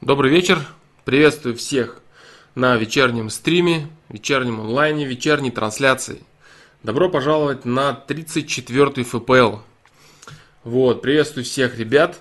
[0.00, 0.64] Добрый вечер.
[1.04, 2.00] Приветствую всех
[2.54, 6.22] на вечернем стриме, вечернем онлайне, вечерней трансляции.
[6.84, 9.56] Добро пожаловать на 34-й ФПЛ.
[10.62, 12.20] Вот, приветствую всех ребят.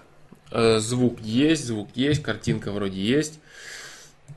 [0.49, 3.39] Э, звук есть, звук есть, картинка вроде есть.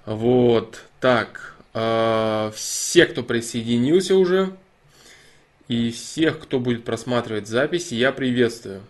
[0.05, 4.55] Вот, так, э, все, кто присоединился уже,
[5.67, 8.83] и всех, кто будет просматривать записи, я приветствую.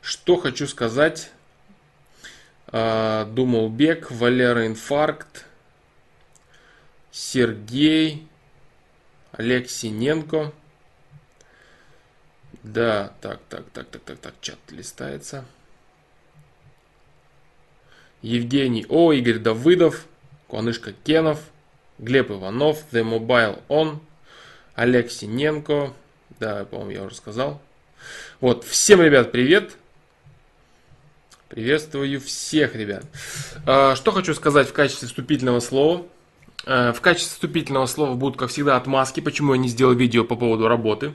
[0.00, 1.30] Что хочу сказать
[2.72, 5.44] Думал Бег, Валера Инфаркт,
[7.10, 8.26] Сергей,
[9.32, 10.52] Олег Синенко.
[12.62, 15.44] Да, так, так, так, так, так, так, чат листается.
[18.22, 20.06] Евгений О, Игорь Давыдов,
[20.46, 21.40] Куанышка Кенов,
[21.98, 23.98] Глеб Иванов, The Mobile On,
[24.74, 25.92] Олег Синенко.
[26.40, 27.60] Да, по-моему, я уже сказал.
[28.40, 29.76] Вот, всем, ребят, привет.
[31.52, 33.04] Приветствую всех, ребят.
[33.66, 36.06] А, что хочу сказать в качестве вступительного слова.
[36.64, 40.34] А, в качестве вступительного слова будут, как всегда, отмазки, почему я не сделал видео по
[40.34, 41.12] поводу работы.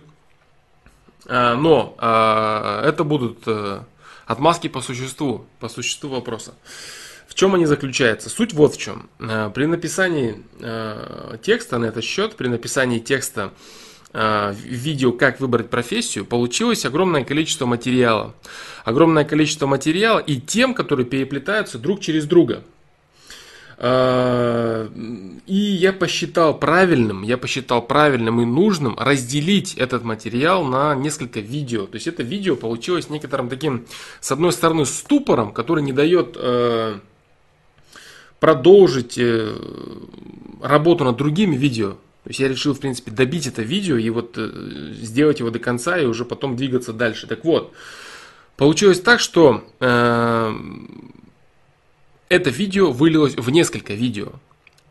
[1.26, 1.96] А, но
[2.88, 3.80] это будут э,
[4.28, 6.54] отмазки по существу, по существу вопроса.
[7.28, 8.30] В чем они заключаются?
[8.30, 9.10] Суть вот в чем.
[9.18, 10.44] При написании
[11.42, 13.54] текста на этот счет, при написании текста
[14.64, 18.34] видео «Как выбрать профессию» получилось огромное количество материала.
[18.84, 22.64] Огромное количество материала и тем, которые переплетаются друг через друга.
[23.80, 24.88] Э,
[25.46, 31.86] и я посчитал правильным, я посчитал правильным и нужным разделить этот материал на несколько видео.
[31.86, 33.86] То есть это видео получилось некоторым таким,
[34.20, 36.98] с одной стороны, ступором, который не дает э,
[38.40, 39.20] продолжить
[40.62, 41.98] работу над другими видео.
[42.28, 45.60] То есть я решил, в принципе, добить это видео и вот э, сделать его до
[45.60, 47.26] конца и уже потом двигаться дальше.
[47.26, 47.72] Так вот,
[48.58, 50.54] получилось так, что э,
[52.28, 54.34] это видео вылилось в несколько видео.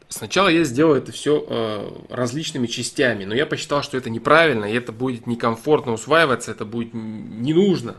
[0.09, 4.75] Сначала я сделал это все э, различными частями, но я посчитал, что это неправильно, и
[4.75, 7.97] это будет некомфортно усваиваться, это будет не нужно.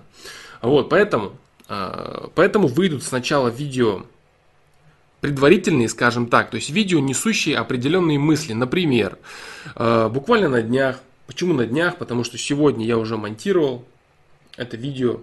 [0.63, 1.37] Вот, поэтому,
[1.69, 4.01] э, поэтому выйдут сначала видео
[5.21, 8.53] предварительные, скажем так, то есть видео, несущие определенные мысли.
[8.53, 9.17] Например,
[9.75, 13.85] э, буквально на днях, почему на днях, потому что сегодня я уже монтировал
[14.57, 15.21] это видео,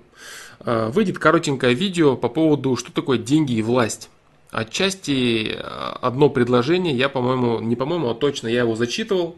[0.61, 4.11] э, выйдет коротенькое видео по поводу, что такое деньги и власть.
[4.51, 5.61] Отчасти э,
[6.01, 9.37] одно предложение, я, по-моему, не по-моему, а точно я его зачитывал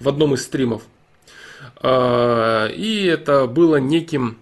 [0.00, 0.82] в одном из стримов.
[1.82, 4.38] И это было неким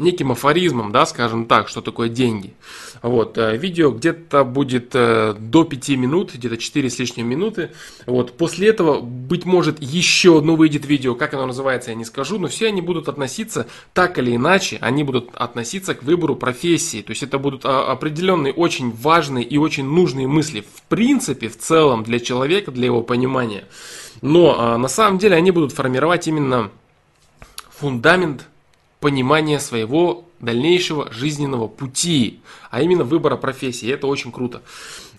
[0.00, 2.54] неким афоризмом, да, скажем так, что такое деньги.
[3.02, 7.70] Вот, э, видео где-то будет э, до 5 минут, где-то 4 с лишним минуты.
[8.04, 12.38] Вот, после этого, быть может, еще одно выйдет видео, как оно называется, я не скажу,
[12.38, 17.00] но все они будут относиться так или иначе, они будут относиться к выбору профессии.
[17.00, 21.56] То есть это будут а, определенные очень важные и очень нужные мысли, в принципе, в
[21.56, 23.64] целом, для человека, для его понимания.
[24.20, 26.70] Но а, на самом деле они будут формировать именно
[27.70, 28.49] фундамент
[29.00, 32.40] понимания своего дальнейшего жизненного пути,
[32.70, 33.90] а именно выбора профессии.
[33.90, 34.62] Это очень круто.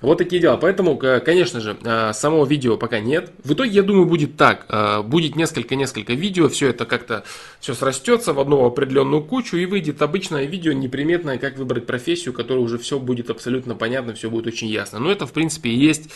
[0.02, 0.58] Вот такие дела.
[0.58, 3.31] Поэтому, конечно же, э, самого видео пока нет.
[3.44, 4.66] В итоге, я думаю, будет так.
[4.69, 7.24] Э, будет несколько-несколько видео, все это как-то
[7.59, 12.62] все срастется в одну определенную кучу и выйдет обычное видео неприметное, как выбрать профессию, которое
[12.62, 14.98] уже все будет абсолютно понятно, все будет очень ясно.
[14.98, 16.09] Но это, в принципе, и есть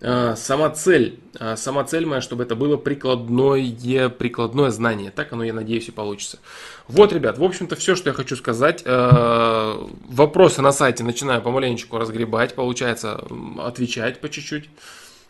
[0.00, 1.20] сама цель,
[1.54, 5.12] сама цель моя, чтобы это было прикладное, прикладное знание.
[5.12, 6.40] Так оно, я надеюсь, и получится.
[6.88, 8.82] Вот, ребят, в общем-то, все, что я хочу сказать.
[8.84, 13.24] А, вопросы на сайте начинаю помаленечку разгребать, получается
[13.58, 14.68] отвечать по чуть-чуть.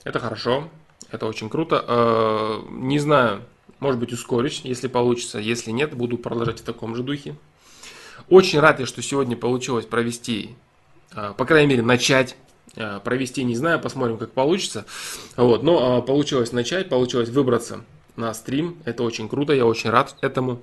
[0.05, 0.69] Это хорошо,
[1.11, 2.65] это очень круто.
[2.71, 3.43] Не знаю,
[3.79, 5.39] может быть, ускорюсь, если получится.
[5.39, 7.37] Если нет, буду продолжать в таком же духе.
[8.29, 10.57] Очень рад я, что сегодня получилось провести,
[11.11, 12.37] по крайней мере, начать
[12.75, 14.87] Э, провести не знаю, посмотрим, как получится.
[15.37, 17.85] Вот, но получилось начать, получилось выбраться
[18.17, 18.79] на стрим.
[18.85, 20.63] Это очень круто, я очень рад этому.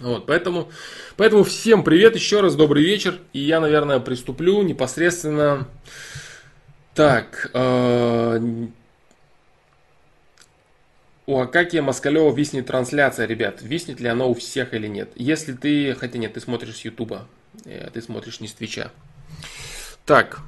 [0.00, 0.70] Вот, поэтому,
[1.16, 3.18] поэтому всем привет, еще раз добрый вечер.
[3.34, 5.68] И я, наверное, приступлю непосредственно.
[6.94, 8.40] Так, э,
[11.26, 13.60] у Акакия Москалева виснет трансляция, ребят.
[13.60, 15.10] Виснет ли она у всех или нет?
[15.16, 17.26] Если ты, хотя нет, ты смотришь с Ютуба,
[17.66, 18.90] э, ты смотришь не с Твича.
[20.06, 20.40] Так,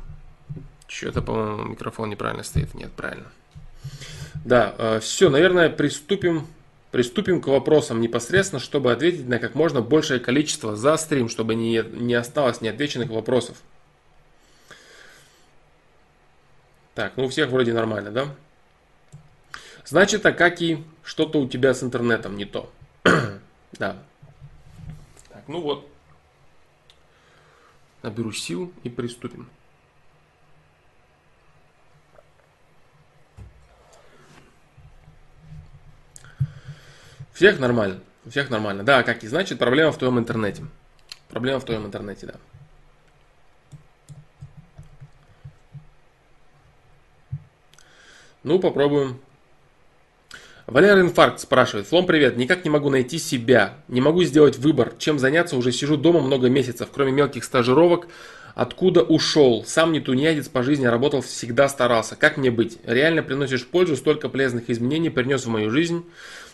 [0.86, 2.72] что-то, по-моему, микрофон неправильно стоит.
[2.72, 3.26] Нет, правильно.
[4.46, 6.46] Да, э, все, наверное, приступим,
[6.92, 11.82] приступим к вопросам непосредственно, чтобы ответить на как можно большее количество за стрим, чтобы не,
[11.92, 13.56] не осталось неотвеченных вопросов.
[16.94, 18.34] Так, ну у всех вроде нормально, да?
[19.86, 20.60] Значит, а как
[21.02, 22.70] что-то у тебя с интернетом не то.
[23.72, 23.96] да.
[25.30, 25.88] Так, ну вот.
[28.02, 29.48] Наберу сил и приступим.
[37.32, 38.00] Всех нормально.
[38.24, 38.84] У всех нормально.
[38.84, 40.64] Да, как и значит, проблема в твоем интернете.
[41.28, 42.34] Проблема в твоем интернете, да.
[48.44, 49.18] Ну, попробуем.
[50.66, 51.86] Валер Инфаркт спрашивает.
[51.86, 52.36] Флом, привет.
[52.36, 53.74] Никак не могу найти себя.
[53.88, 54.94] Не могу сделать выбор.
[54.98, 55.56] Чем заняться?
[55.56, 56.88] Уже сижу дома много месяцев.
[56.92, 58.08] Кроме мелких стажировок.
[58.54, 59.64] Откуда ушел?
[59.66, 62.16] Сам не тунеядец по жизни, работал, всегда старался.
[62.16, 62.78] Как мне быть?
[62.84, 66.04] Реально приносишь пользу, столько полезных изменений принес в мою жизнь.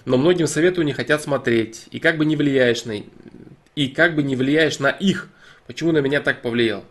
[0.09, 1.85] Но многим советую не хотят смотреть.
[1.91, 3.03] И как бы не влияешь на...
[3.75, 5.29] И как бы не влияешь на их.
[5.67, 6.83] Почему на меня так повлиял?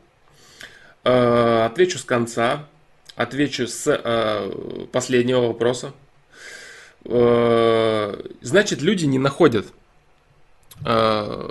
[1.04, 2.68] Э, отвечу с конца.
[3.16, 5.94] Отвечу с э, последнего вопроса.
[7.06, 9.66] Э, значит, люди не находят
[10.86, 11.50] э,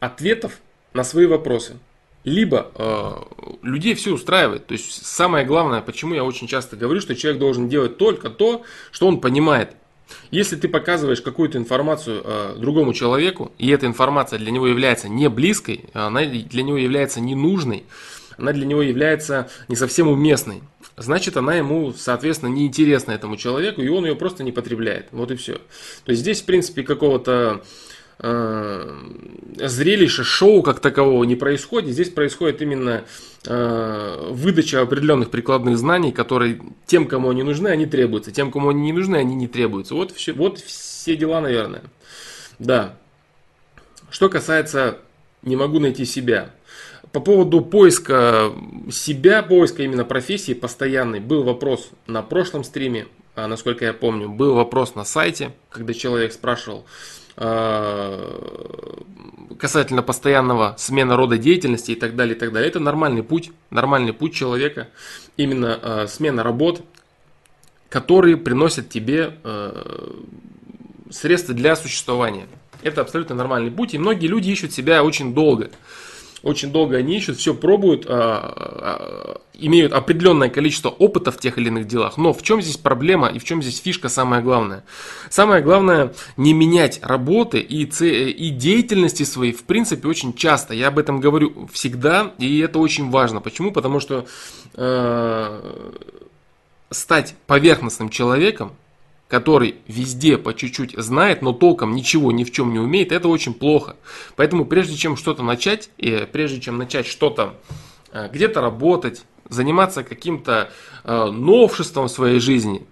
[0.00, 0.60] ответов
[0.94, 1.76] на свои вопросы.
[2.24, 3.12] Либо э,
[3.60, 4.66] людей все устраивает.
[4.66, 8.62] То есть самое главное, почему я очень часто говорю, что человек должен делать только то,
[8.92, 9.76] что он понимает.
[10.30, 15.28] Если ты показываешь какую-то информацию э, другому человеку, и эта информация для него является не
[15.28, 17.84] близкой, она для него является ненужной,
[18.36, 20.62] она для него является не совсем уместной,
[20.96, 25.08] значит она ему, соответственно, неинтересна этому человеку, и он ее просто не потребляет.
[25.12, 25.54] Вот и все.
[26.04, 27.66] То есть здесь, в принципе, какого-то э,
[28.18, 31.90] зрелища, шоу как такового не происходит.
[31.90, 33.04] Здесь происходит именно
[33.46, 38.30] э, выдача определенных прикладных знаний, которые тем, кому они нужны, они требуются.
[38.30, 39.94] Тем, кому они не нужны, они не требуются.
[39.94, 41.82] Вот все, вот все дела, наверное.
[42.58, 42.96] Да.
[44.10, 44.98] Что касается
[45.42, 46.50] «не могу найти себя».
[47.12, 48.52] По поводу поиска
[48.90, 53.06] себя, поиска именно профессии постоянный, был вопрос на прошлом стриме,
[53.36, 56.86] а, насколько я помню, был вопрос на сайте, когда человек спрашивал,
[59.58, 62.68] касательно постоянного смена рода деятельности и так далее, и так далее.
[62.68, 64.88] Это нормальный путь, нормальный путь человека,
[65.36, 66.82] именно э, смена работ,
[67.88, 70.10] которые приносят тебе э,
[71.10, 72.46] средства для существования.
[72.82, 75.70] Это абсолютно нормальный путь, и многие люди ищут себя очень долго
[76.44, 81.68] очень долго они ищут, все пробуют, а, а, имеют определенное количество опыта в тех или
[81.68, 82.18] иных делах.
[82.18, 84.84] Но в чем здесь проблема и в чем здесь фишка самое главное?
[85.30, 90.74] Самое главное не менять работы и, и деятельности своей в принципе очень часто.
[90.74, 93.40] Я об этом говорю всегда, и это очень важно.
[93.40, 93.72] Почему?
[93.72, 94.26] Потому что
[94.74, 95.92] э,
[96.90, 98.72] стать поверхностным человеком
[99.28, 103.54] который везде по чуть-чуть знает, но толком ничего ни в чем не умеет, это очень
[103.54, 103.96] плохо.
[104.36, 107.54] Поэтому прежде чем что-то начать, и прежде чем начать что-то
[108.12, 110.70] э, где-то работать, заниматься каким-то
[111.04, 112.86] э, новшеством в своей жизни,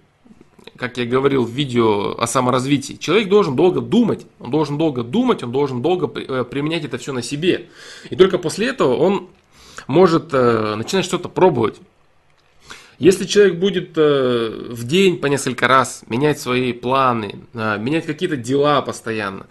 [0.75, 5.43] как я говорил в видео о саморазвитии, человек должен долго думать, он должен долго думать,
[5.43, 7.69] он должен долго э, применять это все на себе.
[8.09, 9.29] И только после этого он
[9.87, 11.77] может начинать что-то пробовать.
[12.99, 18.37] Если человек будет э, в день по несколько раз менять свои планы, э, менять какие-то
[18.37, 19.47] дела постоянно,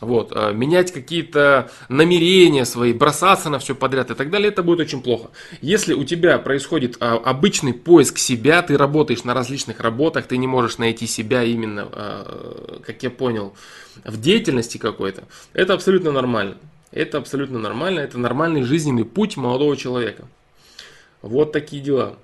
[0.00, 4.80] вот, э, менять какие-то намерения свои, бросаться на все подряд и так далее, это будет
[4.80, 5.30] очень плохо.
[5.60, 10.78] Если у тебя происходит обычный поиск себя, ты работаешь на различных работах, ты не можешь
[10.78, 11.88] найти себя именно,
[12.84, 13.54] как я понял,
[14.04, 16.56] в деятельности какой-то, это абсолютно нормально.
[16.92, 20.28] Это абсолютно нормально, это нормальный жизненный путь молодого человека.
[21.20, 22.16] Вот такие дела.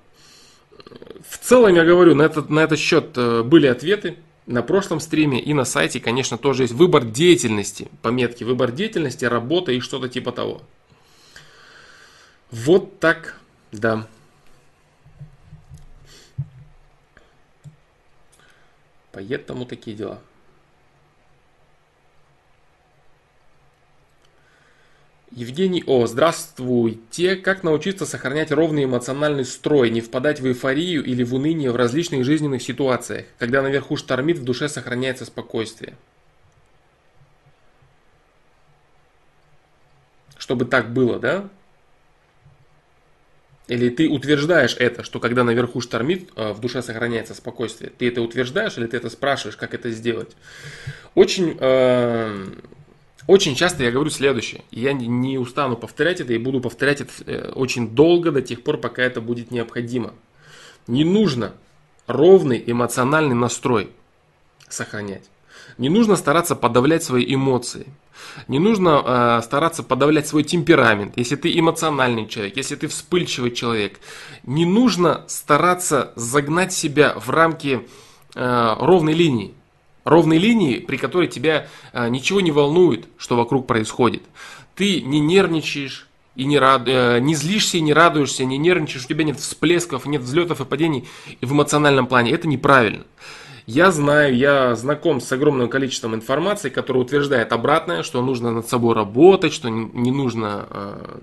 [1.27, 5.41] В целом, я говорю, на этот, на этот счет э, были ответы на прошлом стриме
[5.41, 10.31] и на сайте, конечно, тоже есть выбор деятельности, пометки, выбор деятельности, работа и что-то типа
[10.31, 10.61] того.
[12.51, 13.39] Вот так,
[13.71, 14.07] да.
[19.11, 20.19] Поэтому такие дела.
[25.35, 27.35] Евгений О, здравствуйте.
[27.35, 32.23] Как научиться сохранять ровный эмоциональный строй, не впадать в эйфорию или в уныние в различных
[32.23, 35.95] жизненных ситуациях, когда наверху штормит, в душе сохраняется спокойствие?
[40.37, 41.49] Чтобы так было, да?
[43.67, 47.89] Или ты утверждаешь это, что когда наверху штормит, э, в душе сохраняется спокойствие?
[47.89, 50.35] Ты это утверждаешь или ты это спрашиваешь, как это сделать?
[51.15, 52.45] Очень э,
[53.27, 54.63] очень часто я говорю следующее.
[54.71, 58.77] Я не устану повторять это и буду повторять это э, очень долго, до тех пор,
[58.77, 60.13] пока это будет необходимо.
[60.87, 61.53] Не нужно
[62.07, 63.89] ровный эмоциональный настрой
[64.67, 65.29] сохранять.
[65.77, 67.87] Не нужно стараться подавлять свои эмоции.
[68.47, 71.17] Не нужно э, стараться подавлять свой темперамент.
[71.17, 73.99] Если ты эмоциональный человек, если ты вспыльчивый человек,
[74.43, 77.87] не нужно стараться загнать себя в рамки
[78.35, 79.53] э, ровной линии
[80.03, 84.23] ровной линии, при которой тебя а, ничего не волнует, что вокруг происходит.
[84.75, 89.07] Ты не нервничаешь, и не, рад, э, не злишься, и не радуешься, не нервничаешь, у
[89.07, 91.07] тебя нет всплесков, нет взлетов и падений
[91.41, 92.31] в эмоциональном плане.
[92.31, 93.03] Это неправильно.
[93.65, 98.93] Я знаю, я знаком с огромным количеством информации, которая утверждает обратное, что нужно над собой
[98.93, 101.19] работать, что не нужно э,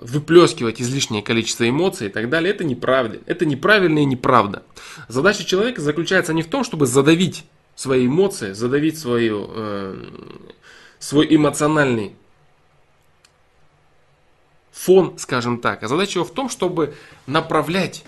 [0.00, 2.52] выплескивать излишнее количество эмоций и так далее.
[2.52, 3.18] Это неправда.
[3.26, 4.62] Это неправильно и неправда.
[5.08, 10.04] Задача человека заключается не в том, чтобы задавить свои эмоции, задавить свою, э,
[10.98, 12.16] свой эмоциональный
[14.72, 15.82] фон, скажем так.
[15.82, 16.94] А задача его в том, чтобы
[17.26, 18.04] направлять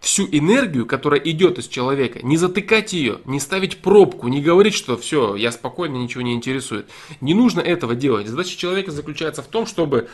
[0.00, 4.96] всю энергию, которая идет из человека, не затыкать ее, не ставить пробку, не говорить, что
[4.96, 6.88] все, я спокойно, ничего не интересует.
[7.20, 8.28] Не нужно этого делать.
[8.28, 10.08] Задача человека заключается в том, чтобы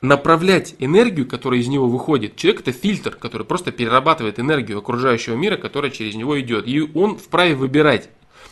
[0.00, 2.36] направлять энергию, которая из него выходит.
[2.36, 6.66] Человек это фильтр, который просто перерабатывает энергию окружающего мира, которая через него идет.
[6.66, 8.10] И он вправе выбирать,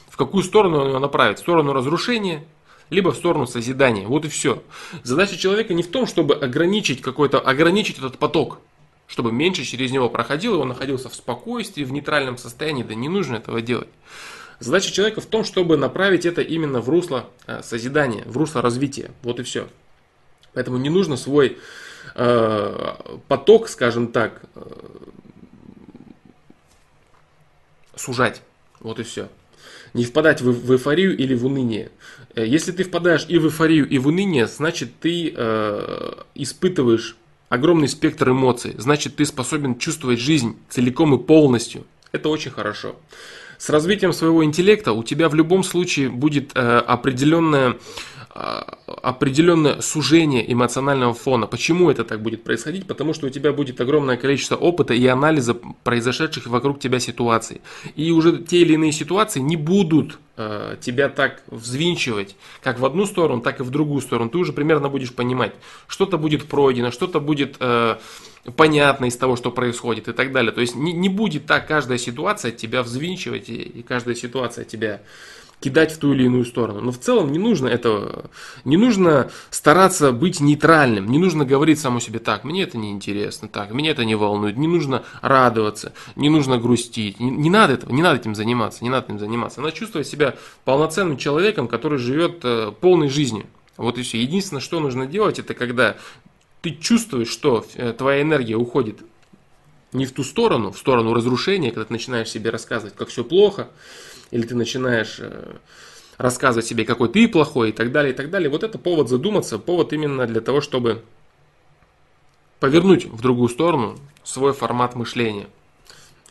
[0.08, 1.38] в какую сторону он ее направит.
[1.38, 2.44] В сторону разрушения,
[2.90, 4.06] либо в сторону созидания.
[4.06, 4.62] Вот и все.
[5.02, 8.60] Задача человека не в том, чтобы ограничить какой-то, ограничить этот поток
[9.06, 13.08] чтобы меньше через него проходил, и он находился в спокойствии, в нейтральном состоянии, да не
[13.08, 13.88] нужно этого делать.
[14.60, 19.10] Задача человека в том, чтобы направить это именно в русло э, созидания, в русло развития.
[19.22, 19.68] Вот и все.
[20.54, 21.58] Поэтому не нужно свой
[22.14, 22.94] э,
[23.28, 24.60] поток, скажем так, э,
[27.96, 28.42] сужать.
[28.80, 29.28] Вот и все.
[29.92, 31.90] Не впадать в, в эйфорию или в уныние.
[32.34, 37.16] Э, если ты впадаешь и в эйфорию, и в уныние, значит ты э, испытываешь
[37.48, 41.84] огромный спектр эмоций, значит ты способен чувствовать жизнь целиком и полностью.
[42.12, 42.96] Это очень хорошо.
[43.58, 47.78] С развитием своего интеллекта у тебя в любом случае будет э, определенная
[48.34, 51.46] определенное сужение эмоционального фона.
[51.46, 52.84] Почему это так будет происходить?
[52.84, 57.60] Потому что у тебя будет огромное количество опыта и анализа произошедших вокруг тебя ситуаций.
[57.94, 63.06] И уже те или иные ситуации не будут э, тебя так взвинчивать, как в одну
[63.06, 64.30] сторону, так и в другую сторону.
[64.30, 65.52] Ты уже примерно будешь понимать,
[65.86, 67.98] что-то будет пройдено, что-то будет э,
[68.56, 70.50] понятно из того, что происходит и так далее.
[70.50, 75.02] То есть не, не будет так каждая ситуация тебя взвинчивать и, и каждая ситуация тебя
[75.64, 76.82] кидать в ту или иную сторону.
[76.82, 78.26] Но в целом не нужно этого,
[78.66, 83.48] не нужно стараться быть нейтральным, не нужно говорить самому себе так, мне это не интересно,
[83.48, 87.92] так, меня это не волнует, не нужно радоваться, не нужно грустить, не, не надо этого,
[87.92, 89.62] не надо этим заниматься, не надо этим заниматься.
[89.62, 90.34] Надо чувствовать себя
[90.66, 93.46] полноценным человеком, который живет э, полной жизнью.
[93.78, 94.20] Вот и все.
[94.20, 95.96] Единственное, что нужно делать, это когда
[96.60, 98.98] ты чувствуешь, что э, твоя энергия уходит
[99.94, 103.68] не в ту сторону, в сторону разрушения, когда ты начинаешь себе рассказывать, как все плохо,
[104.30, 105.56] или ты начинаешь э,
[106.18, 108.48] рассказывать себе, какой ты плохой и так далее, и так далее.
[108.48, 111.02] Вот это повод задуматься, повод именно для того, чтобы
[112.60, 115.48] повернуть в другую сторону свой формат мышления.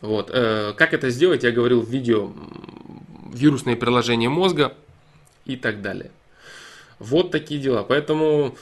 [0.01, 0.29] Вот.
[0.33, 2.31] Э, как это сделать, я говорил в видео
[3.31, 4.75] вирусные приложения мозга
[5.45, 6.11] и так далее.
[6.99, 7.83] Вот такие дела.
[7.83, 8.55] Поэтому,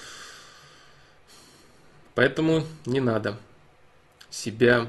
[2.16, 3.38] поэтому не надо
[4.30, 4.88] себя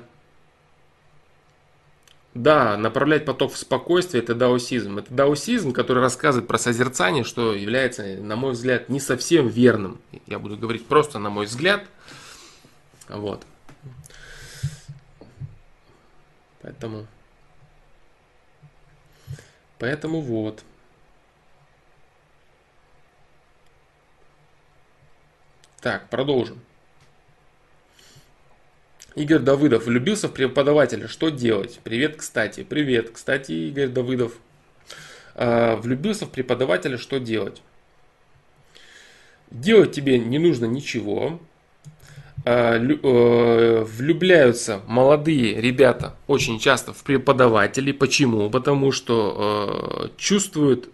[2.34, 4.98] да, направлять поток в спокойствие– это даосизм.
[4.98, 10.00] Это даосизм, который рассказывает про созерцание, что является, на мой взгляд, не совсем верным.
[10.26, 11.84] Я буду говорить просто на мой взгляд.
[13.08, 13.44] Вот.
[16.62, 17.06] Поэтому,
[19.78, 20.62] поэтому вот.
[25.80, 26.62] Так, продолжим.
[29.14, 31.08] Игорь Давыдов влюбился в преподавателя.
[31.08, 31.80] Что делать?
[31.84, 32.62] Привет, кстати.
[32.62, 34.32] Привет, кстати, Игорь Давыдов.
[35.34, 36.96] А, влюбился в преподавателя.
[36.98, 37.62] Что делать?
[39.50, 41.40] Делать тебе не нужно ничего.
[42.44, 47.92] А, э, влюбляются молодые ребята очень часто в преподавателей.
[47.92, 48.48] Почему?
[48.50, 50.88] Потому что э, чувствуют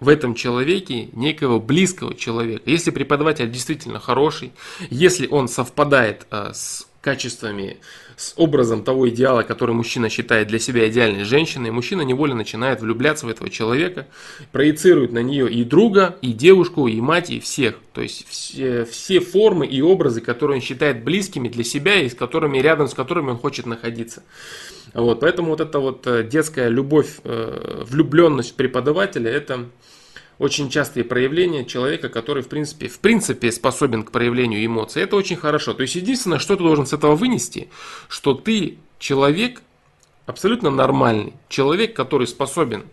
[0.00, 2.62] в этом человеке некого близкого человека.
[2.66, 4.52] Если преподаватель действительно хороший,
[4.88, 7.78] если он совпадает э, с качествами,
[8.16, 13.26] с образом того идеала, который мужчина считает для себя идеальной женщиной, мужчина невольно начинает влюбляться
[13.26, 14.06] в этого человека,
[14.52, 17.78] проецирует на нее и друга, и девушку, и мать, и всех.
[17.94, 22.14] То есть все, все формы и образы, которые он считает близкими для себя и с
[22.14, 24.22] которыми, рядом с которыми он хочет находиться.
[24.92, 29.68] Вот, поэтому вот эта вот э, детская любовь, э, влюбленность преподавателя, это
[30.40, 35.02] очень частые проявления человека, который в принципе, в принципе способен к проявлению эмоций.
[35.02, 35.74] Это очень хорошо.
[35.74, 37.68] То есть единственное, что ты должен с этого вынести,
[38.08, 39.60] что ты человек
[40.24, 42.86] абсолютно нормальный, человек, который способен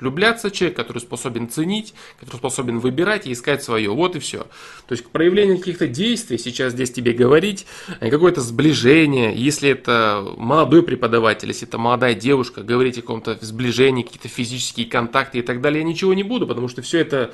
[0.00, 3.90] влюбляться человек, который способен ценить, который способен выбирать и искать свое.
[3.90, 4.46] Вот и все.
[4.86, 7.66] То есть к проявлению каких-то действий сейчас здесь тебе говорить,
[8.00, 14.02] э, какое-то сближение, если это молодой преподаватель, если это молодая девушка, говорить о каком-то сближении,
[14.02, 17.32] какие-то физические контакты и так далее, я ничего не буду, потому что все это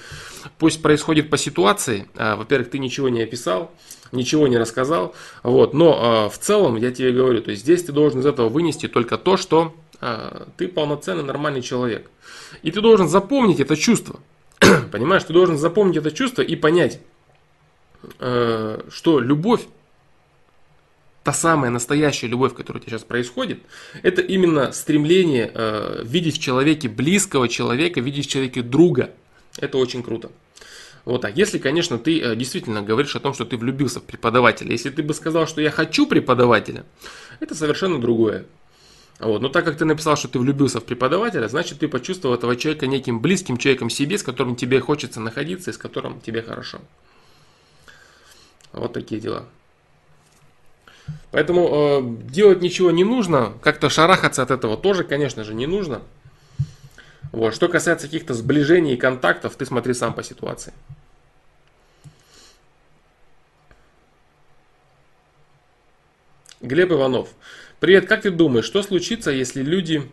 [0.58, 2.08] пусть происходит по ситуации.
[2.16, 3.72] А, во-первых, ты ничего не описал,
[4.12, 7.92] ничего не рассказал, вот, но а, в целом я тебе говорю, то есть здесь ты
[7.92, 12.10] должен из этого вынести только то, что а, ты полноценный нормальный человек.
[12.62, 14.20] И ты должен запомнить это чувство.
[14.92, 17.00] Понимаешь, ты должен запомнить это чувство и понять,
[18.18, 19.62] э, что любовь,
[21.22, 23.60] та самая настоящая любовь, которая у тебя сейчас происходит,
[24.02, 29.10] это именно стремление э, видеть в человеке близкого человека, видеть в человеке друга.
[29.58, 30.30] Это очень круто.
[31.04, 31.36] Вот так.
[31.36, 34.72] Если, конечно, ты э, действительно говоришь о том, что ты влюбился в преподавателя.
[34.72, 36.84] Если ты бы сказал, что я хочу преподавателя,
[37.40, 38.46] это совершенно другое.
[39.20, 39.42] Вот.
[39.42, 42.86] Но так как ты написал, что ты влюбился в преподавателя, значит ты почувствовал этого человека
[42.86, 46.80] неким близким человеком себе, с которым тебе хочется находиться и с которым тебе хорошо.
[48.72, 49.44] Вот такие дела.
[51.32, 56.00] Поэтому э, делать ничего не нужно, как-то шарахаться от этого тоже, конечно же, не нужно.
[57.30, 57.54] Вот.
[57.54, 60.72] Что касается каких-то сближений и контактов, ты смотри сам по ситуации.
[66.62, 67.28] Глеб Иванов.
[67.80, 70.06] Привет, как ты думаешь, что случится, если люди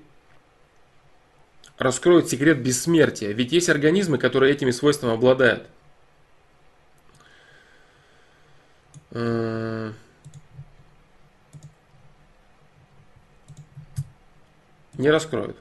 [1.77, 3.33] раскроют секрет бессмертия?
[3.33, 5.67] Ведь есть организмы, которые этими свойствами обладают.
[9.11, 9.91] Не
[14.97, 15.57] раскроют.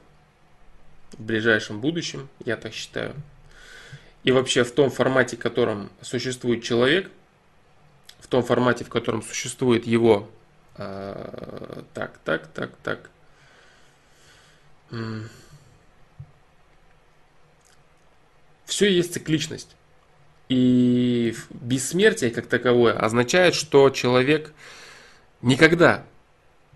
[1.11, 3.15] В ближайшем будущем, я так считаю.
[4.23, 7.11] И вообще в том формате, в котором существует человек,
[8.19, 10.29] в том формате, в котором существует его
[10.77, 13.09] а, так, так, так, так.
[18.65, 19.75] Все есть цикличность.
[20.49, 24.53] И бессмертие как таковое означает, что человек
[25.41, 26.05] никогда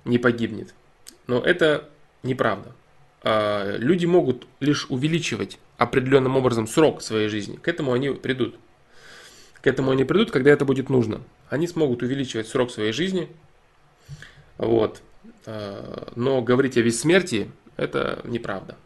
[0.03, 0.73] не погибнет.
[1.27, 1.89] Но это
[2.23, 2.73] неправда.
[3.23, 7.57] А, люди могут лишь увеличивать определенным образом срок своей жизни.
[7.57, 8.55] К этому они придут.
[9.61, 11.21] К этому они придут, когда это будет нужно.
[11.49, 13.29] Они смогут увеличивать срок своей жизни,
[14.57, 15.01] вот.
[15.45, 18.77] Э, но говорить о бессмертии– это неправда.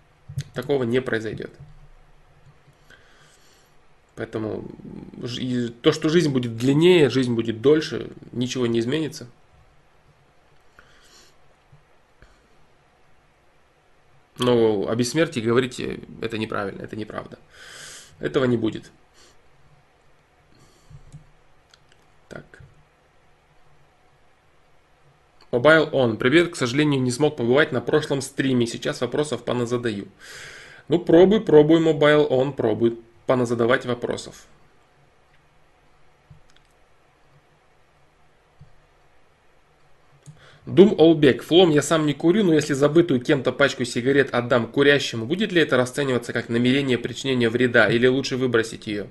[0.53, 1.51] Такого не произойдет.
[4.15, 4.65] Поэтому
[5.81, 9.27] то, что жизнь будет длиннее, жизнь будет дольше, ничего не изменится.
[14.37, 15.81] Но о бессмертии говорить
[16.21, 17.39] это неправильно, это неправда.
[18.19, 18.91] Этого не будет.
[25.55, 26.17] Mobile On.
[26.17, 28.67] Привет, к сожалению, не смог побывать на прошлом стриме.
[28.67, 30.09] Сейчас вопросов поназадаю.
[30.89, 34.47] Ну, пробуй, пробуй, Mobile On, пробуй поназадавать вопросов.
[40.65, 41.43] Дум Олбек.
[41.43, 45.61] Флом я сам не курю, но если забытую кем-то пачку сигарет отдам курящему, будет ли
[45.61, 49.07] это расцениваться как намерение причинения вреда или лучше выбросить ее?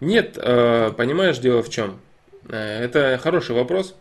[0.00, 1.98] Нет, э, понимаешь, дело в чем?
[2.48, 3.94] Э, это хороший вопрос.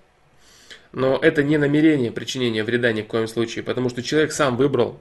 [0.95, 4.97] Но это не намерение причинения вреда ни в коем случае, потому что человек сам выбрал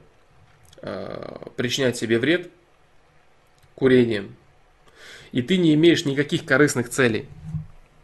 [0.81, 2.51] э, причинять себе вред
[3.75, 4.35] курением.
[5.31, 7.29] И ты не имеешь никаких корыстных целей.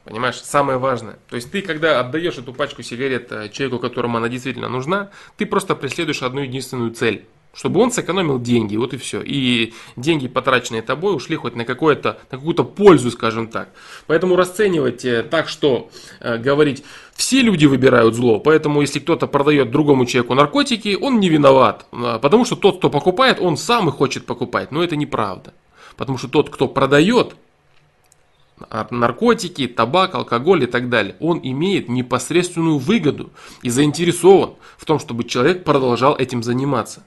[0.06, 1.20] Понимаешь, самое важное.
[1.28, 5.46] То есть ты, когда отдаешь эту пачку сигарет э, человеку, которому она действительно нужна, ты
[5.46, 9.22] просто преследуешь одну единственную цель чтобы он сэкономил деньги, вот и все.
[9.22, 13.70] И деньги, потраченные тобой, ушли хоть на, какое-то, на какую-то пользу, скажем так.
[14.08, 16.84] Поэтому расценивать э, так, что э, говорить,
[17.14, 21.86] все люди выбирают зло, поэтому если кто-то продает другому человеку наркотики, он не виноват.
[21.92, 24.72] Э, потому что тот, кто покупает, он сам и хочет покупать.
[24.72, 25.54] Но это неправда.
[25.98, 27.36] Потому что тот, кто продает,
[28.92, 35.24] наркотики, табак, алкоголь и так далее, он имеет непосредственную выгоду и заинтересован в том, чтобы
[35.24, 37.04] человек продолжал этим заниматься.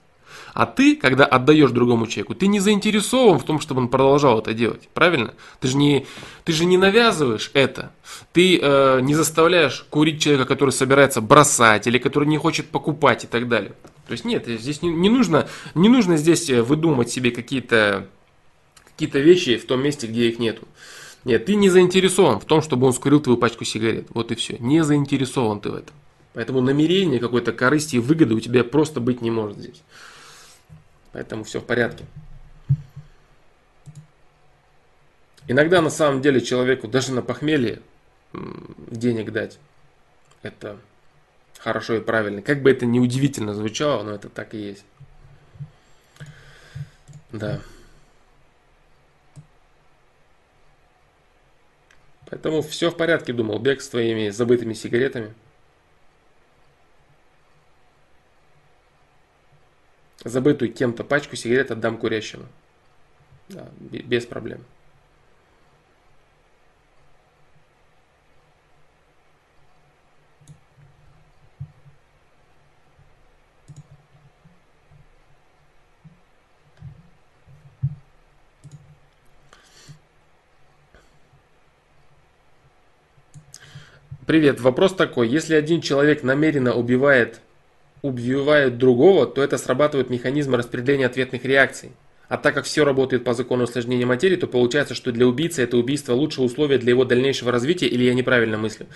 [0.54, 4.54] А ты, когда отдаешь другому человеку, ты не заинтересован в том, чтобы он продолжал это
[4.54, 4.88] делать.
[4.94, 5.34] Правильно?
[5.60, 6.06] Ты же не,
[6.44, 7.92] ты же не навязываешь это.
[8.32, 13.26] Ты э, не заставляешь курить человека, который собирается бросать или который не хочет покупать и
[13.26, 13.72] так далее.
[14.06, 18.06] То есть нет, здесь не, не, нужно, не нужно здесь э, выдумывать себе какие-то
[18.96, 20.68] какие вещи в том месте, где их нету.
[21.24, 24.06] Нет, ты не заинтересован в том, чтобы он скурил твою пачку сигарет.
[24.10, 24.56] Вот и все.
[24.60, 25.96] Не заинтересован ты в этом.
[26.32, 29.82] Поэтому намерение какой-то корысти и выгоды у тебя просто быть не может здесь.
[31.14, 32.04] Поэтому все в порядке.
[35.46, 37.80] Иногда на самом деле человеку даже на похмелье
[38.32, 39.58] денег дать.
[40.42, 40.76] Это
[41.60, 42.42] хорошо и правильно.
[42.42, 44.84] Как бы это ни удивительно звучало, но это так и есть.
[47.30, 47.60] Да.
[52.28, 55.32] Поэтому все в порядке, думал, бег с твоими забытыми сигаретами.
[60.24, 62.46] забытую кем-то пачку сигарет отдам курящему.
[63.48, 64.64] Да, без проблем.
[84.26, 85.28] Привет, вопрос такой.
[85.28, 87.40] Если один человек намеренно убивает
[88.04, 91.92] убивает другого, то это срабатывает механизм распределения ответных реакций.
[92.28, 95.78] А так как все работает по закону усложнения материи, то получается, что для убийцы это
[95.78, 98.88] убийство лучшее условие для его дальнейшего развития, или я неправильно мыслю?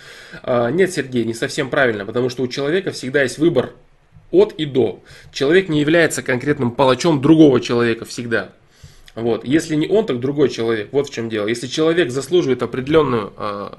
[0.43, 3.71] А, нет, Сергей, не совсем правильно, потому что у человека всегда есть выбор
[4.29, 5.01] от и до.
[5.33, 8.51] Человек не является конкретным палачом другого человека всегда.
[9.15, 9.43] Вот.
[9.43, 10.89] Если не он, так другой человек.
[10.91, 11.47] Вот в чем дело.
[11.47, 13.69] Если человек заслуживает определенную, э,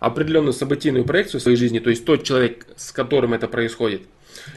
[0.00, 4.02] определенную событийную проекцию в своей жизни, то есть тот человек, с которым это происходит,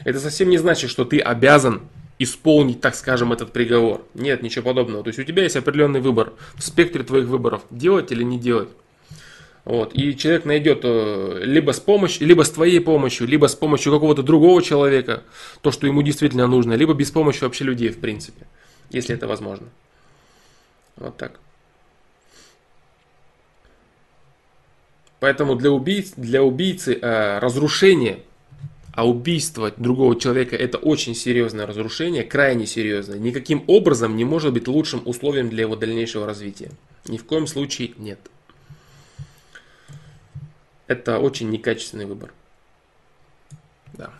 [0.04, 1.82] это совсем не значит, что ты обязан
[2.18, 4.04] исполнить, так скажем, этот приговор.
[4.14, 5.04] Нет, ничего подобного.
[5.04, 8.70] То есть у тебя есть определенный выбор в спектре твоих выборов, делать или не делать.
[9.64, 9.94] Вот.
[9.94, 14.22] И человек найдет э, либо с помощью, либо с твоей помощью, либо с помощью какого-то
[14.22, 15.24] другого человека,
[15.60, 18.46] то, что ему действительно нужно, либо без помощи вообще людей, в принципе,
[18.90, 19.66] если это возможно.
[20.96, 21.40] Вот так.
[25.18, 28.20] Поэтому для, убийц, для убийцы э, разрушение,
[28.96, 34.66] а убийство другого человека это очень серьезное разрушение, крайне серьезное, никаким образом не может быть
[34.68, 36.70] лучшим условием для его дальнейшего развития.
[37.06, 38.18] Ни в коем случае нет.
[40.86, 42.32] Это очень некачественный выбор.
[43.92, 44.14] Да.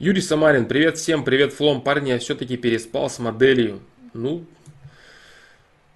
[0.00, 3.80] Юрий Самарин, привет всем, привет Флом, парни, я все-таки переспал с моделью.
[4.14, 4.44] Ну,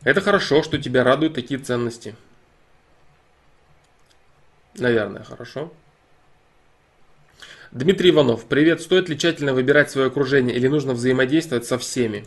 [0.04, 2.14] это хорошо, что тебя радуют такие ценности.
[4.74, 5.72] Наверное, хорошо.
[7.70, 12.24] Дмитрий Иванов, привет, стоит ли тщательно выбирать свое окружение или нужно взаимодействовать со всеми?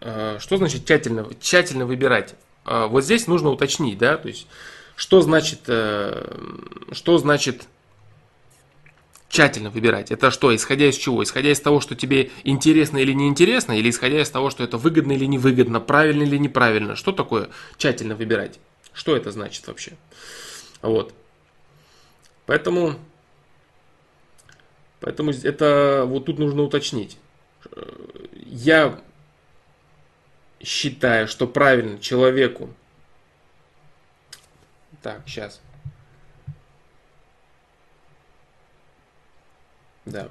[0.00, 2.34] А, что значит тщательно, тщательно выбирать?
[2.64, 4.48] А, вот здесь нужно уточнить, да, то есть,
[4.96, 6.26] что значит, э,
[6.90, 7.68] что значит
[9.32, 10.10] тщательно выбирать.
[10.10, 11.24] Это что, исходя из чего?
[11.24, 15.12] Исходя из того, что тебе интересно или неинтересно, или исходя из того, что это выгодно
[15.12, 16.96] или невыгодно, правильно или неправильно?
[16.96, 18.60] Что такое тщательно выбирать?
[18.92, 19.92] Что это значит вообще?
[20.82, 21.14] Вот.
[22.44, 22.96] Поэтому,
[25.00, 27.16] поэтому это вот тут нужно уточнить.
[28.34, 29.00] Я
[30.62, 32.68] считаю, что правильно человеку.
[35.00, 35.62] Так, сейчас.
[40.04, 40.28] Да.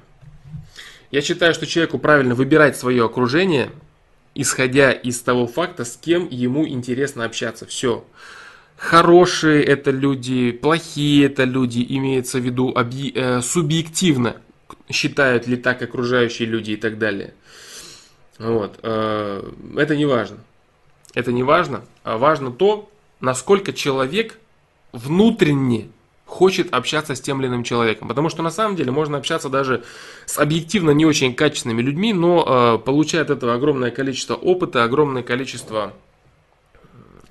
[1.12, 3.72] Я считаю, что человеку правильно выбирать свое окружение,
[4.34, 7.66] исходя из того факта, с кем ему интересно общаться.
[7.66, 8.06] Все.
[8.78, 13.12] Хорошие это люди, плохие это люди, имеется в виду объ...
[13.14, 14.38] э, субъективно,
[14.90, 17.34] считают ли так окружающие люди и так далее.
[18.40, 18.80] Вот.
[18.82, 20.38] Э, это не важно.
[21.14, 21.84] Это не важно.
[22.04, 24.40] А важно то, насколько человек
[24.94, 25.90] внутренне
[26.32, 28.08] хочет общаться с тем или иным человеком.
[28.08, 29.84] Потому что на самом деле можно общаться даже
[30.26, 35.24] с объективно не очень качественными людьми, но э, получая от этого огромное количество опыта, огромное
[35.24, 35.94] количество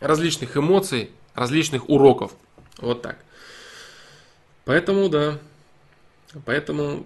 [0.01, 2.33] различных эмоций, различных уроков.
[2.77, 3.17] Вот так.
[4.67, 5.39] Поэтому, да.
[6.45, 7.05] Поэтому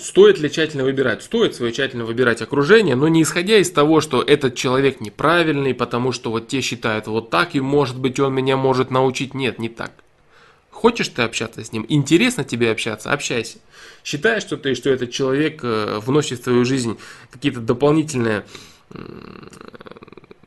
[0.00, 1.22] стоит ли тщательно выбирать?
[1.22, 6.12] Стоит свое тщательно выбирать окружение, но не исходя из того, что этот человек неправильный, потому
[6.12, 9.34] что вот те считают вот так, и может быть он меня может научить.
[9.34, 9.92] Нет, не так.
[10.76, 11.86] Хочешь ты общаться с ним?
[11.88, 13.10] Интересно тебе общаться?
[13.10, 13.56] Общайся.
[14.04, 16.98] Считаешь, что ты, что этот человек э, вносит в твою жизнь
[17.30, 18.44] какие-то дополнительные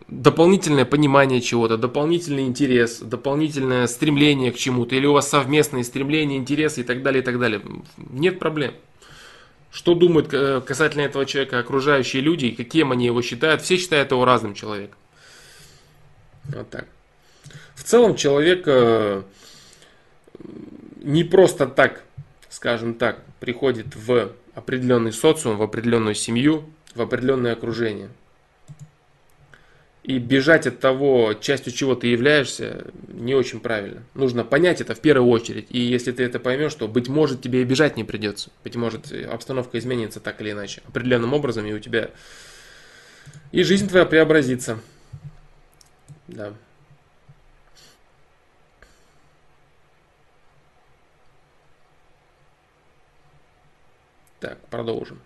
[0.07, 6.81] дополнительное понимание чего-то, дополнительный интерес, дополнительное стремление к чему-то, или у вас совместные стремления, интересы
[6.81, 7.61] и так далее, и так далее.
[7.97, 8.75] Нет проблем.
[9.71, 13.63] Что думают э, касательно этого человека окружающие люди, и каким они его считают?
[13.63, 14.97] Все считают его разным человеком.
[16.45, 16.87] Вот так.
[17.75, 19.23] В целом человек э,
[21.01, 22.03] не просто так,
[22.49, 28.09] скажем так, приходит в определенный социум, в определенную семью, в определенное окружение.
[30.03, 34.01] И бежать от того, частью чего ты являешься, не очень правильно.
[34.15, 35.67] Нужно понять это в первую очередь.
[35.69, 38.49] И если ты это поймешь, то, быть может, тебе и бежать не придется.
[38.63, 40.81] Быть может, обстановка изменится так или иначе.
[40.87, 42.09] Определенным образом, и у тебя...
[43.51, 44.79] И жизнь твоя преобразится.
[46.27, 46.53] Да.
[54.39, 55.19] Так, продолжим.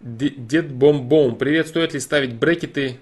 [0.00, 1.36] Дед Бомбом.
[1.36, 2.98] Привет, стоит ли ставить брекеты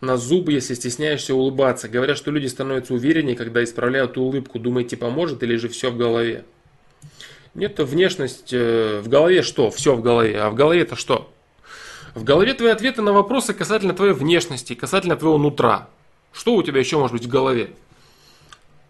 [0.00, 1.90] на зубы, если стесняешься улыбаться?
[1.90, 4.58] Говорят, что люди становятся увереннее, когда исправляют улыбку.
[4.58, 6.46] Думаете, поможет или же все в голове?
[7.54, 9.70] Нет, внешность э, в голове что?
[9.70, 10.40] Все в голове.
[10.40, 11.30] А в голове это что?
[12.14, 15.90] В голове твои ответы на вопросы касательно твоей внешности, касательно твоего нутра.
[16.32, 17.70] Что у тебя еще может быть в голове?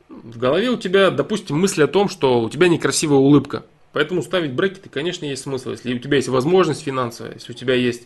[0.08, 3.64] В голове у тебя, допустим, мысль о том, что у тебя некрасивая улыбка.
[3.92, 5.70] Поэтому ставить брекеты, конечно, есть смысл.
[5.70, 8.02] Если у тебя есть возможность финансовая, если у тебя есть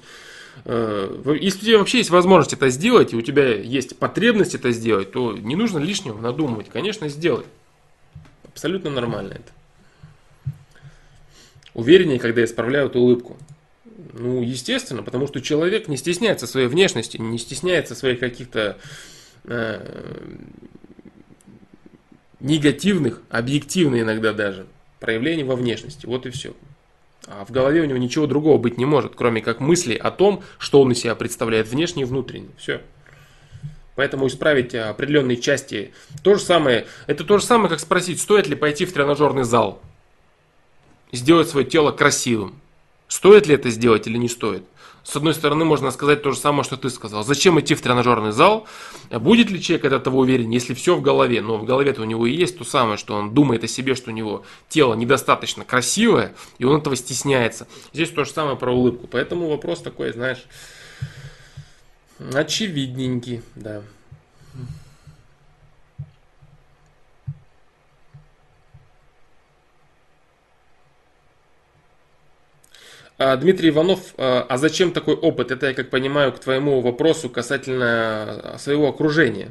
[0.64, 4.72] э, если у тебя вообще есть возможность это сделать, и у тебя есть потребность это
[4.72, 6.68] сделать, то не нужно лишнего надумывать.
[6.70, 7.44] Конечно, сделай.
[8.44, 10.52] Абсолютно нормально это.
[11.74, 13.36] Увереннее, когда исправляют улыбку.
[14.14, 19.15] Ну, естественно, потому что человек не стесняется своей внешности, не стесняется своих каких-то э,
[22.40, 24.66] негативных, объективных иногда даже
[25.00, 26.06] проявлений во внешности.
[26.06, 26.54] Вот и все.
[27.26, 30.42] А в голове у него ничего другого быть не может, кроме как мысли о том,
[30.58, 32.48] что он из себя представляет внешне и внутренне.
[32.56, 32.82] Все.
[33.96, 38.54] Поэтому исправить определенные части, то же самое, это то же самое, как спросить, стоит ли
[38.54, 39.80] пойти в тренажерный зал,
[41.12, 42.60] сделать свое тело красивым.
[43.08, 44.64] Стоит ли это сделать или не стоит?
[45.06, 47.22] С одной стороны, можно сказать то же самое, что ты сказал.
[47.22, 48.66] Зачем идти в тренажерный зал?
[49.08, 51.40] Будет ли человек от этого уверен, если все в голове?
[51.40, 54.10] Но в голове-то у него и есть то самое, что он думает о себе, что
[54.10, 57.68] у него тело недостаточно красивое, и он этого стесняется.
[57.92, 59.06] Здесь то же самое про улыбку.
[59.06, 60.44] Поэтому вопрос такой, знаешь,
[62.34, 63.82] очевидненький, да.
[73.18, 75.50] Дмитрий Иванов, а, а зачем такой опыт?
[75.50, 79.50] Это, я как понимаю, к твоему вопросу касательно а, своего окружения.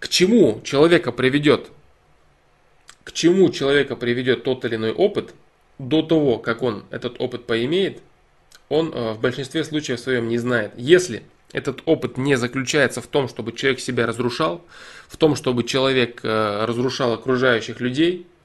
[0.00, 1.70] К чему человека приведет?
[3.04, 5.34] К чему человека приведет тот или иной опыт
[5.78, 8.00] до того, как он этот опыт поимеет,
[8.68, 10.72] он в большинстве случаев своем не знает.
[10.76, 11.22] Если
[11.52, 14.64] этот опыт не заключается в том, чтобы человек себя разрушал,
[15.06, 18.26] в том, чтобы человек разрушал окружающих людей–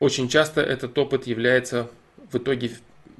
[0.00, 1.90] очень часто этот опыт является
[2.30, 2.72] в итоге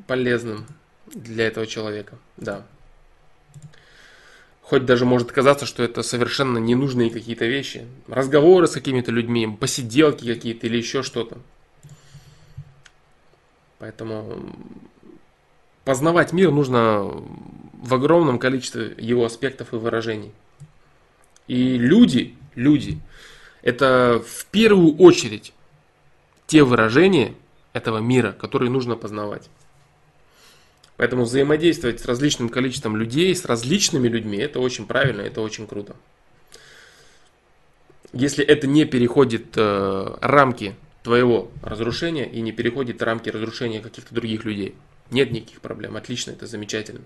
[0.07, 0.67] полезным
[1.07, 2.19] для этого человека.
[2.37, 2.67] Да.
[4.63, 7.87] Хоть даже может казаться, что это совершенно ненужные какие-то вещи.
[8.07, 11.39] Разговоры с какими-то людьми, посиделки какие-то или еще что-то.
[13.79, 14.55] Поэтому
[15.85, 20.33] познавать мир нужно в огромном количестве его аспектов и выражений.
[21.47, 23.01] И люди, люди,
[23.63, 25.55] это в первую очередь
[26.49, 27.35] те выражения
[27.75, 29.49] этого мира, которые нужно познавать.
[30.97, 35.95] Поэтому взаимодействовать с различным количеством людей, с различными людьми, это очень правильно, это очень круто.
[38.13, 44.45] Если это не переходит э, рамки твоего разрушения и не переходит рамки разрушения каких-то других
[44.45, 44.75] людей,
[45.11, 45.97] нет никаких проблем.
[45.97, 47.05] Отлично, это замечательно.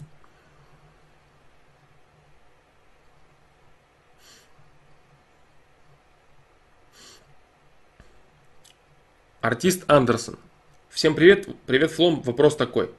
[9.43, 10.39] Артист Андерсон.
[10.89, 12.23] Всем привет, привет, Флом.
[12.23, 12.91] Вопрос такой.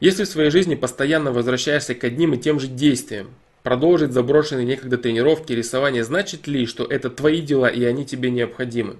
[0.00, 3.30] Если в своей жизни постоянно возвращаешься к одним и тем же действиям,
[3.62, 8.96] продолжить заброшенные некогда тренировки, рисование, значит ли, что это твои дела и они тебе необходимы?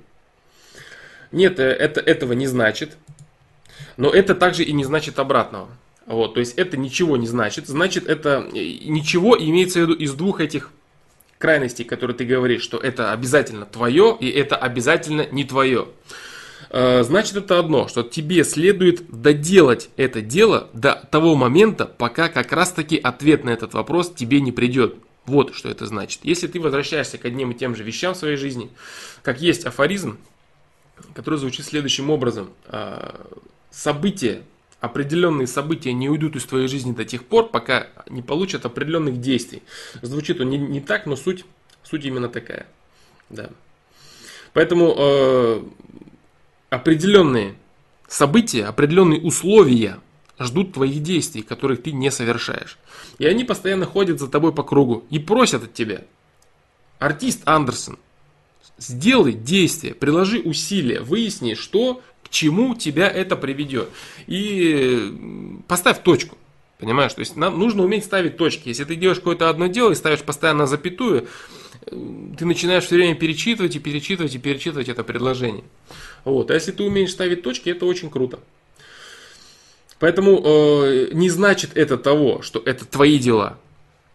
[1.32, 2.96] Нет, э, это, этого не значит.
[3.96, 5.68] Но это также и не значит обратного.
[6.06, 7.66] Вот, то есть это ничего не значит.
[7.66, 10.70] Значит, это э, ничего имеется в виду из двух этих
[11.38, 15.88] крайностей, которые ты говоришь, что это обязательно твое и это обязательно не твое.
[16.70, 22.52] Э, значит это одно, что тебе следует доделать это дело до того момента, пока как
[22.52, 24.96] раз таки ответ на этот вопрос тебе не придет.
[25.24, 26.20] Вот что это значит.
[26.22, 28.70] Если ты возвращаешься к одним и тем же вещам в своей жизни,
[29.22, 30.18] как есть афоризм,
[31.14, 32.50] который звучит следующим образом.
[32.66, 33.14] Э,
[33.70, 34.42] события,
[34.80, 39.62] определенные события не уйдут из твоей жизни до тех пор, пока не получат определенных действий.
[40.02, 41.44] Звучит он не, не так, но суть,
[41.82, 42.66] суть именно такая.
[43.28, 43.50] Да.
[44.52, 45.62] Поэтому э,
[46.70, 47.54] определенные
[48.08, 49.98] события, определенные условия
[50.38, 52.78] ждут твоих действий, которых ты не совершаешь.
[53.18, 56.02] И они постоянно ходят за тобой по кругу и просят от тебя.
[56.98, 57.98] Артист Андерсон,
[58.78, 63.88] сделай действие, приложи усилия, выясни, что, к чему тебя это приведет.
[64.26, 66.36] И поставь точку.
[66.78, 68.68] Понимаешь, то есть нам нужно уметь ставить точки.
[68.68, 71.26] Если ты делаешь какое-то одно дело и ставишь постоянно запятую,
[71.86, 75.64] ты начинаешь все время перечитывать и перечитывать и перечитывать это предложение.
[76.26, 76.50] Вот.
[76.50, 78.40] А если ты умеешь ставить точки, это очень круто.
[80.00, 83.58] Поэтому э, не значит это того, что это твои дела,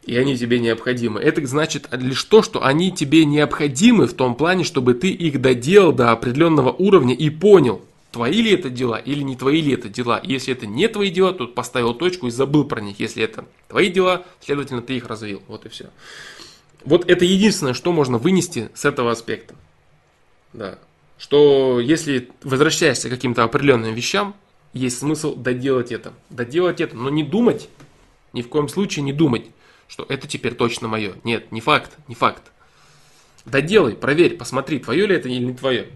[0.05, 1.21] и они тебе необходимы.
[1.21, 5.93] Это значит лишь то, что они тебе необходимы в том плане, чтобы ты их доделал
[5.93, 10.19] до определенного уровня и понял, твои ли это дела или не твои ли это дела.
[10.21, 12.99] Если это не твои дела, то поставил точку и забыл про них.
[12.99, 15.41] Если это твои дела, следовательно, ты их развил.
[15.47, 15.89] Вот и все.
[16.83, 19.55] Вот это единственное, что можно вынести с этого аспекта.
[20.51, 20.77] Да.
[21.21, 24.35] Что если возвращаешься к каким-то определенным вещам,
[24.73, 26.13] есть смысл доделать это.
[26.31, 27.69] Доделать это, но не думать,
[28.33, 29.45] ни в коем случае не думать,
[29.87, 31.13] что это теперь точно мое.
[31.23, 32.51] Нет, не факт, не факт.
[33.45, 35.89] Доделай, проверь, посмотри, твое ли это или не твое.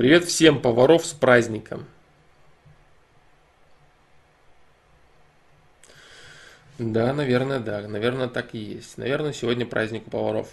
[0.00, 1.84] Привет всем поваров с праздником.
[6.78, 7.86] Да, наверное, да.
[7.86, 8.96] Наверное, так и есть.
[8.96, 10.48] Наверное, сегодня праздник у поваров.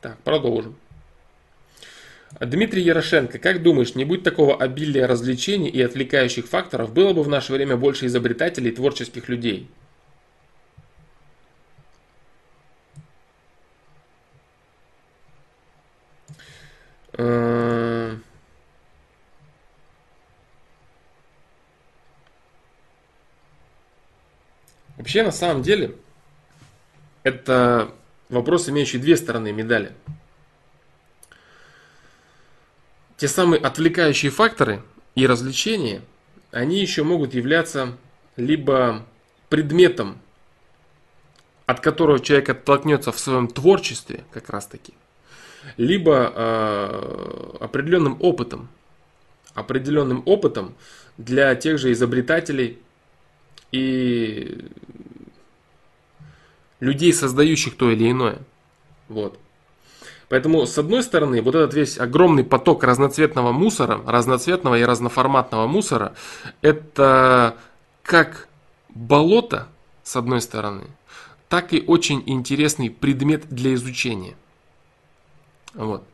[0.00, 0.78] Так, продолжим.
[2.40, 7.28] Дмитрий Ярошенко, как думаешь, не будь такого обилия развлечений и отвлекающих факторов, было бы в
[7.28, 9.68] наше время больше изобретателей и творческих людей?
[17.14, 18.16] Э,
[24.96, 25.96] вообще, на самом деле,
[27.24, 27.92] это
[28.28, 29.92] вопрос, имеющий две стороны медали
[33.18, 34.82] те самые отвлекающие факторы
[35.14, 36.02] и развлечения,
[36.52, 37.98] они еще могут являться
[38.36, 39.04] либо
[39.48, 40.18] предметом,
[41.66, 44.94] от которого человек оттолкнется в своем творчестве, как раз таки,
[45.76, 48.68] либо э, определенным опытом,
[49.52, 50.74] определенным опытом
[51.18, 52.78] для тех же изобретателей
[53.72, 54.70] и
[56.78, 58.38] людей, создающих то или иное.
[59.08, 59.38] Вот.
[60.28, 66.14] Поэтому, с одной стороны, вот этот весь огромный поток разноцветного мусора, разноцветного и разноформатного мусора,
[66.60, 67.56] это
[68.02, 68.48] как
[68.90, 69.68] болото,
[70.02, 70.84] с одной стороны,
[71.48, 74.34] так и очень интересный предмет для изучения.
[75.72, 76.04] Вот.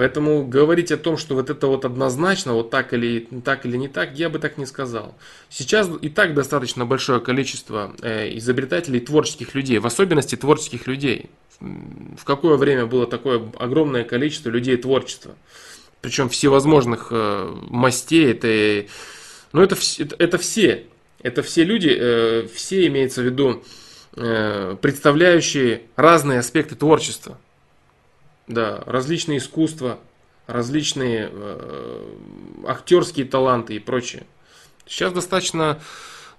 [0.00, 3.86] Поэтому говорить о том, что вот это вот однозначно, вот так или, так или не
[3.86, 5.14] так, я бы так не сказал.
[5.50, 11.28] Сейчас и так достаточно большое количество э, изобретателей, творческих людей, в особенности творческих людей
[11.60, 15.34] в какое время было такое огромное количество людей творчества.
[16.00, 18.32] Причем всевозможных э, мастей.
[18.32, 18.90] Это,
[19.52, 20.86] ну, это, это, это все.
[21.22, 23.62] Это все люди, э, все имеется в виду,
[24.16, 27.36] э, представляющие разные аспекты творчества.
[28.50, 30.00] Да, различные искусства,
[30.48, 32.14] различные э,
[32.66, 34.26] актерские таланты и прочее.
[34.86, 35.80] Сейчас достаточно,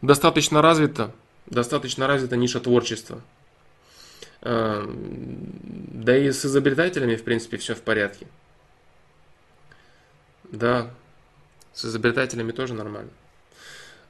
[0.01, 3.21] достаточно развита, достаточно развита ниша творчества.
[4.41, 8.27] Да и с изобретателями, в принципе, все в порядке.
[10.51, 10.91] Да,
[11.71, 13.11] с изобретателями тоже нормально.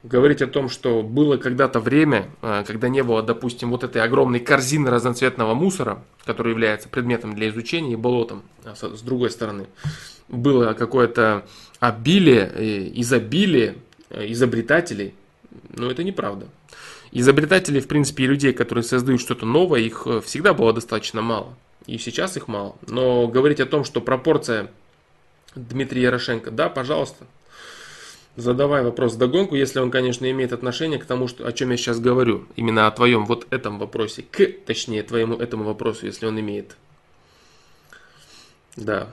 [0.02, 4.40] Говорить о том, что было когда-то время, а, когда не было, допустим, вот этой огромной
[4.40, 9.66] корзины разноцветного мусора, который является предметом для изучения и болотом, а с другой стороны,
[10.28, 11.46] было какое-то
[11.78, 13.76] обилие, э, изобилие
[14.10, 15.14] э, изобретателей,
[15.70, 16.48] но это неправда.
[17.12, 21.54] Изобретателей, в принципе, и людей, которые создают что-то новое, их э, всегда было достаточно мало.
[21.86, 22.76] И сейчас их мало.
[22.88, 24.70] Но говорить о том, что пропорция
[25.54, 27.26] Дмитрия Ярошенко, да, пожалуйста,
[28.36, 32.00] задавай вопрос догонку, если он, конечно, имеет отношение к тому, что, о чем я сейчас
[32.00, 32.46] говорю.
[32.56, 34.22] Именно о твоем вот этом вопросе.
[34.22, 36.76] К, точнее, твоему этому вопросу, если он имеет.
[38.76, 39.12] Да.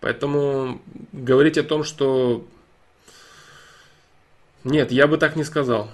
[0.00, 0.80] Поэтому
[1.12, 2.46] говорить о том, что...
[4.62, 5.90] Нет, я бы так не сказал.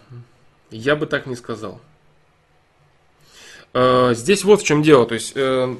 [0.70, 1.80] Я бы так не сказал.
[3.72, 5.06] Э, здесь вот в чем дело.
[5.06, 5.76] То есть, э,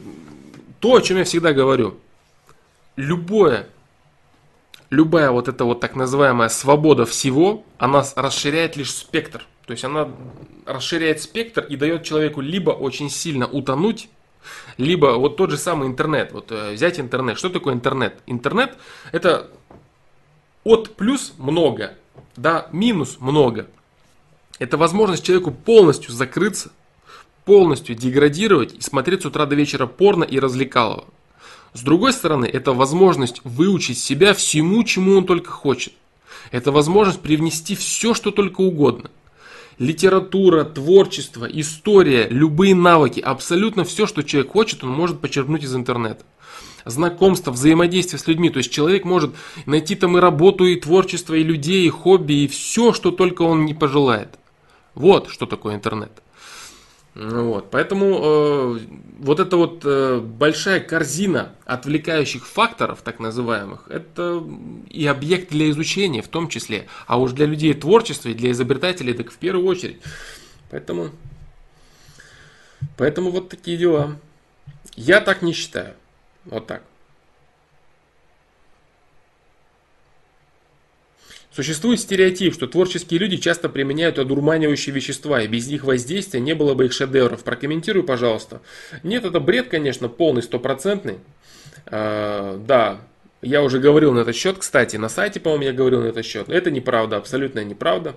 [0.80, 1.98] то, о чем я всегда говорю.
[2.96, 3.68] Любое,
[4.90, 9.46] любая вот эта вот так называемая свобода всего, она расширяет лишь спектр.
[9.66, 10.08] То есть она
[10.64, 14.08] расширяет спектр и дает человеку либо очень сильно утонуть,
[14.78, 16.32] либо вот тот же самый интернет.
[16.32, 17.38] Вот э, взять интернет.
[17.38, 18.20] Что такое интернет?
[18.26, 18.76] Интернет
[19.12, 19.50] это
[20.62, 21.94] от плюс много,
[22.36, 23.66] да, минус много.
[24.58, 26.70] Это возможность человеку полностью закрыться,
[27.44, 31.04] полностью деградировать и смотреть с утра до вечера порно и развлекалово.
[31.76, 35.92] С другой стороны, это возможность выучить себя всему, чему он только хочет.
[36.50, 39.10] Это возможность привнести все, что только угодно.
[39.78, 46.24] Литература, творчество, история, любые навыки, абсолютно все, что человек хочет, он может почерпнуть из интернета.
[46.86, 48.48] Знакомство, взаимодействие с людьми.
[48.48, 49.34] То есть человек может
[49.66, 53.66] найти там и работу, и творчество, и людей, и хобби, и все, что только он
[53.66, 54.38] не пожелает.
[54.94, 56.22] Вот что такое интернет.
[57.18, 58.78] Ну вот, поэтому э,
[59.20, 64.44] вот эта вот э, большая корзина отвлекающих факторов, так называемых, это
[64.90, 69.14] и объект для изучения в том числе, а уж для людей творчества и для изобретателей
[69.14, 70.02] так в первую очередь.
[70.70, 71.10] Поэтому
[72.96, 74.18] Поэтому вот такие дела.
[74.94, 75.94] Я так не считаю.
[76.44, 76.82] Вот так.
[81.56, 86.74] Существует стереотип, что творческие люди часто применяют одурманивающие вещества, и без их воздействия не было
[86.74, 87.44] бы их шедевров.
[87.44, 88.60] Прокомментируй, пожалуйста.
[89.02, 91.16] Нет, это бред, конечно, полный, стопроцентный.
[91.86, 93.00] А, да,
[93.40, 96.50] я уже говорил на этот счет, кстати, на сайте, по-моему, я говорил на этот счет.
[96.50, 98.16] Это неправда, абсолютно неправда.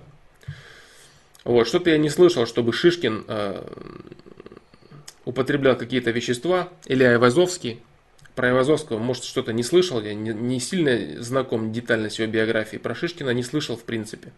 [1.46, 3.64] Вот, что-то я не слышал, чтобы Шишкин э,
[5.24, 7.80] употреблял какие-то вещества, или Айвазовский.
[8.40, 12.80] Про Айвазовского, может, что-то не слышал, я не, не сильно знаком детально с его биографией.
[12.80, 14.32] Про Шишкина не слышал, в принципе.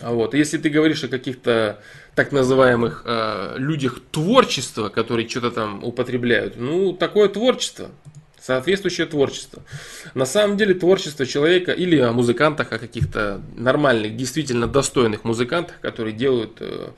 [0.00, 0.34] А вот.
[0.34, 1.80] Если ты говоришь о каких-то
[2.16, 7.92] так называемых э, людях творчества, которые что-то там употребляют, ну, такое творчество,
[8.40, 9.62] соответствующее творчество.
[10.14, 16.14] На самом деле творчество человека или о музыкантах, о каких-то нормальных, действительно достойных музыкантах, которые
[16.14, 16.88] делают э,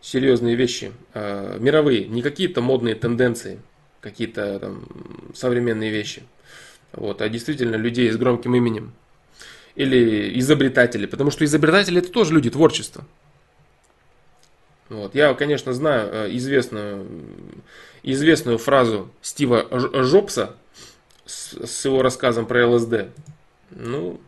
[0.00, 3.60] серьезные вещи, э, мировые, не какие-то модные тенденции–
[4.04, 4.84] какие-то там
[5.34, 6.22] современные вещи.
[6.92, 8.92] Вот, а действительно людей с громким именем.
[9.74, 13.04] Или изобретатели, потому что изобретатели это тоже люди творчества.
[14.88, 15.14] Вот.
[15.14, 17.06] Я, конечно, знаю э, известную,
[18.04, 19.66] известную фразу Стива
[20.04, 20.54] Жобса
[21.24, 23.08] с, с его рассказом про ЛСД.
[23.70, 24.20] Ну,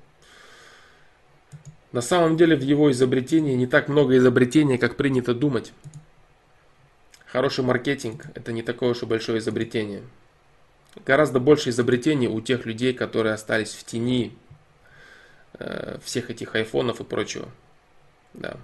[1.92, 5.72] на самом деле в его изобретении не так много изобретений, как принято думать.
[7.36, 10.00] Хороший маркетинг– это не такое уж и большое изобретение.
[11.04, 14.32] Гораздо больше изобретений у тех людей, которые остались в тени
[15.58, 17.50] э, всех этих айфонов и прочего.
[18.32, 18.56] Да.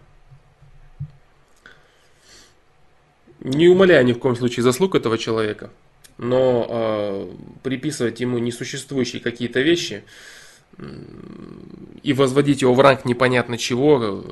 [3.41, 5.69] Не умоляю ни в коем случае заслуг этого человека,
[6.17, 7.31] но э,
[7.63, 10.03] приписывать ему несуществующие какие-то вещи–
[10.79, 14.25] и возводить его в ранг непонятно чего,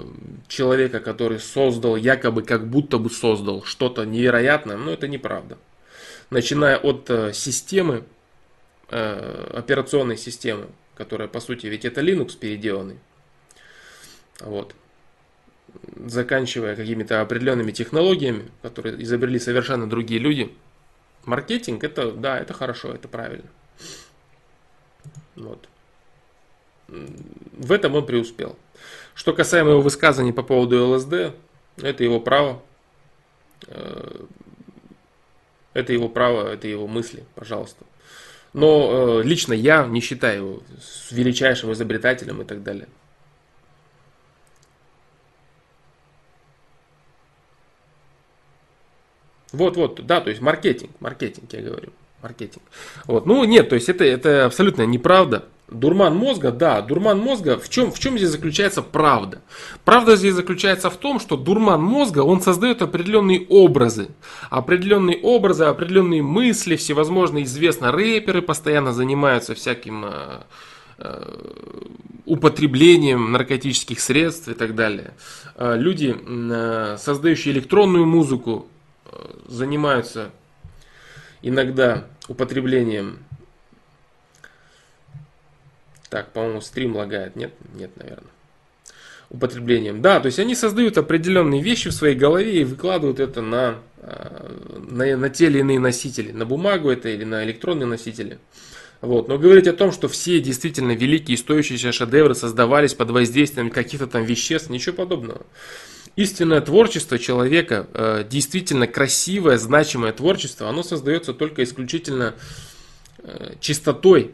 [0.48, 5.58] человека, который создал, якобы как будто бы создал что-то невероятное, но это неправда.
[6.30, 8.04] Начиная от э, системы,
[8.88, 12.98] э, операционной системы, которая по сути ведь это Linux переделанный,
[14.40, 14.74] вот,
[16.06, 20.52] заканчивая какими-то определенными технологиями, которые изобрели совершенно другие люди,
[21.24, 23.48] маркетинг это, да, это хорошо, это правильно.
[25.36, 25.68] Вот
[27.52, 28.56] в этом он преуспел.
[29.14, 31.34] Что касаемо его высказаний по поводу ЛСД,
[31.76, 32.62] это его право.
[33.66, 34.24] Э,
[35.72, 37.84] это его право, это его мысли, пожалуйста.
[38.52, 40.62] Но э, лично я не считаю его
[41.10, 42.88] величайшим изобретателем и так далее.
[49.52, 52.62] Вот, вот, да, то есть маркетинг, маркетинг, я говорю, маркетинг.
[53.06, 55.46] Вот, ну нет, то есть это, это абсолютно неправда.
[55.70, 59.40] Дурман мозга, да, дурман мозга, в чем, в чем здесь заключается правда?
[59.84, 64.08] Правда здесь заключается в том, что дурман мозга, он создает определенные образы.
[64.50, 70.40] Определенные образы, определенные мысли, всевозможные, известно, рэперы постоянно занимаются всяким э,
[70.98, 71.36] э,
[72.26, 75.14] употреблением наркотических средств и так далее.
[75.54, 78.66] Э, люди, э, создающие электронную музыку,
[79.06, 79.10] э,
[79.46, 80.30] занимаются
[81.42, 83.18] иногда употреблением
[86.10, 87.36] так, по-моему, стрим лагает.
[87.36, 87.54] Нет?
[87.74, 88.30] Нет, наверное.
[89.30, 90.02] Употреблением.
[90.02, 94.52] Да, то есть они создают определенные вещи в своей голове и выкладывают это на, а,
[94.90, 96.32] на, на те или иные носители.
[96.32, 98.38] На бумагу это или на электронные носители.
[99.00, 99.28] Вот.
[99.28, 104.24] Но говорить о том, что все действительно великие стоящие шедевры создавались под воздействием каких-то там
[104.24, 105.46] веществ, ничего подобного.
[106.16, 112.34] Истинное творчество человека, э, действительно красивое, значимое творчество, оно создается только исключительно
[113.18, 114.32] э, чистотой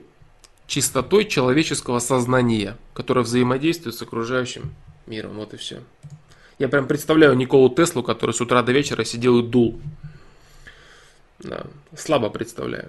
[0.67, 4.75] чистотой человеческого сознания, которое взаимодействует с окружающим
[5.07, 5.37] миром.
[5.37, 5.83] Вот и все.
[6.59, 9.81] Я прям представляю Николу Теслу, который с утра до вечера сидел и дул.
[11.39, 12.89] Да, слабо представляю.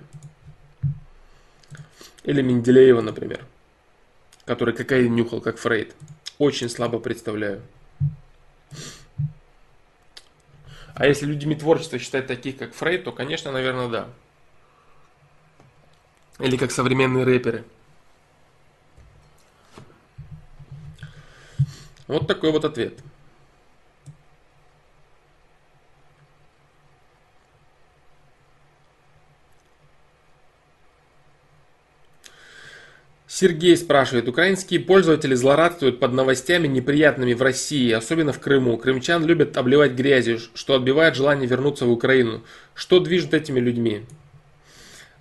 [2.23, 3.45] Или Менделеева, например,
[4.45, 5.95] который кокаин нюхал, как Фрейд.
[6.37, 7.61] Очень слабо представляю.
[10.95, 14.09] А если людьми творчества считать таких, как Фрейд, то, конечно, наверное, да.
[16.39, 17.63] Или как современные рэперы.
[22.07, 22.99] Вот такой вот ответ.
[33.39, 38.77] Сергей спрашивает, украинские пользователи злорадствуют под новостями неприятными в России, особенно в Крыму.
[38.77, 42.43] Крымчан любят обливать грязью, что отбивает желание вернуться в Украину.
[42.73, 44.05] Что движет этими людьми?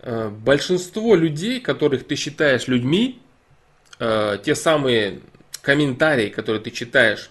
[0.08, 3.20] Э, большинство людей, которых ты считаешь людьми,
[3.98, 5.18] э, те самые
[5.62, 7.28] комментарии, которые ты читаешь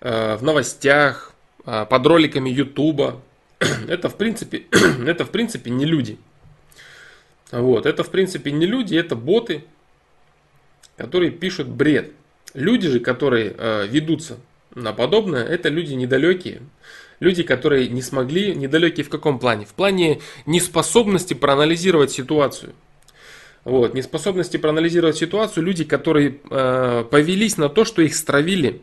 [0.00, 3.20] э, в новостях, под роликами Ютуба.
[3.88, 4.64] это, в принципе,
[5.06, 6.16] это, в принципе, не люди.
[7.50, 9.66] Вот, это, в принципе, не люди, это боты,
[10.96, 12.12] которые пишут бред.
[12.54, 13.54] Люди же, которые
[13.86, 14.38] ведутся
[14.74, 16.62] на подобное, это люди недалекие.
[17.20, 19.66] Люди, которые не смогли, недалекие в каком плане?
[19.66, 22.74] В плане неспособности проанализировать ситуацию.
[23.64, 28.80] Вот, неспособности проанализировать ситуацию, люди, которые э, повелись на то, что их стравили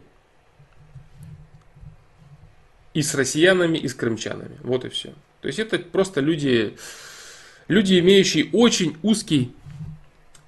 [2.93, 4.57] и с россиянами, и с крымчанами.
[4.61, 5.13] Вот и все.
[5.41, 6.75] То есть это просто люди,
[7.67, 9.53] люди, имеющие очень узкий,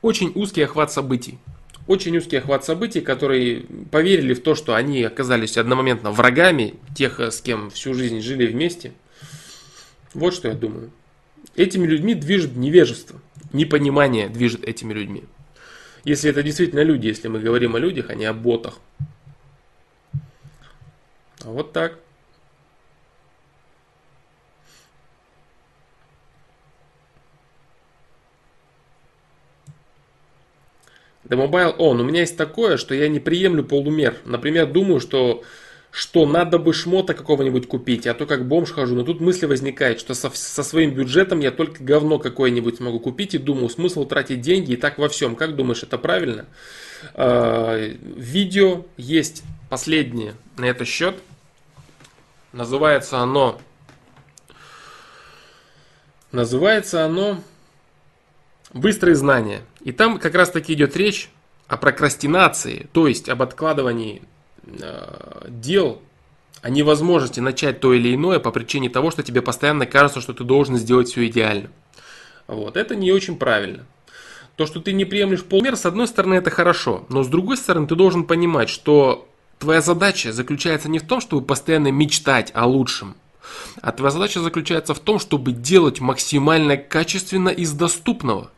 [0.01, 1.39] очень узкий охват событий.
[1.87, 7.41] Очень узкий охват событий, которые поверили в то, что они оказались одномоментно врагами тех, с
[7.41, 8.91] кем всю жизнь жили вместе.
[10.13, 10.91] Вот что я думаю.
[11.55, 13.21] Этими людьми движет невежество,
[13.53, 15.23] непонимание движет этими людьми.
[16.03, 18.79] Если это действительно люди, если мы говорим о людях, а не о ботах.
[21.43, 21.99] А вот так.
[31.27, 31.99] The Mobile On.
[31.99, 34.17] У меня есть такое, что я не приемлю полумер.
[34.25, 35.43] Например, думаю, что
[35.89, 38.93] что надо бы шмота какого-нибудь купить, а то как бомж хожу.
[38.93, 43.33] Но тут мысль возникает, что со, со своим бюджетом я только говно какое-нибудь могу купить
[43.33, 45.35] и думаю, смысл тратить деньги и так во всем.
[45.35, 46.45] Как думаешь, это правильно?
[47.15, 51.15] Э, видео есть последнее на этот счет.
[52.53, 53.59] Называется оно...
[56.31, 57.41] Называется оно
[58.73, 59.61] Быстрые знания.
[59.87, 61.29] И там как раз таки идет речь
[61.69, 64.21] о прокрастинации, то есть об откладывании
[64.65, 66.01] э, дел,
[66.61, 70.43] о невозможности начать то или иное по причине того, что тебе постоянно кажется, что ты
[70.43, 71.69] должен сделать все идеально.
[72.47, 72.75] Вот.
[72.75, 73.85] Это не очень правильно.
[74.57, 77.87] То, что ты не приемлешь полмер, с одной стороны, это хорошо, но с другой стороны,
[77.87, 83.15] ты должен понимать, что твоя задача заключается не в том, чтобы постоянно мечтать о лучшем,
[83.81, 88.51] а твоя задача заключается в том, чтобы делать максимально качественно из доступного.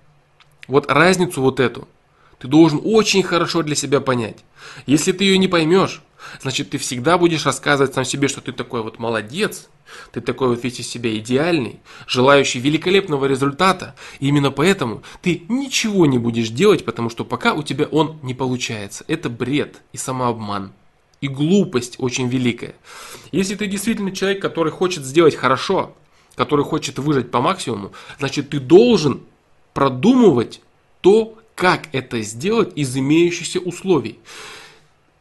[0.69, 1.87] Вот разницу вот эту
[2.37, 4.37] ты должен очень хорошо для себя понять.
[4.85, 6.01] Если ты ее не поймешь,
[6.41, 9.67] значит ты всегда будешь рассказывать сам себе, что ты такой вот молодец,
[10.11, 13.95] ты такой вот весь из себя идеальный, желающий великолепного результата.
[14.19, 18.33] И именно поэтому ты ничего не будешь делать, потому что пока у тебя он не
[18.33, 19.03] получается.
[19.07, 20.71] Это бред и самообман.
[21.19, 22.75] И глупость очень великая.
[23.33, 25.93] Если ты действительно человек, который хочет сделать хорошо,
[26.35, 29.23] который хочет выжить по максимуму, значит ты должен
[29.79, 30.59] продумывать
[30.99, 34.19] то, как это сделать из имеющихся условий.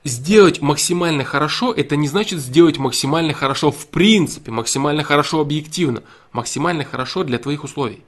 [0.02, 6.02] Сделать максимально хорошо, это не значит сделать максимально хорошо в принципе, максимально хорошо объективно,
[6.32, 8.02] максимально хорошо для твоих условий.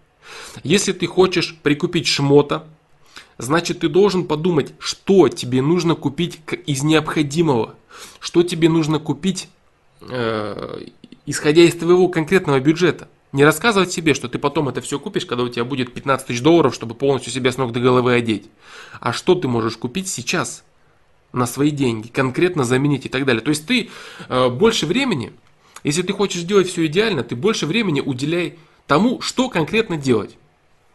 [0.65, 2.65] Если ты хочешь прикупить шмота,
[3.39, 7.77] значит ты должен подумать, что тебе нужно купить из необходимого,
[8.19, 9.49] что тебе нужно купить,
[10.01, 10.87] э,
[11.27, 13.07] исходя из твоего конкретного бюджета.
[13.33, 16.41] Не рассказывать себе, что ты потом это все купишь, когда у тебя будет 15 тысяч
[16.41, 18.49] долларов, чтобы полностью себя с ног до головы одеть.
[18.99, 20.65] А что ты можешь купить сейчас
[21.33, 23.41] на свои деньги, конкретно заменить и так далее.
[23.41, 23.89] То есть ты
[24.29, 25.33] э, больше времени,
[25.85, 28.59] если ты хочешь сделать все идеально, ты больше времени уделяй
[28.89, 30.37] тому, что конкретно делать.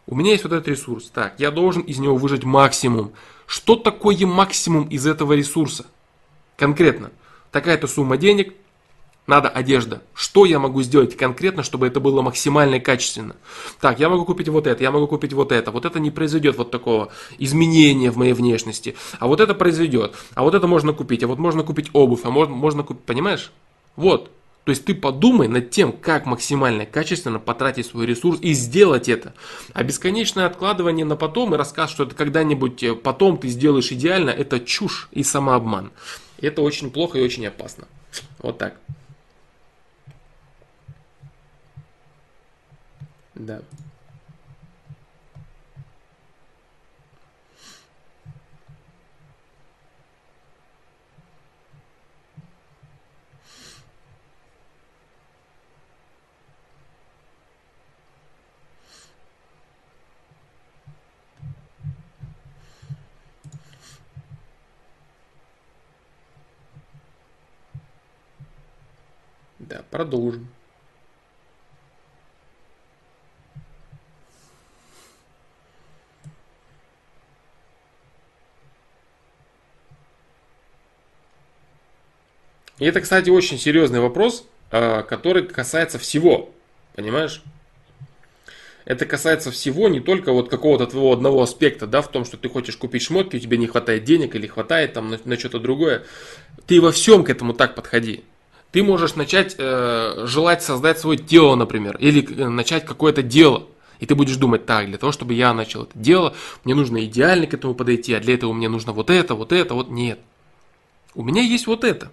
[0.06, 1.10] У меня есть вот этот ресурс.
[1.12, 3.12] Так, я должен из него выжать максимум.
[3.46, 5.86] Что такое максимум из этого ресурса?
[6.56, 7.10] Конкретно.
[7.50, 8.54] Такая-то сумма денег,
[9.26, 10.02] надо одежда.
[10.14, 13.36] Что я могу сделать конкретно, чтобы это было максимально качественно?
[13.80, 15.70] Так, я могу купить вот это, я могу купить вот это.
[15.70, 18.96] Вот это не произойдет вот такого изменения в моей внешности.
[19.18, 20.14] А вот это произойдет.
[20.34, 21.24] А вот это можно купить.
[21.24, 22.20] А вот можно купить обувь.
[22.24, 23.04] А можно, можно купить.
[23.04, 23.50] Понимаешь?
[23.96, 24.30] Вот.
[24.64, 29.32] То есть ты подумай над тем, как максимально качественно потратить свой ресурс и сделать это.
[29.72, 34.30] А бесконечное откладывание на потом и рассказ, что это когда-нибудь э, потом ты сделаешь идеально,
[34.30, 35.92] это чушь и самообман.
[36.40, 37.86] Это очень плохо и очень опасно.
[38.38, 38.76] Вот так.
[43.36, 43.60] Да.
[69.58, 70.55] Да, продолжим.
[82.78, 86.50] И это, кстати, очень серьезный вопрос, а, который касается всего.
[86.94, 87.42] Понимаешь?
[88.86, 92.48] Это касается всего, не только вот какого-то твоего одного аспекта, да, в том, что ты
[92.48, 96.04] хочешь купить шмотки, у тебя не хватает денег или хватает там на, на что-то другое.
[96.66, 98.22] Ты во всем к этому так подходи.
[98.70, 103.66] Ты можешь начать э, желать создать свое тело, например, или э, начать какое-то дело.
[103.98, 107.46] И ты будешь думать, так, для того, чтобы я начал это дело, мне нужно идеально
[107.46, 110.20] к этому подойти, а для этого мне нужно вот это, вот это, вот нет.
[111.14, 112.12] У меня есть вот это.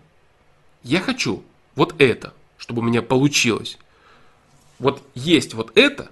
[0.84, 1.44] Я хочу
[1.76, 3.78] вот это, чтобы у меня получилось.
[4.80, 6.10] Вот есть вот это,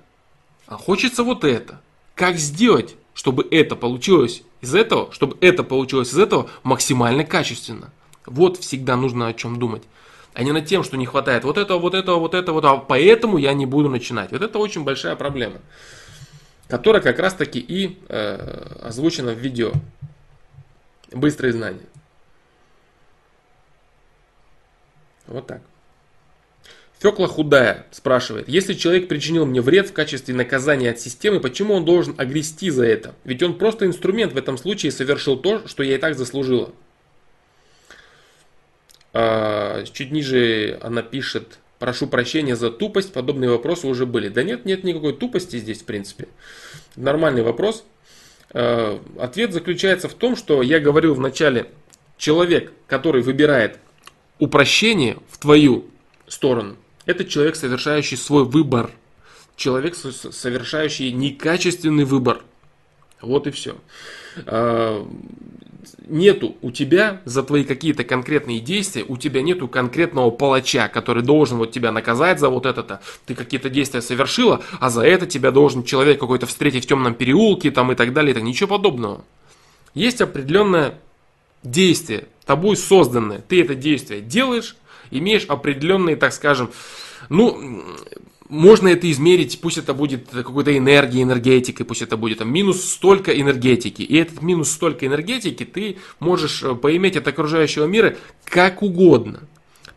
[0.67, 1.82] а хочется вот это.
[2.15, 7.91] Как сделать, чтобы это получилось из этого, чтобы это получилось из этого максимально качественно?
[8.26, 9.84] Вот всегда нужно о чем думать
[10.34, 12.78] а не над тем, что не хватает вот этого, вот этого, вот этого, вот, а
[12.78, 14.32] поэтому я не буду начинать.
[14.32, 15.57] Вот это очень большая проблема,
[16.67, 19.72] которая как раз таки и э, озвучена в видео.
[21.11, 21.82] Быстрые знания.
[25.32, 25.61] Вот так.
[26.99, 31.84] Фекла худая спрашивает, если человек причинил мне вред в качестве наказания от системы, почему он
[31.84, 33.15] должен огрести за это?
[33.23, 36.71] Ведь он просто инструмент в этом случае совершил то, что я и так заслужила.
[39.13, 44.29] А, чуть ниже она пишет, прошу прощения за тупость, подобные вопросы уже были.
[44.29, 46.27] Да нет, нет никакой тупости здесь, в принципе.
[46.95, 47.84] Нормальный вопрос.
[48.51, 51.65] А, ответ заключается в том, что я говорил в начале,
[52.17, 53.79] человек, который выбирает
[54.41, 55.85] упрощение в твою
[56.27, 56.75] сторону,
[57.05, 58.91] это человек, совершающий свой выбор.
[59.55, 62.41] Человек, совершающий некачественный выбор.
[63.21, 63.75] Вот и все.
[64.47, 65.07] А,
[66.07, 71.59] нету у тебя за твои какие-то конкретные действия, у тебя нету конкретного палача, который должен
[71.59, 72.99] вот тебя наказать за вот это-то.
[73.27, 77.69] Ты какие-то действия совершила, а за это тебя должен человек какой-то встретить в темном переулке
[77.69, 78.31] там и так далее.
[78.31, 79.23] Это ничего подобного.
[79.93, 80.95] Есть определенное
[81.64, 83.39] действие, тобой созданное.
[83.39, 84.76] Ты это действие делаешь,
[85.09, 86.72] имеешь определенные, так скажем,
[87.30, 87.84] ну,
[88.51, 93.32] можно это измерить, пусть это будет какой-то энергией, энергетикой, пусть это будет там, минус столько
[93.32, 94.01] энергетики.
[94.01, 99.43] И этот минус столько энергетики ты можешь э, поиметь от окружающего мира как угодно.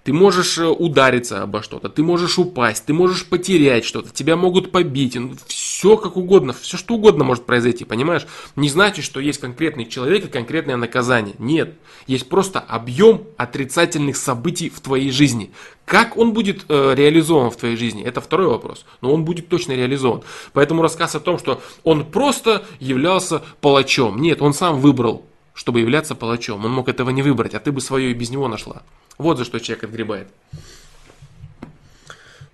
[0.05, 4.71] Ты можешь э, удариться обо что-то, ты можешь упасть, ты можешь потерять что-то, тебя могут
[4.71, 8.27] побить, ну, все как угодно, все что угодно может произойти, понимаешь?
[8.55, 11.35] Не значит, что есть конкретный человек и конкретное наказание.
[11.39, 15.53] Нет, есть просто объем отрицательных событий в твоей жизни.
[15.87, 19.73] Как он будет э, реализован в твоей жизни, это второй вопрос, но он будет точно
[19.73, 20.23] реализован.
[20.53, 24.21] Поэтому рассказ о том, что он просто являлся палачом.
[24.21, 25.25] Нет, он сам выбрал,
[25.55, 26.63] чтобы являться палачом.
[26.63, 28.83] Он мог этого не выбрать, а ты бы свое и без него нашла.
[29.19, 30.29] Вот за что человек отгребает.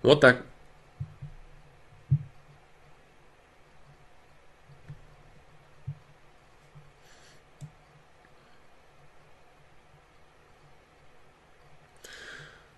[0.03, 0.45] Вот так.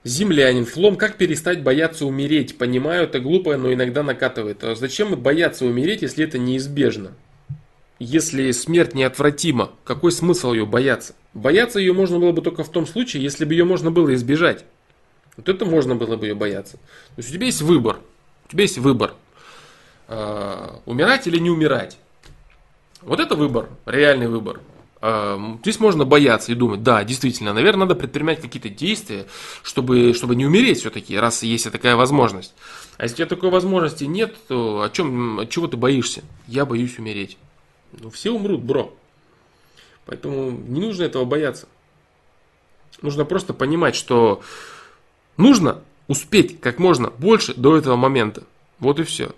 [0.05, 2.59] Землянин, Флом, как перестать бояться умереть?
[2.59, 4.65] Понимаю, это глупо, но иногда накатывает.
[4.65, 7.13] А зачем бояться умереть, если это неизбежно?
[8.05, 11.15] Если смерть неотвратима, какой смысл ее бояться?
[11.35, 14.65] Бояться ее можно было бы только в том случае, если бы ее можно было избежать.
[15.37, 16.79] Вот это можно было бы ее бояться.
[16.79, 18.01] То есть у тебя есть выбор.
[18.47, 19.15] У тебя есть выбор.
[20.09, 21.97] Э, умирать или не умирать.
[23.03, 24.61] Вот это выбор, реальный выбор.
[25.01, 29.27] Э, здесь можно бояться и думать, да, действительно, наверное, надо предпринимать какие-то действия,
[29.63, 32.53] чтобы, чтобы не умереть все-таки, раз есть такая возможность.
[32.97, 36.23] А если у тебя такой возможности нет, то о чем, от чего ты боишься?
[36.49, 37.39] Я боюсь умереть.
[37.93, 38.95] Ну, все умрут, бро.
[40.07, 41.69] Поэтому не нужно этого бояться.
[43.01, 44.43] Нужно просто понимать, что
[45.37, 48.45] нужно успеть как можно больше до этого момента.
[48.79, 49.33] Вот и все.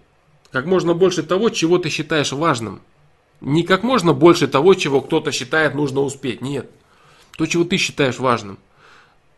[0.50, 2.80] Как можно больше того, чего ты считаешь важным.
[3.40, 6.40] Не как можно больше того, чего кто-то считает нужно успеть.
[6.40, 6.70] Нет.
[7.36, 8.58] То, чего ты считаешь важным.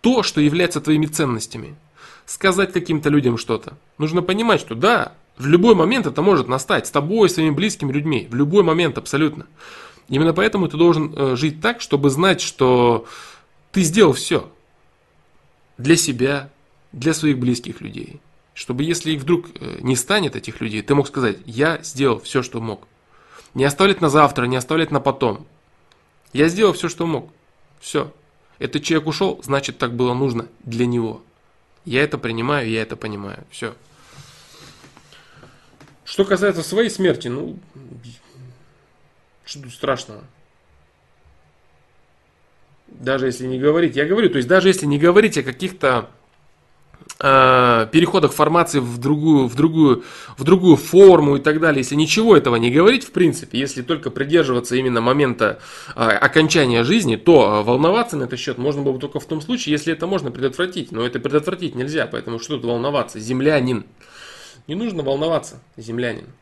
[0.00, 1.76] То, что является твоими ценностями.
[2.26, 3.76] Сказать каким-то людям что-то.
[3.98, 8.26] Нужно понимать, что да, в любой момент это может настать с тобой, своими близкими людьми.
[8.30, 9.46] В любой момент абсолютно.
[10.08, 13.06] Именно поэтому ты должен э, жить так, чтобы знать, что
[13.72, 14.50] ты сделал все.
[15.78, 16.50] Для себя,
[16.92, 18.20] для своих близких людей.
[18.54, 22.42] Чтобы если их вдруг э, не станет этих людей, ты мог сказать, я сделал все,
[22.42, 22.86] что мог.
[23.52, 25.46] Не оставлять на завтра, не оставлять на потом.
[26.32, 27.30] Я сделал все, что мог.
[27.80, 28.10] Все.
[28.58, 31.22] Этот человек ушел, значит так было нужно для него.
[31.84, 33.44] Я это принимаю, я это понимаю.
[33.50, 33.74] Все.
[36.06, 37.58] Что касается своей смерти, ну,
[39.44, 40.22] что тут страшного?
[42.86, 46.08] Даже если не говорить, я говорю, то есть даже если не говорить о каких-то
[47.18, 50.04] э, переходах формации в другую, в, другую,
[50.38, 54.10] в другую форму и так далее, если ничего этого не говорить, в принципе, если только
[54.10, 55.58] придерживаться именно момента
[55.96, 59.72] э, окончания жизни, то волноваться на этот счет можно было бы только в том случае,
[59.72, 60.92] если это можно предотвратить.
[60.92, 63.18] Но это предотвратить нельзя, поэтому что тут волноваться?
[63.18, 63.86] Землянин.
[64.66, 66.32] Не нужно волноваться, землянин.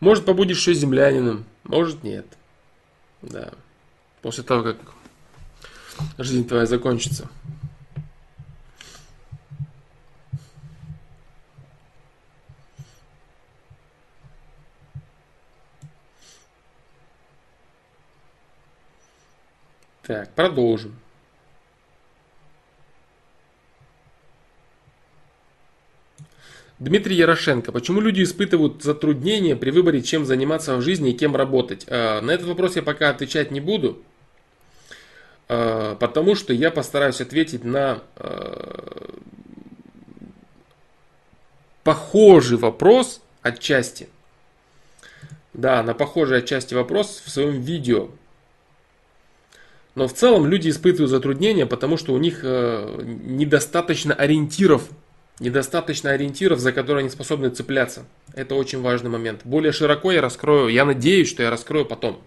[0.00, 2.26] Может, побудешь еще землянином, может, нет.
[3.22, 3.52] Да.
[4.22, 4.76] После того, как
[6.18, 7.28] жизнь твоя закончится.
[20.02, 20.98] Так, продолжим.
[26.78, 27.72] Дмитрий Ярошенко.
[27.72, 31.84] Почему люди испытывают затруднения при выборе, чем заниматься в жизни и кем работать?
[31.88, 34.00] А, на этот вопрос я пока отвечать не буду,
[35.48, 39.10] а, потому что я постараюсь ответить на а,
[41.82, 44.08] похожий вопрос отчасти.
[45.54, 48.10] Да, на похожий отчасти вопрос в своем видео.
[49.96, 54.88] Но в целом люди испытывают затруднения, потому что у них недостаточно ориентиров
[55.40, 58.04] недостаточно ориентиров, за которые они способны цепляться.
[58.34, 59.42] Это очень важный момент.
[59.44, 62.20] Более широко я раскрою, я надеюсь, что я раскрою потом.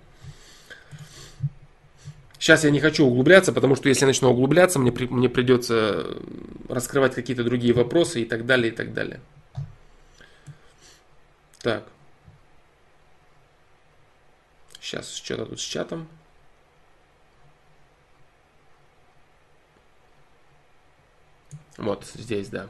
[2.39, 6.18] Сейчас я не хочу углубляться, потому что если я начну углубляться, мне, мне придется
[6.70, 9.20] раскрывать какие-то другие вопросы и так далее, и так далее.
[11.59, 11.84] Так.
[14.80, 16.07] Сейчас что-то тут с чатом.
[21.78, 22.68] Вот здесь, да.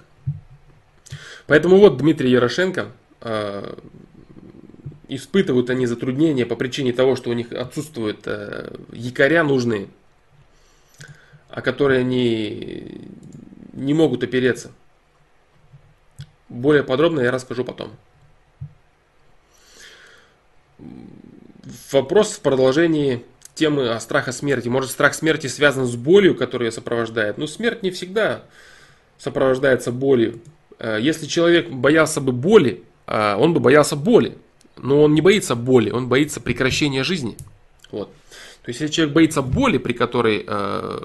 [1.47, 2.91] Поэтому вот Дмитрий Ярошенко,
[3.21, 3.75] э,
[5.11, 9.89] испытывают они затруднения по причине того, что у них отсутствуют э, якоря нужные,
[11.49, 13.09] о которые они
[13.73, 14.71] не могут опереться.
[16.47, 17.91] Более подробно я расскажу потом.
[21.91, 24.69] Вопрос в продолжении темы о страхе смерти.
[24.69, 27.37] Может, страх смерти связан с болью, которая ее сопровождает?
[27.37, 28.43] Ну, смерть не всегда
[29.17, 30.41] сопровождается болью.
[30.81, 34.37] Э, если человек боялся бы боли, э, он бы боялся боли.
[34.77, 37.37] Но он не боится боли, он боится прекращения жизни.
[37.91, 38.09] Вот.
[38.63, 40.99] То есть, если человек боится боли, при которой, э,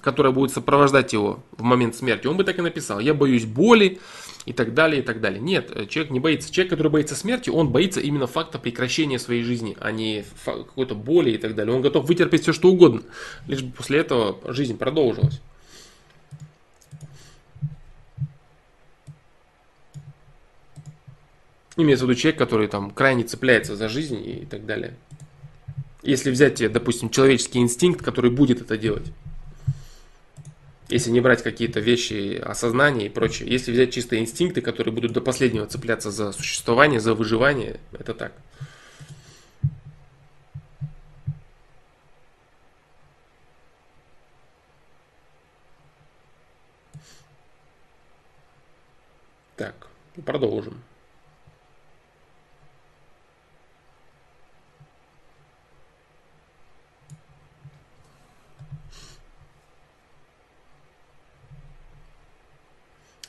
[0.00, 3.98] которая будет сопровождать его в момент смерти, он бы так и написал, я боюсь боли
[4.46, 5.40] и так далее, и так далее.
[5.40, 6.50] Нет, человек не боится.
[6.50, 11.32] Человек, который боится смерти, он боится именно факта прекращения своей жизни, а не какой-то боли
[11.32, 11.74] и так далее.
[11.74, 13.02] Он готов вытерпеть все, что угодно,
[13.46, 15.40] лишь бы после этого жизнь продолжилась.
[21.76, 24.94] Имеется в виду человек, который там крайне цепляется за жизнь и так далее.
[26.02, 29.10] Если взять, допустим, человеческий инстинкт, который будет это делать.
[30.88, 33.48] Если не брать какие-то вещи осознания и прочее.
[33.48, 38.32] Если взять чистые инстинкты, которые будут до последнего цепляться за существование, за выживание, это так.
[49.56, 49.86] Так,
[50.26, 50.82] продолжим.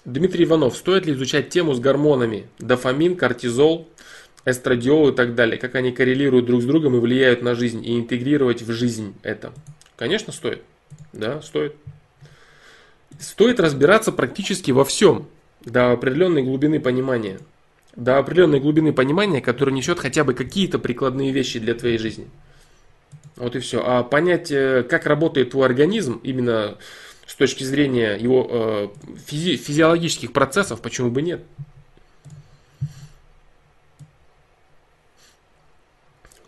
[0.06, 2.48] Дмитрий Иванов, стоит ли изучать тему с гормонами?
[2.60, 3.88] Дофамин, кортизол,
[4.46, 5.58] эстрадиол и так далее.
[5.58, 7.86] Как они коррелируют друг с другом и влияют на жизнь.
[7.86, 9.54] И интегрировать в жизнь это.
[9.96, 10.62] Конечно, стоит.
[11.14, 11.76] Да, стоит.
[13.20, 15.28] Стоит разбираться практически во всем.
[15.64, 17.40] До определенной глубины понимания.
[17.96, 22.28] До определенной глубины понимания, которая несет хотя бы какие-то прикладные вещи для твоей жизни.
[23.38, 23.82] Вот и все.
[23.86, 26.78] А понять, э, как работает твой организм, именно
[27.26, 28.88] с точки зрения его э,
[29.26, 31.42] физи физиологических процессов, почему бы нет?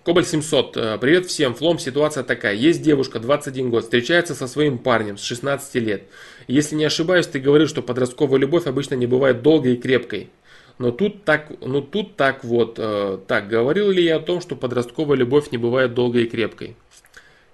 [0.05, 0.77] Кобальт 700.
[0.77, 1.55] Э, привет всем.
[1.55, 2.53] Флом, ситуация такая.
[2.53, 6.03] Есть девушка, 21 год, встречается со своим парнем с 16 лет.
[6.47, 10.29] Если не ошибаюсь, ты говорил, что подростковая любовь обычно не бывает долгой и крепкой.
[10.77, 14.55] Но тут так, ну тут так вот, э, так, говорил ли я о том, что
[14.55, 16.75] подростковая любовь не бывает долгой и крепкой?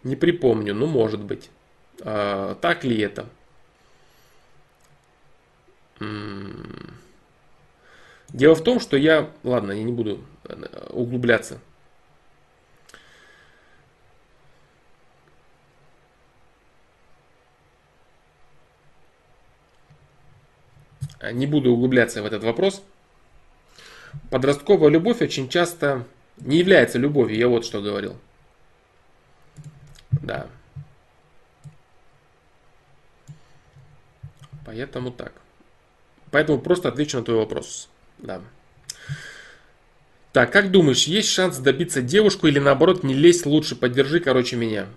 [0.03, 1.49] Не припомню, ну может быть.
[2.03, 3.27] А, так ли это?
[8.29, 9.29] Дело в том, что я...
[9.43, 11.59] Ладно, я не буду э, углубляться.
[21.21, 22.81] Не буду углубляться в этот вопрос.
[24.31, 26.05] Подростковая любовь очень часто
[26.37, 28.17] не является любовью, я вот что говорил.
[30.11, 30.47] Да.
[34.65, 35.33] Поэтому так.
[36.31, 37.89] Поэтому просто отвечу на твой вопрос.
[38.17, 38.41] Да.
[40.31, 44.87] Так, как думаешь, есть шанс добиться девушку или наоборот не лезь лучше, поддержи, короче, меня?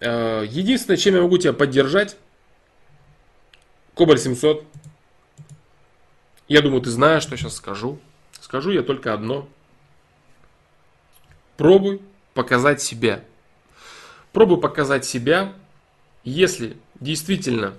[0.00, 2.16] Э, единственное, чем я могу тебя поддержать,
[3.94, 4.64] Кобаль 700.
[6.48, 7.98] Я думаю, ты знаешь, что сейчас скажу.
[8.40, 9.48] Скажу я только одно.
[11.56, 12.00] Пробуй
[12.34, 13.22] показать себя.
[14.32, 15.52] Пробуй показать себя,
[16.24, 17.74] если действительно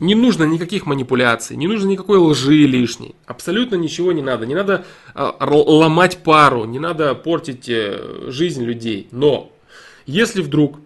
[0.00, 3.14] не нужно никаких манипуляций, не нужно никакой лжи лишней.
[3.26, 4.44] Абсолютно ничего не надо.
[4.44, 4.84] Не надо
[5.14, 9.08] а, ломать пару, не надо портить э, жизнь людей.
[9.12, 9.52] Но
[10.06, 10.78] если вдруг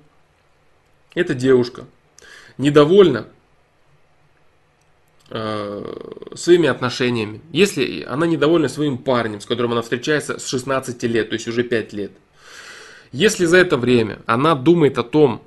[1.15, 1.87] эта девушка
[2.59, 3.29] недовольна
[5.31, 5.95] э,
[6.35, 11.35] своими отношениями, если она недовольна своим парнем, с которым она встречается с 16 лет, то
[11.35, 12.13] есть уже 5 лет,
[13.13, 15.43] если за это время она думает о том,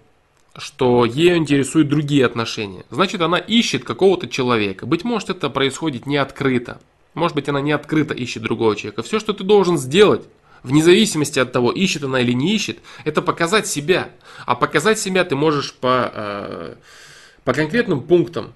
[0.57, 4.85] что ее интересуют другие отношения, значит она ищет какого-то человека.
[4.85, 6.79] Быть может это происходит не открыто.
[7.13, 9.03] Может быть она не открыто ищет другого человека.
[9.03, 10.23] Все, что ты должен сделать,
[10.63, 14.09] вне зависимости от того, ищет она или не ищет, это показать себя.
[14.45, 16.75] А показать себя ты можешь по, э,
[17.43, 18.53] по конкретным пунктам.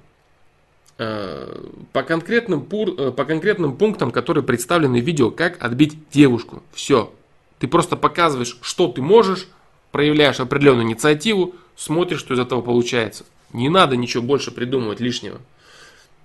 [0.98, 6.64] Э, по конкретным, э, по конкретным пунктам, которые представлены в видео, как отбить девушку.
[6.74, 7.14] Все.
[7.60, 9.48] Ты просто показываешь, что ты можешь,
[9.91, 13.26] проявляешь определенную инициативу, смотришь, что из этого получается.
[13.53, 15.39] Не надо ничего больше придумывать лишнего.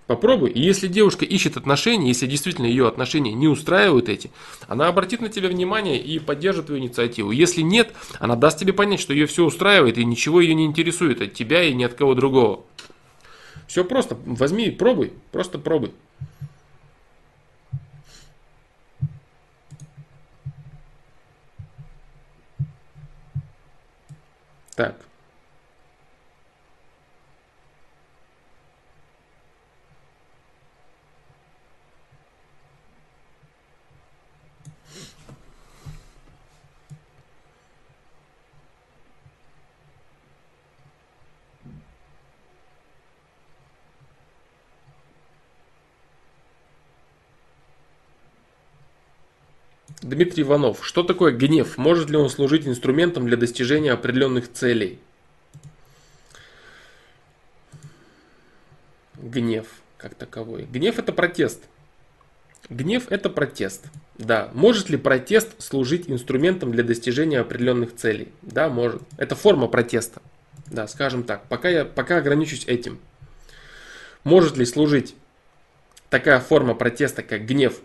[0.06, 0.50] Попробуй.
[0.50, 4.32] И если девушка ищет отношения, если действительно ее отношения не устраивают эти,
[4.66, 7.30] она обратит на тебя внимание и поддержит твою инициативу.
[7.30, 11.22] Если нет, она даст тебе понять, что ее все устраивает и ничего ее не интересует
[11.22, 12.64] от тебя и ни от кого другого.
[13.68, 14.16] Все просто.
[14.26, 15.12] Возьми, пробуй.
[15.30, 15.92] Просто пробуй.
[24.74, 24.96] Так.
[50.10, 50.84] Дмитрий Иванов.
[50.84, 51.78] Что такое гнев?
[51.78, 54.98] Может ли он служить инструментом для достижения определенных целей?
[59.14, 60.64] Гнев как таковой.
[60.64, 61.62] Гнев это протест.
[62.68, 63.84] Гнев это протест.
[64.18, 64.50] Да.
[64.52, 68.32] Может ли протест служить инструментом для достижения определенных целей?
[68.42, 69.02] Да, может.
[69.16, 70.20] Это форма протеста.
[70.66, 71.44] Да, скажем так.
[71.48, 72.98] Пока я пока ограничусь этим.
[74.24, 75.14] Может ли служить
[76.08, 77.80] такая форма протеста, как гнев,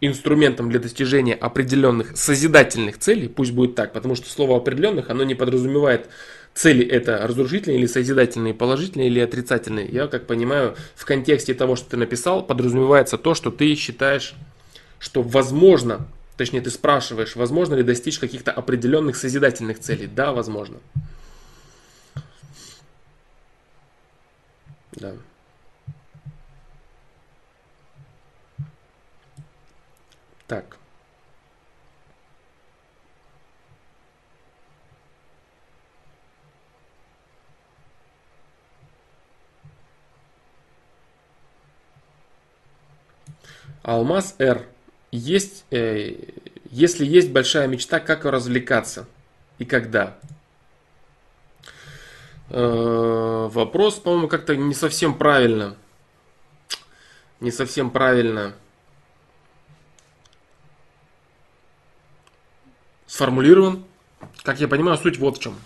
[0.00, 5.34] инструментом для достижения определенных созидательных целей, пусть будет так, потому что слово определенных, оно не
[5.34, 6.08] подразумевает
[6.54, 9.88] цели это разрушительные или созидательные, положительные или отрицательные.
[9.88, 14.34] Я, как понимаю, в контексте того, что ты написал, подразумевается то, что ты считаешь,
[14.98, 20.06] что возможно, точнее ты спрашиваешь, возможно ли достичь каких-то определенных созидательных целей.
[20.06, 20.78] Да, возможно.
[24.92, 25.12] Да.
[30.48, 30.78] Так.
[43.82, 44.66] Алмаз Р.
[45.10, 46.14] Есть, э,
[46.70, 49.06] если есть большая мечта, как развлекаться
[49.58, 50.18] и когда?
[52.48, 55.76] Э, вопрос, по-моему, как-то не совсем правильно.
[57.40, 58.54] Не совсем правильно
[63.18, 63.84] сформулирован.
[64.44, 65.56] Как я понимаю, суть вот в чем.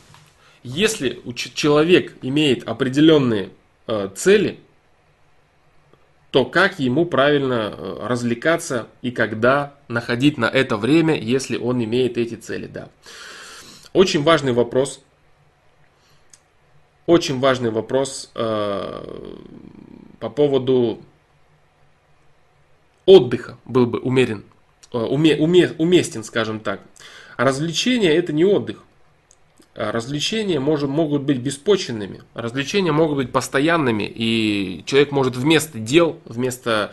[0.62, 3.50] Если человек имеет определенные
[3.86, 4.58] э, цели,
[6.30, 12.16] то как ему правильно э, развлекаться и когда находить на это время, если он имеет
[12.16, 12.88] эти цели, да.
[13.92, 15.02] Очень важный вопрос.
[17.04, 19.04] Очень важный вопрос э,
[20.20, 21.02] по поводу
[23.04, 24.42] отдыха был бы умерен,
[24.94, 26.80] э, уме, уме, уместен, скажем так.
[27.42, 28.84] Развлечения это не отдых.
[29.74, 36.20] А развлечения может, могут быть беспочвенными, развлечения могут быть постоянными, и человек может вместо дел,
[36.26, 36.92] вместо,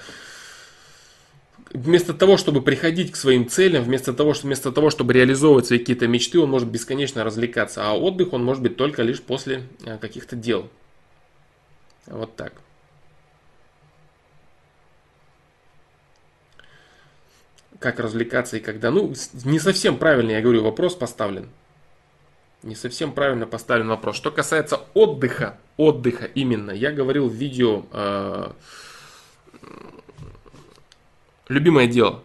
[1.73, 5.77] вместо того, чтобы приходить к своим целям, вместо того, что, вместо того, чтобы реализовывать свои
[5.79, 9.97] какие-то мечты, он может бесконечно развлекаться, а отдых он может быть только лишь после э,
[9.97, 10.69] каких-то дел.
[12.07, 12.53] Вот так.
[17.79, 18.91] Как развлекаться и когда.
[18.91, 19.13] Ну,
[19.45, 21.49] не совсем правильно, я говорю, вопрос поставлен.
[22.61, 24.17] Не совсем правильно поставлен вопрос.
[24.17, 28.51] Что касается отдыха, отдыха именно, я говорил в видео э,
[31.47, 32.21] «Любимое дело».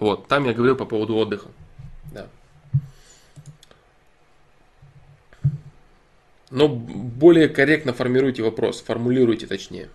[0.00, 1.48] Вот, там я говорил по поводу отдыха.
[2.12, 2.28] Да.
[6.50, 9.90] Но более корректно формируйте вопрос, формулируйте точнее.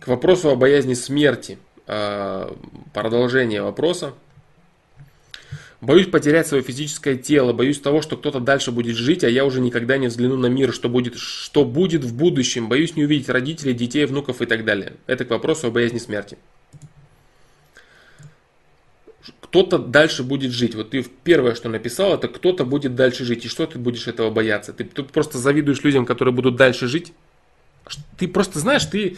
[0.00, 1.58] К вопросу о боязни смерти.
[1.86, 2.56] А,
[2.94, 4.14] продолжение вопроса.
[5.80, 9.60] Боюсь потерять свое физическое тело, боюсь того, что кто-то дальше будет жить, а я уже
[9.60, 12.68] никогда не взгляну на мир, что будет, что будет в будущем.
[12.68, 14.94] Боюсь не увидеть родителей, детей, внуков и так далее.
[15.06, 16.36] Это к вопросу о боязни смерти.
[19.40, 20.74] Кто-то дальше будет жить.
[20.74, 23.46] Вот ты первое, что написал, это кто-то будет дальше жить.
[23.46, 24.72] И что ты будешь этого бояться?
[24.74, 27.12] Ты, ты просто завидуешь людям, которые будут дальше жить?
[28.18, 29.16] Ты просто знаешь, ты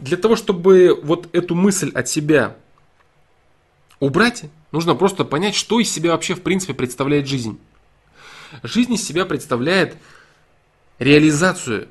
[0.00, 2.56] для того, чтобы вот эту мысль от себя
[3.98, 7.58] убрать, нужно просто понять, что из себя вообще в принципе представляет жизнь.
[8.62, 9.96] Жизнь из себя представляет
[10.98, 11.88] реализацию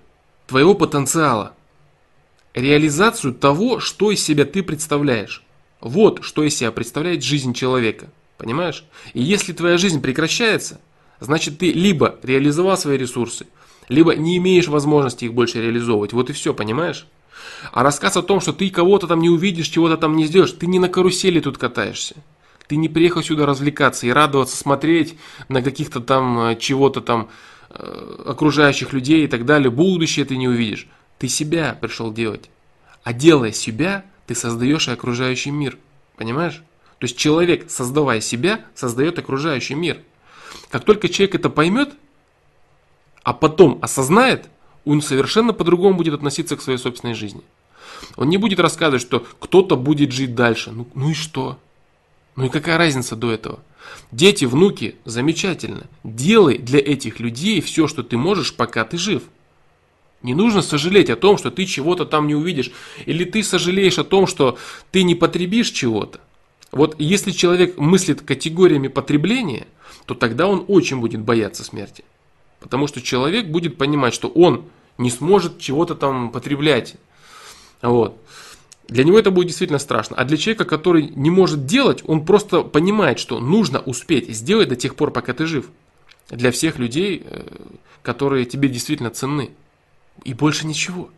[0.48, 1.54] твоего потенциала,
[2.54, 5.44] реализацию того, что из себя ты представляешь.
[5.80, 8.10] Вот что из себя представляет жизнь человека.
[8.38, 8.86] Понимаешь?
[9.14, 10.80] И если твоя жизнь прекращается,
[11.20, 13.48] значит ты либо реализовал свои ресурсы,
[13.88, 16.14] либо не имеешь возможности их больше реализовывать.
[16.14, 17.06] Вот и все, понимаешь?
[17.72, 20.68] А рассказ о том, что ты кого-то там не увидишь, чего-то там не сделаешь, ты
[20.68, 22.16] не на карусели тут катаешься.
[22.68, 25.18] Ты не приехал сюда развлекаться и радоваться, смотреть
[25.48, 27.30] на каких-то там э, чего-то там
[27.70, 29.72] э, окружающих людей и так далее.
[29.72, 30.88] Будущее ты не увидишь.
[31.18, 32.50] Ты себя пришел делать.
[33.04, 35.78] А делая себя, ты создаешь и окружающий мир.
[36.16, 36.62] Понимаешь?
[37.00, 40.00] То есть человек, создавая себя, создает окружающий мир.
[40.70, 41.94] Как только человек это поймет,
[43.24, 44.48] а потом осознает,
[44.92, 47.42] он совершенно по-другому будет относиться к своей собственной жизни.
[48.16, 50.72] Он не будет рассказывать, что кто-то будет жить дальше.
[50.72, 51.60] Ну, ну и что?
[52.36, 53.60] Ну и какая разница до этого?
[54.12, 55.88] Дети, внуки, замечательно.
[56.04, 59.24] Делай для этих людей все, что ты можешь, пока ты жив.
[60.22, 62.72] Не нужно сожалеть о том, что ты чего-то там не увидишь.
[63.06, 64.58] Или ты сожалеешь о том, что
[64.92, 66.20] ты не потребишь чего-то.
[66.72, 69.68] Вот если человек мыслит категориями потребления,
[70.06, 72.04] то тогда он очень будет бояться смерти.
[72.60, 74.66] Потому что человек будет понимать, что он
[75.00, 76.96] не сможет чего-то там потреблять.
[77.82, 78.22] Вот.
[78.90, 80.18] Для него это будет действительно страшно.
[80.18, 84.76] А для человека, который не может делать, он просто понимает, что нужно успеть сделать до
[84.76, 85.70] тех пор, пока ты жив.
[86.30, 87.48] Для всех людей, э,
[88.02, 89.52] которые тебе действительно ценны.
[90.26, 91.10] И больше ничего.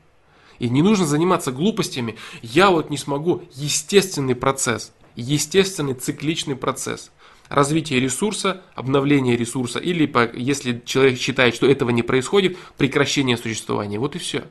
[0.60, 2.18] И не нужно заниматься глупостями.
[2.44, 3.42] Я вот не смогу.
[3.56, 4.92] Естественный процесс.
[5.16, 7.10] Естественный цикличный процесс
[7.52, 14.00] развитие ресурса, обновление ресурса, или если человек считает, что этого не происходит, прекращение существования.
[14.00, 14.46] Вот и все.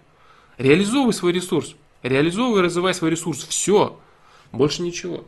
[0.58, 1.74] Реализовывай свой ресурс.
[2.02, 3.44] Реализовывай, развивай свой ресурс.
[3.48, 3.98] Все.
[4.52, 5.24] Больше ничего.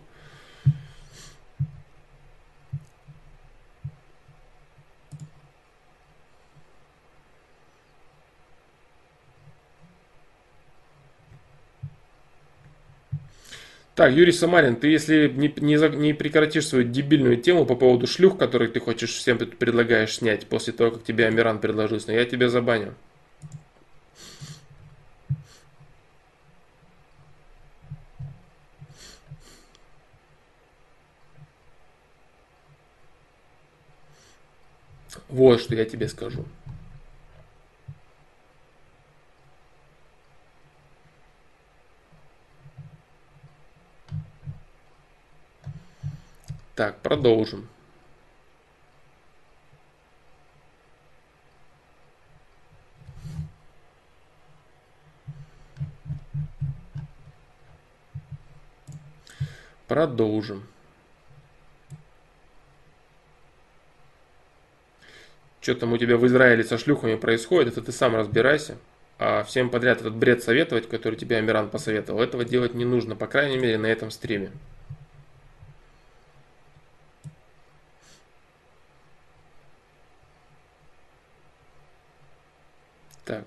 [13.94, 18.38] Так, Юрий Самарин, ты если не, не, не прекратишь свою дебильную тему по поводу шлюх,
[18.38, 22.48] которые ты хочешь всем предлагаешь снять после того, как тебе Амиран предложил снять, я тебя
[22.48, 22.94] забаню.
[35.28, 36.46] Вот что я тебе скажу.
[46.74, 47.68] Так, продолжим.
[59.86, 60.66] Продолжим.
[65.60, 68.78] Что там у тебя в Израиле со шлюхами происходит, это ты сам разбирайся.
[69.18, 73.26] А всем подряд этот бред советовать, который тебе Амиран посоветовал, этого делать не нужно, по
[73.26, 74.50] крайней мере, на этом стриме.
[83.24, 83.44] Так.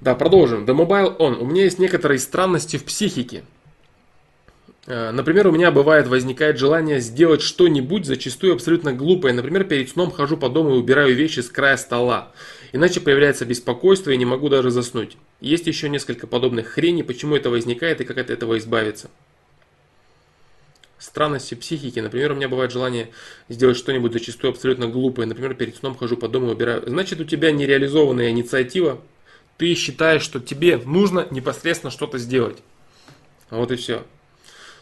[0.00, 0.64] Да, продолжим.
[0.64, 1.36] The Mobile On.
[1.38, 3.44] У меня есть некоторые странности в психике.
[4.86, 9.32] Э, например, у меня бывает возникает желание сделать что-нибудь, зачастую абсолютно глупое.
[9.32, 12.32] Например, перед сном хожу по дому и убираю вещи с края стола.
[12.72, 15.16] Иначе появляется беспокойство и не могу даже заснуть.
[15.40, 19.08] Есть еще несколько подобных хреней, почему это возникает и как от этого избавиться
[21.02, 21.98] странности психики.
[21.98, 23.10] Например, у меня бывает желание
[23.48, 25.26] сделать что-нибудь зачастую абсолютно глупое.
[25.26, 26.84] Например, перед сном хожу по дому и убираю.
[26.86, 29.00] Значит, у тебя нереализованная инициатива.
[29.56, 32.58] Ты считаешь, что тебе нужно непосредственно что-то сделать.
[33.50, 34.04] Вот и все.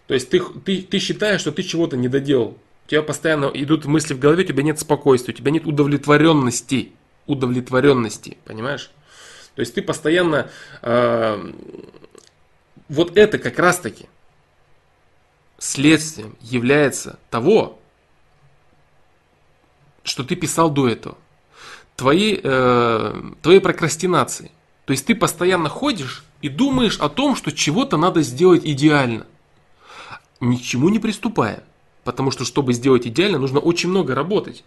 [0.06, 2.58] То есть ты, ты, ты считаешь, что ты чего-то не доделал.
[2.86, 6.92] У тебя постоянно идут мысли в голове, у тебя нет спокойствия, у тебя нет удовлетворенности.
[7.26, 8.90] Удовлетворенности, понимаешь?
[9.54, 10.50] То есть ты постоянно...
[10.82, 11.52] Э,
[12.88, 14.06] вот это как раз таки
[15.60, 17.78] следствием является того,
[20.02, 21.16] что ты писал до этого.
[21.94, 24.50] Твоей, э, твоей прокрастинации.
[24.86, 29.26] То есть ты постоянно ходишь и думаешь о том, что чего-то надо сделать идеально,
[30.40, 31.62] ни к чему не приступая.
[32.02, 34.64] Потому что, чтобы сделать идеально, нужно очень много работать.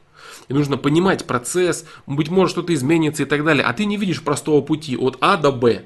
[0.47, 3.65] И нужно понимать процесс, быть может что-то изменится и так далее.
[3.65, 5.85] А ты не видишь простого пути от А до Б.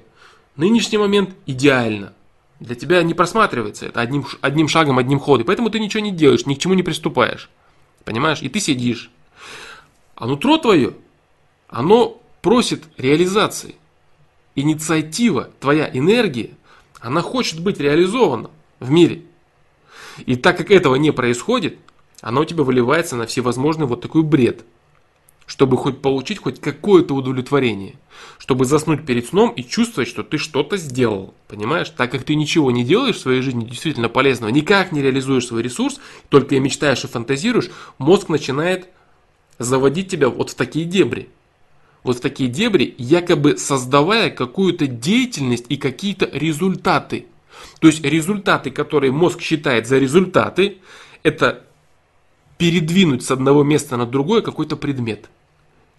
[0.57, 2.13] Нынешний момент идеально.
[2.59, 5.45] Для тебя не просматривается это одним, одним шагом, одним ходом.
[5.45, 7.49] Поэтому ты ничего не делаешь, ни к чему не приступаешь.
[8.03, 8.41] Понимаешь?
[8.41, 9.11] И ты сидишь.
[10.15, 10.93] А нутро твое,
[11.67, 13.75] оно просит реализации.
[14.55, 16.51] Инициатива, твоя энергия,
[16.99, 18.49] она хочет быть реализована
[18.79, 19.23] в мире.
[20.25, 21.77] И так как этого не происходит,
[22.21, 24.63] она у тебя выливается на всевозможный вот такой бред–
[25.47, 27.95] чтобы хоть получить хоть какое-то удовлетворение,
[28.37, 31.89] чтобы заснуть перед сном и чувствовать, что ты что-то сделал, понимаешь?
[31.89, 35.63] Так как ты ничего не делаешь в своей жизни действительно полезного, никак не реализуешь свой
[35.63, 38.89] ресурс, только и мечтаешь и фантазируешь, мозг начинает
[39.57, 41.29] заводить тебя вот в такие дебри.
[42.03, 47.25] Вот в такие дебри, якобы создавая какую-то деятельность и какие-то результаты.
[47.79, 50.79] То есть результаты, которые мозг считает за результаты,
[51.23, 51.63] это
[52.57, 55.29] передвинуть с одного места на другое какой-то предмет–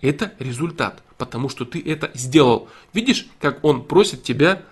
[0.00, 2.68] это результат, потому что ты это сделал.
[2.92, 4.62] Видишь, как он просит тебя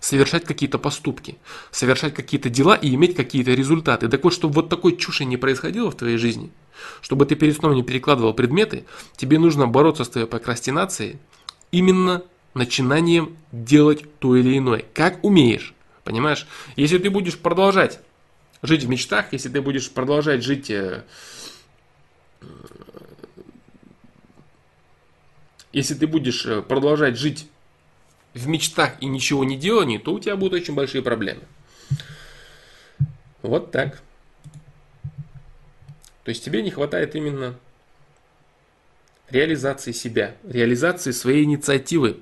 [0.00, 1.36] совершать какие-то поступки,
[1.70, 4.08] совершать какие-то дела и иметь какие-то результаты.
[4.08, 6.50] Так вот, чтобы вот такой чуши не происходило в твоей жизни,
[7.02, 8.84] чтобы ты перед сном не перекладывал предметы,
[9.16, 11.18] тебе нужно бороться с твоей прокрастинацией
[11.70, 12.22] именно
[12.54, 15.74] начинанием делать то или иное, как умеешь.
[16.02, 16.46] Понимаешь?
[16.76, 18.00] Если ты будешь продолжать
[18.62, 21.04] жить в мечтах, если ты будешь продолжать жить э,
[25.72, 27.48] если ты будешь э, продолжать жить
[28.34, 31.42] в мечтах и ничего не делании, то у тебя будут очень большие проблемы.
[33.42, 34.02] Вот так.
[36.24, 37.58] То есть тебе не хватает именно
[39.30, 42.20] реализации себя, реализации своей инициативы.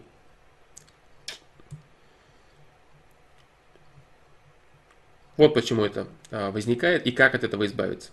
[5.37, 8.11] Вот почему это а, возникает и как от этого избавиться.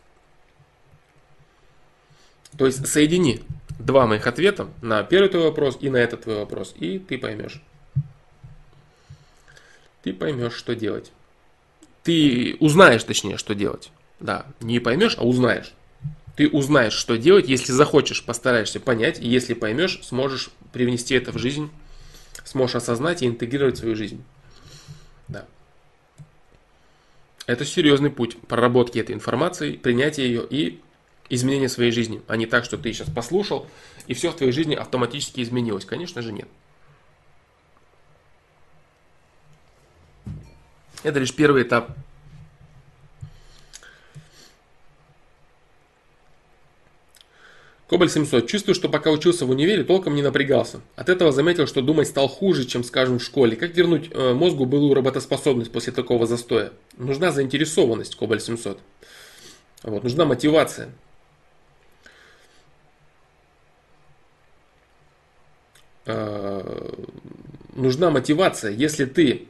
[2.57, 3.43] То есть соедини
[3.79, 7.61] два моих ответа на первый твой вопрос и на этот твой вопрос, и ты поймешь.
[10.03, 11.11] Ты поймешь, что делать.
[12.03, 13.91] Ты узнаешь, точнее, что делать.
[14.19, 15.73] Да, не поймешь, а узнаешь.
[16.35, 21.37] Ты узнаешь, что делать, если захочешь, постараешься понять, и если поймешь, сможешь привнести это в
[21.37, 21.71] жизнь,
[22.43, 24.23] сможешь осознать и интегрировать свою жизнь.
[25.27, 25.45] Да.
[27.47, 30.81] Это серьезный путь проработки этой информации, принятия ее и
[31.29, 33.67] изменения своей жизни, а не так, что ты сейчас послушал,
[34.07, 35.85] и все в твоей жизни автоматически изменилось.
[35.85, 36.47] Конечно же нет.
[41.03, 41.95] Это лишь первый этап.
[47.87, 48.47] Кобаль 700.
[48.47, 50.81] Чувствую, что пока учился в универе, толком не напрягался.
[50.95, 53.55] От этого заметил, что думать стал хуже, чем, скажем, в школе.
[53.55, 56.73] Как вернуть э, мозгу былую работоспособность после такого застоя?
[56.97, 58.79] Нужна заинтересованность, Кобаль 700.
[59.83, 60.89] Вот, нужна мотивация.
[66.05, 68.71] Нужна мотивация.
[68.71, 69.47] Если ты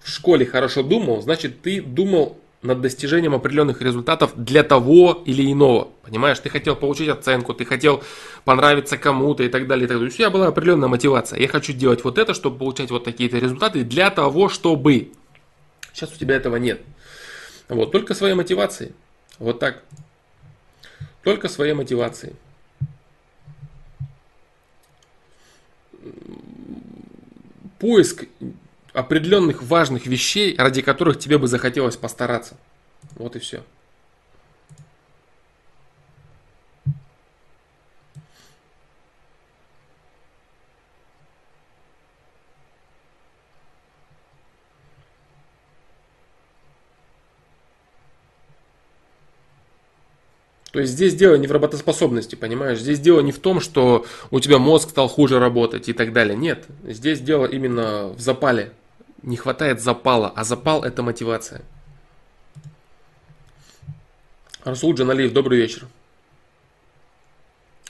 [0.00, 5.90] в школе хорошо думал, значит ты думал над достижением определенных результатов для того или иного.
[6.02, 8.02] Понимаешь, ты хотел получить оценку, ты хотел
[8.44, 9.84] понравиться кому-то и так далее.
[9.84, 10.10] И так далее.
[10.10, 11.38] У тебя была определенная мотивация.
[11.38, 15.12] Я хочу делать вот это, чтобы получать вот такие-то результаты для того, чтобы.
[15.92, 16.80] Сейчас у тебя этого нет.
[17.68, 18.92] Вот, только своей мотивацией.
[19.38, 19.84] Вот так.
[21.22, 22.34] Только своей мотивацией.
[27.78, 28.24] Поиск
[28.92, 32.56] определенных важных вещей, ради которых тебе бы захотелось постараться.
[33.16, 33.62] Вот и все.
[50.72, 52.78] То есть здесь дело не в работоспособности, понимаешь?
[52.78, 56.36] Здесь дело не в том, что у тебя мозг стал хуже работать и так далее.
[56.36, 58.72] Нет, здесь дело именно в запале.
[59.22, 61.62] Не хватает запала, а запал это мотивация.
[64.62, 65.86] Расул Джаналиев, добрый вечер.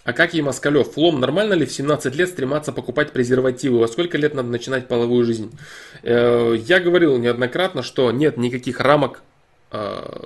[0.05, 3.79] А как и Москалев, Флом, нормально ли в 17 лет стрематься покупать презервативы?
[3.79, 5.51] Во сколько лет надо начинать половую жизнь?
[6.03, 9.23] Э, я говорил неоднократно, что нет никаких рамок
[9.71, 10.25] э,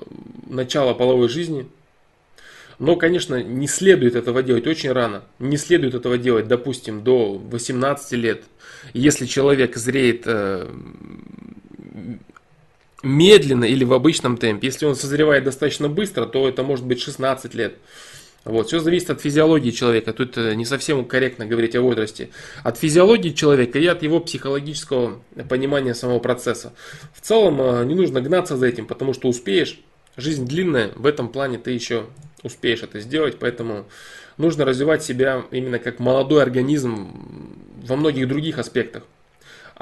[0.48, 1.66] начала половой жизни.
[2.78, 5.22] Но, конечно, не следует этого делать очень рано.
[5.38, 8.44] Не следует этого делать, допустим, до 18 лет.
[8.94, 10.68] Если человек зреет э,
[13.02, 17.54] медленно или в обычном темпе, если он созревает достаточно быстро, то это может быть 16
[17.54, 17.76] лет.
[18.44, 20.12] Вот, все зависит от физиологии человека.
[20.12, 22.30] Тут э, не совсем корректно говорить о возрасте.
[22.64, 26.72] От физиологии человека и от его психологического понимания самого процесса.
[27.14, 29.78] В целом э, не нужно гнаться за этим, потому что успеешь.
[30.16, 32.06] Жизнь длинная, в этом плане ты еще
[32.42, 33.86] успеешь это сделать, поэтому
[34.36, 39.04] нужно развивать себя именно как молодой организм во многих других аспектах.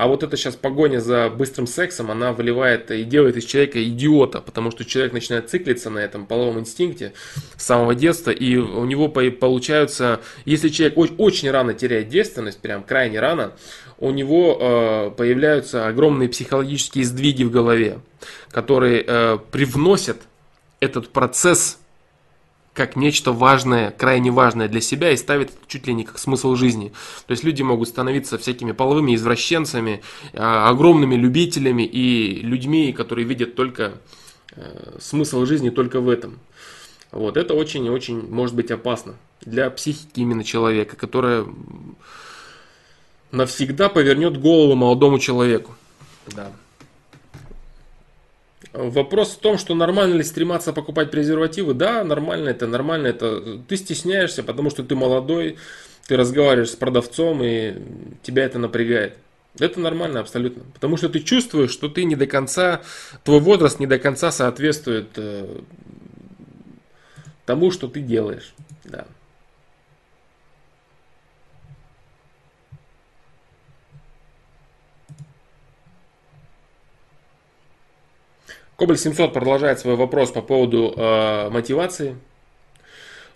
[0.00, 4.40] А вот эта сейчас погоня за быстрым сексом, она выливает и делает из человека идиота,
[4.40, 7.12] потому что человек начинает циклиться на этом половом инстинкте
[7.58, 13.20] с самого детства, и у него получаются, если человек очень рано теряет девственность, прям крайне
[13.20, 13.52] рано,
[13.98, 17.98] у него э, появляются огромные психологические сдвиги в голове,
[18.52, 20.16] которые э, привносят
[20.80, 21.78] этот процесс
[22.80, 26.94] как нечто важное, крайне важное для себя и ставит чуть ли не как смысл жизни.
[27.26, 30.00] То есть люди могут становиться всякими половыми извращенцами,
[30.32, 34.00] а, огромными любителями и людьми, которые видят только
[34.56, 36.38] э, смысл жизни только в этом.
[37.12, 41.44] Вот это очень и очень может быть опасно для психики именно человека, которая
[43.30, 45.74] навсегда повернет голову молодому человеку.
[46.34, 46.50] Да.
[48.72, 51.74] Вопрос в том, что нормально ли стрематься покупать презервативы.
[51.74, 53.58] Да, нормально это, нормально это.
[53.66, 55.58] Ты стесняешься, потому что ты молодой,
[56.06, 57.74] ты разговариваешь с продавцом, и
[58.22, 59.16] тебя это напрягает.
[59.58, 60.62] Это нормально абсолютно.
[60.72, 62.82] Потому что ты чувствуешь, что ты не до конца,
[63.24, 65.60] твой возраст не до конца соответствует э,
[67.44, 68.54] тому, что ты делаешь.
[68.84, 69.06] Да.
[78.80, 82.16] Кобль 700 продолжает свой вопрос по поводу э, мотивации.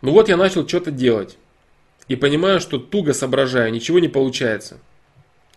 [0.00, 1.36] Ну вот я начал что-то делать.
[2.08, 4.78] И понимаю, что туго соображаю, ничего не получается.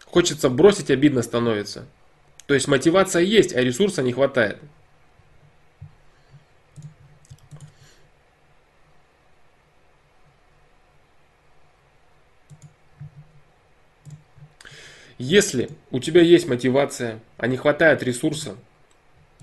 [0.04, 1.86] Хочется бросить, обидно становится.
[2.48, 4.60] То есть мотивация есть, а ресурса не хватает.
[15.18, 18.58] Если у тебя есть мотивация, а не хватает ресурса,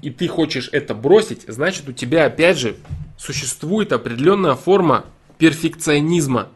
[0.05, 2.77] и ты хочешь это бросить, значит у тебя опять же
[3.19, 5.07] существует определенная форма
[5.39, 6.49] перфекционизма,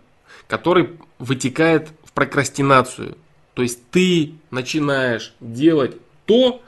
[0.46, 3.16] который вытекает в прокрастинацию.
[3.54, 5.96] То есть ты начинаешь делать
[6.26, 6.60] то,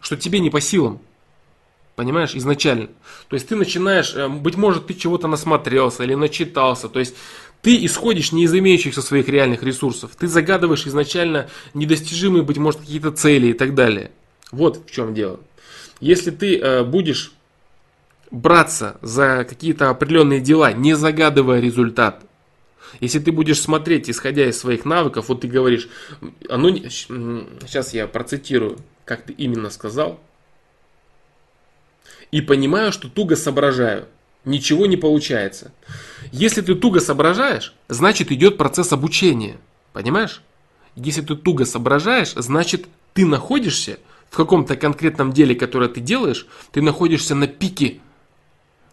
[0.00, 1.00] что тебе не по силам.
[1.96, 2.88] Понимаешь, изначально.
[3.26, 6.88] То есть ты начинаешь, э, быть может, ты чего-то насмотрелся или начитался.
[6.88, 7.16] То есть
[7.62, 10.12] ты исходишь не из имеющихся своих реальных ресурсов.
[10.16, 14.12] Ты загадываешь изначально недостижимые, быть может, какие-то цели и так далее.
[14.52, 15.40] Вот в чем дело.
[16.00, 17.32] Если ты э, будешь
[18.30, 22.22] браться за какие-то определенные дела, не загадывая результат,
[23.00, 25.88] если ты будешь смотреть, исходя из своих навыков, вот ты говоришь,
[26.48, 30.20] оно, сейчас я процитирую, как ты именно сказал,
[32.30, 34.06] и понимаю, что туго соображаю,
[34.44, 35.72] ничего не получается.
[36.32, 39.58] Если ты туго соображаешь, значит идет процесс обучения,
[39.92, 40.42] понимаешь?
[40.94, 43.98] Если ты туго соображаешь, значит ты находишься
[44.36, 48.00] в каком-то конкретном деле, которое ты делаешь, ты находишься на пике,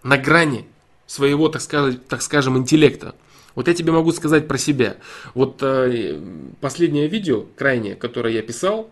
[0.01, 0.65] на грани
[1.05, 3.13] своего, так скажем, так скажем интеллекта.
[3.53, 4.95] Вот я тебе могу сказать про себя.
[5.33, 6.17] Вот э,
[6.61, 8.89] последнее видео, крайнее, которое я писал,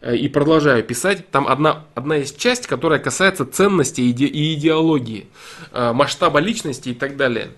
[0.00, 4.54] э, и продолжаю писать, там одна, одна есть часть, которая касается ценности и, иде, и
[4.54, 5.26] идеологии,
[5.70, 7.50] э, масштаба личности и так далее.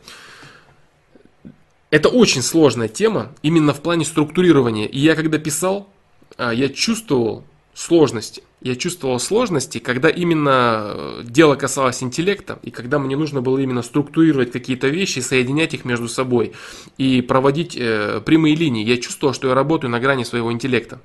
[1.91, 4.87] Это очень сложная тема, именно в плане структурирования.
[4.87, 5.89] И я когда писал,
[6.39, 7.45] э, я чувствовал,
[7.77, 8.43] сложности.
[8.63, 13.83] Я чувствовал сложности, когда именно э, дело касалось интеллекта, и когда мне нужно было именно
[13.83, 16.55] структурировать какие-то вещи, соединять их между собой
[16.97, 18.83] и проводить э, прямые линии.
[18.83, 21.01] Я чувствовал, что я работаю на грани своего интеллекта.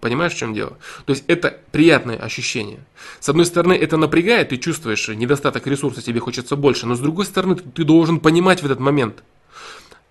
[0.00, 0.78] Понимаешь, в чем дело?
[1.04, 2.78] То есть это приятное ощущение.
[3.18, 7.24] С одной стороны, это напрягает, ты чувствуешь недостаток ресурса, тебе хочется больше, но с другой
[7.24, 9.24] стороны, ты должен понимать в этот момент,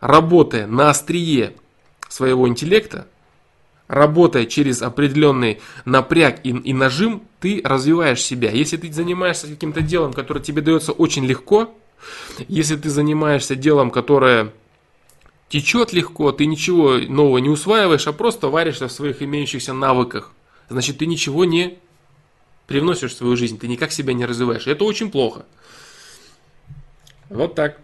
[0.01, 1.53] работая на острие
[2.09, 3.07] своего интеллекта,
[3.87, 8.51] работая через определенный напряг и, и нажим, ты развиваешь себя.
[8.51, 11.73] Если ты занимаешься каким-то делом, которое тебе дается очень легко,
[12.47, 14.53] если ты занимаешься делом, которое
[15.49, 20.33] течет легко, ты ничего нового не усваиваешь, а просто варишься в своих имеющихся навыках,
[20.69, 21.79] значит ты ничего не
[22.67, 24.67] привносишь в свою жизнь, ты никак себя не развиваешь.
[24.67, 25.45] Это очень плохо.
[27.29, 27.79] Вот так.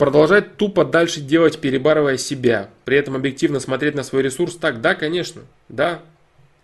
[0.00, 2.70] Продолжать тупо дальше делать, перебарывая себя.
[2.86, 4.80] При этом объективно смотреть на свой ресурс так.
[4.80, 5.42] Да, конечно.
[5.68, 6.00] Да,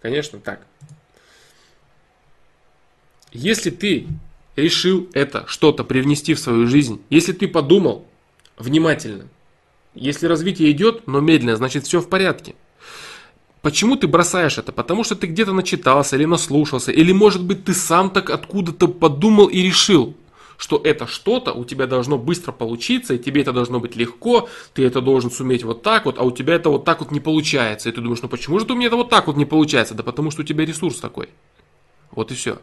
[0.01, 0.67] конечно, так.
[3.33, 4.07] Если ты
[4.57, 8.07] решил это что-то привнести в свою жизнь, если ты подумал
[8.57, 9.29] внимательно
[9.95, 12.55] Если развитие идет, но медленно, значит все в порядке.
[13.61, 14.73] Почему ты бросаешь это?
[14.73, 19.49] Потому что ты где-то начитался или наслушался, или может быть ты сам так откуда-то подумал
[19.49, 20.17] и решил,
[20.57, 24.85] что это что-то у тебя должно быстро получиться, и тебе это должно быть легко, ты
[24.85, 27.89] это должен суметь вот так вот, а у тебя это вот так вот не получается.
[27.89, 29.95] И ты думаешь, ну почему же у меня это вот так вот не получается?
[29.95, 31.29] Да потому что у тебя ресурс такой.
[32.11, 32.59] Вот и все.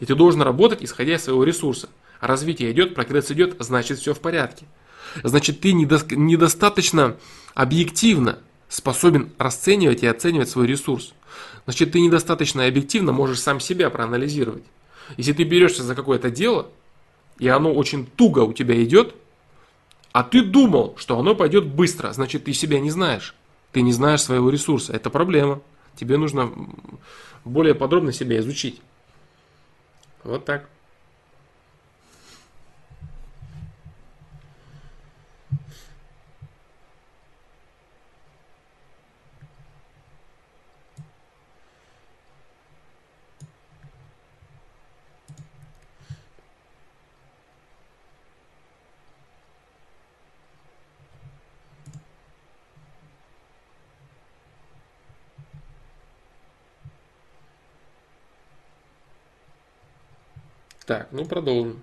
[0.00, 1.88] И ты должен работать, исходя из своего ресурса.
[2.20, 4.66] Развитие идет, прогресс идет, значит все в порядке.
[5.22, 7.16] Значит ты недо- недостаточно
[7.54, 8.38] объективно
[8.68, 11.14] способен расценивать и оценивать свой ресурс.
[11.64, 14.64] Значит ты недостаточно объективно можешь сам себя проанализировать.
[15.16, 16.68] Если ты берешься за какое-то дело,
[17.38, 19.14] и оно очень туго у тебя идет,
[20.12, 23.34] а ты думал, что оно пойдет быстро, значит ты себя не знаешь.
[23.72, 24.92] Ты не знаешь своего ресурса.
[24.92, 25.60] Это проблема.
[25.96, 26.52] Тебе нужно
[27.44, 28.80] более подробно себя изучить.
[30.22, 30.68] Вот так.
[60.86, 61.82] Так, ну продолжим.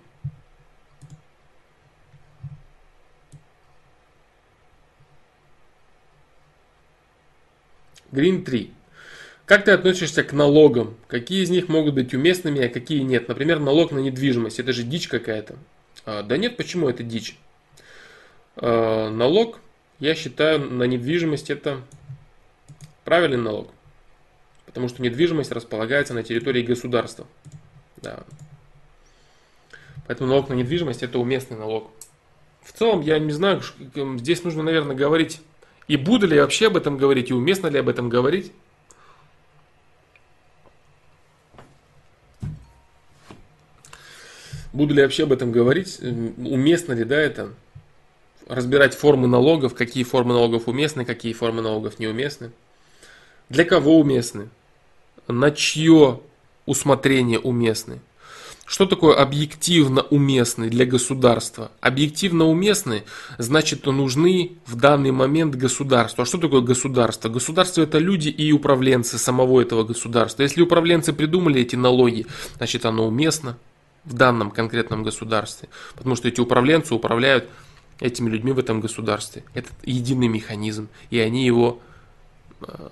[8.11, 8.73] Green 3.
[9.45, 10.95] Как ты относишься к налогам?
[11.07, 13.27] Какие из них могут быть уместными, а какие нет?
[13.27, 14.59] Например, налог на недвижимость.
[14.59, 15.55] Это же дичь какая-то.
[16.05, 17.37] А, да нет, почему это дичь?
[18.55, 19.59] А, налог,
[19.99, 21.81] я считаю, на недвижимость это
[23.03, 23.71] правильный налог.
[24.65, 27.27] Потому что недвижимость располагается на территории государства.
[27.97, 28.23] Да.
[30.11, 31.89] Поэтому налог на недвижимость это уместный налог.
[32.61, 33.61] В целом, я не знаю,
[34.17, 35.39] здесь нужно, наверное, говорить,
[35.87, 38.51] и буду ли я вообще об этом говорить, и уместно ли об этом говорить.
[44.73, 47.53] Буду ли вообще об этом говорить, уместно ли, да, это,
[48.49, 52.51] разбирать формы налогов, какие формы налогов уместны, какие формы налогов неуместны,
[53.47, 54.49] для кого уместны,
[55.29, 56.19] на чье
[56.65, 58.01] усмотрение уместны.
[58.71, 61.73] Что такое объективно уместный для государства?
[61.81, 63.03] Объективно уместный,
[63.37, 66.21] значит, нужны в данный момент государству.
[66.21, 67.27] А что такое государство?
[67.27, 70.43] Государство это люди и управленцы самого этого государства.
[70.43, 73.57] Если управленцы придумали эти налоги, значит, оно уместно
[74.05, 75.67] в данном конкретном государстве.
[75.97, 77.49] Потому что эти управленцы управляют
[77.99, 79.43] этими людьми в этом государстве.
[79.53, 81.81] Это единый механизм, и они его
[82.61, 82.87] э,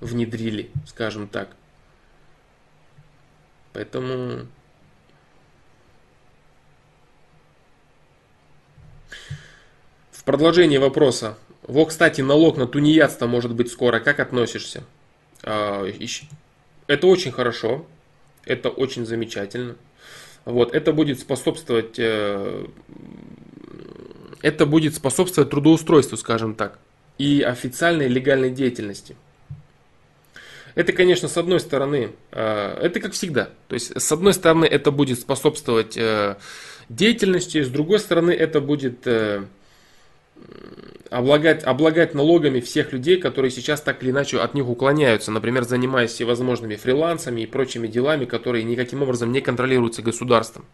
[0.00, 1.48] внедрили, скажем так.
[3.72, 4.46] Поэтому
[10.22, 11.36] В продолжение вопроса.
[11.64, 13.98] Во, кстати, налог на тунеядство может быть скоро.
[13.98, 14.84] Как относишься?
[15.42, 15.84] А,
[16.86, 17.84] это очень хорошо.
[18.44, 19.74] Это очень замечательно.
[20.44, 22.66] Вот, это будет способствовать, э,
[24.42, 26.78] это будет способствовать трудоустройству, скажем так,
[27.18, 29.16] и официальной легальной деятельности.
[30.76, 33.50] Это, конечно, с одной стороны, э, это как всегда.
[33.66, 36.36] То есть, с одной стороны, это будет способствовать э,
[36.88, 39.04] деятельности, с другой стороны, это будет
[41.10, 46.10] облагать, облагать налогами всех людей, которые сейчас так или иначе от них уклоняются, например, занимаясь
[46.10, 50.64] всевозможными фрилансами и прочими делами, которые никаким образом не контролируются государством.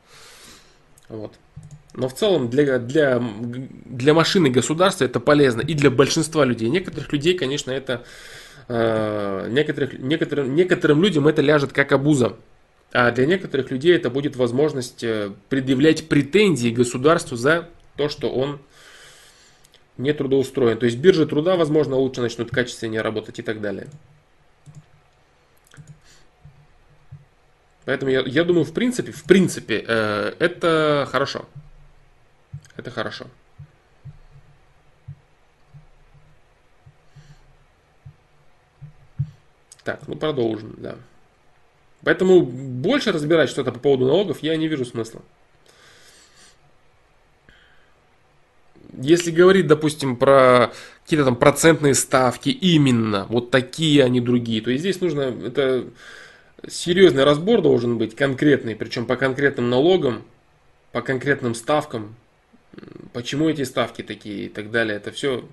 [1.09, 1.33] Вот.
[1.95, 6.69] Но в целом для, для, для машины государства это полезно и для большинства людей.
[6.69, 8.05] Некоторых людей, конечно, это
[8.69, 12.37] э, некоторых, некоторым, некоторым людям это ляжет как обуза.
[12.93, 18.61] А для некоторых людей это будет возможность э, предъявлять претензии государству за то, что он
[19.99, 20.79] не трудоустроен.
[20.79, 23.89] То есть биржи труда, возможно, лучше начнут качественнее работать и так далее.
[27.85, 31.47] Поэтому я, я думаю, в принципе, в принципе, э, это хорошо.
[32.77, 33.27] Это хорошо.
[39.85, 40.97] Так, ну продолжим, да.
[42.05, 45.23] Поэтому больше разбирать что-то по поводу налогов я не вижу смысла.
[48.97, 54.71] Если говорить, допустим, про какие-то там процентные ставки, именно вот такие, а не другие, то
[54.71, 55.87] и здесь нужно, это
[56.67, 60.23] серьезный разбор должен быть, конкретный, причем по конкретным налогам,
[60.93, 62.17] по конкретным ставкам,
[63.13, 64.97] почему эти ставки такие и так далее.
[64.97, 65.45] Это все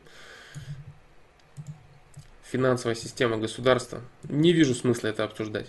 [2.43, 4.01] финансовая система государства.
[4.29, 5.67] Не вижу смысла это обсуждать.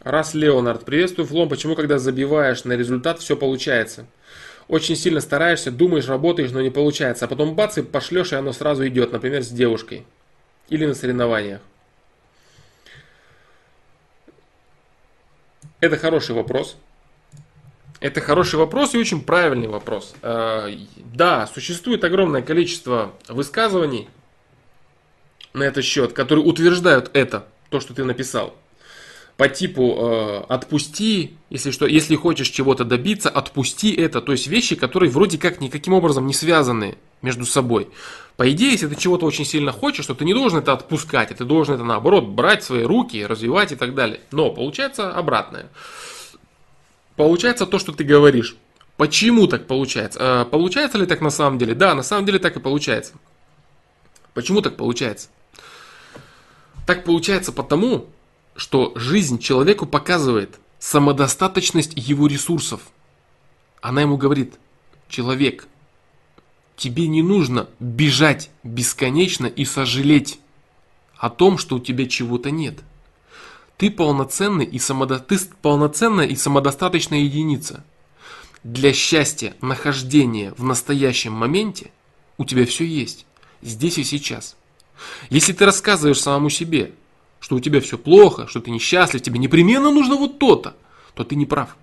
[0.00, 1.48] Раз Леонард, приветствую, Флом.
[1.48, 4.06] Почему, когда забиваешь на результат, все получается?
[4.68, 7.24] Очень сильно стараешься, думаешь, работаешь, но не получается.
[7.24, 10.06] А потом бац, и пошлешь, и оно сразу идет, например, с девушкой.
[10.68, 11.60] Или на соревнованиях.
[15.80, 16.76] Это хороший вопрос.
[18.00, 20.14] Это хороший вопрос и очень правильный вопрос.
[20.22, 24.08] Э, да, существует огромное количество высказываний
[25.52, 28.54] на этот счет, которые утверждают это, то, что ты написал
[29.38, 34.20] по типу э, отпусти, если что, если хочешь чего-то добиться, отпусти это.
[34.20, 37.88] То есть вещи, которые вроде как никаким образом не связаны между собой.
[38.36, 41.34] По идее, если ты чего-то очень сильно хочешь, то ты не должен это отпускать, а
[41.34, 44.20] ты должен это наоборот брать в свои руки, развивать и так далее.
[44.32, 45.68] Но получается обратное.
[47.14, 48.56] Получается то, что ты говоришь.
[48.96, 50.18] Почему так получается?
[50.20, 51.76] Э, получается ли так на самом деле?
[51.76, 53.12] Да, на самом деле так и получается.
[54.34, 55.28] Почему так получается?
[56.86, 58.08] Так получается потому,
[58.58, 62.80] что жизнь человеку показывает самодостаточность его ресурсов.
[63.80, 64.58] Она ему говорит,
[65.08, 65.68] человек,
[66.76, 70.40] тебе не нужно бежать бесконечно и сожалеть
[71.16, 72.80] о том, что у тебя чего-то нет.
[73.76, 75.20] Ты полноценный и, самодо...
[75.20, 77.84] ты полноценная и самодостаточная единица.
[78.64, 81.92] Для счастья, нахождения в настоящем моменте
[82.38, 83.24] у тебя все есть,
[83.62, 84.56] здесь и сейчас.
[85.30, 86.92] Если ты рассказываешь самому себе,
[87.40, 90.76] что у тебя все плохо, что ты несчастлив, тебе непременно нужно вот то-то,
[91.14, 91.76] то ты не прав.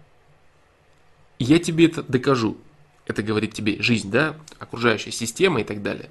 [1.39, 2.57] И я тебе это докажу.
[3.05, 6.09] Это говорит тебе жизнь, да, окружающая система и так далее.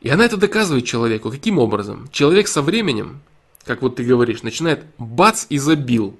[0.00, 1.30] И она это доказывает человеку.
[1.30, 2.08] Каким образом?
[2.12, 3.22] Человек со временем,
[3.64, 6.18] как вот ты говоришь, начинает бац и забил.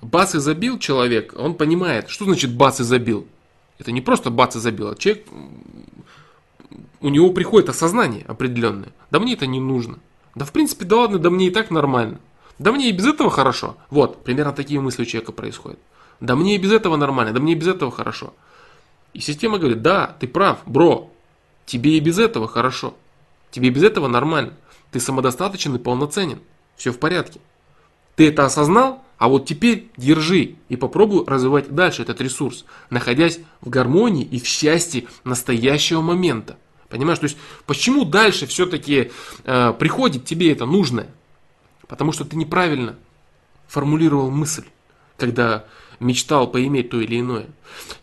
[0.00, 3.26] Бац и забил человек, он понимает, что значит бац и забил.
[3.78, 5.26] Это не просто бац и забил, а человек,
[7.00, 8.92] у него приходит осознание определенное.
[9.10, 9.98] Да мне это не нужно.
[10.36, 12.20] Да в принципе, да ладно, да мне и так нормально.
[12.58, 13.76] Да мне и без этого хорошо.
[13.90, 15.78] Вот, примерно такие мысли у человека происходят.
[16.20, 18.34] Да мне и без этого нормально, да мне и без этого хорошо.
[19.14, 21.10] И система говорит, да, ты прав, бро,
[21.64, 22.94] тебе и без этого хорошо.
[23.50, 24.52] Тебе и без этого нормально.
[24.92, 26.40] Ты самодостаточен и полноценен.
[26.76, 27.40] Все в порядке.
[28.14, 33.70] Ты это осознал, а вот теперь держи и попробуй развивать дальше этот ресурс, находясь в
[33.70, 36.58] гармонии и в счастье настоящего момента.
[36.88, 37.36] Понимаешь, то есть
[37.66, 39.10] почему дальше все-таки
[39.44, 41.08] э, приходит тебе это нужное?
[41.88, 42.96] Потому что ты неправильно
[43.66, 44.64] формулировал мысль,
[45.16, 45.64] когда
[45.98, 47.46] мечтал поиметь то или иное.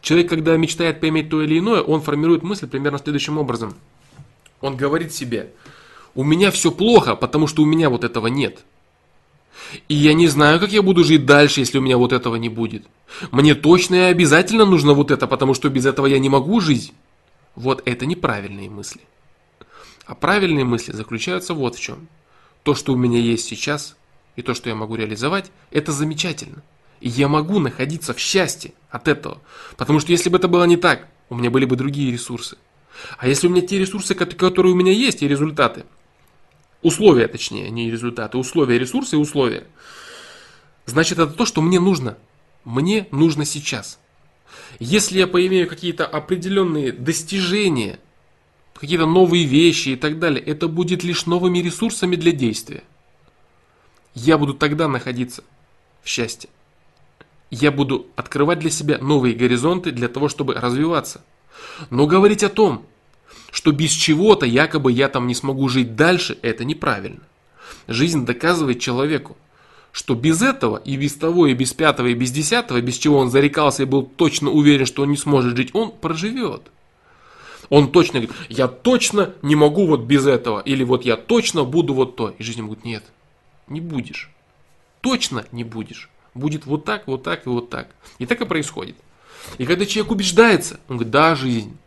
[0.02, 3.76] Человек, когда мечтает поиметь то или иное, он формирует мысль примерно следующим образом.
[4.62, 5.52] Он говорит себе,
[6.16, 8.64] у меня все плохо, потому что у меня вот этого нет.
[9.88, 12.50] И я не знаю, как я буду жить дальше, если у меня вот этого не
[12.50, 12.86] будет.
[13.32, 16.94] Мне точно и обязательно нужно вот это, потому что без этого я не могу жить.
[17.56, 19.02] Вот это неправильные мысли.
[20.06, 22.08] А правильные мысли заключаются вот в чем.
[22.64, 23.96] То, что у меня есть сейчас,
[24.36, 26.64] и то, что я могу реализовать, это замечательно.
[27.00, 29.42] И я могу находиться в счастье от этого.
[29.78, 32.58] Потому что если бы это было не так, у меня были бы другие ресурсы.
[33.18, 35.86] А если у меня те ресурсы, которые у меня есть, и результаты,
[36.82, 39.66] условия точнее, не результаты, условия, ресурсы и условия,
[40.86, 42.18] значит это то, что мне нужно.
[42.64, 44.00] Мне нужно сейчас.
[44.80, 48.00] Если я поимею какие-то определенные достижения,
[48.74, 52.84] какие-то новые вещи и так далее, это будет лишь новыми ресурсами для действия.
[54.14, 55.44] Я буду тогда находиться
[56.04, 56.50] в счастье.
[57.50, 61.24] Я буду открывать для себя новые горизонты для того, чтобы развиваться.
[61.90, 62.86] Но говорить о том,
[63.52, 67.22] что без чего-то якобы я там не смогу жить дальше, это неправильно.
[67.88, 69.38] Жизнь доказывает человеку,
[69.94, 73.30] что без этого, и без того, и без пятого, и без десятого, без чего он
[73.30, 76.64] зарекался и был точно уверен, что он не сможет жить, он проживет.
[77.70, 81.94] Он точно говорит, я точно не могу вот без этого, или вот я точно буду
[81.94, 82.34] вот то.
[82.40, 83.04] И жизнь ему говорит, нет,
[83.68, 84.32] не будешь.
[85.02, 86.10] Точно не будешь.
[86.34, 87.88] Будет вот так, вот так и вот так.
[88.18, 88.96] И так и происходит.
[89.60, 91.78] И когда человек убеждается, он говорит, да, жизнь,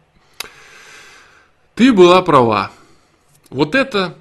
[1.74, 2.70] ты была права.
[3.51, 4.16] Вот это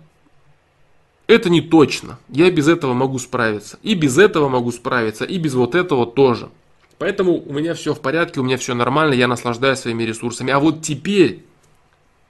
[1.27, 2.19] это не точно.
[2.29, 3.79] Я без этого могу справиться.
[3.81, 5.25] И без этого могу справиться.
[5.25, 6.49] И без вот этого тоже.
[6.97, 10.51] Поэтому у меня все в порядке, у меня все нормально, я наслаждаюсь своими ресурсами.
[10.51, 11.43] А вот теперь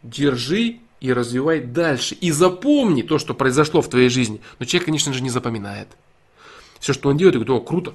[0.01, 2.15] держи и развивай дальше.
[2.15, 4.41] И запомни то, что произошло в твоей жизни.
[4.59, 5.89] Но человек, конечно же, не запоминает.
[6.79, 7.93] Все, что он делает, говорит, о, круто,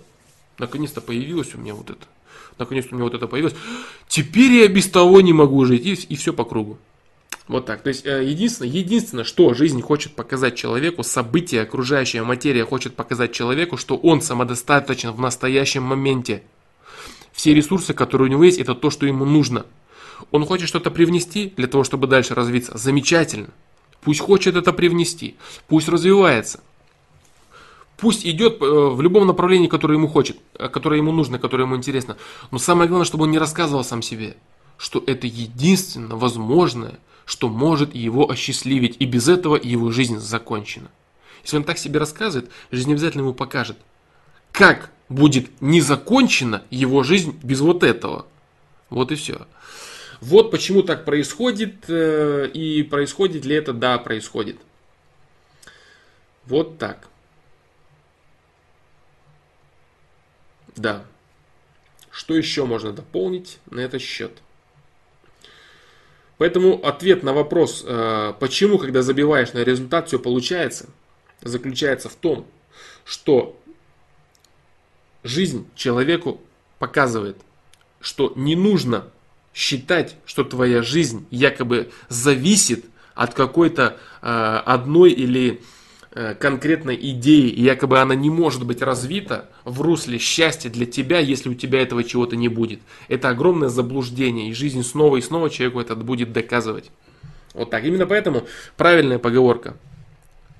[0.58, 2.06] наконец-то появилось у меня вот это.
[2.58, 3.56] Наконец-то у меня вот это появилось.
[4.06, 5.86] Теперь я без того не могу жить.
[5.86, 6.78] И, и все по кругу.
[7.50, 7.82] Вот так.
[7.82, 13.32] То есть э, единственное, единственное, что жизнь хочет показать человеку, события, окружающая материя хочет показать
[13.32, 16.44] человеку, что он самодостаточен в настоящем моменте.
[17.32, 19.66] Все ресурсы, которые у него есть, это то, что ему нужно.
[20.30, 22.78] Он хочет что-то привнести для того, чтобы дальше развиться.
[22.78, 23.48] Замечательно.
[24.00, 25.34] Пусть хочет это привнести.
[25.66, 26.60] Пусть развивается.
[27.96, 31.74] Пусть идет э, в любом направлении, которое ему хочет, э, которое ему нужно, которое ему
[31.74, 32.16] интересно.
[32.52, 34.36] Но самое главное, чтобы он не рассказывал сам себе,
[34.76, 37.00] что это единственно возможное,
[37.30, 40.90] что может его осчастливить, и без этого его жизнь закончена.
[41.44, 43.78] Если он так себе рассказывает, жизнь обязательно ему покажет,
[44.50, 48.26] как будет не закончена его жизнь без вот этого.
[48.88, 49.46] Вот и все.
[50.20, 53.72] Вот почему так происходит, э, и происходит ли это?
[53.72, 54.56] Да, происходит.
[56.46, 57.06] Вот так.
[60.74, 61.04] Да.
[62.10, 64.32] Что еще можно дополнить на этот счет?
[66.40, 70.86] Поэтому ответ на вопрос, э, почему, когда забиваешь на результат, все получается,
[71.42, 72.46] заключается в том,
[73.04, 73.60] что
[75.22, 76.40] жизнь человеку
[76.78, 77.36] показывает,
[78.00, 79.04] что не нужно
[79.52, 85.60] считать, что твоя жизнь якобы зависит от какой-то э, одной или
[86.12, 91.48] конкретной идеи, и якобы она не может быть развита в русле счастья для тебя, если
[91.48, 92.80] у тебя этого чего-то не будет.
[93.08, 96.90] Это огромное заблуждение, и жизнь снова и снова человеку это будет доказывать.
[97.54, 97.84] Вот так.
[97.84, 98.46] Именно поэтому
[98.76, 99.76] правильная поговорка.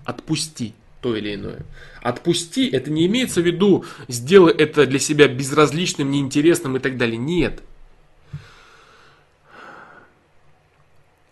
[0.04, 1.64] Отпусти то или иное.
[2.02, 7.16] Отпусти, это не имеется в виду, сделай это для себя безразличным, неинтересным и так далее.
[7.16, 7.62] Нет.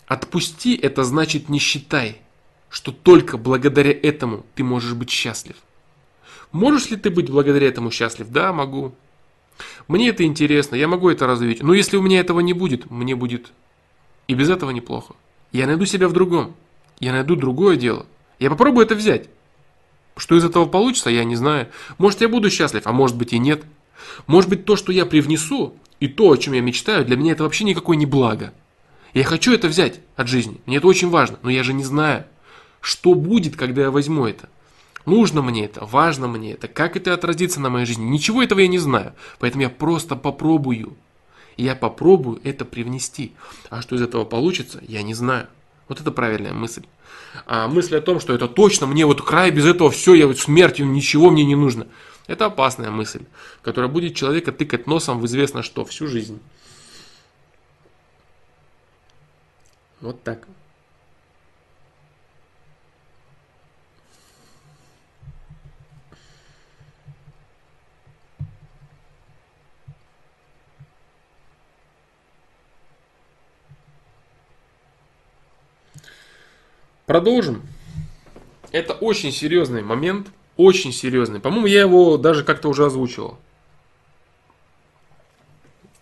[0.07, 2.23] Отпусти, это значит не считай,
[2.69, 5.57] что только благодаря этому ты можешь быть счастлив.
[6.53, 8.29] Можешь ли ты быть благодаря этому счастлив?
[8.31, 8.95] Да, могу.
[9.87, 11.63] Мне это интересно, я могу это развить.
[11.63, 13.53] Но если у меня этого не будет, мне будет
[14.29, 15.15] и без этого неплохо.
[15.53, 16.55] Я найду себя в другом.
[17.01, 18.07] Я найду другое дело.
[18.39, 19.29] Я попробую это взять.
[20.17, 21.69] Что из этого получится, я не знаю.
[21.97, 23.63] Может, я буду счастлив, а может быть и нет.
[24.27, 27.45] Может быть, то, что я привнесу, и то, о чем я мечтаю, для меня это
[27.45, 28.53] вообще никакое не благо.
[29.15, 32.25] Я хочу это взять от жизни, мне это очень важно, но я же не знаю,
[32.81, 34.49] что будет, когда я возьму это.
[35.07, 38.05] Нужно мне это, важно мне это, как это отразится на моей жизни.
[38.05, 40.97] Ничего этого я не знаю, поэтому я просто попробую.
[41.57, 43.33] Я попробую это привнести.
[43.71, 45.49] А что из этого получится, я не знаю.
[45.89, 46.85] Вот это правильная мысль.
[47.47, 50.39] А мысль о том, что это точно мне вот край без этого все, я вот
[50.39, 51.87] смертью, ничего мне не нужно.
[52.27, 53.23] Это опасная мысль,
[53.63, 56.41] которая будет человека тыкать носом в известно что всю жизнь.
[60.01, 60.47] Вот так.
[77.09, 77.63] Продолжим.
[78.71, 80.29] Это очень серьезный момент,
[80.59, 81.41] очень серьезный.
[81.41, 83.39] По-моему, я его даже как-то уже озвучивал.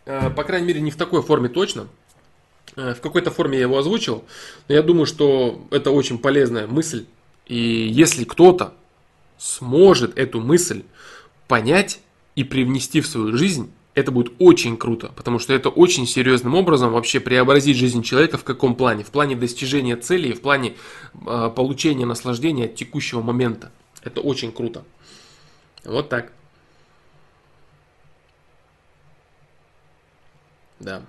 [0.05, 1.87] Э, по крайней мере, не в такой форме точно.
[2.75, 4.25] Э, в какой-то форме я его озвучил.
[4.67, 7.07] Но я думаю, что это очень полезная мысль.
[7.47, 8.75] И если кто-то
[9.39, 10.83] сможет эту мысль
[11.47, 12.01] понять
[12.35, 16.93] и привнести в свою жизнь, это будет очень круто, потому что это очень серьезным образом
[16.93, 19.05] вообще преобразить жизнь человека в каком плане?
[19.05, 20.77] В плане достижения цели и в плане
[21.27, 23.73] э, получения наслаждения от текущего момента.
[24.03, 24.85] Это очень круто.
[25.83, 26.31] Вот так.
[30.79, 31.03] Да.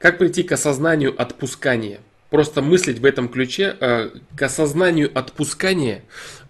[0.00, 2.00] Как прийти к осознанию отпускания?
[2.32, 6.02] Просто мыслить в этом ключе, э, к осознанию отпускания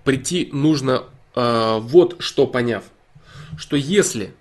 [0.05, 2.85] прийти нужно э, вот что поняв,
[3.57, 4.33] что если,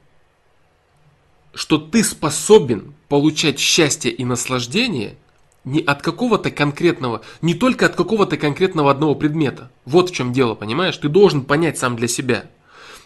[1.56, 5.16] что ты способен получать счастье и наслаждение
[5.64, 9.72] не от какого-то конкретного, не только от какого-то конкретного одного предмета.
[9.86, 10.98] Вот в чем дело, понимаешь?
[10.98, 12.46] Ты должен понять сам для себя.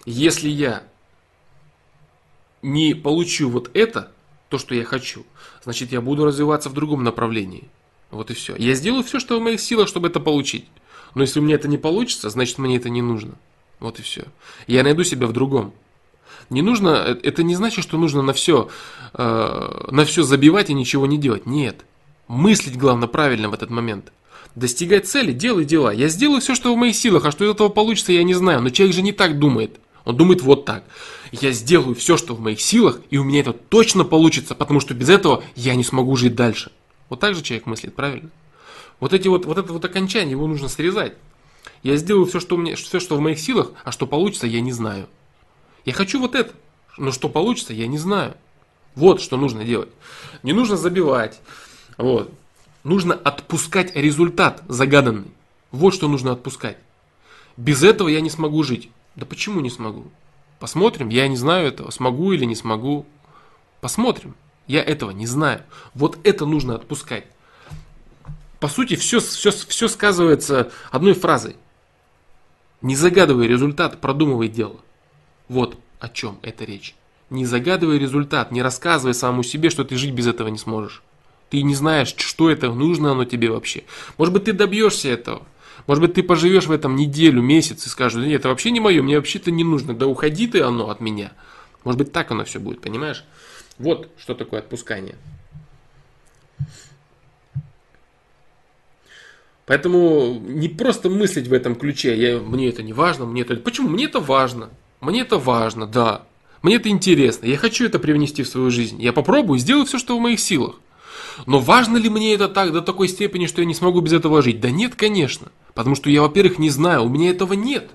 [0.05, 0.83] Если я
[2.61, 4.11] не получу вот это,
[4.49, 5.25] то, что я хочу,
[5.63, 7.69] значит я буду развиваться в другом направлении.
[8.15, 8.55] Вот и все.
[8.57, 10.65] Я сделаю все, что в моих силах, чтобы это получить.
[11.15, 13.35] Но если у меня это не получится, значит мне это не нужно.
[13.79, 14.23] Вот и все.
[14.67, 15.73] Я найду себя в другом.
[16.49, 18.69] Не нужно, э, это не значит, что нужно на все,
[19.13, 21.45] э, на все забивать и ничего не делать.
[21.45, 21.85] Нет.
[22.27, 24.13] Мыслить, главное, правильно в этот момент.
[24.55, 25.91] Достигать цели, делай дела.
[25.91, 28.61] Я сделаю все, что в моих силах, а что из этого получится, я не знаю.
[28.61, 29.77] Но человек же не так думает.
[30.05, 30.85] Он думает вот так.
[31.33, 34.93] Я сделаю все, что в моих силах, и у меня это точно получится, потому что
[34.93, 36.71] без этого я не смогу жить дальше.
[37.09, 38.29] Вот так же человек мыслит, правильно?
[38.99, 41.13] Вот эти вот, вот это вот окончание, его нужно срезать.
[41.83, 44.71] Я сделаю все, что, меня, все, что в моих силах, а что получится, я не
[44.71, 45.07] знаю.
[45.83, 46.53] Я хочу вот это,
[46.97, 48.35] но что получится, я не знаю.
[48.95, 49.89] Вот что нужно делать.
[50.41, 51.39] Не нужно забивать.
[51.97, 52.31] Вот.
[52.83, 55.31] Нужно отпускать результат загаданный.
[55.71, 56.77] Вот что нужно отпускать.
[57.57, 58.89] Без этого я не смогу жить.
[59.15, 60.05] Да почему не смогу?
[60.59, 63.05] Посмотрим, я не знаю этого, смогу или не смогу.
[63.81, 64.35] Посмотрим.
[64.67, 65.61] Я этого не знаю.
[65.93, 67.25] Вот это нужно отпускать.
[68.59, 71.55] По сути, все, все, все сказывается одной фразой.
[72.81, 74.77] Не загадывай результат, продумывай дело.
[75.47, 76.95] Вот о чем эта речь.
[77.29, 81.01] Не загадывай результат, не рассказывай самому себе, что ты жить без этого не сможешь.
[81.49, 83.83] Ты не знаешь, что это, нужно оно тебе вообще.
[84.17, 85.43] Может быть, ты добьешься этого.
[85.87, 89.03] Может быть, ты поживешь в этом неделю, месяц и скажешь, нет, это вообще не мое,
[89.03, 89.93] мне вообще-то не нужно.
[89.93, 91.33] Да уходи ты оно от меня.
[91.83, 93.23] Может быть, так оно все будет, понимаешь?
[93.77, 95.15] Вот что такое отпускание.
[99.65, 103.55] Поэтому не просто мыслить в этом ключе, я, мне это не важно, мне это...
[103.55, 103.89] Почему?
[103.89, 104.69] Мне это важно.
[105.01, 106.23] Мне это важно, да.
[106.61, 107.47] Мне это интересно.
[107.47, 109.01] Я хочу это привнести в свою жизнь.
[109.01, 110.75] Я попробую, сделаю все, что в моих силах.
[111.45, 114.41] Но важно ли мне это так до такой степени, что я не смогу без этого
[114.41, 114.61] жить?
[114.61, 115.51] Да нет, конечно.
[115.73, 117.89] Потому что я, во-первых, не знаю, у меня этого нет.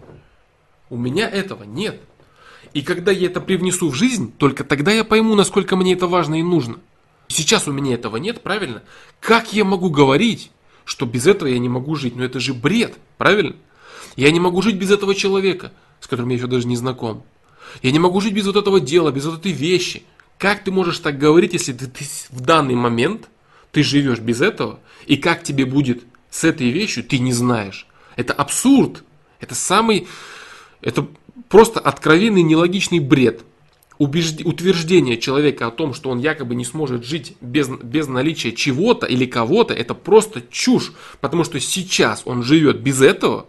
[0.91, 2.01] У меня этого нет.
[2.73, 6.39] И когда я это привнесу в жизнь, только тогда я пойму, насколько мне это важно
[6.39, 6.79] и нужно.
[7.29, 8.83] Сейчас у меня этого нет, правильно?
[9.21, 10.51] Как я могу говорить,
[10.85, 12.17] что без этого я не могу жить?
[12.17, 13.57] Ну это же бред, правильно?
[14.17, 17.25] Я не могу жить без этого человека, с которым я еще даже не знаком.
[17.83, 20.03] Я не могу жить без вот этого дела, без вот этой вещи.
[20.39, 23.29] Как ты можешь так говорить, если ты, ты в данный момент
[23.73, 27.87] ты живешь без этого, и как тебе будет с этой вещью, ты не знаешь.
[28.17, 29.05] Это абсурд.
[29.39, 30.09] Это самый,
[30.81, 31.07] это
[31.51, 33.45] просто откровенный нелогичный бред.
[33.99, 34.41] Убежд...
[34.47, 39.27] Утверждение человека о том, что он якобы не сможет жить без, без наличия чего-то или
[39.27, 40.93] кого-то, это просто чушь.
[41.21, 43.47] Потому что сейчас он живет без этого,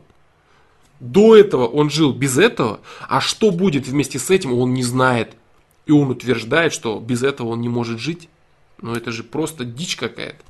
[1.00, 5.36] до этого он жил без этого, а что будет вместе с этим, он не знает.
[5.86, 8.28] И он утверждает, что без этого он не может жить.
[8.82, 10.44] Ну это же просто дичь какая-то.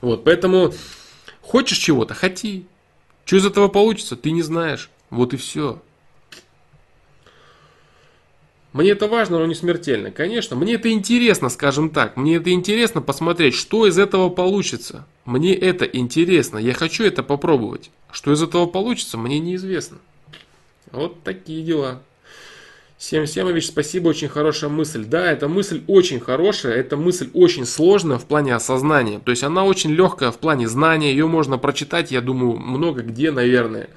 [0.00, 0.72] Вот, поэтому
[1.42, 2.66] хочешь чего-то, хоти.
[3.24, 4.88] Что из этого получится, ты не знаешь.
[5.10, 5.82] Вот и все.
[8.76, 10.10] Мне это важно, но не смертельно.
[10.10, 12.18] Конечно, мне это интересно, скажем так.
[12.18, 15.06] Мне это интересно посмотреть, что из этого получится.
[15.24, 16.58] Мне это интересно.
[16.58, 17.90] Я хочу это попробовать.
[18.12, 19.96] Что из этого получится, мне неизвестно.
[20.92, 22.02] Вот такие дела.
[22.98, 25.06] Сем Семович, спасибо, очень хорошая мысль.
[25.06, 29.20] Да, эта мысль очень хорошая, эта мысль очень сложная в плане осознания.
[29.20, 33.30] То есть она очень легкая в плане знания, ее можно прочитать, я думаю, много где,
[33.30, 33.88] наверное.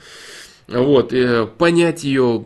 [0.69, 2.45] Вот, э, понять ее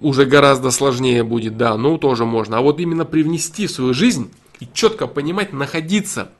[0.00, 2.58] уже гораздо сложнее будет, да, ну тоже можно.
[2.58, 4.30] А вот именно привнести в свою жизнь
[4.60, 6.30] и четко понимать, находиться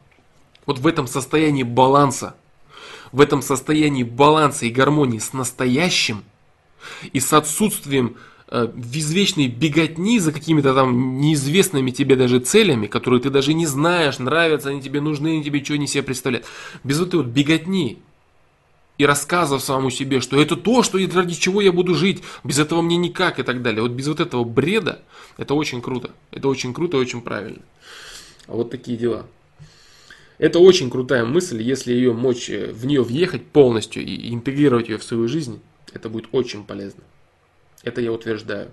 [0.67, 2.35] вот в этом состоянии баланса,
[3.13, 6.23] в этом состоянии баланса и гармонии с настоящим
[7.13, 8.17] и с отсутствием
[8.51, 14.19] Э, извечной беготни за какими-то там неизвестными тебе даже целями, которые ты даже не знаешь,
[14.19, 16.47] нравятся они тебе, нужны они тебе, что они себе представляют.
[16.83, 17.99] Без вот этой вот беготни
[18.99, 22.83] и рассказов самому себе, что это то, что ради чего я буду жить, без этого
[22.83, 23.83] мне никак и так далее.
[23.83, 25.03] Вот без вот этого бреда,
[25.37, 26.11] это очень круто.
[26.33, 27.63] Это очень круто и очень правильно.
[28.49, 29.27] А вот такие дела.
[30.39, 34.99] Это очень крутая мысль, если ее мочь э, в нее въехать полностью и интегрировать ее
[34.99, 35.61] в свою жизнь,
[35.93, 37.03] это будет очень полезно.
[37.83, 38.71] Это я утверждаю.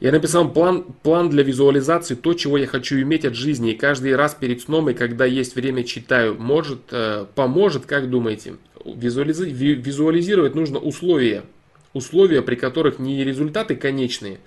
[0.00, 3.72] Я написал план, план для визуализации, то, чего я хочу иметь от жизни.
[3.72, 6.36] И каждый раз перед сном и когда есть время читаю.
[6.38, 8.54] Может, э, поможет, как думаете?
[8.82, 11.44] Визуализи, визуализировать нужно условия.
[11.92, 14.38] Условия, при которых не результаты конечные,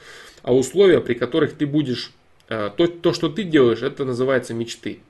[0.42, 2.12] а условия, при которых ты будешь...
[2.50, 5.02] Э, то, то, что ты делаешь, это называется мечты.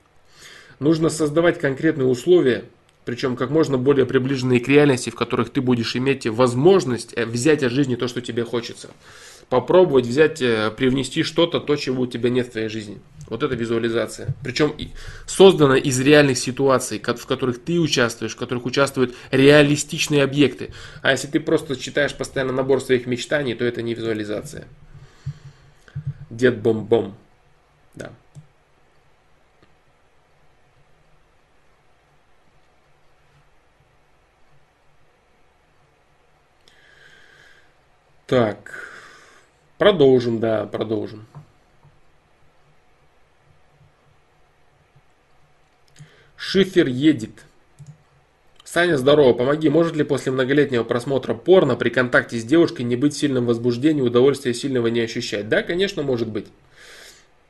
[0.79, 2.65] Нужно создавать конкретные условия,
[3.05, 7.63] причем как можно более приближенные к реальности, в которых ты будешь иметь возможность э, взять
[7.63, 8.89] от жизни то, что тебе хочется.
[9.49, 13.01] Попробовать взять, э, привнести что-то, то, чего у тебя нет в твоей жизни.
[13.27, 14.35] Вот это визуализация.
[14.43, 14.75] Причем
[15.25, 20.73] создана из реальных ситуаций, в которых ты участвуешь, в которых участвуют реалистичные объекты.
[21.01, 24.67] А если ты просто читаешь постоянно набор своих мечтаний, то это не визуализация.
[26.29, 27.15] Дед бом-бом.
[27.95, 28.11] Да.
[38.25, 38.92] Так,
[39.77, 41.25] продолжим, да, продолжим.
[46.35, 47.31] Шифер едет.
[48.63, 53.13] Саня, здорово, помоги, может ли после многолетнего просмотра порно при контакте с девушкой не быть
[53.13, 55.47] в сильном удовольствия сильного не ощущать?
[55.47, 56.47] Да, конечно, может быть.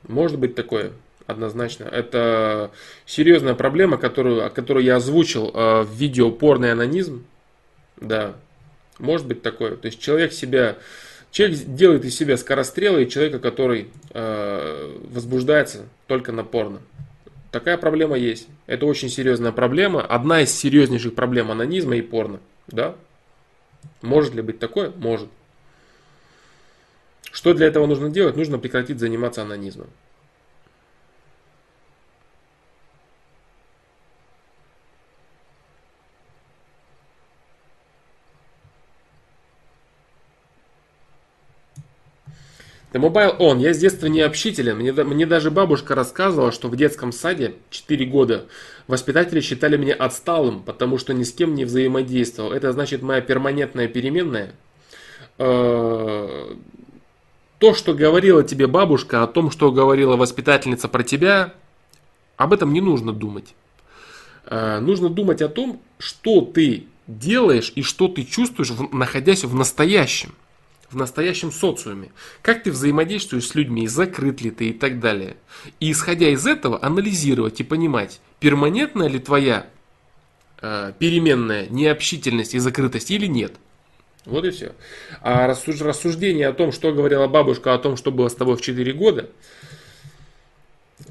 [0.06, 0.92] Может быть такое,
[1.26, 1.84] однозначно.
[1.84, 2.70] Это
[3.06, 7.24] серьезная проблема, которую, которую я озвучил э, в видео «Порный анонизм».
[7.96, 8.34] Да,
[8.98, 9.76] может быть такое.
[9.76, 10.76] То есть человек себя,
[11.34, 16.80] человек делает из себя скорострела и человека, который э, возбуждается только на порно.
[17.50, 18.46] Такая проблема есть.
[18.66, 20.00] Это очень серьезная проблема.
[20.00, 22.38] Одна из серьезнейших проблем анонизма и порно.
[22.68, 22.94] Да?
[24.00, 24.92] Может ли быть такое?
[24.96, 25.28] Может.
[27.32, 28.36] Что для этого нужно делать?
[28.36, 29.88] Нужно прекратить заниматься анонизмом.
[42.94, 43.60] The Mobile On.
[43.60, 44.78] Я с детства не общителен.
[44.78, 48.46] Мне, мне даже бабушка рассказывала, что в детском саде 4 года
[48.86, 52.52] воспитатели считали меня отсталым, потому что ни с кем не взаимодействовал.
[52.52, 54.52] Это значит моя перманентная переменная.
[55.38, 56.54] Э,
[57.58, 61.52] то, что говорила тебе бабушка о том, что говорила воспитательница про тебя,
[62.36, 63.56] об этом не нужно думать.
[64.46, 70.32] Э, нужно думать о том, что ты делаешь и что ты чувствуешь, находясь в настоящем
[70.94, 72.12] в настоящем социуме.
[72.40, 75.36] Как ты взаимодействуешь с людьми, закрыт ли ты и так далее.
[75.80, 79.66] И исходя из этого анализировать и понимать, перманентная ли твоя
[80.62, 83.54] э, переменная необщительность и закрытость или нет.
[84.24, 84.72] Вот и все.
[85.20, 88.92] А рассуждение о том, что говорила бабушка о том, что было с тобой в 4
[88.94, 89.28] года,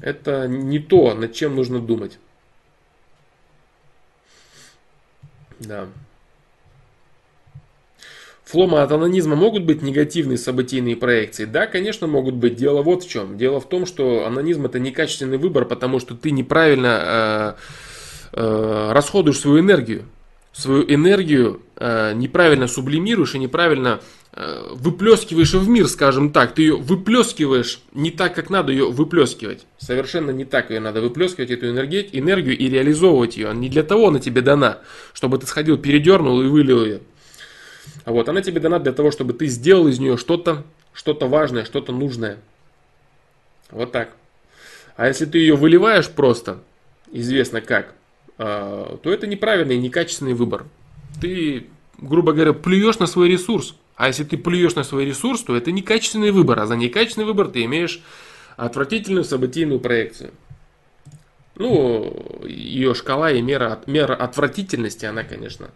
[0.00, 2.18] это не то, над чем нужно думать.
[5.60, 5.88] Да.
[8.54, 11.44] Флома от анонизма могут быть негативные событийные проекции?
[11.44, 12.54] Да, конечно, могут быть.
[12.54, 13.36] Дело вот в чем.
[13.36, 17.56] Дело в том, что анонизм это некачественный выбор, потому что ты неправильно
[18.32, 20.04] э, э, расходуешь свою энергию.
[20.52, 23.98] Свою энергию э, неправильно сублимируешь и неправильно
[24.32, 26.54] э, выплескиваешь в мир, скажем так.
[26.54, 29.66] Ты ее выплескиваешь не так, как надо ее выплескивать.
[29.78, 33.52] Совершенно не так ее надо выплескивать, эту энергию, энергию и реализовывать ее.
[33.52, 34.78] Не для того она тебе дана,
[35.12, 37.00] чтобы ты сходил, передернул и вылил ее.
[38.04, 41.92] Вот она тебе дана для того, чтобы ты сделал из нее что-то, что-то важное, что-то
[41.92, 42.38] нужное.
[43.70, 44.10] Вот так.
[44.96, 46.58] А если ты ее выливаешь просто,
[47.10, 47.94] известно как,
[48.38, 50.66] а, то это неправильный, некачественный выбор.
[51.20, 51.66] Ты,
[51.98, 53.74] грубо говоря, плюешь на свой ресурс.
[53.96, 56.60] А если ты плюешь на свой ресурс, то это некачественный выбор.
[56.60, 58.02] А за некачественный выбор ты имеешь
[58.56, 60.32] отвратительную событийную проекцию.
[61.56, 65.70] Ну, ее шкала и мера, мера отвратительности, она, конечно,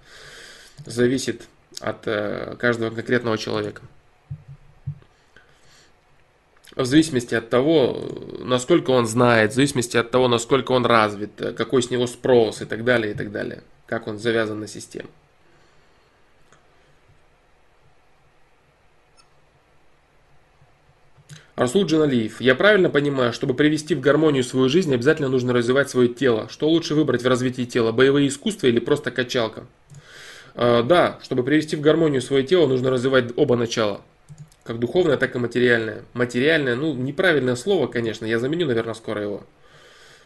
[0.85, 1.49] зависит
[1.81, 3.83] от э, каждого конкретного человека.
[6.77, 11.53] В зависимости от того, насколько он знает, в зависимости от того, насколько он развит, э,
[11.53, 13.63] какой с него спрос и так далее, и так далее.
[13.87, 15.09] Как он завязан на систему.
[21.59, 22.41] Расул Джаналиев.
[22.41, 26.49] Я правильно понимаю, чтобы привести в гармонию свою жизнь, обязательно нужно развивать свое тело.
[26.49, 27.91] Что лучше выбрать в развитии тела?
[27.91, 29.67] Боевые искусства или просто качалка?
[30.61, 34.01] А, да, чтобы привести в гармонию свое тело, нужно развивать оба начала.
[34.65, 36.03] Как духовное, так и материальное.
[36.15, 39.45] Материальное, ну, неправильное слово, конечно, я заменю, наверное, скоро его.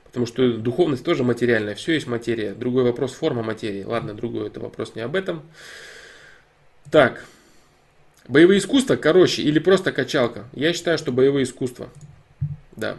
[0.04, 2.54] Потому что духовность тоже материальная, все есть материя.
[2.54, 3.84] Другой вопрос форма материи.
[3.84, 5.42] Ладно, другой это вопрос не об этом.
[6.90, 7.26] Так,
[8.26, 10.46] боевые искусства, короче, или просто качалка?
[10.54, 11.90] Я считаю, что боевые искусства.
[12.74, 12.96] Да.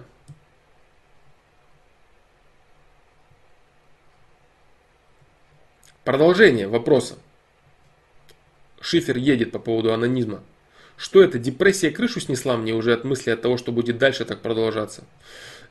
[6.04, 7.16] Продолжение вопроса.
[8.84, 10.44] Шифер едет по поводу анонизма.
[10.98, 14.42] Что это, депрессия крышу снесла мне уже от мысли от того, что будет дальше так
[14.42, 15.06] продолжаться?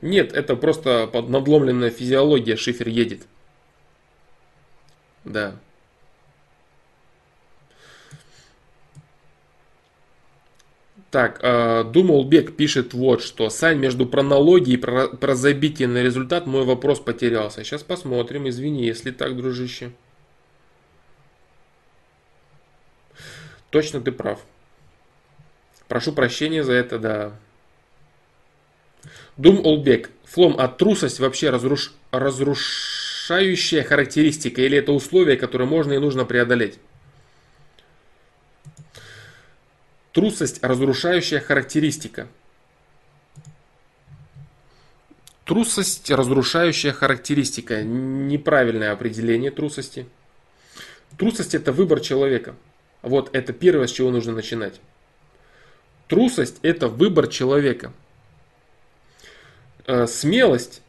[0.01, 3.21] Нет, это просто надломленная физиология, Шифер едет.
[5.23, 5.55] Да.
[11.11, 13.51] Так, э, Думал Бек пишет вот что.
[13.51, 17.63] Сань, между пронологией и про, прозабитием на результат мой вопрос потерялся.
[17.63, 19.91] Сейчас посмотрим, извини, если так, дружище.
[23.73, 24.39] Точно ты прав.
[25.87, 27.33] Прошу прощения за это, да.
[29.35, 30.11] Дум Олбек.
[30.25, 31.91] Флом, а трусость вообще разруш...
[32.11, 36.77] разрушающая характеристика или это условие, которое можно и нужно преодолеть?
[40.11, 42.27] Трусость– разрушающая характеристика.
[45.45, 47.81] Трусость– разрушающая характеристика.
[47.81, 50.05] Неправильное определение трусости.
[51.17, 52.55] Трусость– это выбор человека–
[53.03, 54.79] вот это первое, с чего нужно начинать.
[56.07, 57.93] Трусость– это выбор человека.
[59.85, 60.81] Э, смелость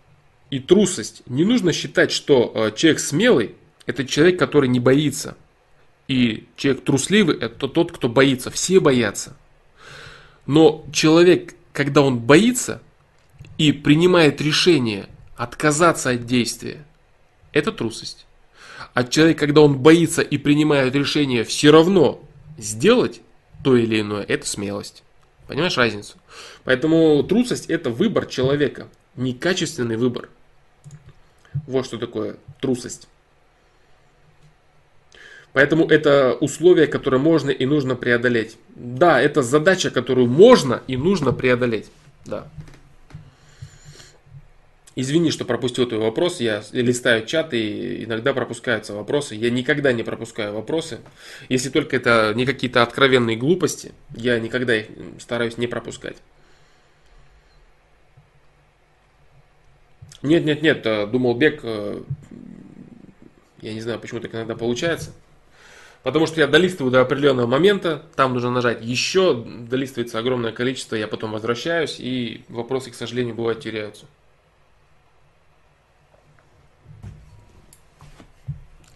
[0.51, 1.23] и трусость.
[1.27, 5.37] Не нужно считать, что э, человек смелый– это человек, который не боится.
[6.07, 8.51] И человек трусливый– это тот, кто боится.
[8.51, 9.37] Все боятся.
[10.47, 12.81] Но человек, когда он боится
[13.59, 16.85] и принимает решение отказаться от действия,
[17.53, 18.27] это трусость.
[18.95, 22.23] А человек, когда он боится и принимает решение все равно
[22.57, 23.21] сделать
[23.65, 25.03] то или иное, это смелость.
[25.49, 26.17] Понимаешь разницу?
[26.63, 30.29] Поэтому трусость это выбор человека, не качественный выбор.
[31.67, 33.09] Вот что такое трусость.
[35.53, 38.57] Поэтому это условие, которое можно и нужно преодолеть.
[38.75, 41.87] Да, это задача, которую можно и нужно преодолеть.
[42.25, 42.49] Да.
[44.97, 46.41] Извини, что пропустил твой вопрос.
[46.41, 49.35] Я листаю чат и иногда пропускаются вопросы.
[49.35, 51.01] Я никогда не пропускаю вопросы.
[51.49, 54.87] Если только это не какие-то откровенные глупости, я никогда их
[55.19, 56.17] стараюсь не пропускать.
[60.23, 62.03] Нет, нет, нет, думал Бег, э,
[63.61, 65.13] я не знаю, почему так иногда получается.
[66.03, 71.09] Потому что я долистываю до определенного момента, там нужно нажать еще, долистывается огромное количество, я
[71.09, 74.07] потом возвращаюсь, и вопросы, к сожалению, бывают теряются.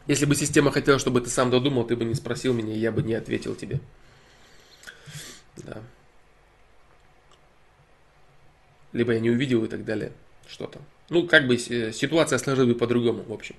[0.08, 3.02] Если бы система хотела, чтобы ты сам додумал, ты бы не спросил меня, я бы
[3.02, 3.78] не ответил тебе.
[5.56, 5.82] Да.
[8.92, 10.12] Либо я не увидел и так далее.
[10.48, 10.80] Что-то.
[11.10, 13.54] Ну, как бы э, ситуация сложилась бы по-другому, в общем.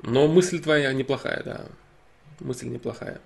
[0.00, 1.66] Но мысль твоя неплохая, да.
[2.40, 3.20] Мысль неплохая.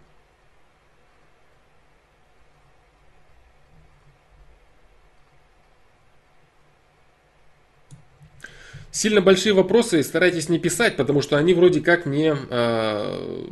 [8.96, 13.46] Сильно большие вопросы старайтесь не писать, потому что они вроде как не, э,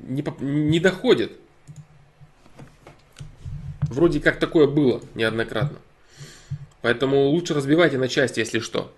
[0.00, 1.32] не, не доходят.
[3.82, 5.76] Вроде как такое было неоднократно.
[6.80, 8.90] Поэтому лучше разбивайте на части, если что.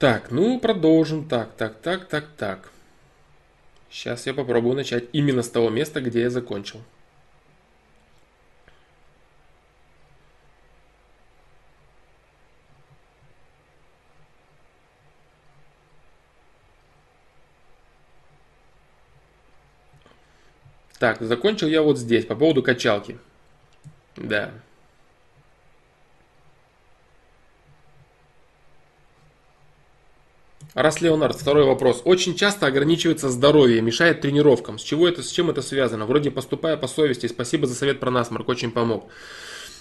[0.00, 1.28] Так, ну продолжим.
[1.28, 2.72] Так, так, так, так, так.
[3.92, 6.80] Сейчас я попробую начать именно с того места, где я закончил.
[21.04, 23.18] Так, закончил я вот здесь, по поводу качалки.
[24.16, 24.52] Да.
[30.72, 32.00] Раз Леонард, второй вопрос.
[32.06, 34.78] Очень часто ограничивается здоровье, мешает тренировкам.
[34.78, 36.06] С чего это, с чем это связано?
[36.06, 37.26] Вроде поступая по совести.
[37.26, 39.10] Спасибо за совет про насморк, очень помог.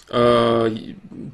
[0.10, 0.76] Э,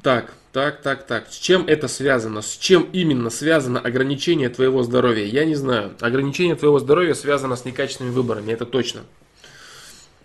[0.04, 1.32] так, так, так, так.
[1.32, 2.42] С чем это связано?
[2.42, 5.24] С чем именно связано ограничение твоего здоровья?
[5.24, 5.96] Я не знаю.
[5.98, 9.00] Ограничение твоего здоровья связано с некачественными выборами, это точно.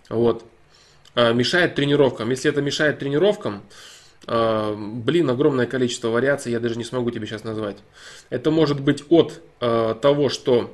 [0.08, 0.44] Вот.
[1.16, 2.30] Э, мешает тренировкам.
[2.30, 3.62] Если это мешает тренировкам,
[4.26, 7.78] э, блин, огромное количество вариаций, я даже не смогу тебе сейчас назвать.
[8.28, 10.72] Это может быть от э, того, что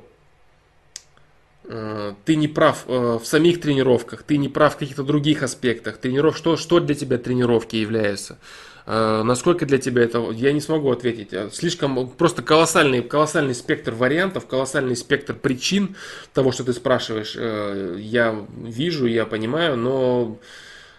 [2.25, 5.95] ты не прав в самих тренировках, ты не прав в каких-то других аспектах.
[5.95, 6.35] Трениров...
[6.35, 8.37] Что, что для тебя тренировки являются?
[8.85, 11.29] Э, насколько для тебя это, я не смогу ответить.
[11.31, 15.95] Э, слишком просто колоссальный, колоссальный спектр вариантов, колоссальный спектр причин
[16.33, 17.35] того, что ты спрашиваешь.
[17.37, 20.37] Э, я вижу, я понимаю, но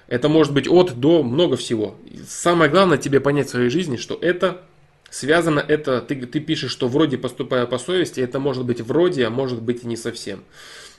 [0.09, 1.97] это может быть от до много всего.
[2.27, 4.62] Самое главное тебе понять в своей жизни, что это
[5.11, 9.31] связано, это ты, ты пишешь, что вроде поступая по совести, это может быть вроде, а
[9.31, 10.43] может быть и не совсем.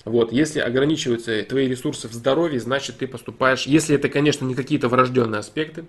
[0.06, 4.88] Вот, если ограничиваются твои ресурсы в здоровье, значит ты поступаешь, если это, конечно, не какие-то
[4.88, 5.86] врожденные аспекты,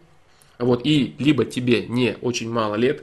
[0.59, 3.03] вот, и либо тебе не очень мало лет,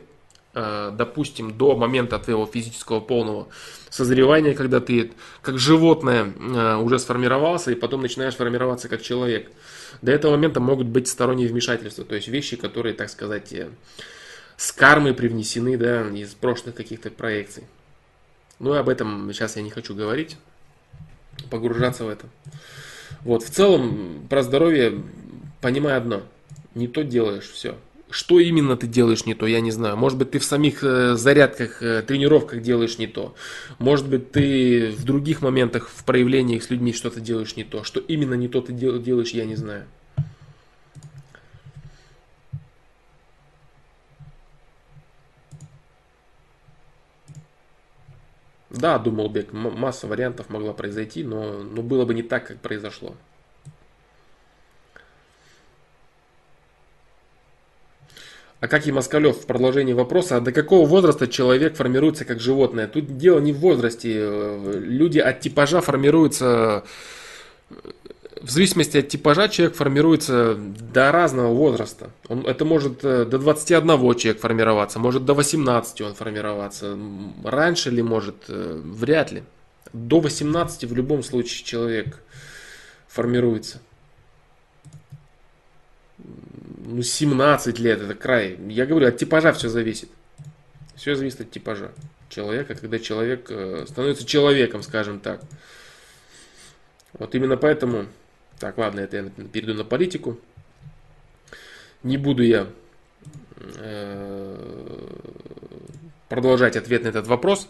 [0.55, 3.47] э, допустим, до момента твоего физического полного
[3.89, 5.11] созревания, когда ты
[5.41, 9.51] как животное э, уже сформировался, и потом начинаешь формироваться как человек.
[10.01, 13.69] До этого момента могут быть сторонние вмешательства, то есть вещи, которые, так сказать, э,
[14.57, 17.65] с кармой привнесены да, из прошлых каких-то проекций.
[18.59, 20.37] Ну и об этом сейчас я не хочу говорить,
[21.51, 22.25] погружаться в это.
[23.21, 25.03] Вот, в целом, про здоровье
[25.61, 26.23] понимай одно–
[26.75, 27.77] не то делаешь, все.
[28.09, 29.97] Что именно ты делаешь не то, я не знаю.
[29.97, 33.33] Может быть, ты в самих э, зарядках, э, тренировках делаешь не то.
[33.79, 37.83] Может быть, ты в других моментах, в проявлениях с людьми что-то делаешь не то.
[37.83, 39.85] Что именно не то ты делаешь, я не знаю.
[48.69, 53.15] Да, думал Бек, масса вариантов могла произойти, но, но было бы не так, как произошло.
[58.63, 62.87] А как и Москалев в продолжении вопроса, а до какого возраста человек формируется как животное?
[62.87, 64.57] Тут дело не в возрасте.
[64.79, 66.85] Люди от типажа формируются...
[68.41, 72.11] В зависимости от типажа человек формируется до разного возраста.
[72.29, 76.97] Он, это может э, до 21 человек формироваться, может до 18 он формироваться.
[77.43, 78.35] Раньше ли может?
[78.47, 79.43] Э, вряд ли.
[79.91, 82.17] До 18 в любом случае человек
[83.09, 83.81] формируется
[86.85, 88.57] ну, 17 лет, это край.
[88.67, 90.09] Я говорю, от типажа все зависит.
[90.95, 91.91] Все зависит от типажа
[92.29, 95.41] человека, когда человек э, становится человеком, скажем так.
[97.13, 98.07] Вот именно поэтому,
[98.59, 100.37] так, ладно, это я перейду на политику.
[102.01, 102.67] Не буду я
[103.59, 105.07] э,
[106.27, 107.69] продолжать ответ на этот вопрос.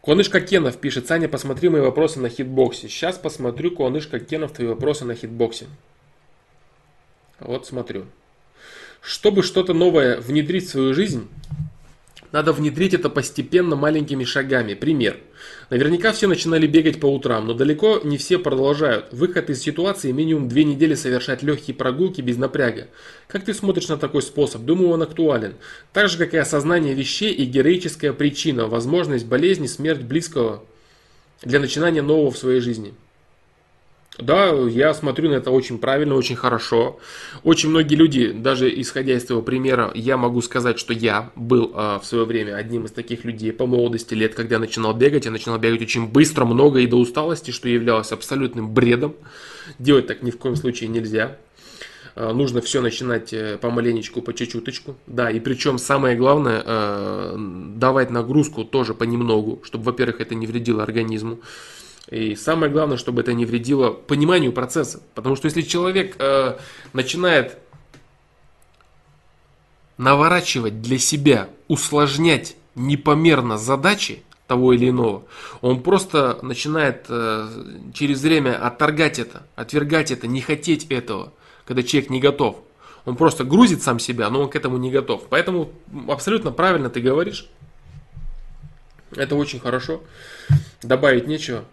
[0.00, 2.88] Куанышка Кенов пишет, Саня, посмотри мои вопросы на хитбоксе.
[2.88, 5.66] Сейчас посмотрю, Куанышка Кенов, твои вопросы на хитбоксе.
[7.40, 8.06] Вот смотрю.
[9.00, 11.28] Чтобы что-то новое внедрить в свою жизнь,
[12.30, 14.74] надо внедрить это постепенно маленькими шагами.
[14.74, 15.18] Пример.
[15.70, 19.12] Наверняка все начинали бегать по утрам, но далеко не все продолжают.
[19.12, 22.88] Выход из ситуации минимум две недели совершать легкие прогулки без напряга.
[23.28, 24.62] Как ты смотришь на такой способ?
[24.62, 25.54] Думаю, он актуален.
[25.92, 30.64] Так же, как и осознание вещей и героическая причина, возможность болезни, смерть близкого
[31.42, 32.92] для начинания нового в своей жизни.
[34.18, 36.98] Да, я смотрю на это очень правильно, очень хорошо.
[37.44, 42.00] Очень многие люди, даже исходя из твоего примера, я могу сказать, что я был э,
[42.02, 45.26] в свое время одним из таких людей по молодости лет, когда я начинал бегать.
[45.26, 49.14] Я начинал бегать очень быстро, много и до усталости, что являлось абсолютным бредом.
[49.78, 51.36] Делать так ни в коем случае нельзя.
[52.16, 54.96] Э, нужно все начинать помаленечку, по чуть-чуточку.
[55.06, 57.36] Да, и причем самое главное, э,
[57.76, 61.38] давать нагрузку тоже понемногу, чтобы, во-первых, это не вредило организму.
[62.10, 65.02] И самое главное, чтобы это не вредило пониманию процесса.
[65.14, 66.56] Потому что если человек э,
[66.94, 67.58] начинает
[69.98, 75.24] наворачивать для себя, усложнять непомерно задачи того или иного,
[75.60, 77.48] он просто начинает э,
[77.92, 81.34] через время отторгать это, отвергать это, не хотеть этого,
[81.66, 82.56] когда человек не готов.
[83.04, 85.24] Он просто грузит сам себя, но он к этому не готов.
[85.28, 85.72] Поэтому
[86.08, 87.48] абсолютно правильно ты говоришь.
[89.14, 90.02] Это очень хорошо.
[90.82, 91.64] Добавить нечего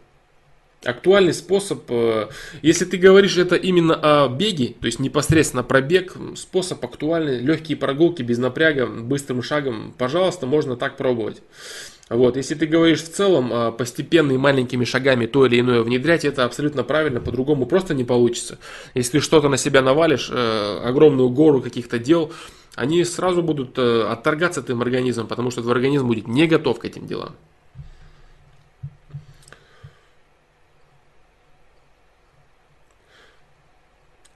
[0.86, 2.30] актуальный способ, э,
[2.62, 7.78] если ты говоришь это именно о беге, то есть непосредственно про бег, способ актуальный, легкие
[7.78, 11.42] прогулки без напряга, быстрым шагом, пожалуйста, можно так пробовать.
[12.08, 16.24] Вот, если ты говоришь в целом э, постепенно и маленькими шагами то или иное внедрять,
[16.24, 18.60] это абсолютно правильно, по-другому просто не получится.
[18.94, 22.32] Если что-то на себя навалишь, э, огромную гору каких-то дел,
[22.76, 27.08] они сразу будут отторгаться твоим организмом, потому что твой организм будет не готов к этим
[27.08, 27.34] делам.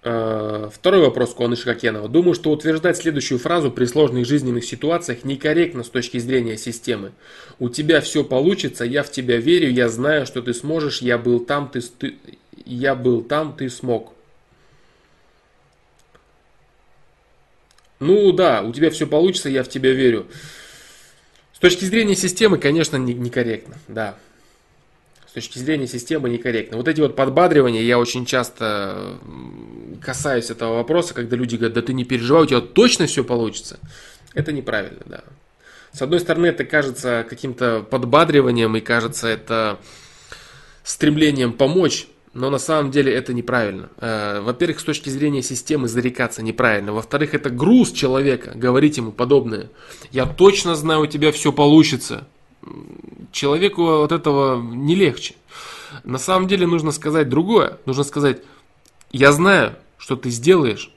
[0.02, 2.08] Второй вопрос Куаныша Кокенова.
[2.08, 7.12] Думаю, что утверждать следующую фразу при сложных жизненных ситуациях некорректно с точки зрения системы.
[7.60, 11.42] У тебя все получится, я в тебя верю, я знаю, что ты сможешь, я был
[11.42, 12.16] там, ты, ты
[12.66, 14.14] я был там, ты смог.
[18.00, 20.28] Ну да, у тебя все получится, я в тебя верю.
[21.54, 24.18] С точки зрения системы, конечно, некорректно, да
[25.30, 26.78] с точки зрения системы некорректно.
[26.78, 29.20] Вот эти вот подбадривания, я очень часто
[30.02, 33.80] касаюсь этого вопроса, когда люди говорят, да ты не переживай, у тебя точно все получится.
[34.34, 35.24] Это неправильно, да.
[35.92, 39.80] С одной стороны, это кажется каким-то подбадриванием и кажется это
[40.84, 43.90] стремлением помочь, но на самом деле это неправильно.
[43.98, 46.94] Э, во-первых, с точки зрения системы зарекаться неправильно.
[46.94, 49.70] Во-вторых, это груз человека, говорить ему подобное.
[50.12, 52.28] Я точно знаю, у тебя все получится
[53.32, 55.36] человеку от этого не легче.
[56.04, 57.78] На самом деле нужно сказать другое.
[57.86, 58.42] Нужно сказать,
[59.12, 59.76] я знаю,
[60.10, 60.90] что ты сделаешь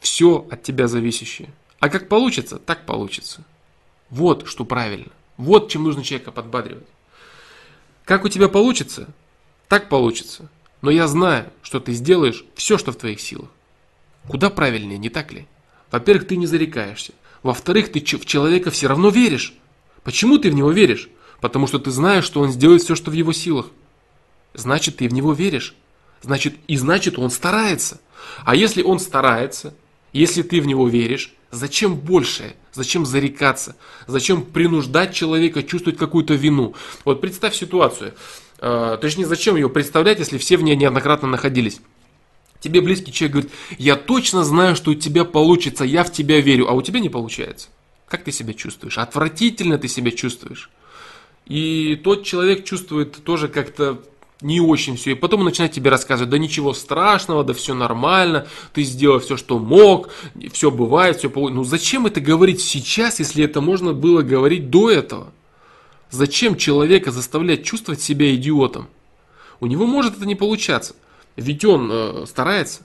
[0.00, 1.48] все от тебя зависящее.
[1.78, 3.42] А как получится, так получится.
[4.10, 5.10] Вот что правильно.
[5.38, 6.86] Вот чем нужно человека подбадривать.
[8.04, 9.08] Как у тебя получится,
[9.66, 10.50] так получится.
[10.82, 13.48] Но я знаю, что ты сделаешь все, что в твоих силах.
[14.28, 15.46] Куда правильнее, не так ли?
[15.90, 17.14] Во-первых, ты не зарекаешься.
[17.42, 19.54] Во-вторых, ты в человека все равно веришь.
[20.04, 21.08] Почему ты в него веришь?
[21.40, 23.68] Потому что ты знаешь, что он сделает все, что в его силах.
[24.52, 25.74] Значит, ты в него веришь.
[26.20, 28.02] Значит, и значит, он старается.
[28.44, 29.74] А если он старается,
[30.12, 32.54] если ты в него веришь, зачем большее?
[32.72, 33.76] Зачем зарекаться?
[34.06, 36.74] Зачем принуждать человека чувствовать какую-то вину?
[37.04, 38.14] Вот представь ситуацию.
[38.58, 41.80] Э, точнее, зачем ее представлять, если все в ней неоднократно находились?
[42.60, 46.68] Тебе близкий человек говорит, я точно знаю, что у тебя получится, я в тебя верю,
[46.68, 47.68] а у тебя не получается.
[48.06, 48.98] Как ты себя чувствуешь?
[48.98, 50.70] Отвратительно ты себя чувствуешь.
[51.46, 54.02] И тот человек чувствует тоже как-то
[54.40, 55.12] не очень все.
[55.12, 59.36] И потом он начинает тебе рассказывать, да ничего страшного, да все нормально, ты сделал все,
[59.36, 60.10] что мог,
[60.52, 61.56] все бывает, все получится.
[61.56, 65.32] Ну зачем это говорить сейчас, если это можно было говорить до этого?
[66.10, 68.88] Зачем человека заставлять чувствовать себя идиотом?
[69.60, 70.94] У него может это не получаться.
[71.36, 72.82] Ведь он э, старается.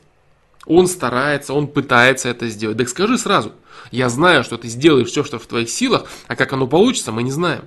[0.65, 2.77] Он старается, он пытается это сделать.
[2.77, 3.51] Так скажи сразу,
[3.91, 7.23] я знаю, что ты сделаешь все, что в твоих силах, а как оно получится, мы
[7.23, 7.65] не знаем.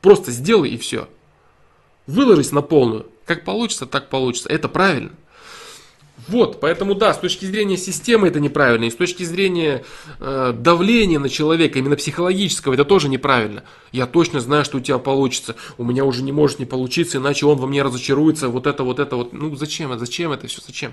[0.00, 1.08] Просто сделай и все.
[2.06, 3.06] Выложись на полную.
[3.30, 4.48] Как получится, так получится.
[4.48, 5.12] Это правильно.
[6.26, 9.84] Вот, поэтому да, с точки зрения системы это неправильно, и с точки зрения
[10.18, 13.62] э, давления на человека, именно психологического, это тоже неправильно.
[13.92, 17.46] Я точно знаю, что у тебя получится, у меня уже не может не получиться, иначе
[17.46, 19.32] он во мне разочаруется, вот это, вот это, вот.
[19.32, 20.92] Ну зачем, зачем это все, зачем?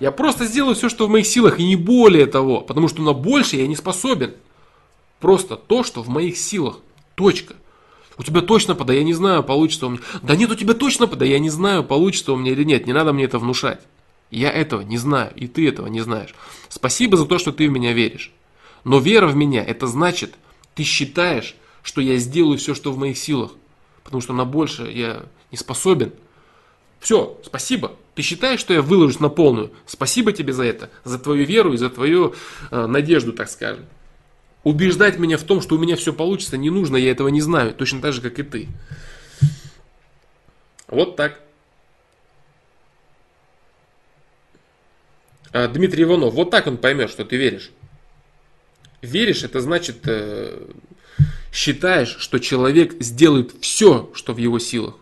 [0.00, 3.12] Я просто сделаю все, что в моих силах, и не более того, потому что на
[3.12, 4.32] больше я не способен.
[5.20, 6.78] Просто то, что в моих силах.
[7.16, 7.54] Точка.
[8.18, 10.02] У тебя точно да я не знаю, получится у меня.
[10.22, 12.86] Да нет, у тебя точно да я не знаю, получится у меня или нет.
[12.86, 13.80] Не надо мне это внушать.
[14.30, 16.34] Я этого не знаю, и ты этого не знаешь.
[16.68, 18.32] Спасибо за то, что ты в меня веришь.
[18.84, 20.34] Но вера в меня, это значит,
[20.74, 23.52] ты считаешь, что я сделаю все, что в моих силах.
[24.02, 26.12] Потому что на больше я не способен.
[27.00, 27.92] Все, спасибо.
[28.14, 29.70] Ты считаешь, что я выложусь на полную?
[29.86, 32.34] Спасибо тебе за это, за твою веру и за твою
[32.70, 33.84] э, надежду, так скажем.
[34.66, 37.72] Убеждать меня в том, что у меня все получится, не нужно, я этого не знаю,
[37.72, 38.68] точно так же, как и ты.
[40.88, 41.40] Вот так.
[45.52, 47.70] А, Дмитрий Иванов, вот так он поймет, что ты веришь.
[49.02, 50.58] Веришь, это значит, э,
[51.52, 54.96] считаешь, что человек сделает все, что в его силах.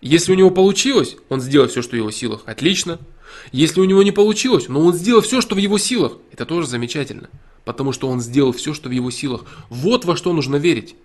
[0.00, 2.42] Если у него получилось, он сделал все, что в его силах.
[2.46, 3.00] Отлично.
[3.50, 6.12] Если у него не получилось, но он сделал все, что в его силах.
[6.30, 7.28] Это тоже замечательно
[7.70, 9.44] потому что он сделал все, что в его силах.
[9.68, 10.96] Вот во что нужно верить.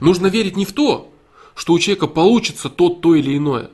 [0.00, 1.12] Нужно верить не в то,
[1.54, 3.68] что у человека получится то, то или иное.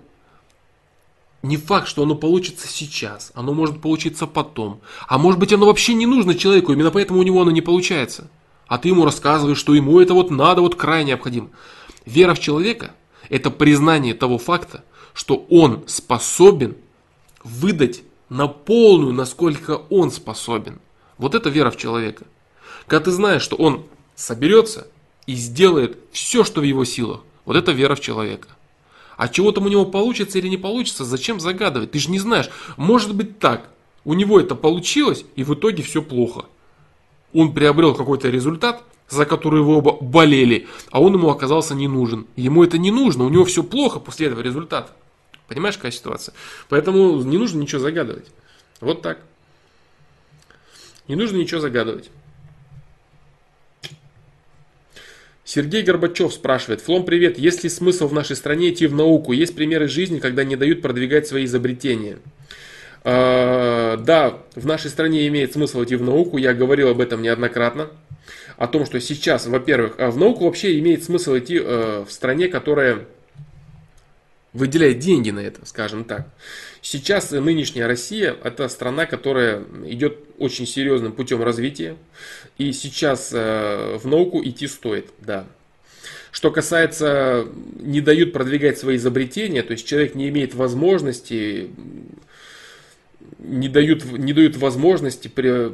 [1.44, 4.80] Не факт, что оно получится сейчас, оно может получиться потом.
[5.06, 8.28] А может быть оно вообще не нужно человеку, именно поэтому у него оно не получается.
[8.66, 11.50] А ты ему рассказываешь, что ему это вот надо, вот крайне необходимо.
[12.04, 12.96] Вера в человека–
[13.28, 14.82] это признание того факта,
[15.14, 16.74] что он способен
[17.44, 20.80] выдать на полную, насколько он способен–
[21.18, 22.24] вот это вера в человека.
[22.86, 23.84] Когда ты знаешь, что он
[24.14, 24.88] соберется
[25.26, 27.20] и сделает все, что в его силах.
[27.44, 28.48] Вот это вера в человека.
[29.16, 31.90] А чего там у него получится или не получится, зачем загадывать?
[31.90, 32.48] Ты же не знаешь.
[32.76, 33.68] Может быть так.
[34.04, 36.46] У него это получилось, и в итоге все плохо.
[37.34, 42.26] Он приобрел какой-то результат, за который вы оба болели, а он ему оказался не нужен.
[42.36, 44.92] Ему это не нужно, у него все плохо после этого результата.
[45.46, 46.34] Понимаешь, какая ситуация?
[46.68, 48.26] Поэтому не нужно ничего загадывать.
[48.80, 49.18] Вот так.
[51.08, 52.10] Не нужно ничего загадывать.
[55.44, 56.82] Сергей Горбачев спрашивает.
[56.82, 57.38] Флом, привет.
[57.38, 59.32] Есть ли смысл в нашей стране идти в науку?
[59.32, 62.18] Есть примеры жизни, когда не дают продвигать свои изобретения?
[63.02, 66.36] А, да, в нашей стране имеет смысл идти в науку.
[66.36, 67.88] Я говорил об этом неоднократно.
[68.58, 72.48] О том, что сейчас, во-первых, а в науку вообще имеет смысл идти э, в стране,
[72.48, 73.06] которая
[74.52, 76.26] выделяет деньги на это, скажем так.
[76.80, 81.96] Сейчас нынешняя Россия– это страна, которая идет очень серьезным путем развития.
[82.56, 85.46] И сейчас э, в науку идти стоит, да.
[86.30, 87.46] Что касается,
[87.80, 91.70] не дают продвигать свои изобретения, то есть человек не имеет возможности,
[93.38, 95.72] не дают, не дают возможности при,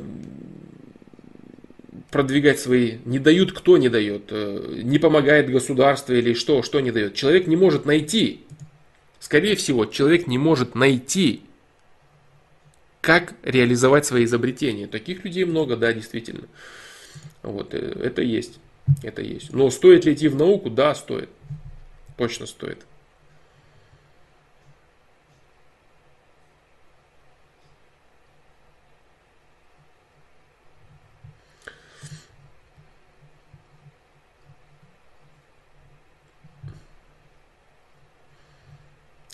[2.10, 6.92] продвигать свои, не дают, кто не дает, э, не помогает государство или что, что не
[6.92, 7.14] дает.
[7.14, 8.40] Человек не может найти
[9.24, 11.40] Скорее всего, человек не может найти,
[13.00, 14.86] как реализовать свои изобретения.
[14.86, 16.46] Таких людей много, да, действительно.
[17.42, 18.58] Вот, э, это есть.
[19.02, 19.50] Это есть.
[19.50, 20.68] Но стоит ли идти в науку?
[20.68, 21.30] Да, стоит.
[22.18, 22.84] Точно стоит.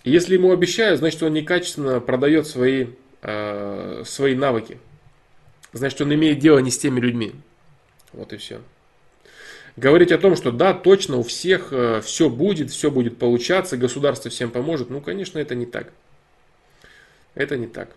[0.05, 2.89] Если ему обещают, значит он некачественно продает свои,
[3.23, 4.79] э, свои навыки.
[5.73, 7.35] Значит он имеет дело не с теми людьми.
[8.13, 8.61] Вот и все.
[9.77, 14.31] Говорить о том, что да, точно у всех э, все будет, все будет получаться, государство
[14.31, 15.93] всем поможет, ну, конечно, это не так.
[17.35, 17.91] Это не так.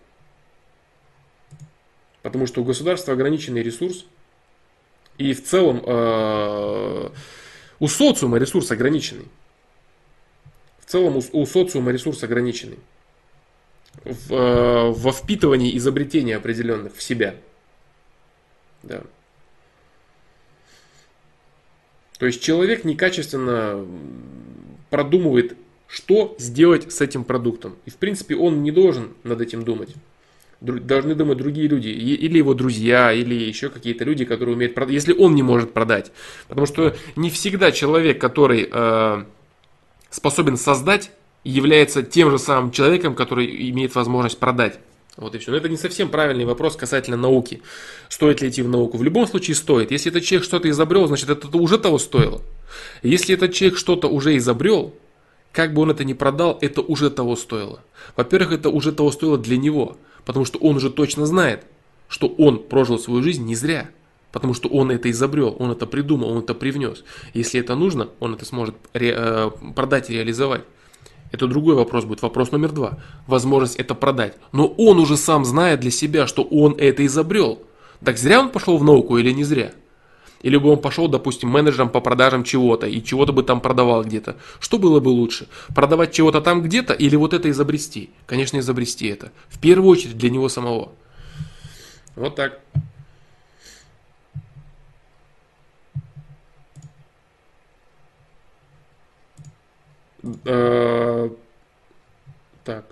[2.22, 4.06] Потому что у государства ограниченный ресурс,
[5.18, 7.10] и в целом э,
[7.80, 9.28] у социума ресурс ограниченный
[10.94, 12.78] целом у, у социума ресурс ограниченный
[14.04, 17.36] в, э, во впитывании изобретений определенных в себя.
[18.84, 19.02] Да.
[22.20, 23.86] То есть человек некачественно
[24.92, 25.58] продумывает,
[25.88, 27.76] что сделать с этим продуктом.
[27.86, 29.96] И в принципе он не должен над этим думать.
[30.62, 35.14] Должны думать другие люди, или его друзья, или еще какие-то люди, которые умеют продать, если
[35.14, 36.12] он не может продать.
[36.48, 39.24] Потому что не всегда человек, который э,
[40.14, 41.12] способен создать,
[41.44, 44.80] является тем же самым человеком, который имеет возможность продать.
[45.18, 45.52] Вот и все.
[45.52, 47.62] Но это не совсем правильный вопрос касательно науки.
[48.10, 48.98] Стоит ли идти в науку?
[48.98, 49.92] В любом случае стоит.
[49.92, 52.42] Если этот человек что-то изобрел, значит это уже того стоило.
[53.04, 54.94] Если этот человек что-то уже изобрел,
[55.52, 57.84] как бы он это ни продал, это уже того стоило.
[58.16, 61.66] Во-первых, это уже того стоило для него, потому что он уже точно знает,
[62.08, 63.90] что он прожил свою жизнь не зря.
[64.34, 67.04] Потому что он это изобрел, он это придумал, он это привнес.
[67.36, 70.64] Если это нужно, он это сможет ре, э, продать и реализовать.
[71.32, 72.24] Это другой вопрос будет.
[72.24, 72.98] Вопрос номер два.
[73.28, 74.34] Возможность это продать.
[74.52, 77.62] Но он уже сам знает для себя, что он это изобрел.
[78.04, 79.72] Так зря он пошел в науку или не зря?
[80.42, 84.38] Или бы он пошел, допустим, менеджером по продажам чего-то и чего-то бы там продавал где-то.
[84.60, 85.48] Что было бы лучше?
[85.76, 88.10] Продавать чего-то там где-то или вот это изобрести?
[88.26, 89.32] Конечно, изобрести это.
[89.48, 90.92] В первую очередь для него самого.
[92.16, 92.60] Вот так.
[100.46, 101.30] Э,
[102.64, 102.86] так.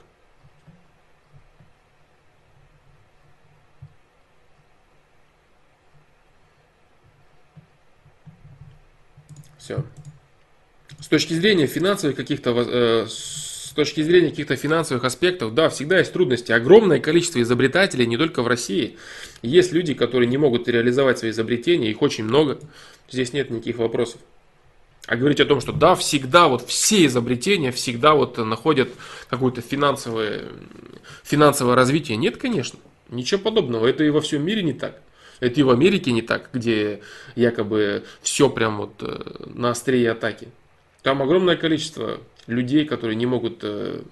[9.57, 9.85] Все.
[10.99, 16.11] С точки зрения финансовых каких-то, э, с точки зрения каких-то финансовых аспектов, да, всегда есть
[16.11, 16.51] трудности.
[16.51, 18.97] Огромное количество изобретателей не только в России.
[19.41, 22.59] Есть люди, которые не могут реализовать свои изобретения, их очень много.
[23.09, 24.19] Здесь нет никаких вопросов.
[25.07, 28.89] А говорить о том, что да, всегда вот все изобретения всегда вот находят
[29.29, 30.49] какое-то финансовое,
[31.23, 32.17] финансовое развитие.
[32.17, 32.79] Нет, конечно.
[33.09, 33.87] Ничего подобного.
[33.87, 35.01] Это и во всем мире не так.
[35.39, 37.01] Это и в Америке не так, где
[37.35, 40.49] якобы все прям вот э, на острие атаки.
[41.01, 44.03] Там огромное количество людей, которые не могут э,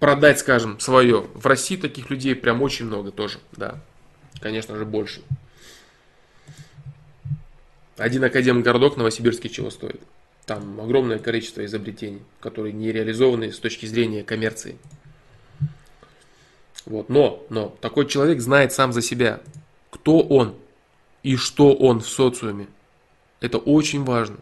[0.00, 1.26] продать, скажем, свое.
[1.34, 3.80] В России таких людей прям очень много тоже, да.
[4.40, 5.22] Конечно же, больше.
[7.98, 10.00] Один академгородок новосибирский чего стоит?
[10.46, 14.78] Там огромное количество изобретений, которые не реализованы с точки зрения коммерции.
[16.86, 17.08] Вот.
[17.08, 19.40] Но, но такой человек знает сам за себя,
[19.90, 20.54] кто он
[21.24, 22.68] и что он в социуме.
[23.40, 24.38] Это очень важно.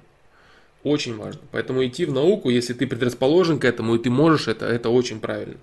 [0.83, 1.41] Очень важно.
[1.51, 5.19] Поэтому идти в науку, если ты предрасположен к этому и ты можешь это, это очень
[5.19, 5.57] правильно.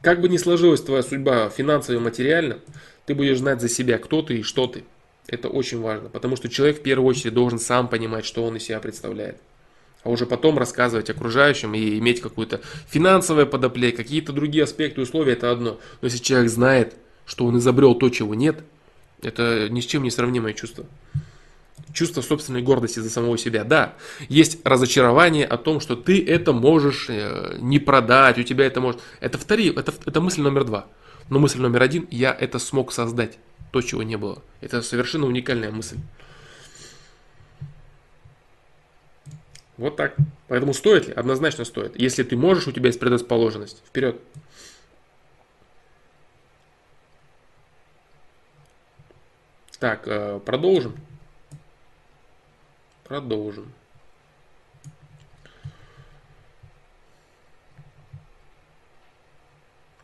[0.00, 2.58] Как бы ни сложилась твоя судьба финансово и материально,
[3.04, 4.84] ты будешь знать за себя, кто ты и что ты.
[5.28, 8.64] Это очень важно, потому что человек в первую очередь должен сам понимать, что он из
[8.64, 9.36] себя представляет
[10.04, 15.50] а уже потом рассказывать окружающим и иметь какую-то финансовое подоплей, какие-то другие аспекты, условия, это
[15.50, 15.78] одно.
[16.00, 16.94] Но если человек знает,
[17.26, 18.62] что он изобрел то, чего нет,
[19.22, 20.86] это ни с чем не сравнимое чувство.
[21.92, 23.64] Чувство собственной гордости за самого себя.
[23.64, 23.96] Да,
[24.28, 29.00] есть разочарование о том, что ты это можешь э, не продать, у тебя это может...
[29.20, 30.86] Это, втори, это, это мысль номер два.
[31.28, 33.38] Но мысль номер один, я это смог создать,
[33.78, 34.42] то, чего не было.
[34.60, 35.98] Это совершенно уникальная мысль.
[39.76, 40.16] Вот так.
[40.48, 41.12] Поэтому стоит ли?
[41.12, 41.96] Однозначно стоит.
[41.96, 43.80] Если ты можешь, у тебя есть предрасположенность.
[43.86, 44.20] Вперед.
[49.78, 50.96] Так, э, продолжим.
[53.04, 53.72] Продолжим.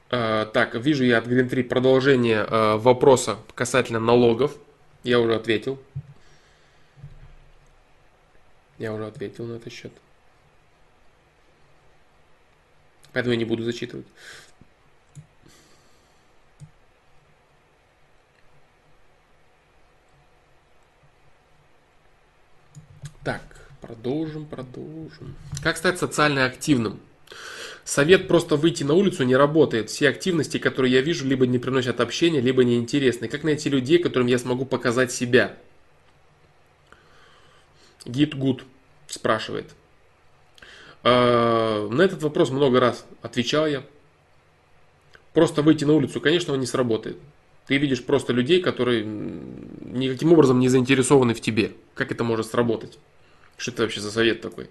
[0.08, 4.56] Так, вижу я от Green 3 продолжение э, вопроса касательно налогов.
[5.02, 5.78] Я уже ответил.
[8.78, 9.92] Я уже ответил на этот счет.
[13.12, 14.06] Поэтому я не буду зачитывать.
[23.22, 23.40] Так,
[23.80, 25.34] продолжим, продолжим.
[25.62, 27.00] Как стать социально активным?
[27.84, 29.90] Совет просто выйти на улицу не работает.
[29.90, 33.28] Все активности, которые я вижу, либо не приносят общения, либо неинтересны.
[33.28, 35.54] Как найти людей, которым я смогу показать себя?
[38.06, 38.64] Гид Гуд
[39.06, 39.74] спрашивает.
[41.02, 43.84] А, на этот вопрос много раз отвечал я.
[45.34, 47.18] Просто выйти на улицу, конечно, он не сработает.
[47.66, 51.72] Ты видишь просто людей, которые никаким образом не заинтересованы в тебе.
[51.94, 52.98] Как это может сработать?
[53.58, 54.70] Что это вообще за совет такой?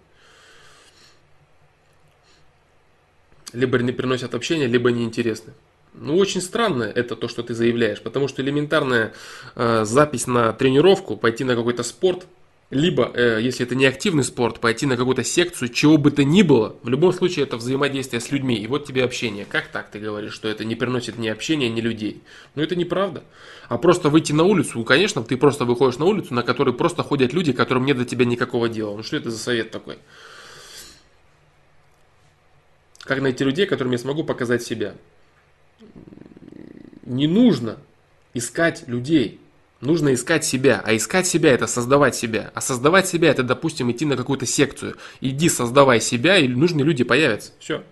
[3.54, 5.54] Либо не приносят общения, либо неинтересны.
[5.94, 9.14] Ну, очень странно это то, что ты заявляешь, потому что элементарная
[9.56, 12.26] э, запись на тренировку, пойти на какой-то спорт–
[12.74, 16.42] либо, э, если это не активный спорт, пойти на какую-то секцию, чего бы то ни
[16.42, 19.46] было, в любом случае это взаимодействие с людьми, и вот тебе общение.
[19.46, 22.22] Как так ты говоришь, что это не приносит ни общения, ни людей?
[22.56, 23.24] Ну это неправда.
[23.70, 27.32] А просто выйти на улицу, конечно, ты просто выходишь на улицу, на которой просто ходят
[27.32, 28.96] люди, которым нет до тебя никакого дела.
[28.96, 29.98] Ну что это за совет такой?
[33.04, 34.96] Как найти людей, которым я смогу показать себя?
[37.06, 37.78] Не нужно
[38.34, 39.40] искать людей.
[39.82, 42.52] Нужно искать себя, а искать себя это создавать себя.
[42.54, 44.96] А создавать себя это, допустим, идти на какую-то секцию.
[45.20, 47.52] Иди, создавай себя, и нужные люди появятся.
[47.60, 47.84] Все.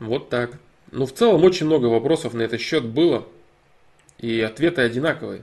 [0.00, 0.58] Вот так.
[0.90, 3.24] Ну, в целом, очень много вопросов на этот счет было.
[4.18, 5.42] И ответы одинаковые.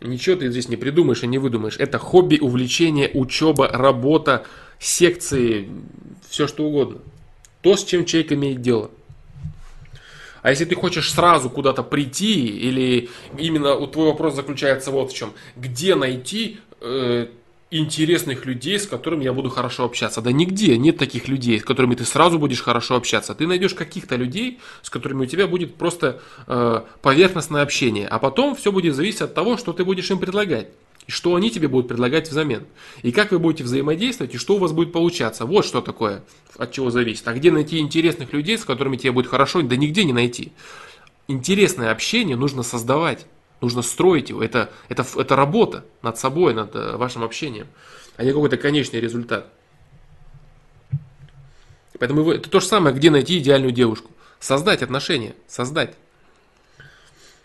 [0.00, 1.76] Ничего ты здесь не придумаешь и не выдумаешь.
[1.78, 4.44] Это хобби, увлечение, учеба, работа,
[4.78, 5.68] секции,
[6.28, 7.00] все что угодно.
[7.62, 8.90] То, с чем человек имеет дело.
[10.42, 13.08] А если ты хочешь сразу куда-то прийти, или
[13.38, 17.28] именно твой вопрос заключается вот в чем, где найти э,
[17.78, 20.20] интересных людей, с которыми я буду хорошо общаться.
[20.20, 23.34] Да нигде нет таких людей, с которыми ты сразу будешь хорошо общаться.
[23.34, 28.06] Ты найдешь каких-то людей, с которыми у тебя будет просто э, поверхностное общение.
[28.06, 30.68] А потом все будет зависеть от того, что ты будешь им предлагать.
[31.06, 32.64] И что они тебе будут предлагать взамен.
[33.02, 35.44] И как вы будете взаимодействовать, и что у вас будет получаться.
[35.44, 36.24] Вот что такое,
[36.56, 37.26] от чего зависит.
[37.26, 40.52] А где найти интересных людей, с которыми тебе будет хорошо, да нигде не найти.
[41.26, 43.26] Интересное общение нужно создавать.
[43.60, 44.42] Нужно строить его.
[44.42, 47.66] Это, это, это работа над собой, над э, вашим общением,
[48.16, 49.46] а не какой-то конечный результат.
[51.98, 54.10] Поэтому это то же самое, где найти идеальную девушку.
[54.40, 55.94] Создать отношения, создать.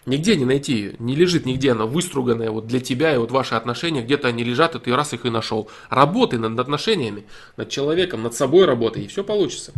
[0.05, 3.53] Нигде не найти ее, не лежит нигде она выструганная вот для тебя, и вот ваши
[3.53, 5.69] отношения где-то они лежат, и ты раз их и нашел.
[5.89, 7.25] Работай над отношениями,
[7.57, 9.71] над человеком, над собой работай, и все получится.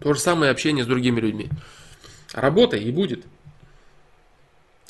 [0.00, 1.50] То же самое общение с другими людьми.
[2.32, 3.24] Работай, и будет.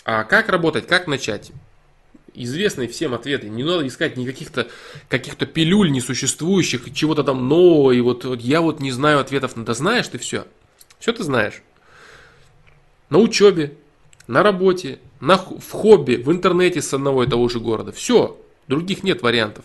[0.07, 1.51] А как работать, как начать?
[2.33, 3.49] Известные всем ответы.
[3.49, 4.69] Не надо искать никаких-то
[5.09, 7.91] каких-то пилюль несуществующих, чего-то там нового.
[7.91, 9.55] И вот, вот я вот не знаю ответов.
[9.57, 10.47] Да знаешь ты все.
[11.01, 11.61] Все ты знаешь.
[13.11, 13.77] На учебе,
[14.29, 17.91] на работе, на, в хобби, в интернете с одного и того же города.
[17.91, 18.41] Все.
[18.69, 19.65] Других нет вариантов.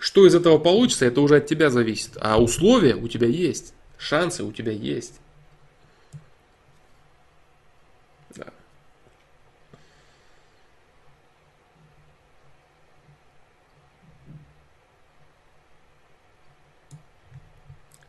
[0.00, 2.16] Что из этого получится, это уже от тебя зависит.
[2.22, 3.74] А условия у тебя есть.
[3.98, 5.20] Шансы у тебя есть.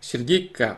[0.05, 0.77] Сергей К.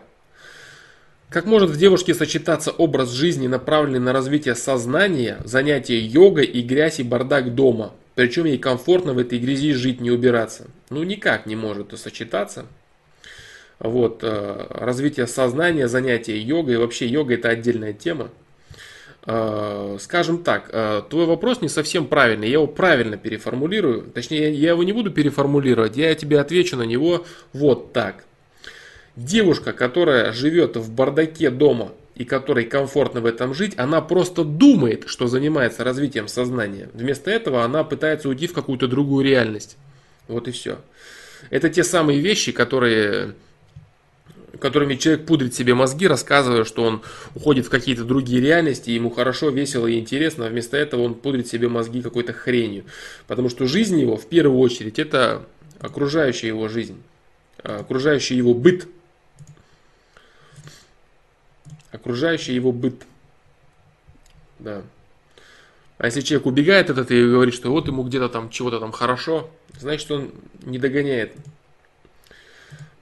[1.30, 7.02] Как может в девушке сочетаться образ жизни, направленный на развитие сознания, занятие йогой и грязь
[7.02, 7.94] и бардак дома?
[8.16, 10.68] Причем ей комфортно в этой грязи жить, не убираться.
[10.90, 12.68] Ну никак не может сочетаться.
[13.80, 18.30] Вот, э, развитие сознания, занятие йогой, вообще йога это отдельная тема.
[19.26, 24.04] Э, скажем так, э, твой вопрос не совсем правильный, я его правильно переформулирую.
[24.04, 28.24] Точнее, я его не буду переформулировать, я тебе отвечу на него вот так.
[29.18, 35.06] Девушка, которая живет в бардаке дома и которой комфортно в этом жить, она просто думает,
[35.07, 36.88] что занимается развитием сознания.
[36.94, 39.76] Вместо этого она пытается уйти в какую-то другую реальность.
[40.27, 40.77] Вот и все.
[41.49, 43.34] Это те самые вещи, которые
[44.60, 47.02] которыми человек пудрит себе мозги, рассказывая, что он
[47.34, 51.48] уходит в какие-то другие реальности, ему хорошо, весело и интересно, а вместо этого он пудрит
[51.48, 52.85] себе мозги какой-то хренью.
[53.26, 55.44] Потому что жизнь его, в первую очередь, это
[55.80, 57.02] окружающая его жизнь,
[57.61, 58.88] окружающий его быт,
[61.91, 63.05] окружающий его быт.
[64.59, 64.84] Да.
[65.97, 68.91] А если человек убегает от этого и говорит, что вот ему где-то там чего-то там
[68.91, 69.49] хорошо,
[69.80, 70.31] значит он
[70.61, 71.35] не догоняет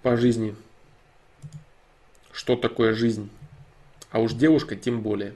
[0.02, 0.56] по жизни,
[2.32, 3.30] что такое жизнь.
[4.12, 5.36] А уж девушка тем более,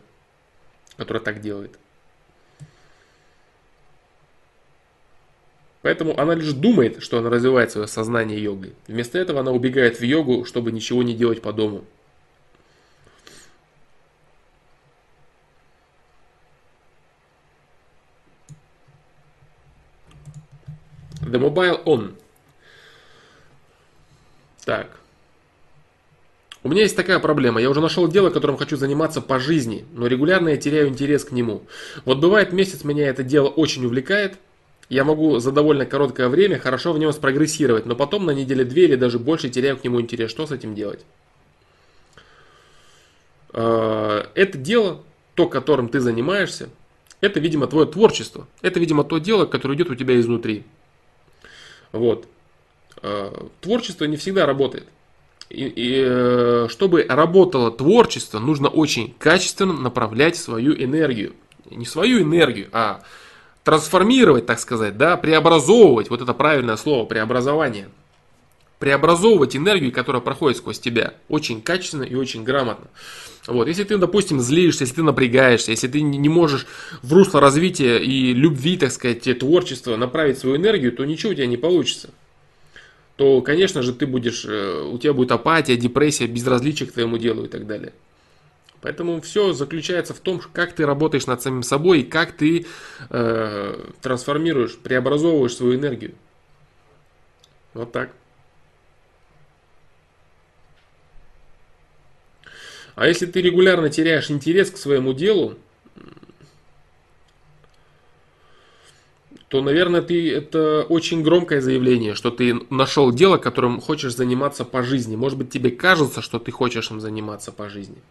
[0.95, 1.77] которая так делает.
[5.81, 8.73] Поэтому она лишь думает, что она развивает свое сознание йогой.
[8.87, 11.85] Вместо этого она убегает в йогу, чтобы ничего не делать по дому.
[21.21, 22.13] The Mobile On.
[24.65, 24.99] Так.
[26.61, 27.61] У меня есть такая проблема.
[27.61, 31.31] Я уже нашел дело, которым хочу заниматься по жизни, но регулярно я теряю интерес к
[31.31, 31.63] нему.
[32.03, 34.37] Вот бывает месяц меня это дело очень увлекает.
[34.89, 38.85] Я могу за довольно короткое время хорошо в нем спрогрессировать, но потом на неделе две
[38.85, 40.31] или даже больше теряю к нему интерес.
[40.31, 41.05] Что с этим делать?
[43.53, 45.03] А, это дело,
[45.35, 46.69] то, которым ты занимаешься,
[47.21, 48.47] это, видимо, твое творчество.
[48.61, 50.65] Это, видимо, то дело, которое идет у тебя изнутри.
[51.91, 52.27] Вот.
[53.01, 54.87] Э, творчество не всегда работает.
[55.49, 61.33] И, и э, чтобы работало творчество, нужно очень качественно направлять свою энергию.
[61.69, 63.01] Не свою энергию, а
[63.63, 67.89] трансформировать, так сказать, да, преобразовывать, вот это правильное слово, преобразование.
[68.79, 72.87] Преобразовывать энергию, которая проходит сквозь тебя, очень качественно и очень грамотно.
[73.49, 76.67] Вот, если ты, допустим, злишься, если ты напрягаешься, если ты не можешь
[77.01, 81.47] в русло развития и любви, так сказать, творчества направить свою энергию, то ничего у тебя
[81.47, 82.11] не получится.
[83.15, 87.45] То, конечно же, ты будешь, э, у тебя будет апатия, депрессия, безразличие к твоему делу
[87.45, 87.91] и так далее.
[88.81, 92.65] Поэтому все заключается в том, как ты работаешь над самим собой и как ты
[93.09, 96.13] э, трансформируешь, преобразовываешь свою энергию.
[97.73, 98.11] Вот так.
[102.99, 105.55] А если ты регулярно теряешь интерес к своему делу,
[109.47, 114.83] то, наверное, ты это очень громкое заявление, что ты нашел дело, которым хочешь заниматься по
[114.83, 115.15] жизни.
[115.15, 118.01] Может быть, тебе кажется, что ты хочешь им заниматься по жизни.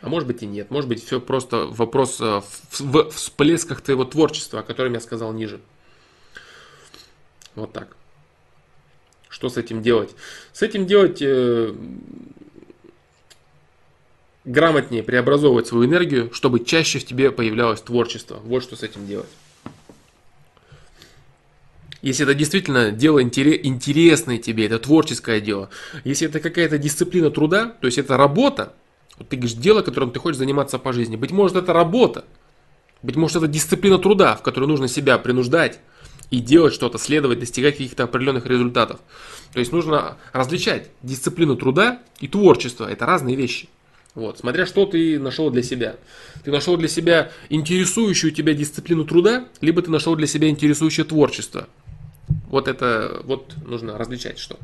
[0.00, 0.70] А может быть и нет.
[0.70, 2.40] Может быть, все просто вопрос э,
[2.70, 5.58] в, в всплесках твоего творчества, о котором я сказал ниже.
[7.56, 7.96] Вот так.
[9.28, 10.14] Что с этим делать?
[10.52, 11.74] С этим делать э,
[14.46, 18.40] грамотнее преобразовывать свою энергию, чтобы чаще в тебе появлялось творчество.
[18.44, 19.28] Вот что с этим делать.
[22.00, 25.70] Если это действительно дело интересное тебе, это творческое дело,
[26.04, 28.72] если это какая-то дисциплина труда, то есть это работа,
[29.18, 32.24] вот ты говоришь, дело, которым ты хочешь заниматься по жизни, быть может это работа,
[33.02, 35.80] быть может это дисциплина труда, в которой нужно себя принуждать
[36.30, 39.00] и делать что-то, следовать, достигать каких-то определенных результатов.
[39.52, 43.68] То есть нужно различать дисциплину труда и творчество, это разные вещи.
[44.16, 45.96] Вот, смотря что ты нашел для себя.
[46.42, 51.68] Ты нашел для себя интересующую тебя дисциплину труда, либо ты нашел для себя интересующее творчество.
[52.48, 54.58] Вот это вот нужно различать что.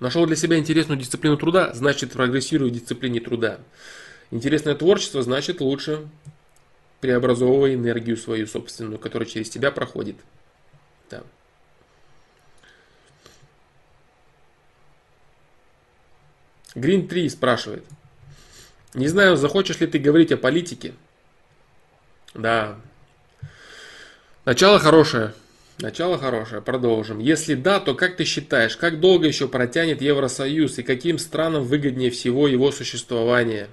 [0.00, 3.60] Нашел для себя интересную дисциплину труда, значит прогрессирую в дисциплине труда.
[4.30, 6.08] Интересное творчество, значит лучше
[7.00, 10.16] преобразовывай энергию свою собственную, которая через тебя проходит.
[11.10, 11.22] Да.
[16.74, 17.84] Green 3 спрашивает.
[18.94, 20.94] Не знаю, захочешь ли ты говорить о политике?
[22.34, 22.76] Да,
[24.44, 25.34] Начало хорошее.
[25.78, 26.62] Начало хорошее.
[26.62, 27.18] Продолжим.
[27.18, 32.10] Если да, то как ты считаешь, как долго еще протянет Евросоюз и каким странам выгоднее
[32.10, 33.68] всего его существование?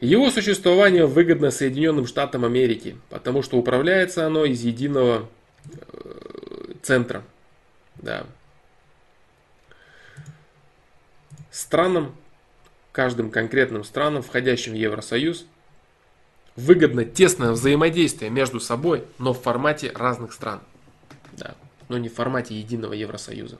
[0.00, 5.28] Его существование выгодно Соединенным Штатам Америки, потому что управляется оно из единого
[5.66, 7.22] э, центра.
[7.96, 8.26] Да.
[11.54, 12.16] Странам,
[12.90, 15.46] каждым конкретным странам, входящим в Евросоюз,
[16.56, 20.58] выгодно тесное взаимодействие между собой, но в формате разных стран.
[21.30, 21.54] Да,
[21.88, 23.58] но не в формате единого Евросоюза.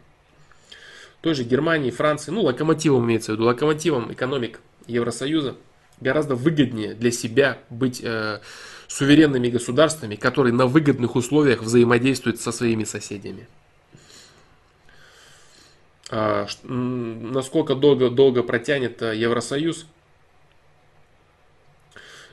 [1.21, 4.59] Той же Германии, Франции, ну локомотивом имеется в виду, локомотивом экономик
[4.89, 5.55] Евросоюза
[6.01, 8.41] гораздо выгоднее для себя быть э,
[8.89, 13.47] суверенными государствами, которые на выгодных условиях взаимодействуют со своими соседями.
[16.11, 19.87] А, насколько долго, долго протянет э, Евросоюз,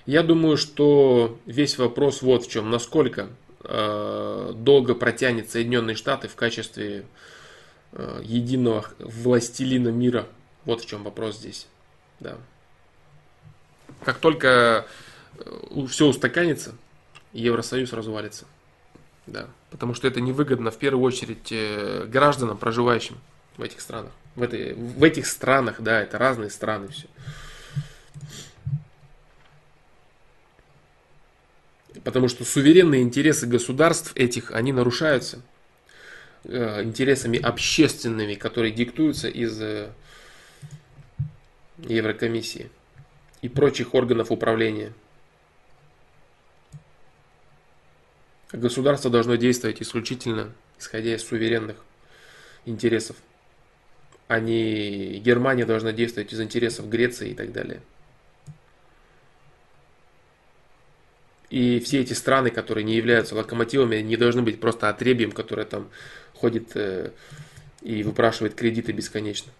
[0.05, 2.69] я думаю, что весь вопрос вот в чем.
[2.69, 3.29] Насколько
[3.63, 7.05] э, долго протянет Соединенные Штаты в качестве
[7.93, 10.27] э, единого властелина мира.
[10.65, 11.67] Вот в чем вопрос здесь.
[12.19, 12.37] Да.
[14.03, 14.85] Как только
[15.87, 16.75] все устаканится,
[17.31, 18.45] Евросоюз развалится.
[19.27, 19.47] Да.
[19.69, 21.53] Потому что это невыгодно в первую очередь
[22.09, 23.17] гражданам, проживающим
[23.57, 24.11] в этих странах.
[24.35, 27.07] В, этой, в этих странах, да, это разные страны все.
[32.03, 35.41] Потому что суверенные интересы государств этих, они нарушаются
[36.45, 39.91] э, интересами общественными, которые диктуются из э,
[41.79, 42.71] Еврокомиссии
[43.41, 44.93] и прочих органов управления.
[48.51, 50.51] Государство должно действовать исключительно
[50.81, 51.77] исходя из суверенных
[52.65, 53.15] интересов,
[54.31, 57.81] а не Германия должна действовать из интересов Греции и так далее.
[61.49, 65.89] И все эти страны, которые не являются локомотивами, не должны быть просто отребием, которое там
[66.33, 67.11] ходит э,
[67.81, 69.51] и выпрашивает кредиты бесконечно.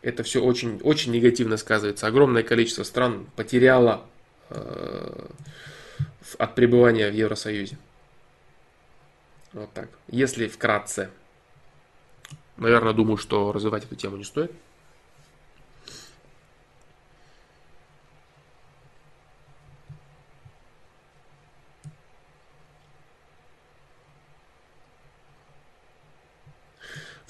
[0.00, 2.06] Это все очень, очень негативно сказывается.
[2.06, 4.06] Огромное количество стран потеряло
[4.48, 5.26] э,
[6.38, 7.76] от пребывания в Евросоюзе.
[9.52, 9.90] Вот так.
[10.08, 11.10] Если вкратце.
[12.56, 14.52] Наверное, думаю, что развивать эту тему не стоит.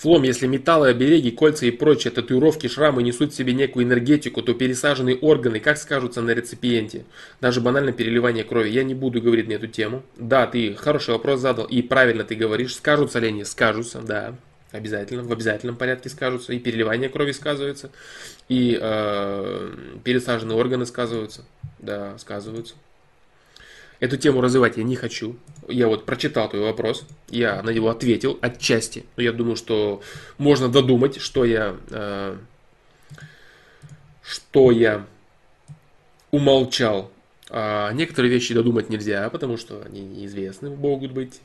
[0.04, 4.52] Флом, если металлы, обереги, кольца и прочие татуировки, шрамы несут в себе некую энергетику, то
[4.52, 7.06] пересаженные органы как скажутся на реципиенте?
[7.40, 8.68] Даже банально переливание крови.
[8.68, 10.02] Я не буду говорить на эту тему.
[10.18, 12.74] Да, ты хороший вопрос задал, и правильно ты говоришь.
[12.74, 13.44] Скажутся ли они?
[13.44, 14.34] Скажутся, да.
[14.74, 16.52] Обязательно, в обязательном порядке скажутся.
[16.52, 17.92] И переливание крови сказывается,
[18.48, 21.44] и э, пересаженные органы сказываются.
[21.78, 22.74] Да, сказываются.
[24.00, 25.36] Эту тему развивать я не хочу.
[25.68, 29.06] Я вот прочитал твой вопрос, я на него ответил отчасти.
[29.16, 30.02] Но я думаю, что
[30.38, 32.36] можно додумать, что я, э,
[34.24, 35.06] что я
[36.32, 37.12] умолчал.
[37.48, 41.40] А некоторые вещи додумать нельзя, потому что они неизвестны могут быть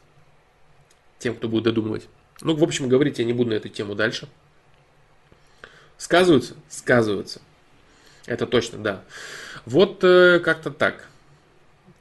[1.19, 2.07] тем, кто будет додумывать.
[2.41, 4.27] Ну, в общем, говорить я не буду на эту тему дальше.
[5.97, 6.55] Сказываются?
[6.69, 7.41] Сказываются.
[8.25, 9.03] Это точно, да.
[9.65, 11.07] Вот э, как-то так.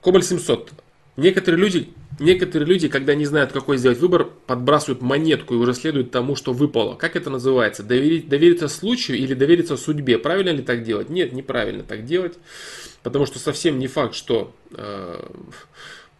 [0.00, 0.72] Кобаль 700.
[1.16, 6.12] Некоторые люди, некоторые люди, когда не знают, какой сделать выбор, подбрасывают монетку и уже следуют
[6.12, 6.94] тому, что выпало.
[6.94, 7.82] Как это называется?
[7.82, 10.18] Доверить, довериться случаю или довериться судьбе?
[10.18, 11.08] Правильно ли так делать?
[11.08, 12.38] Нет, неправильно так делать.
[13.02, 15.28] Потому что совсем не факт, что э,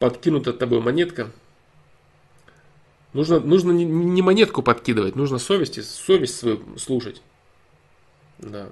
[0.01, 1.31] подкинута тобой монетка.
[3.12, 7.22] Нужно, нужно не, не монетку подкидывать, нужно совести, совесть свою слушать.
[8.39, 8.68] Да.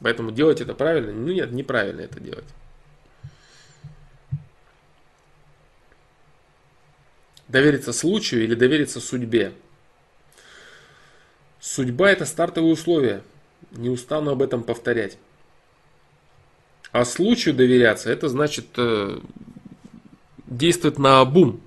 [0.00, 1.12] Поэтому делать это правильно?
[1.12, 2.44] Ну нет, неправильно это делать.
[7.48, 9.54] Довериться случаю или довериться судьбе?
[11.60, 13.22] Судьба это стартовые условия.
[13.72, 15.18] Не устану об этом повторять.
[16.92, 19.20] А случаю доверяться, это значит э,
[20.46, 21.60] действовать на обум.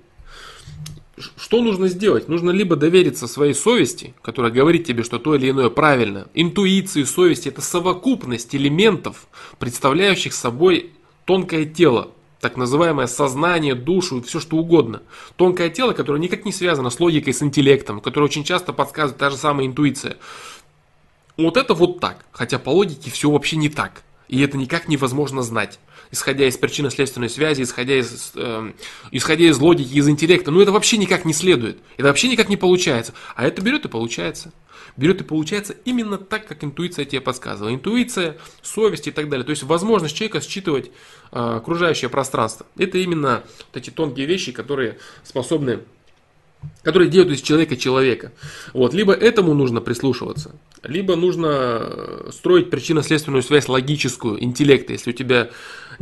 [1.18, 2.28] Что нужно сделать?
[2.28, 6.28] Нужно либо довериться своей совести, которая говорит тебе, что то или иное правильно.
[6.32, 9.26] Интуиции, совести– это совокупность элементов,
[9.58, 10.92] представляющих собой
[11.26, 15.02] тонкое тело, так называемое сознание, душу, все что угодно.
[15.36, 19.28] Тонкое тело, которое никак не связано с логикой, с интеллектом, которое очень часто подсказывает та
[19.28, 20.16] же самая интуиция.
[21.36, 24.02] Вот это вот так, хотя по логике все вообще не так.
[24.28, 25.78] И это никак невозможно знать,
[26.12, 28.72] исходя из причинно-следственной связи, исходя из, э,
[29.10, 30.50] исходя из логики, из интеллекта.
[30.50, 31.78] Ну это вообще никак не следует.
[31.96, 33.14] Это вообще никак не получается.
[33.34, 34.52] А это берет и получается.
[34.96, 37.74] Берет и получается именно так, как интуиция тебе подсказывала.
[37.74, 39.44] Интуиция, совесть и так далее.
[39.44, 40.90] То есть возможность человека считывать э,
[41.32, 42.66] окружающее пространство.
[42.76, 45.80] Это именно вот эти тонкие вещи, которые способны
[46.84, 48.30] которые делают из человека человека.
[48.72, 48.94] Вот.
[48.94, 55.50] Либо этому нужно прислушиваться, либо нужно строить причинно-следственную связь логическую, интеллекта, если у тебя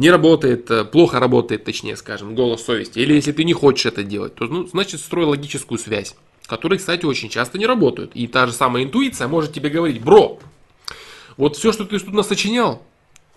[0.00, 4.02] не работает, э, плохо работает, точнее скажем, голос совести, или если ты не хочешь это
[4.02, 6.16] делать, то ну, значит строй логическую связь,
[6.46, 8.12] которые, кстати, очень часто не работают.
[8.14, 10.40] И та же самая интуиция может тебе говорить, бро,
[11.36, 12.82] вот все, что ты тут нас сочинял,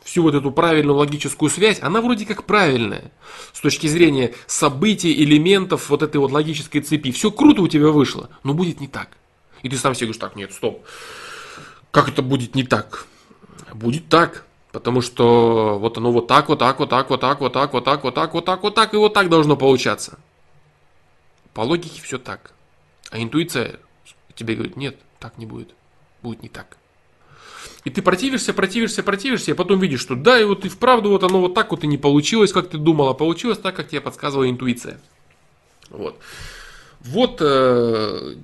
[0.05, 3.11] всю вот эту правильную логическую связь, она вроде как правильная.
[3.51, 7.11] С точки зрения событий, элементов вот этой вот логической цепи.
[7.11, 9.09] Все круто у тебя вышло, но будет не так.
[9.63, 10.85] И ты сам себе говоришь, так, нет, стоп.
[11.91, 13.05] Как это будет не так?
[13.73, 14.45] Будет так.
[14.73, 17.83] Потому что вот оно вот так, вот так, вот так, вот так, вот так, вот
[17.85, 20.17] так, вот так, вот так, вот так и вот так должно получаться.
[21.53, 22.53] По логике все так.
[23.11, 23.79] А интуиция
[24.33, 25.75] тебе говорит, нет, так не будет.
[26.23, 26.77] Будет не так.
[27.83, 31.23] И ты противишься, противишься, противишься, и потом видишь, что да, и вот и вправду вот
[31.23, 34.01] оно вот так вот и не получилось, как ты думал, а получилось так, как тебе
[34.01, 34.99] подсказывала интуиция.
[35.91, 36.17] Вот.
[37.03, 38.35] Вот э,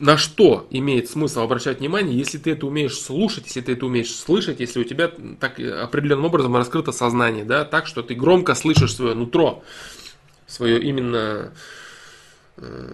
[0.00, 4.12] на что имеет смысл обращать внимание, если ты это умеешь слушать, если ты это умеешь
[4.12, 8.96] слышать, если у тебя так определенным образом раскрыто сознание, да, так что ты громко слышишь
[8.96, 9.62] свое нутро,
[10.48, 11.52] свое именно
[12.56, 12.92] э,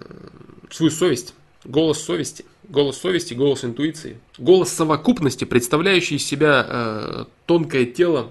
[0.71, 1.35] свою совесть,
[1.65, 2.45] голос совести.
[2.69, 4.21] Голос совести, голос интуиции.
[4.39, 8.31] Голос совокупности, представляющий из себя э, тонкое тело,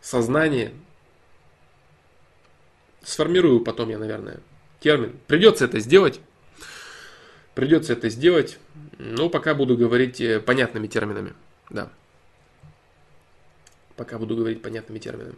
[0.00, 0.72] сознание.
[3.02, 4.38] Сформирую потом я, наверное,
[4.86, 5.16] термин.
[5.26, 6.20] Придется это сделать.
[7.56, 8.58] Придется это сделать.
[8.98, 11.32] Но пока буду говорить э, понятными терминами.
[11.70, 11.90] Да.
[13.96, 15.34] Пока буду говорить понятными терминами.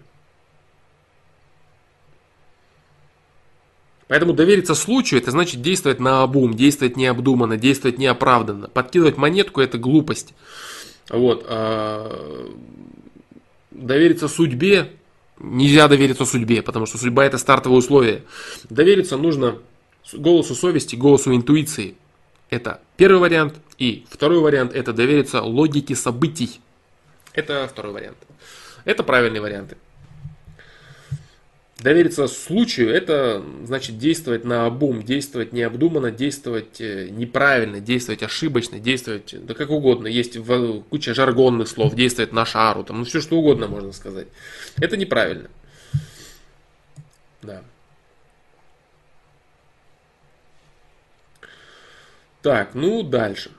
[4.06, 8.68] Поэтому довериться случаю, это значит действовать на обум, действовать необдуманно, действовать неоправданно.
[8.68, 10.34] Подкидывать монетку– это глупость.
[11.08, 11.46] Вот.
[11.48, 12.54] А
[13.70, 14.92] довериться судьбе,
[15.40, 18.24] нельзя довериться судьбе, потому что судьба– это стартовое условие.
[18.70, 19.58] Довериться нужно
[20.12, 21.96] голосу совести, голосу интуиции.
[22.50, 23.54] Это первый вариант.
[23.78, 26.60] И второй вариант– это довериться логике событий.
[27.32, 28.18] Это второй вариант.
[28.84, 29.76] Это правильные варианты.
[31.78, 39.32] Довериться случаю– это значит действовать на обум, действовать необдуманно, действовать э, неправильно, действовать ошибочно, действовать
[39.46, 40.08] да как угодно.
[40.08, 40.36] Есть
[40.90, 44.26] куча жаргонных слов, действовать на шару, там, ну все что угодно можно сказать.
[44.80, 45.48] Это неправильно.
[47.42, 47.62] Да.
[52.42, 53.52] Так, ну дальше.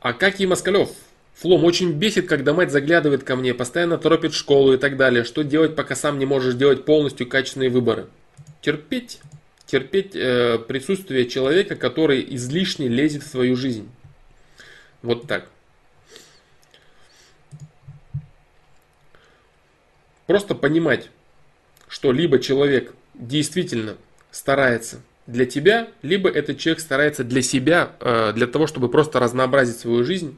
[0.00, 0.90] А как и Москалев
[1.38, 5.22] Флом очень бесит, когда мать заглядывает ко мне, постоянно торопит школу и так далее.
[5.22, 8.08] Что делать, пока сам не можешь делать полностью качественные выборы?
[8.60, 9.20] Терпеть.
[9.64, 13.88] Терпеть э, присутствие человека, который излишне лезет в свою жизнь.
[15.02, 15.48] Вот так.
[20.26, 21.08] Просто понимать,
[21.86, 23.96] что либо человек действительно
[24.32, 29.78] старается для тебя, либо этот человек старается для себя, э, для того, чтобы просто разнообразить
[29.78, 30.36] свою жизнь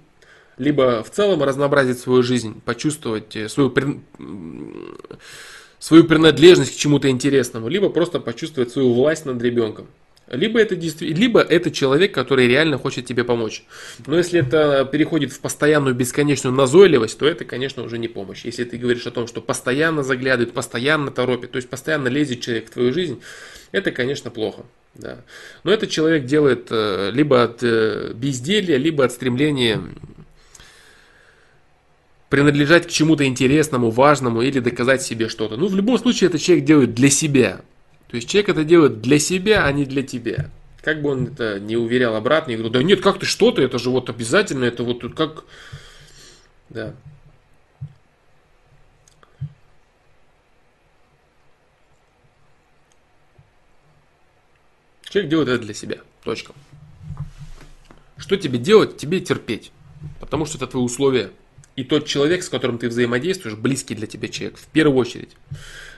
[0.61, 3.75] либо в целом разнообразить свою жизнь, почувствовать э, свою,
[5.79, 9.87] свою принадлежность к чему-то интересному, либо просто почувствовать свою власть над ребенком.
[10.29, 13.65] Либо это, либо это человек, который реально хочет тебе помочь.
[14.07, 18.45] Но если это переходит в постоянную бесконечную назойливость, то это, конечно, уже не помощь.
[18.45, 22.67] Если ты говоришь о том, что постоянно заглядывает, постоянно торопит, то есть постоянно лезет человек
[22.69, 23.21] в твою жизнь,
[23.73, 24.67] это, конечно, плохо.
[24.95, 25.19] Да.
[25.65, 29.81] Но этот человек делает э, либо от э, безделья, либо от стремления
[32.31, 35.57] принадлежать к чему-то интересному, важному или доказать себе что-то.
[35.57, 37.61] Ну, в любом случае, этот человек делает для себя.
[38.09, 40.49] То есть человек это делает для себя, а не для тебя.
[40.81, 43.79] Как бы он это не уверял обратно, я говорю, да нет, как ты что-то, это
[43.79, 45.45] же вот обязательно, это вот как...
[46.71, 46.95] Да.
[55.11, 55.99] Человек делает это для себя.
[56.23, 56.53] Точка.
[58.17, 58.97] Что тебе делать?
[58.97, 59.73] Тебе терпеть.
[60.21, 61.33] Потому что это твои условия.
[61.77, 65.37] И тот человек, с которым ты взаимодействуешь, близкий для тебя человек, в первую очередь.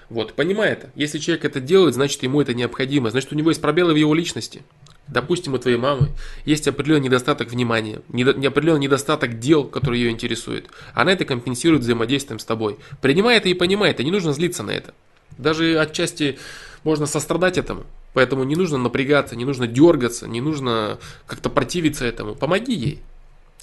[0.09, 0.91] Вот, понимай это.
[0.95, 3.11] Если человек это делает, значит ему это необходимо.
[3.11, 4.63] Значит у него есть пробелы в его личности.
[5.09, 6.11] Допустим, у твоей мамы
[6.45, 10.67] есть определенный недостаток внимания, определенный недостаток дел, которые ее интересуют.
[10.95, 12.79] Она это компенсирует взаимодействием с тобой.
[13.01, 14.95] Принимай это и понимай это, не нужно злиться на это.
[15.39, 16.39] Даже отчасти
[16.85, 17.85] можно сострадать этому.
[18.13, 22.35] Поэтому не нужно напрягаться, не нужно дергаться, не нужно как-то противиться этому.
[22.35, 23.03] Помоги ей.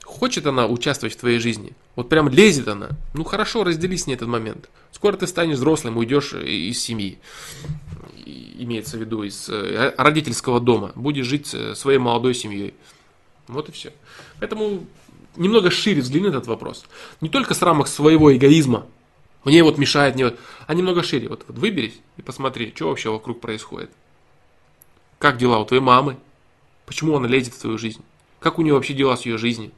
[0.10, 1.73] Хочет она участвовать в твоей жизни?
[1.95, 2.90] Вот прям лезет она?
[3.14, 4.68] Ну хорошо, раздели с ней этот момент.
[4.91, 7.19] Скоро ты станешь взрослым, уйдешь из семьи.
[8.26, 10.91] Имеется в виду из э, родительского дома.
[10.95, 12.73] Будешь жить своей молодой семьей.
[13.48, 13.94] Вот и все.
[14.40, 14.84] Поэтому
[15.36, 16.86] немного шире взгляни на этот вопрос.
[17.22, 18.88] Не только с рамок своего эгоизма.
[19.44, 21.30] Мне вот мешает, мне вот, а немного шире.
[21.30, 23.91] Вот, вот выберись и посмотри, что вообще вокруг происходит.
[25.19, 26.18] Как дела у твоей мамы?
[26.88, 28.02] Почему она лезет в твою жизнь?
[28.40, 29.72] Как у нее вообще дела с ее жизнью?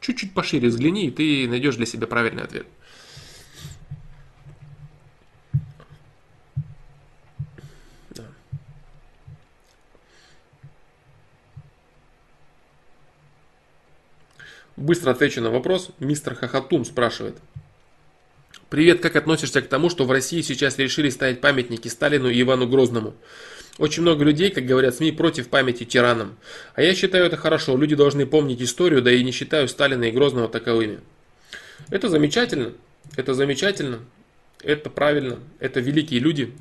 [0.00, 2.66] Чуть-чуть пошире взгляни, и ты найдешь для себя правильный ответ.
[14.78, 15.90] Быстро отвечу на вопрос.
[15.98, 17.36] Мистер Хахатум спрашивает.
[18.70, 22.68] Привет, как относишься к тому, что в России сейчас решили ставить памятники Сталину и Ивану
[22.68, 23.14] Грозному?
[23.78, 26.36] Очень много людей, как говорят СМИ, против памяти тиранам.
[26.74, 27.76] А я считаю это хорошо.
[27.76, 31.00] Люди должны помнить историю, да и не считаю Сталина и Грозного таковыми.
[31.88, 32.72] Это замечательно.
[33.16, 34.00] Это замечательно.
[34.62, 35.38] Это правильно.
[35.60, 36.52] Это великие люди,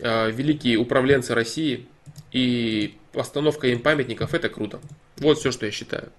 [0.00, 1.86] а, великие управленцы России.
[2.30, 4.80] И постановка им памятников это круто.
[5.16, 6.12] Вот все, что я считаю.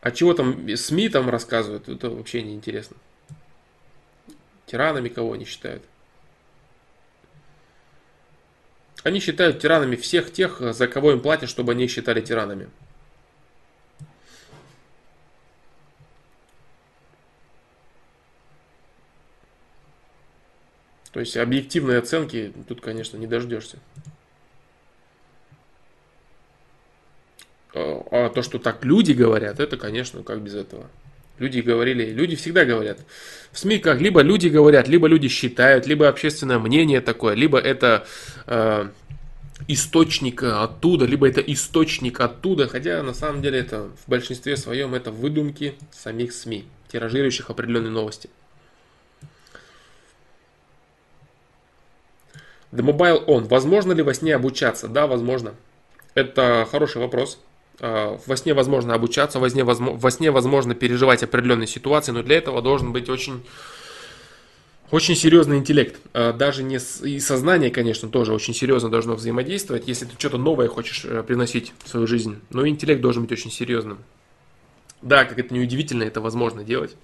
[0.00, 2.96] А чего там СМИ там рассказывают, это вообще не интересно.
[4.66, 5.82] Тиранами кого они считают?
[9.06, 12.68] Они считают тиранами всех тех, за кого им платят, чтобы они их считали тиранами.
[21.12, 23.78] То есть объективной оценки тут, конечно, не дождешься.
[27.74, 30.90] А, а то, что так люди говорят, это, конечно, как без этого.
[31.38, 33.00] Люди говорили, люди всегда говорят.
[33.52, 38.06] В СМИ как либо люди говорят, либо люди считают, либо общественное мнение такое, либо это
[38.46, 38.88] э,
[39.68, 45.10] источник оттуда, либо это источник оттуда, хотя на самом деле это в большинстве своем это
[45.10, 48.30] выдумки самих СМИ, тиражирующих определенные новости.
[52.72, 53.46] The Mobile On.
[53.48, 54.88] Возможно ли во сне обучаться?
[54.88, 55.54] Да, возможно.
[56.14, 57.38] Это хороший вопрос.
[57.80, 62.22] А, во сне возможно обучаться, во сне, возможно, во сне возможно переживать определенные ситуации, но
[62.22, 63.42] для этого должен быть очень,
[64.90, 66.00] очень серьезный интеллект.
[66.14, 70.38] А, даже не с, и сознание, конечно, тоже очень серьезно должно взаимодействовать, если ты что-то
[70.38, 72.40] новое хочешь э, приносить в свою жизнь.
[72.50, 73.98] Но интеллект должен быть очень серьезным.
[75.02, 76.96] Да, как это не удивительно, это возможно делать.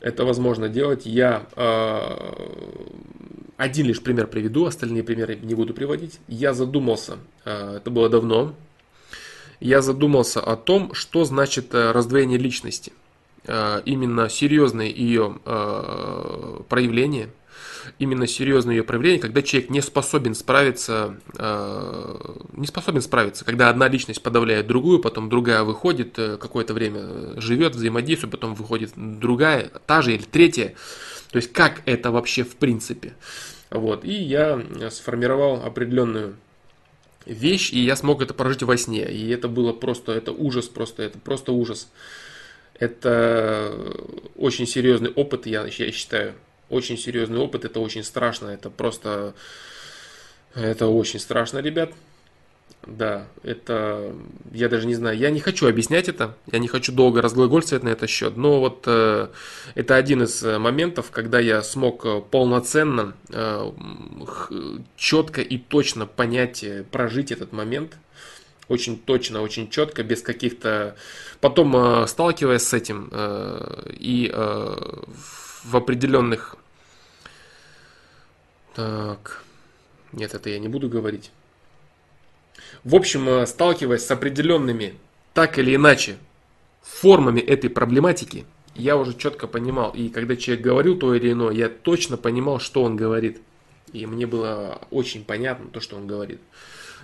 [0.00, 1.06] Это возможно делать.
[1.06, 2.16] Я э,
[3.56, 6.20] один лишь пример приведу, остальные примеры не буду приводить.
[6.28, 8.54] Я задумался, э, это было давно,
[9.60, 12.92] я задумался о том, что значит э, раздвоение личности.
[13.44, 17.30] Э, именно серьезное ее э, проявление,
[17.98, 21.16] именно серьезное ее проявление, когда человек не способен справиться,
[22.52, 28.32] не способен справиться, когда одна личность подавляет другую, потом другая выходит, какое-то время живет, взаимодействует,
[28.32, 30.74] потом выходит другая, та же или третья.
[31.30, 33.14] То есть как это вообще в принципе.
[33.70, 34.04] Вот.
[34.04, 34.60] И я
[34.90, 36.34] сформировал определенную
[37.26, 39.04] вещь, и я смог это прожить во сне.
[39.10, 41.88] И это было просто, это ужас, просто, это просто ужас.
[42.78, 43.74] Это
[44.36, 46.34] очень серьезный опыт, я, я считаю.
[46.68, 49.34] Очень серьезный опыт, это очень страшно, это просто,
[50.54, 51.92] это очень страшно, ребят.
[52.86, 54.14] Да, это,
[54.52, 57.88] я даже не знаю, я не хочу объяснять это, я не хочу долго разглагольствовать на
[57.88, 59.26] этот счет, но вот э,
[59.74, 63.72] это один из э, моментов, когда я смог э, полноценно, э,
[64.96, 67.98] четко и точно понять, э, прожить этот момент,
[68.68, 70.96] очень точно, очень четко, без каких-то...
[71.40, 74.76] Потом, э, сталкиваясь с этим э, и э,
[75.64, 76.56] в определенных...
[78.74, 79.42] Так,
[80.12, 81.30] нет, это я не буду говорить.
[82.84, 84.94] В общем, э, сталкиваясь с определенными,
[85.34, 86.16] так или иначе,
[86.82, 88.46] формами этой проблематики,
[88.76, 89.90] я уже четко понимал.
[89.90, 93.40] И когда человек говорил то или иное, я точно понимал, что он говорит.
[93.92, 96.40] И мне было очень понятно то, что он говорит.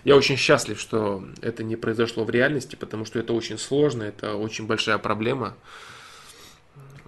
[0.05, 4.35] Я очень счастлив, что это не произошло в реальности, потому что это очень сложно, это
[4.35, 5.57] очень большая проблема.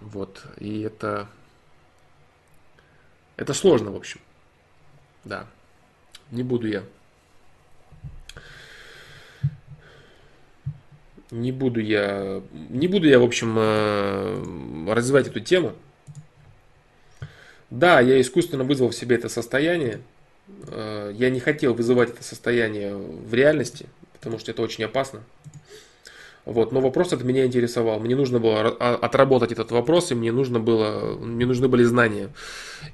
[0.00, 0.42] Вот.
[0.58, 1.28] И это...
[3.36, 4.20] Это сложно, в общем.
[5.24, 5.46] Да.
[6.30, 6.84] Не буду я
[11.34, 15.72] не буду я, не буду я, в общем, э, развивать эту тему.
[17.70, 20.00] Да, я искусственно вызвал в себе это состояние.
[20.68, 25.20] Э, я не хотел вызывать это состояние в реальности, потому что это очень опасно.
[26.44, 27.98] Вот, но вопрос от меня интересовал.
[27.98, 32.30] Мне нужно было отработать этот вопрос, и мне нужно было, мне нужны были знания.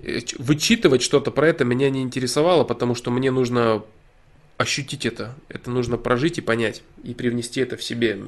[0.02, 3.82] Э, вычитывать что-то про это меня не интересовало, потому что мне нужно
[4.60, 5.34] ощутить это.
[5.48, 8.18] Это нужно прожить и понять, и привнести это в себе.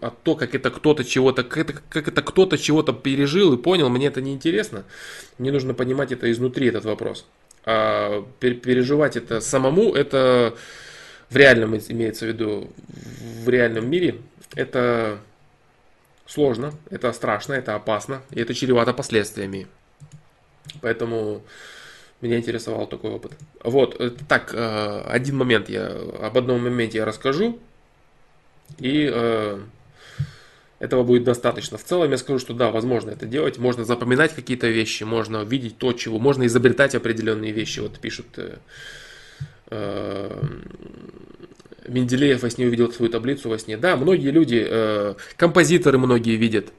[0.00, 3.88] А то, как это кто-то чего-то, как это, как это кто-то чего-то пережил и понял,
[3.88, 4.82] мне это не интересно.
[5.38, 7.24] Мне нужно понимать это изнутри, этот вопрос.
[7.64, 10.56] А переживать это самому, это
[11.30, 12.72] в реальном, имеется в виду,
[13.44, 14.16] в реальном мире,
[14.56, 15.20] это
[16.26, 19.68] сложно, это страшно, это опасно, и это чревато последствиями.
[20.80, 21.44] Поэтому
[22.24, 23.32] меня интересовал такой опыт.
[23.62, 25.86] Вот, э, так, э, один момент я,
[26.20, 27.58] об одном моменте я расскажу.
[28.78, 29.60] И э,
[30.78, 31.76] этого будет достаточно.
[31.76, 33.58] В целом я скажу, что да, возможно это делать.
[33.58, 36.18] Можно запоминать какие-то вещи, можно видеть то, чего.
[36.18, 37.80] Можно изобретать определенные вещи.
[37.80, 38.26] Вот пишут
[41.86, 43.76] Менделеев во сне увидел свою таблицу во сне.
[43.76, 46.72] Да, многие люди, композиторы многие видят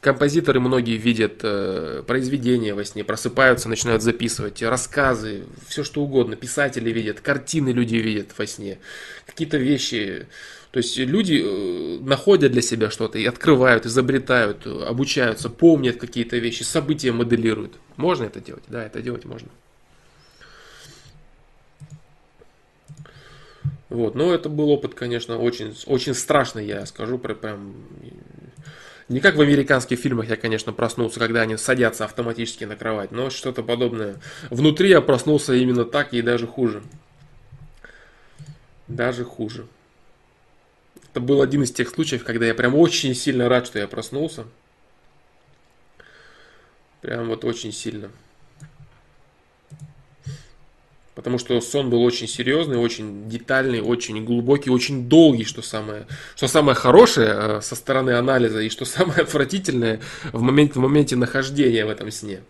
[0.00, 6.36] Композиторы многие видят э, произведения во сне, просыпаются, начинают записывать рассказы, все что угодно.
[6.36, 8.78] Писатели видят, картины люди видят во сне,
[9.26, 10.26] какие-то вещи.
[10.70, 16.62] То есть люди э, находят для себя что-то и открывают, изобретают, обучаются, помнят какие-то вещи,
[16.62, 17.74] события моделируют.
[17.96, 18.64] Можно это делать?
[18.68, 19.50] Да, это делать можно.
[23.90, 27.74] Вот, но это был опыт, конечно, очень, очень страшный, я скажу, прям
[29.10, 33.28] не как в американских фильмах я, конечно, проснулся, когда они садятся автоматически на кровать, но
[33.28, 34.20] что-то подобное.
[34.50, 36.84] Внутри я проснулся именно так и даже хуже.
[38.86, 39.66] Даже хуже.
[41.10, 44.44] Это был один из тех случаев, когда я прям очень сильно рад, что я проснулся.
[47.00, 48.10] Прям вот очень сильно.
[51.20, 56.48] Потому что сон был очень серьезный, очень детальный, очень глубокий, очень долгий, что самое, что
[56.48, 60.00] самое хорошее э, со стороны анализа и что самое отвратительное
[60.32, 62.40] в моменте, в моменте нахождения в этом сне.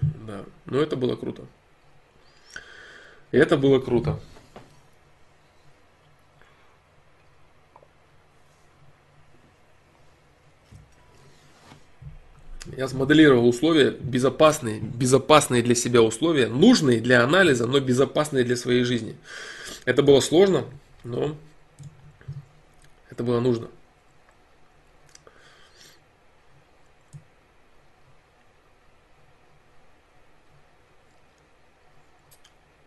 [0.00, 1.42] Да, но это было круто.
[3.32, 4.18] И это было круто.
[12.76, 18.84] Я смоделировал условия безопасные, безопасные для себя условия, нужные для анализа, но безопасные для своей
[18.84, 19.14] жизни.
[19.84, 20.64] Это было сложно,
[21.04, 21.36] но
[23.10, 23.68] это было нужно.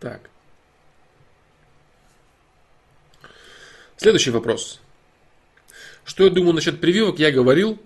[0.00, 0.28] Так.
[3.96, 4.80] Следующий вопрос.
[6.04, 7.80] Что я думаю насчет прививок, я говорил.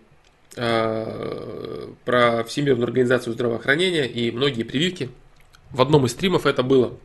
[0.57, 5.09] Э, про Всемирную организацию здравоохранения и многие прививки.
[5.71, 6.97] В одном из стримов это было.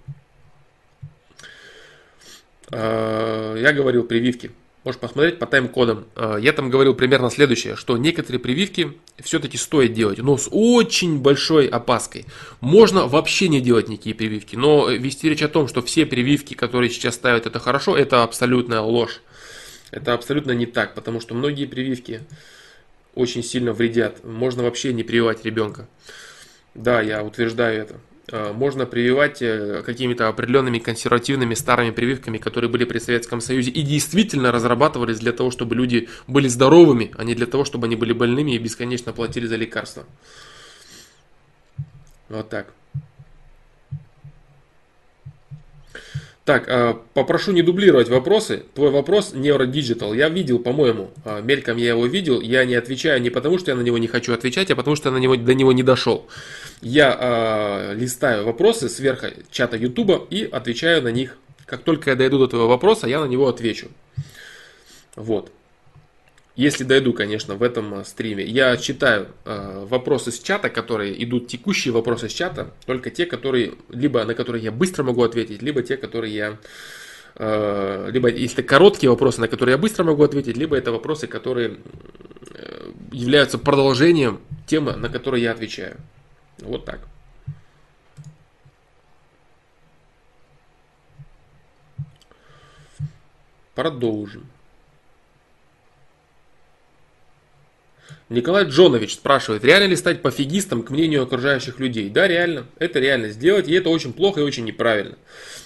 [2.72, 4.52] Э, я говорил прививки.
[4.84, 6.08] Можешь посмотреть по тайм-кодам.
[6.16, 11.20] Э, я там говорил примерно следующее, что некоторые прививки все-таки стоит делать, но с очень
[11.20, 12.26] большой опаской.
[12.62, 16.90] Можно вообще не делать никакие прививки, но вести речь о том, что все прививки, которые
[16.90, 19.22] сейчас ставят, это хорошо, это абсолютная ложь.
[19.92, 22.22] Это абсолютно не так, потому что многие прививки
[23.16, 24.24] очень сильно вредят.
[24.24, 25.88] Можно вообще не прививать ребенка.
[26.74, 27.96] Да, я утверждаю это.
[28.32, 33.82] А, можно прививать э, какими-то определенными консервативными старыми прививками, которые были при Советском Союзе и
[33.82, 38.14] действительно разрабатывались для того, чтобы люди были здоровыми, а не для того, чтобы они были
[38.14, 40.06] больными и бесконечно платили за лекарства.
[42.30, 42.74] Вот так.
[46.46, 48.66] Так, а, попрошу не дублировать вопросы.
[48.76, 50.16] Твой вопрос Neurodigital.
[50.16, 52.40] Я видел, по-моему, а, мельком я его видел.
[52.40, 55.10] Я не отвечаю не потому, что я на него не хочу отвечать, а потому, что
[55.10, 56.28] я на него, до него не дошел.
[56.82, 61.38] Я э, листаю вопросы сверху чата YouTube и отвечаю на них.
[61.66, 63.88] Как только я дойду до твоего вопроса, я на него отвечу.
[65.16, 65.52] Вот.
[66.56, 68.46] Если дойду, конечно, в этом э, стриме.
[68.46, 73.74] Я читаю э, вопросы с чата, которые идут, текущие вопросы с чата, только те, которые,
[73.90, 76.58] либо на которые я быстро могу ответить, либо те, которые я
[77.36, 81.78] э, либо если короткие вопросы, на которые я быстро могу ответить, либо это вопросы, которые
[82.52, 85.98] э, являются продолжением темы, на которые я отвечаю.
[86.60, 87.02] Вот так.
[93.74, 94.55] Продолжим.
[98.28, 102.10] Николай Джонович спрашивает, реально ли стать пофигистом к мнению окружающих людей?
[102.10, 102.66] Да, реально.
[102.80, 105.16] Это реально сделать, и это очень плохо и очень неправильно.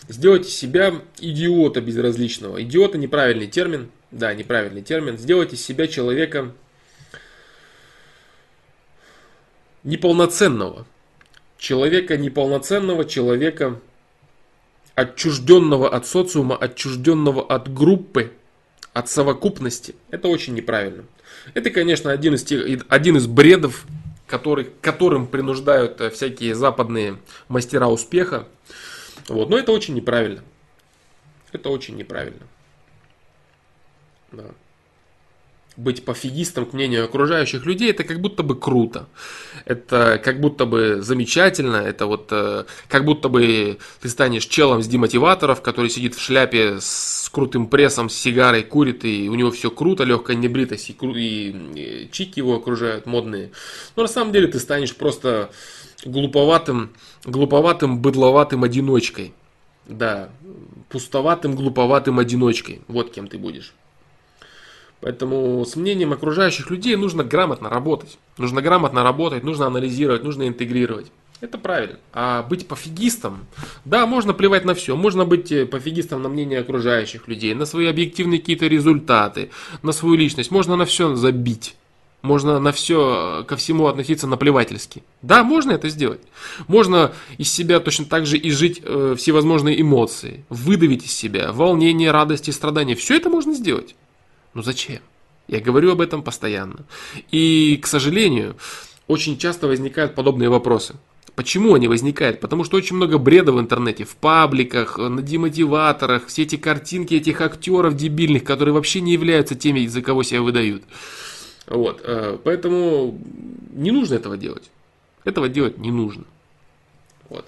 [0.09, 2.61] Сделать из себя идиота безразличного.
[2.61, 3.89] Идиота неправильный термин.
[4.11, 5.17] Да, неправильный термин.
[5.17, 6.51] Сделать из себя человека
[9.83, 10.85] неполноценного.
[11.57, 13.79] Человека неполноценного, человека
[14.95, 18.33] отчужденного от социума, отчужденного от группы,
[18.91, 19.95] от совокупности.
[20.09, 21.05] Это очень неправильно.
[21.53, 23.85] Это, конечно, один из, тех, один из бредов,
[24.27, 28.47] который, которым принуждают э, всякие западные мастера успеха.
[29.27, 29.49] Вот.
[29.49, 30.43] Но это очень неправильно.
[31.51, 32.45] Это очень неправильно.
[34.31, 34.45] Да
[35.77, 39.07] быть пофигистом к мнению окружающих людей, это как будто бы круто.
[39.65, 41.77] Это как будто бы замечательно.
[41.77, 46.79] Это вот э, как будто бы ты станешь челом с демотиваторов, который сидит в шляпе
[46.79, 51.49] с крутым прессом, с сигарой, курит, и у него все круто, легкая небритость, и, и,
[51.75, 53.51] и чики его окружают модные.
[53.95, 55.49] Но на самом деле ты станешь просто
[56.03, 56.91] глуповатым,
[57.25, 59.33] глуповатым, быдловатым одиночкой.
[59.87, 60.29] Да,
[60.89, 62.81] пустоватым, глуповатым одиночкой.
[62.87, 63.73] Вот кем ты будешь.
[65.01, 68.17] Поэтому с мнением окружающих людей нужно грамотно работать.
[68.37, 71.11] Нужно грамотно работать, нужно анализировать, нужно интегрировать.
[71.41, 71.99] Это правильно.
[72.11, 73.47] А быть пофигистом,
[73.85, 74.97] да, можно плевать на все.
[74.97, 79.49] Можно быть э, пофигистом на мнение окружающих людей, на свои объективные какие-то результаты,
[79.81, 80.51] на свою личность.
[80.51, 81.75] Можно на все забить.
[82.21, 85.03] Можно на все, ко всему относиться наплевательски.
[85.21, 86.19] Да, можно это сделать.
[86.67, 92.11] Можно из себя точно так же и жить э, всевозможные эмоции, выдавить из себя волнение,
[92.11, 92.95] радость и страдания.
[92.95, 93.95] Все это можно сделать.
[94.53, 94.99] Ну зачем?
[95.47, 96.85] Я говорю об этом постоянно.
[97.31, 98.55] И, к сожалению,
[99.07, 100.95] очень часто возникают подобные вопросы.
[101.35, 102.39] Почему они возникают?
[102.39, 107.41] Потому что очень много бреда в интернете, в пабликах, на демотиваторах, все эти картинки этих
[107.41, 110.83] актеров дебильных, которые вообще не являются теми, за кого себя выдают.
[111.65, 113.17] Вот, э, поэтому
[113.71, 114.69] не нужно этого делать.
[115.23, 116.25] Этого делать не нужно.
[117.29, 117.45] Вот.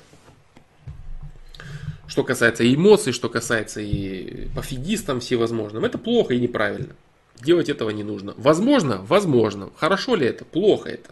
[2.11, 6.93] Что касается эмоций, что касается и пофигистам всевозможным, это плохо и неправильно.
[7.41, 8.33] Делать этого не нужно.
[8.35, 9.69] Возможно, возможно.
[9.77, 11.09] Хорошо ли это, плохо это.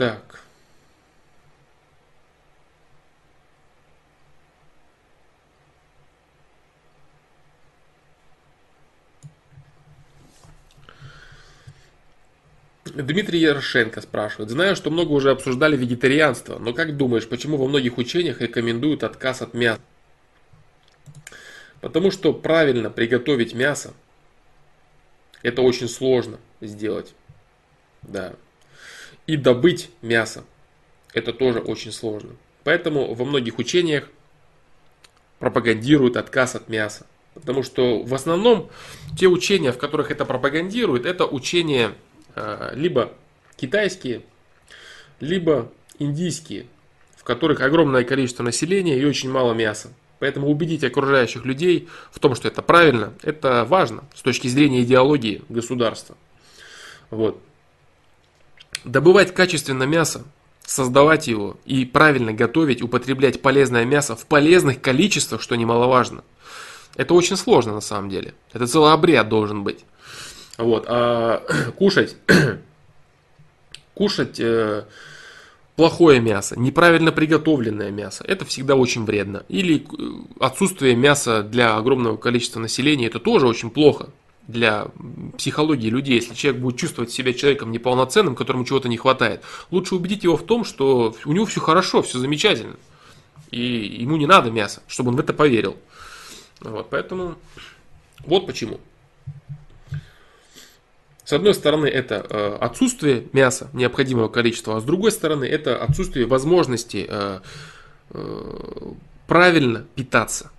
[0.00, 0.40] Так.
[12.86, 14.48] Дмитрий Ярошенко спрашивает.
[14.48, 19.42] Знаю, что много уже обсуждали вегетарианство, но как думаешь, почему во многих учениях рекомендуют отказ
[19.42, 19.82] от мяса?
[21.82, 23.92] Потому что правильно приготовить мясо,
[25.42, 27.12] это очень сложно сделать.
[28.00, 28.32] Да
[29.30, 30.42] и добыть мясо.
[31.14, 32.30] Это тоже очень сложно.
[32.64, 34.08] Поэтому во многих учениях
[35.38, 37.06] пропагандируют отказ от мяса.
[37.34, 38.70] Потому что в основном
[39.16, 41.92] те учения, в которых это пропагандируют, это учения
[42.34, 43.12] э, либо
[43.56, 44.22] китайские,
[45.20, 46.66] либо индийские,
[47.14, 49.92] в которых огромное количество населения и очень мало мяса.
[50.18, 55.42] Поэтому убедить окружающих людей в том, что это правильно, это важно с точки зрения идеологии
[55.48, 56.16] государства.
[57.10, 57.40] Вот
[58.84, 60.24] добывать качественно мясо,
[60.64, 66.22] создавать его и правильно готовить, употреблять полезное мясо в полезных количествах, что немаловажно.
[66.96, 68.34] Это очень сложно на самом деле.
[68.52, 69.84] Это целый обряд должен быть.
[70.58, 71.42] Вот, а
[71.78, 72.16] кушать,
[73.94, 74.84] кушать э,
[75.76, 79.44] плохое мясо, неправильно приготовленное мясо, это всегда очень вредно.
[79.48, 80.02] Или э,
[80.40, 84.10] отсутствие мяса для огромного количества населения, это тоже очень плохо
[84.50, 84.88] для
[85.36, 86.16] психологии людей.
[86.16, 90.44] Если человек будет чувствовать себя человеком неполноценным, которому чего-то не хватает, лучше убедить его в
[90.44, 92.76] том, что у него все хорошо, все замечательно.
[93.50, 93.60] И
[94.00, 95.76] ему не надо мяса, чтобы он в это поверил.
[96.60, 97.36] Вот, поэтому
[98.24, 98.80] вот почему.
[101.24, 106.26] С одной стороны, это э, отсутствие мяса необходимого количества, а с другой стороны, это отсутствие
[106.26, 107.40] возможности э,
[108.10, 108.92] э,
[109.28, 110.50] правильно питаться.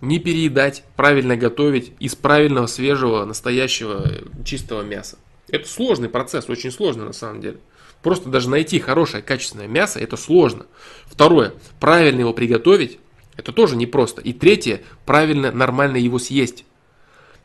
[0.00, 4.06] Не переедать, правильно готовить из правильного, свежего, настоящего,
[4.44, 5.18] чистого мяса.
[5.48, 7.58] Это сложный процесс, очень сложный на самом деле.
[8.02, 10.66] Просто даже найти хорошее, качественное мясо, это сложно.
[11.06, 12.98] Второе, правильно его приготовить,
[13.36, 14.20] это тоже непросто.
[14.20, 16.64] И третье, правильно, нормально его съесть.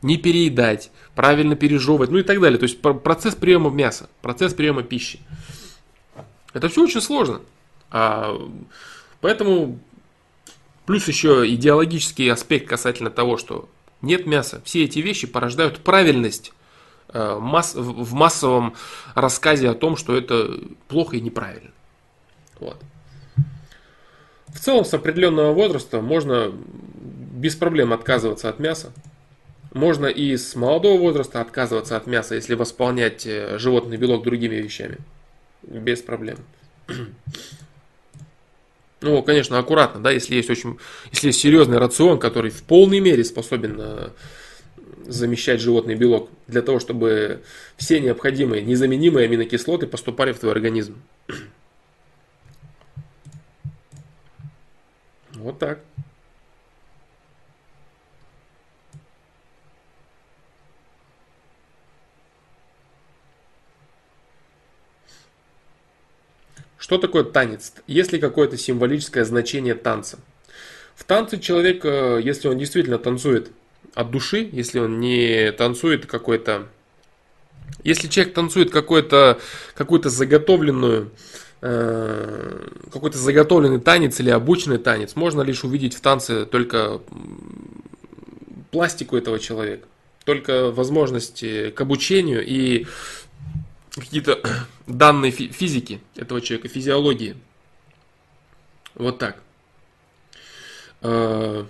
[0.02, 2.58] Не переедать, правильно пережевывать, ну и так далее.
[2.58, 5.20] То есть процесс приема мяса, процесс приема пищи.
[6.52, 7.40] Это все очень сложно.
[7.90, 8.36] А,
[9.20, 9.78] поэтому
[10.86, 13.68] плюс еще идеологический аспект касательно того, что
[14.00, 14.60] нет мяса.
[14.64, 16.52] Все эти вещи порождают правильность
[17.08, 18.74] э, в массовом
[19.14, 21.70] рассказе о том, что это плохо и неправильно.
[22.58, 22.80] Вот.
[24.48, 28.92] В целом, с определенного возраста можно без проблем отказываться от мяса.
[29.72, 34.98] Можно и с молодого возраста отказываться от мяса, если восполнять э, животный белок другими вещами.
[35.62, 36.38] Без проблем.
[39.02, 40.78] Ну, конечно, аккуратно, да, если есть очень,
[41.10, 44.08] если есть серьезный рацион, который в полной мере способен э,
[45.06, 47.42] замещать животный белок, для того, чтобы
[47.76, 50.96] все необходимые, незаменимые аминокислоты поступали в твой организм.
[55.34, 55.80] Вот так.
[66.82, 67.74] Что такое танец?
[67.86, 70.18] Есть ли какое-то символическое значение танца?
[70.96, 73.52] В танце человек, э, если он действительно танцует
[73.94, 76.66] от души, если он не танцует какой-то...
[77.84, 79.38] Если человек танцует какой-то,
[79.76, 81.12] какую-то заготовленную,
[81.60, 87.00] э, какой-то заготовленный танец или обученный танец, можно лишь увидеть в танце только
[88.72, 89.86] пластику этого человека,
[90.24, 92.88] только возможности к обучению и
[93.94, 94.42] какие-то
[94.86, 97.36] данные физики этого человека, физиологии.
[98.94, 99.42] Вот так.
[101.00, 101.66] А,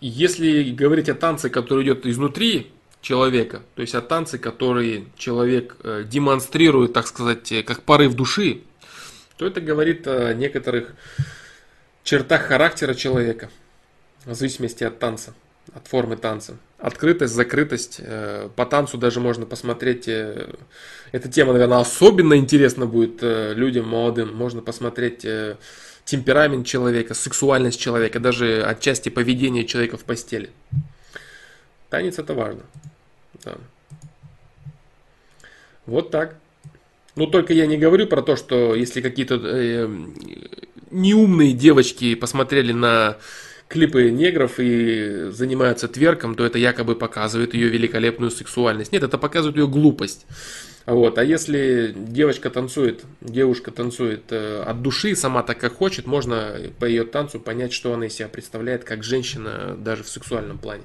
[0.00, 6.04] если говорить о танце, который идет изнутри человека, то есть о танце, который человек э,
[6.04, 8.62] демонстрирует, так сказать, э, как порыв души,
[9.36, 10.94] то это говорит о некоторых
[12.02, 13.50] чертах характера человека,
[14.24, 15.34] в зависимости от танца
[15.74, 16.56] от формы танца.
[16.78, 17.96] Открытость, закрытость.
[17.98, 20.06] Э, по танцу даже можно посмотреть.
[20.06, 20.54] Э,
[21.10, 24.32] эта тема, наверное, особенно интересна будет э, людям молодым.
[24.34, 25.26] Можно посмотреть
[26.04, 30.50] темперамент человека, сексуальность человека, даже отчасти поведение человека в постели.
[31.90, 32.62] Танец это важно.
[33.44, 33.56] Да.
[35.84, 36.36] Вот так.
[37.16, 39.88] Ну, только я не говорю про то, что если какие-то э,
[40.92, 43.16] неумные девочки посмотрели на
[43.68, 48.92] клипы негров и занимаются тверком, то это якобы показывает ее великолепную сексуальность.
[48.92, 50.26] Нет, это показывает ее глупость.
[50.86, 51.18] Вот.
[51.18, 56.86] А если девочка танцует, девушка танцует э, от души, сама так как хочет, можно по
[56.86, 60.84] ее танцу понять, что она из себя представляет как женщина даже в сексуальном плане.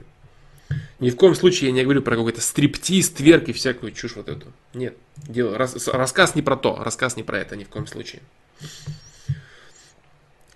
[1.00, 4.28] Ни в коем случае я не говорю про какой-то стриптиз, тверк и всякую чушь вот
[4.28, 4.52] эту.
[4.74, 8.22] Нет, дело, рас, рассказ не про то, рассказ не про это ни в коем случае.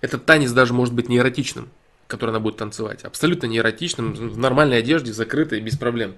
[0.01, 1.69] Этот танец даже может быть не эротичным
[2.07, 3.03] который она будет танцевать.
[3.03, 6.15] Абсолютно не эротичным, в нормальной одежде, закрытой, без проблем.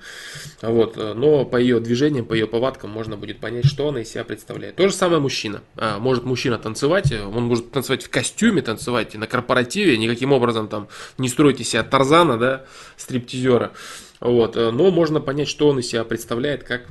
[0.61, 0.95] Вот.
[0.97, 4.75] Но по ее движениям, по ее повадкам можно будет понять, что она из себя представляет.
[4.75, 5.61] То же самое мужчина.
[5.75, 10.87] А, может мужчина танцевать, он может танцевать в костюме, танцевать на корпоративе, никаким образом там
[11.17, 12.65] не стройте себя Тарзана, да,
[12.97, 13.71] стриптизера.
[14.19, 14.55] Вот.
[14.55, 16.83] Но можно понять, что он из себя представляет как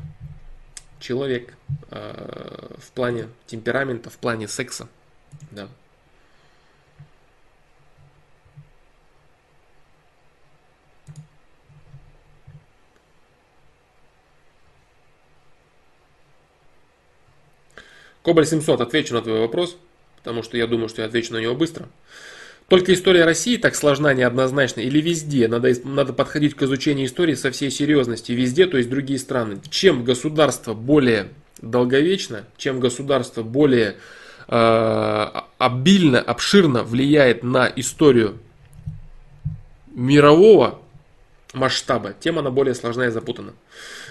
[1.01, 1.55] человек
[1.91, 4.89] э, в плане темперамента, в плане секса.
[5.51, 5.68] Да.
[18.29, 19.79] Кобаль 700, отвечу на твой вопрос,
[20.19, 21.89] потому что я думаю, что я отвечу на него быстро.
[22.69, 25.49] Только история России так сложна, неоднозначна или везде?
[25.49, 28.37] Надо, надо подходить к изучению истории со всей серьезностью.
[28.37, 29.63] Везде, то есть другие страны.
[29.71, 31.29] Чем государство более
[31.63, 33.97] долговечно, чем государство более
[34.47, 35.27] э,
[35.57, 38.41] обильно, обширно влияет на историю
[39.95, 40.79] мирового
[41.55, 43.55] масштаба, тем она более сложная и запутана.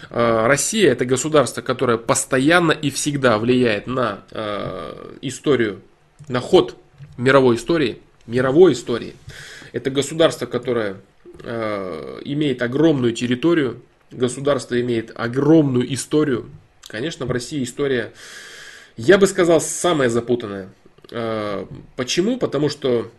[0.10, 5.82] Э, Россия это государство, которое постоянно и всегда влияет на э, историю,
[6.28, 6.78] на ход
[7.18, 9.16] мировой истории, мировой истории.
[9.74, 10.98] Это государство, которое
[12.24, 16.50] имеет огромную территорию, государство имеет огромную историю.
[16.88, 18.12] Конечно, в России история,
[18.96, 20.70] я бы сказал, самая запутанная.
[21.96, 22.38] Почему?
[22.40, 23.12] Потому что...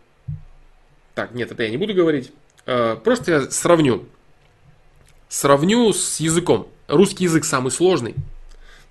[1.15, 2.32] Так, нет, это я не буду говорить.
[2.65, 4.05] Просто я сравню
[5.28, 6.68] Сравню с языком.
[6.86, 8.15] Русский язык самый сложный.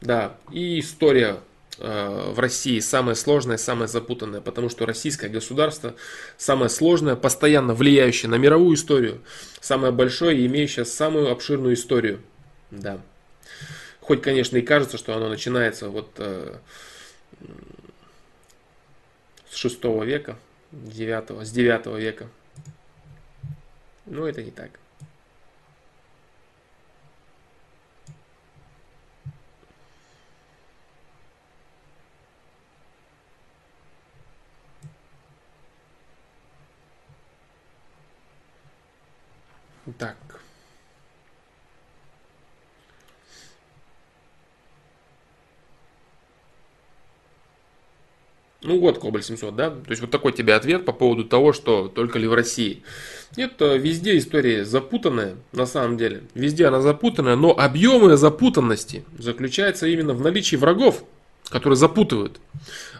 [0.01, 1.39] Да, и история
[1.79, 5.95] э, в России самая сложная, самая запутанная, потому что российское государство
[6.37, 9.21] самое сложное, постоянно влияющее на мировую историю,
[9.59, 12.21] самое большое и имеющее самую обширную историю.
[12.69, 13.01] Да.
[13.99, 16.55] Хоть, конечно, и кажется, что оно начинается вот э,
[19.49, 20.37] с 6 века,
[20.71, 22.27] 9, с 9 века.
[24.05, 24.69] Но это не так.
[39.97, 40.17] Так.
[48.63, 49.69] Ну вот, Кобаль 700, да?
[49.69, 52.83] То есть вот такой тебе ответ по поводу того, что только ли в России.
[53.37, 56.23] Нет, э, везде история запутанная, на самом деле.
[56.33, 61.05] Везде она запутанная, но объемы запутанности заключаются именно в наличии врагов,
[61.49, 62.39] которые запутывают.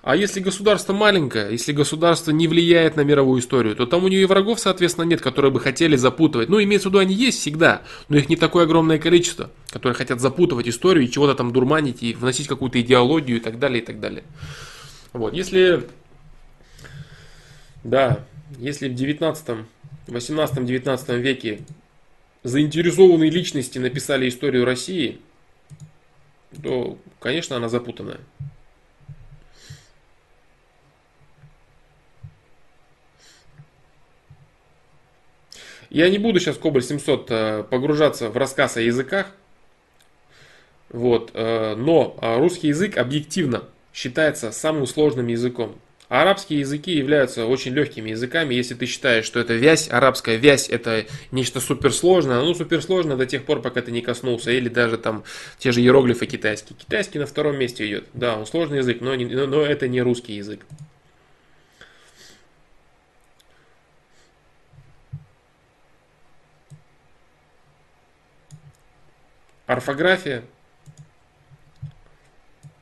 [0.04, 4.22] А если государство маленькое, если государство не влияет на мировую историю, то там у нее
[4.22, 6.48] и врагов, соответственно, нет, которые бы хотели запутывать.
[6.48, 10.22] Ну, имеется в виду, они есть всегда, но их не такое огромное количество, которые хотят
[10.22, 14.00] запутывать историю и чего-то там дурманить и вносить какую-то идеологию и так далее, и так
[14.00, 14.24] далее.
[15.12, 15.84] Вот, если,
[17.84, 18.26] да,
[18.60, 19.58] если в 19,
[20.08, 21.60] 18-19 веке
[22.44, 25.20] заинтересованные личности написали историю России,
[26.64, 28.20] то, конечно, она запутанная.
[35.90, 39.28] Я не буду сейчас Кобаль 700 э, погружаться в рассказ о языках,
[40.88, 45.76] вот, э, но э, русский язык объективно считается самым сложным языком.
[46.10, 51.06] Арабские языки являются очень легкими языками, если ты считаешь, что это вязь, арабская вязь это
[51.32, 55.26] нечто суперсложное, ну суперсложное до тех пор, пока ты не коснулся, или даже там
[55.58, 56.78] те же иероглифы китайские.
[56.80, 60.36] Китайский на втором месте идет, да, он сложный язык, но, не, но это не русский
[60.36, 60.62] язык.
[69.66, 70.46] Орфография.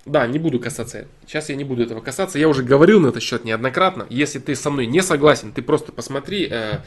[0.06, 1.08] Да, не буду касаться.
[1.26, 2.38] Сейчас я не буду этого касаться.
[2.38, 4.06] Я уже говорил на этот счет неоднократно.
[4.10, 6.82] Если ты со мной не согласен, ты просто посмотри, э,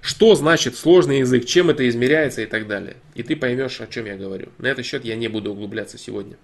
[0.00, 2.96] что значит сложный язык, чем это измеряется и так далее.
[3.14, 4.48] И ты поймешь, о чем я говорю.
[4.58, 6.36] На этот счет я не буду углубляться сегодня.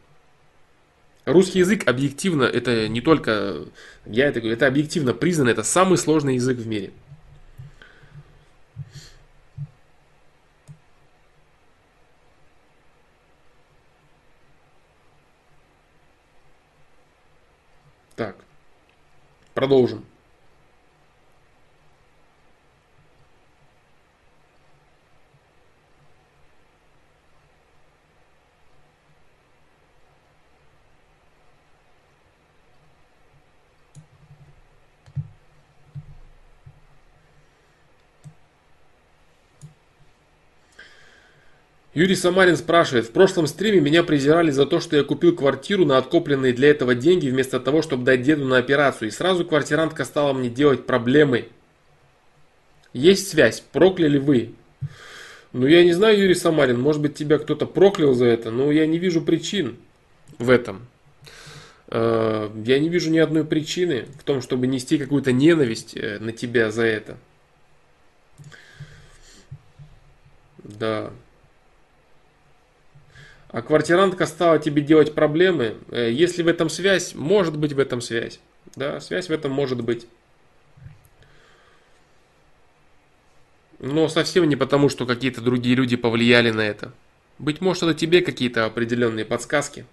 [1.26, 3.66] Русский язык объективно, это не только,
[4.06, 6.92] я это говорю, это объективно признано, это самый сложный язык в мире.
[18.16, 18.36] Так,
[19.60, 20.09] продолжим.
[41.92, 45.98] Юрий Самарин спрашивает, в прошлом стриме меня презирали за то, что я купил квартиру на
[45.98, 50.32] откопленные для этого деньги, вместо того, чтобы дать деду на операцию, и сразу квартирантка стала
[50.32, 51.48] мне делать проблемы.
[52.92, 54.54] Есть связь, прокляли вы?
[55.52, 58.86] Ну я не знаю, Юрий Самарин, может быть тебя кто-то проклял за это, но я
[58.86, 59.76] не вижу причин
[60.38, 60.86] в этом.
[61.88, 66.30] Э, я не вижу ни одной причины в том, чтобы нести какую-то ненависть э, на
[66.30, 67.16] тебя за это.
[70.62, 71.10] Да
[73.52, 78.00] а квартирантка стала тебе делать проблемы, э, если в этом связь, может быть в этом
[78.00, 78.40] связь.
[78.76, 80.06] Да, связь в этом может быть.
[83.80, 86.92] Но совсем не потому, что какие-то другие люди повлияли на это.
[87.38, 89.86] Быть может, это тебе какие-то определенные подсказки.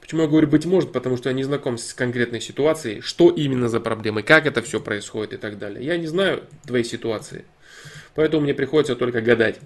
[0.00, 0.92] Почему я говорю быть может?
[0.92, 4.80] Потому что я не знаком с конкретной ситуацией, что именно за проблемы, как это все
[4.80, 5.84] происходит и так далее.
[5.84, 7.44] Я не знаю твоей ситуации.
[8.14, 9.58] Поэтому мне приходится только гадать.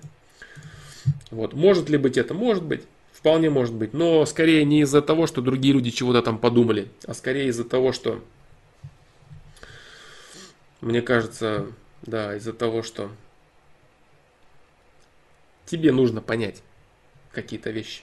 [1.30, 1.52] Вот.
[1.52, 2.34] Может ли быть это?
[2.34, 2.82] Может быть.
[3.16, 7.14] Вполне может быть, но скорее не из-за того, что другие люди чего-то там подумали, а
[7.14, 8.22] скорее из-за того, что,
[10.80, 11.66] мне кажется,
[12.02, 13.10] да, из-за того, что
[15.66, 16.62] Тебе нужно понять
[17.32, 18.02] какие-то вещи.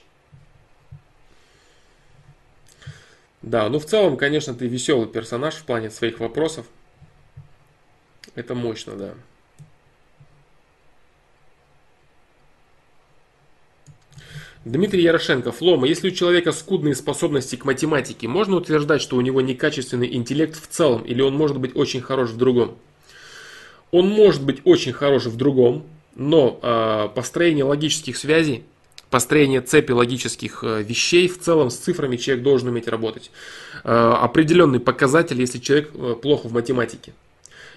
[3.40, 6.66] Да, ну в целом, конечно, ты веселый персонаж в плане своих вопросов.
[8.34, 9.14] Это мощно, да.
[14.64, 19.42] Дмитрий Ярошенко, Флома, если у человека скудные способности к математике, можно утверждать, что у него
[19.42, 22.78] некачественный интеллект в целом, или он может быть очень хорош в другом?
[23.90, 25.84] Он может быть очень хорош в другом,
[26.14, 28.64] но э, построение логических связей,
[29.10, 33.30] построение цепи логических э, вещей в целом с цифрами человек должен уметь работать.
[33.84, 37.12] Э, определенный показатель, если человек э, плохо в математике.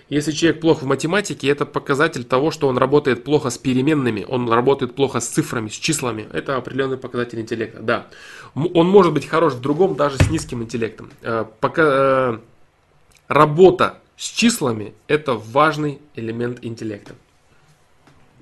[0.09, 4.49] Если человек плохо в математике, это показатель того, что он работает плохо с переменными, он
[4.49, 6.29] работает плохо с цифрами, с числами.
[6.31, 8.07] Это определенный показатель интеллекта, да.
[8.55, 11.11] Он может быть хорош в другом, даже с низким интеллектом.
[11.23, 12.39] Э, пока, э,
[13.27, 17.15] работа с числами– это важный элемент интеллекта.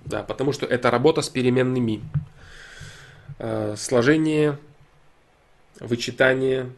[0.06, 2.04] Да, потому что это работа с переменными.
[3.40, 4.60] Э, сложение,
[5.80, 6.70] вычитание,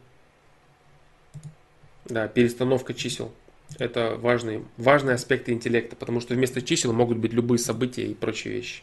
[2.06, 3.30] да, перестановка чисел–
[3.76, 8.54] это важные, важные аспекты интеллекта, потому что вместо чисел могут быть любые события и прочие
[8.54, 8.82] вещи.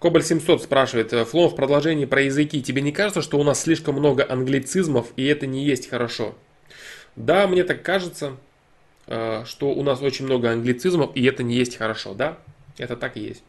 [0.00, 3.94] Кобаль 700 спрашивает, Флом, в продолжении про языки, тебе не кажется, что у нас слишком
[3.94, 6.34] много англицизмов, и это не есть хорошо?
[7.14, 8.51] Да, мне так кажется, Э,
[9.06, 12.38] что у нас очень много англицизмов, и это не есть хорошо, да?
[12.78, 13.42] Это так и есть.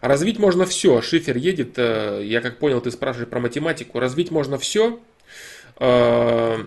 [0.00, 1.02] Развить можно все.
[1.02, 3.98] Шифер едет, э, я как понял, ты спрашиваешь про математику.
[3.98, 5.00] Развить можно все,
[5.78, 6.64] э,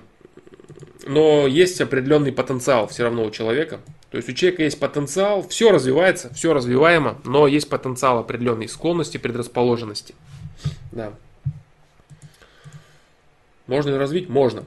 [1.05, 3.79] но есть определенный потенциал все равно у человека.
[4.09, 9.17] То есть у человека есть потенциал, все развивается, все развиваемо, но есть потенциал определенной склонности,
[9.17, 10.15] предрасположенности.
[10.91, 11.13] Да.
[13.67, 14.27] Можно развить?
[14.27, 14.65] Можно.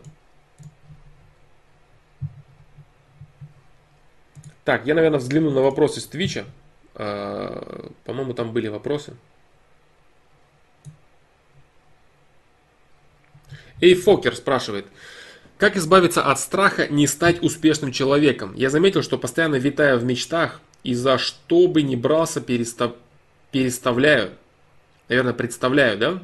[4.65, 6.47] Так, я, наверное, взгляну на вопросы с Твича.
[6.95, 9.15] А, по-моему, там были вопросы.
[13.81, 14.87] Эй, Фокер спрашивает.
[15.59, 18.55] Как избавиться от страха не стать успешным человеком?
[18.57, 22.93] Я заметил, что постоянно витаю в мечтах и за что бы ни брался, перестав...
[23.53, 24.33] переставляю.
[25.09, 26.23] Наверное, представляю, да?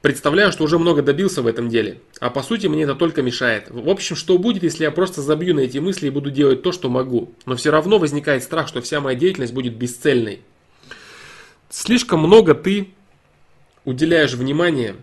[0.00, 2.00] Представляю, что уже много добился в этом деле.
[2.20, 3.66] А по сути мне это только мешает.
[3.70, 6.72] В общем, что будет, если я просто забью на эти мысли и буду делать то,
[6.72, 7.32] что могу?
[7.44, 10.40] Но все равно возникает страх, что вся моя деятельность будет бесцельной.
[11.68, 12.90] Слишком много ты
[13.84, 14.96] уделяешь внимания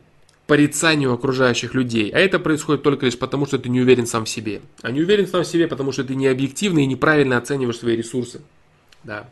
[0.53, 2.11] порицанию окружающих людей.
[2.11, 4.61] А это происходит только лишь потому, что ты не уверен сам в себе.
[4.83, 7.95] А не уверен сам в себе, потому что ты не объективно и неправильно оцениваешь свои
[7.95, 8.39] ресурсы.
[9.03, 9.27] Да.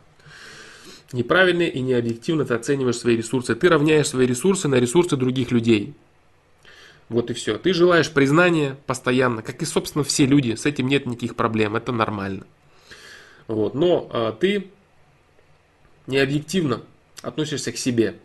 [1.12, 3.54] Неправильно и необъективно ты оцениваешь свои ресурсы.
[3.54, 5.94] Ты равняешь свои ресурсы на ресурсы других людей.
[7.08, 7.56] Вот и все.
[7.56, 10.56] Ты желаешь признания постоянно, как и, собственно, все люди.
[10.56, 11.76] С этим нет никаких проблем.
[11.76, 12.48] Это нормально.
[13.46, 13.74] Вот.
[13.74, 14.66] Но а, ты
[16.08, 16.82] не объективно
[17.22, 18.16] относишься к себе.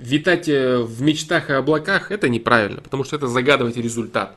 [0.00, 4.36] Витать э, в мечтах и облаках, это неправильно, потому что это загадывать результат.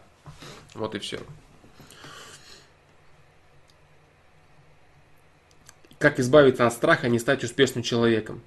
[0.75, 1.19] Вот и все.
[5.99, 8.41] Как избавиться от страха, не стать успешным человеком?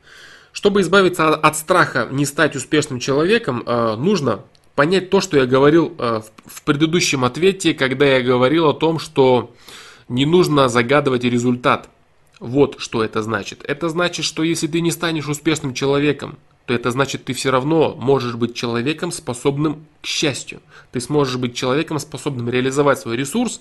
[0.52, 4.42] Чтобы избавиться от страха, не стать успешным человеком, э, нужно
[4.74, 9.54] понять то, что я говорил э, в предыдущем ответе, когда я говорил о том, что
[10.08, 11.88] не нужно загадывать результат.
[12.40, 13.64] Вот что это значит.
[13.64, 17.94] Это значит, что если ты не станешь успешным человеком, то это значит, ты все равно
[17.94, 20.60] можешь быть человеком, способным к счастью.
[20.90, 23.60] Ты сможешь быть человеком, способным реализовать свой ресурс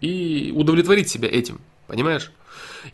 [0.00, 1.60] и удовлетворить себя этим.
[1.86, 2.32] Понимаешь?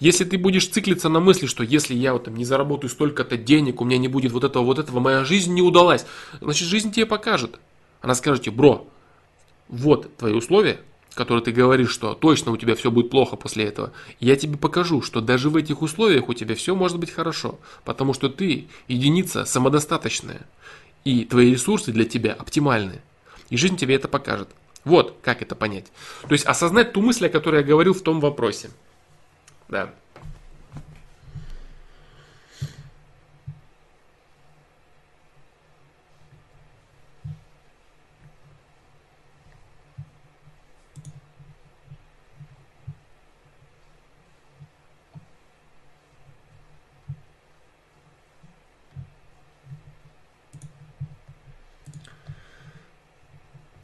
[0.00, 3.80] Если ты будешь циклиться на мысли, что если я вот там не заработаю столько-то денег,
[3.80, 6.04] у меня не будет вот этого, вот этого, моя жизнь не удалась,
[6.40, 7.58] значит жизнь тебе покажет.
[8.00, 8.88] Она скажет тебе, бро,
[9.68, 10.80] вот твои условия,
[11.14, 15.00] который ты говоришь, что точно у тебя все будет плохо после этого, я тебе покажу,
[15.02, 19.44] что даже в этих условиях у тебя все может быть хорошо, потому что ты единица
[19.44, 20.42] самодостаточная,
[21.04, 23.00] и твои ресурсы для тебя оптимальны.
[23.50, 24.48] И жизнь тебе это покажет.
[24.84, 25.86] Вот как это понять.
[26.22, 28.70] То есть осознать ту мысль, о которой я говорил в том вопросе.
[29.68, 29.92] Да.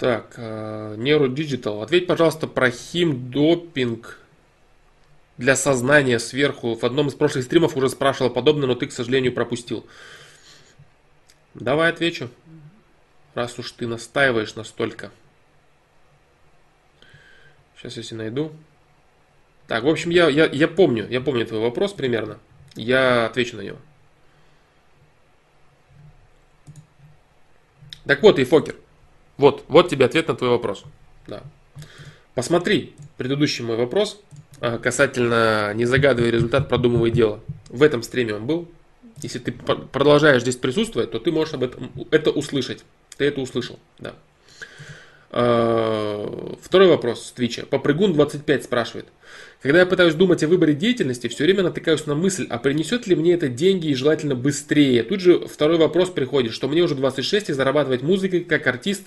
[0.01, 1.83] Так, Nero Digital.
[1.83, 4.19] Ответь, пожалуйста, про химдопинг
[5.37, 6.75] для сознания сверху.
[6.75, 9.87] В одном из прошлых стримов уже спрашивал подобное, но ты, к сожалению, пропустил.
[11.53, 12.31] Давай отвечу,
[13.35, 15.11] раз уж ты настаиваешь настолько.
[17.77, 18.53] Сейчас, если найду.
[19.67, 22.39] Так, в общем, я, я, я помню, я помню твой вопрос примерно.
[22.75, 23.79] Я отвечу на него.
[28.07, 28.77] Так вот, и Фокер.
[29.41, 30.85] Вот, вот тебе ответ на твой вопрос.
[31.27, 31.43] Да.
[32.35, 34.21] Посмотри предыдущий мой вопрос
[34.61, 37.41] а, касательно не загадывай результат, продумывай дело.
[37.71, 38.69] В этом стриме он был.
[39.23, 42.85] Если ты продолжаешь здесь присутствовать, то ты можешь об этом это услышать.
[43.17, 44.15] Ты это услышал, да.
[45.33, 47.65] А, второй вопрос с Твича.
[47.69, 49.07] Попрыгун 25 спрашивает.
[49.63, 53.15] Когда я пытаюсь думать о выборе деятельности, все время натыкаюсь на мысль, а принесет ли
[53.15, 55.03] мне это деньги и желательно быстрее.
[55.05, 59.03] Тут же второй вопрос приходит, что мне уже 26 и зарабатывать музыкой как артист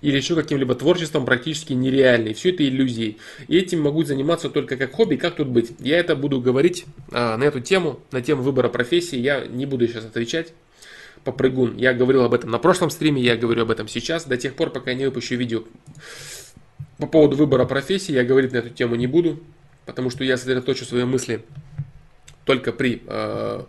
[0.00, 2.28] или еще каким-либо творчеством практически нереально.
[2.28, 3.18] И все это иллюзии.
[3.46, 5.16] И этим могу заниматься только как хобби.
[5.16, 5.72] Как тут быть?
[5.78, 9.18] Я это буду говорить а, на эту тему, на тему выбора профессии.
[9.18, 10.54] Я не буду сейчас отвечать
[11.32, 11.76] попрыгун.
[11.76, 14.24] Я говорил об этом на прошлом стриме, я говорю об этом сейчас.
[14.24, 15.64] До тех пор, пока я не выпущу видео
[16.98, 19.40] по поводу выбора профессии, я говорить на эту тему не буду
[19.88, 21.42] потому что я сосредоточу свои мысли
[22.44, 23.64] только при э,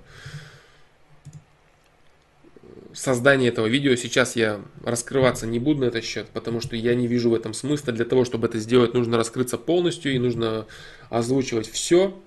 [2.93, 3.95] создании этого видео.
[3.95, 7.53] Сейчас я раскрываться не буду на этот счет, потому что я не вижу в этом
[7.53, 7.93] смысла.
[7.93, 10.65] Для того, чтобы это сделать, нужно раскрыться полностью и нужно
[11.09, 12.21] озвучивать все.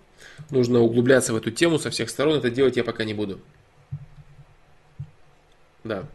[0.49, 2.39] Нужно углубляться в эту тему со всех сторон.
[2.39, 3.41] Это делать я пока не буду.
[5.85, 6.07] Да.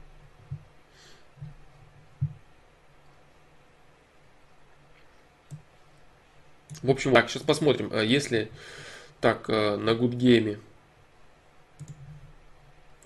[6.83, 7.89] В общем, так, сейчас посмотрим.
[7.91, 8.51] А если
[9.19, 10.59] так, э, на Гудгейме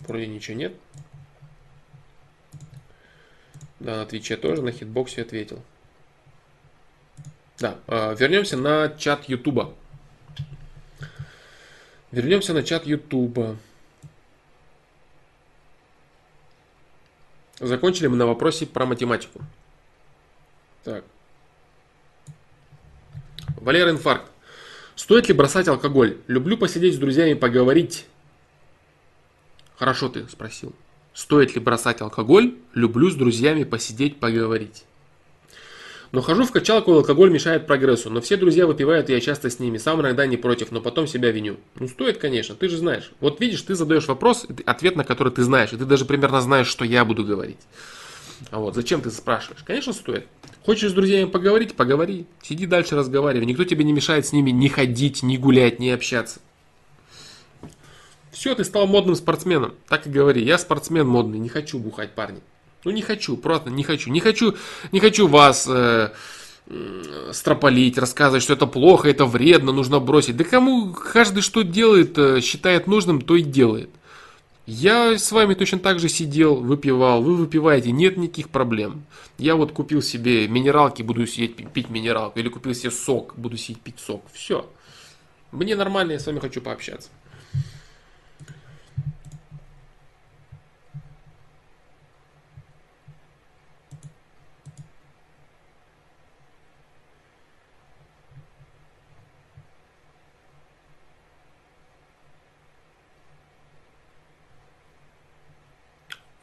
[0.01, 0.73] вроде ничего нет.
[3.79, 5.63] Да, на Твиче тоже, на хитбоксе ответил.
[7.59, 9.73] Да, э, вернемся на чат Ютуба.
[12.11, 13.57] Вернемся на чат Ютуба.
[17.61, 19.39] Закончили мы на вопросе про математику.
[20.83, 21.03] Так.
[23.57, 24.31] Валер инфаркт.
[24.95, 26.17] Стоит ли бросать алкоголь?
[26.25, 28.07] Люблю посидеть с друзьями, поговорить.
[29.77, 30.73] Хорошо ты спросил.
[31.13, 32.55] Стоит ли бросать алкоголь?
[32.73, 34.83] Люблю с друзьями посидеть, поговорить.
[36.11, 38.09] Но хожу в качалку, алкоголь мешает прогрессу.
[38.09, 39.77] Но все друзья выпивают, и я часто с ними.
[39.77, 41.57] Сам иногда не против, но потом себя виню.
[41.79, 43.11] Ну, стоит, конечно, ты же знаешь.
[43.21, 45.71] Вот видишь, ты задаешь вопрос, ответ на который ты знаешь.
[45.71, 47.59] И ты даже примерно знаешь, что я буду говорить.
[48.49, 49.63] А вот, зачем ты спрашиваешь?
[49.63, 50.27] Конечно, стоит.
[50.65, 51.75] Хочешь с друзьями поговорить?
[51.75, 52.25] Поговори.
[52.41, 53.45] Сиди дальше, разговаривай.
[53.45, 56.39] Никто тебе не мешает с ними ни ходить, ни гулять, ни общаться.
[58.31, 59.75] Все, ты стал модным спортсменом.
[59.87, 60.43] Так и говори.
[60.43, 62.41] Я спортсмен модный, не хочу бухать, парни.
[62.83, 64.09] Ну не хочу, просто не хочу.
[64.09, 64.55] Не хочу,
[64.91, 66.11] не хочу вас э,
[66.67, 70.35] э, строполить, рассказывать, что это плохо, это вредно, нужно бросить.
[70.37, 73.89] Да кому каждый что делает, э, считает нужным, то и делает.
[74.65, 79.03] Я с вами точно так же сидел, выпивал, вы выпиваете, нет никаких проблем.
[79.37, 83.81] Я вот купил себе минералки, буду сидеть пить минералку, или купил себе сок, буду сидеть
[83.81, 84.23] пить сок.
[84.33, 84.69] Все.
[85.51, 87.09] Мне нормально, я с вами хочу пообщаться.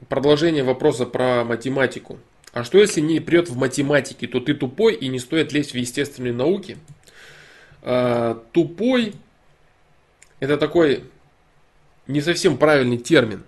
[0.08, 2.18] Продолжение вопроса про математику.
[2.52, 5.76] А что если не прет в математике, то ты тупой и не стоит лезть в
[5.76, 6.78] естественные науки?
[7.82, 9.14] А, тупой
[10.40, 11.04] это такой
[12.06, 13.44] не совсем правильный термин.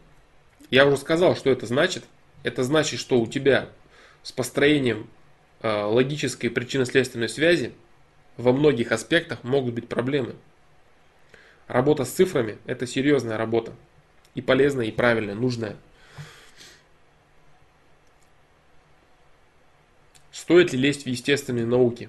[0.71, 2.05] Я уже сказал, что это значит.
[2.43, 3.69] Это значит, что у тебя
[4.23, 5.09] с построением
[5.61, 7.73] а, логической причинно-следственной связи
[8.37, 10.35] во многих аспектах могут быть проблемы.
[11.69, 13.73] Работа с цифрами– это серьезная работа.
[14.35, 15.77] И полезная, и правильная, нужная.
[20.41, 22.09] Стоит ли лезть в естественные науки?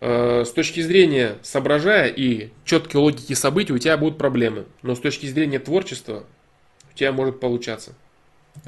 [0.00, 4.66] Э, с точки зрения соображая и четкой логики событий у тебя будут проблемы.
[4.82, 6.26] Но с точки зрения творчества
[6.92, 7.94] у тебя может получаться.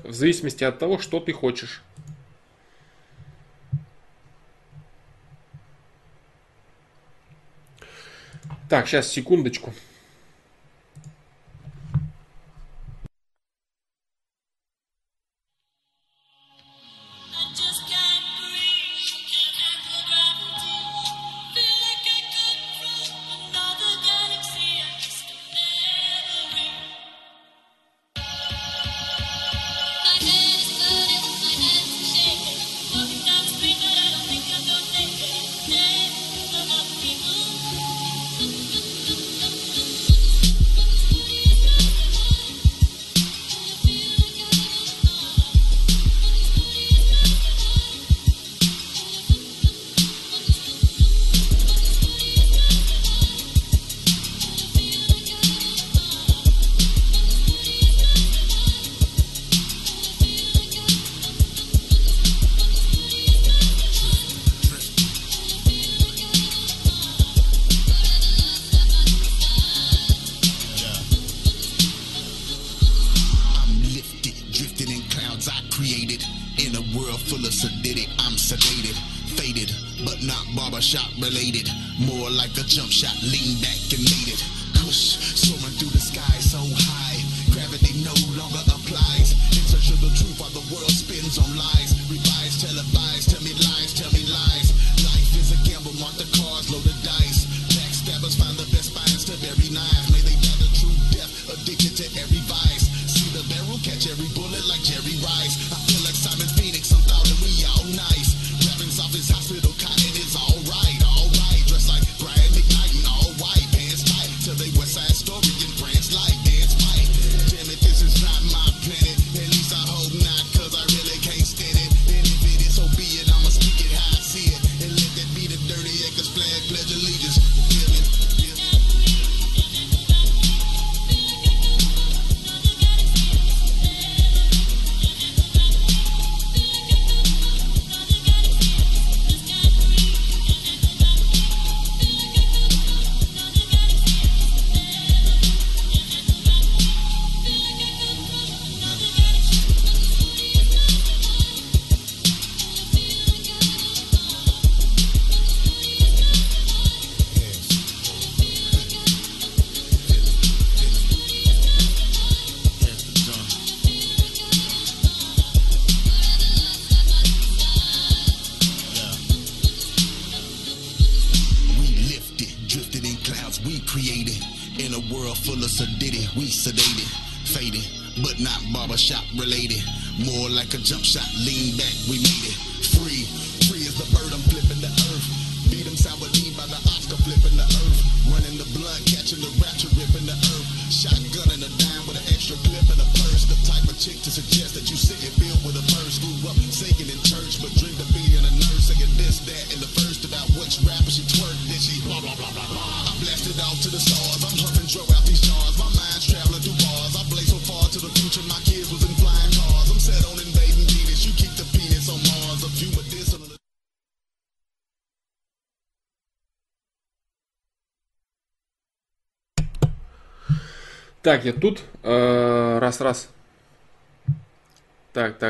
[0.03, 1.83] В зависимости от того, что ты хочешь.
[8.70, 9.75] Так, сейчас секундочку.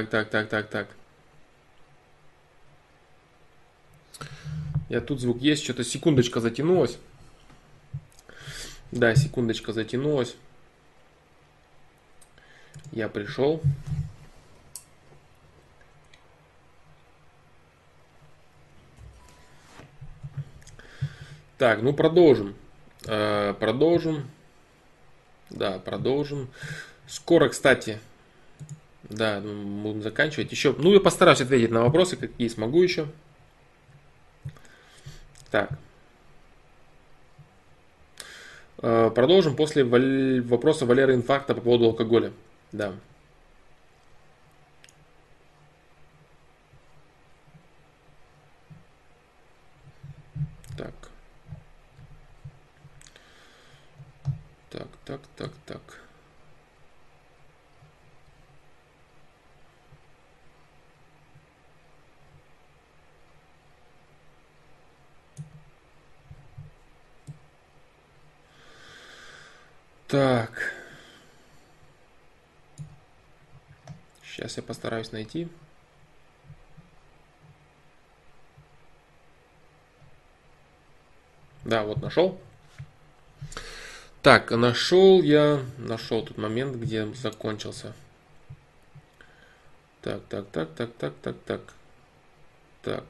[0.09, 0.89] так, так, так, так, так.
[4.89, 6.99] Я тут звук есть, что-то секундочка затянулась.
[8.93, 10.37] Да, секундочка затянулась.
[12.93, 13.61] Я пришел.
[21.59, 22.55] Так, ну продолжим.
[23.07, 24.31] Э, продолжим.
[25.51, 26.49] Да, продолжим.
[27.09, 27.99] Скоро, кстати,
[29.09, 30.51] да, ну, будем заканчивать.
[30.51, 33.07] Еще, ну, я постараюсь ответить на вопросы, какие смогу еще.
[35.51, 35.71] Так.
[38.83, 42.33] Э, продолжим после вопроса Валеры инфаркта по поводу алкоголя.
[42.73, 42.93] Да.
[50.77, 50.95] Так.
[54.71, 55.86] Так, так, так, так.
[70.09, 70.73] Так.
[74.25, 75.49] Сейчас я постараюсь найти.
[81.65, 82.41] Да, вот нашел.
[84.23, 87.93] Так, нашел я, нашел тот момент, где закончился.
[90.03, 91.61] Так, так, так, так, так, так, так.
[92.83, 93.05] Так.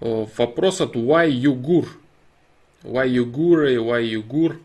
[0.00, 1.86] вопрос от Why Югур.
[2.82, 4.60] Why Югур и Why Югур.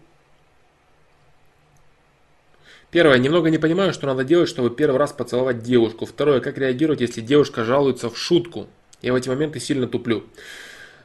[2.91, 3.17] Первое.
[3.17, 6.05] Немного не понимаю, что надо делать, чтобы первый раз поцеловать девушку.
[6.05, 6.41] Второе.
[6.41, 8.67] Как реагировать, если девушка жалуется в шутку?
[9.01, 10.25] Я в эти моменты сильно туплю.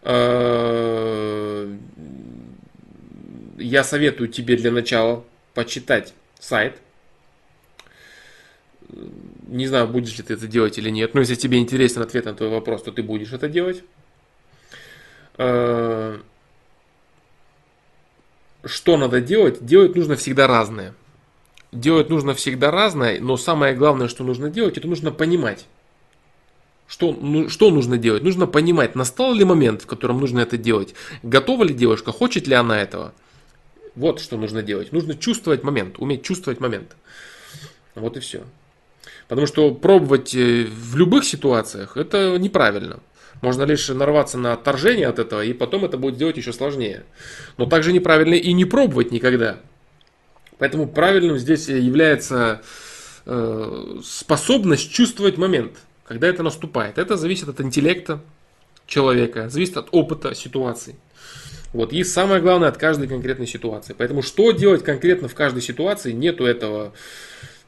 [0.02, 1.72] Э,
[3.56, 5.24] я советую тебе для начала
[5.54, 6.76] почитать сайт.
[9.46, 11.14] Не знаю, будешь ли ты это делать или нет.
[11.14, 13.82] Но если тебе интересен ответ на твой вопрос, то ты будешь это делать.
[15.38, 16.18] Э,
[18.64, 19.64] что надо делать?
[19.64, 20.94] Делать нужно всегда разное.
[21.72, 25.66] Делать нужно всегда разное, но самое главное, что нужно делать, это нужно понимать.
[26.88, 28.22] Что, ну, что нужно делать?
[28.22, 30.94] Нужно понимать, настал ли момент, в котором нужно это делать.
[31.22, 33.12] Готова ли девушка, хочет ли она этого.
[33.96, 34.92] Вот что нужно делать.
[34.92, 36.96] Нужно чувствовать момент, уметь чувствовать момент.
[37.94, 38.44] Вот и все.
[39.26, 43.00] Потому что пробовать э, в любых ситуациях это неправильно.
[43.42, 47.04] Можно лишь нарваться на отторжение от этого, и потом это будет делать еще сложнее.
[47.58, 49.58] Но также неправильно и не пробовать никогда.
[50.58, 52.62] Поэтому правильным здесь является
[53.26, 55.72] э, способность чувствовать момент,
[56.04, 56.98] когда это наступает.
[56.98, 58.20] Это зависит от интеллекта
[58.86, 60.96] человека, зависит от опыта ситуации.
[61.72, 61.92] Вот.
[61.92, 63.94] И самое главное от каждой конкретной ситуации.
[63.96, 66.94] Поэтому что делать конкретно в каждой ситуации, нету этого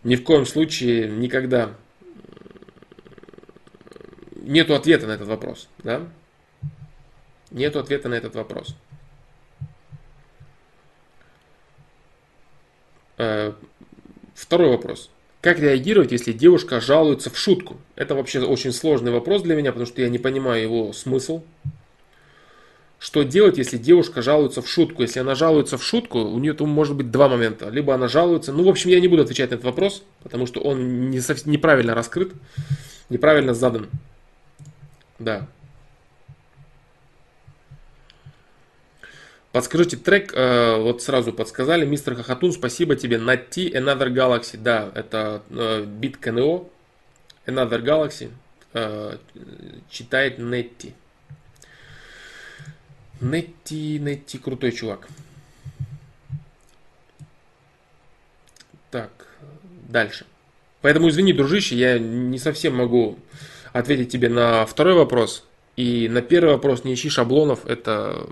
[0.02, 1.74] ни в коем случае никогда.
[4.48, 5.68] Нету ответа на этот вопрос.
[5.84, 6.08] Да?
[7.50, 8.74] Нету ответа на этот вопрос.
[13.18, 13.52] Э,
[14.34, 15.10] второй вопрос.
[15.42, 17.76] Как реагировать, если девушка жалуется в шутку?
[17.94, 21.42] Это вообще очень сложный вопрос для меня, потому что я не понимаю его смысл.
[22.98, 25.02] Что делать, если девушка жалуется в шутку?
[25.02, 27.68] Если она жалуется в шутку, у нее там может быть два момента.
[27.68, 30.60] Либо она жалуется, ну, в общем, я не буду отвечать на этот вопрос, потому что
[30.60, 32.32] он не совсем, неправильно раскрыт,
[33.10, 33.90] неправильно задан.
[35.18, 35.46] Да.
[39.52, 43.16] Подскажите трек, э, вот сразу подсказали, мистер Хахатун, спасибо тебе.
[43.16, 46.64] Nati Another Galaxy, да, это э, бит КНО,
[47.46, 48.30] Another Galaxy,
[48.74, 49.16] э,
[49.90, 50.94] читает Нетти.
[53.20, 55.08] Нетти, Нетти, крутой чувак.
[58.90, 59.10] Так,
[59.88, 60.26] дальше.
[60.82, 63.18] Поэтому извини, дружище, я не совсем могу
[63.78, 65.44] ответить тебе на второй вопрос.
[65.76, 68.26] И на первый вопрос не ищи шаблонов, это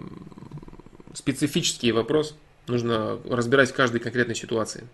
[1.14, 2.36] специфический вопрос.
[2.66, 4.88] Нужно разбирать в каждой конкретной ситуации.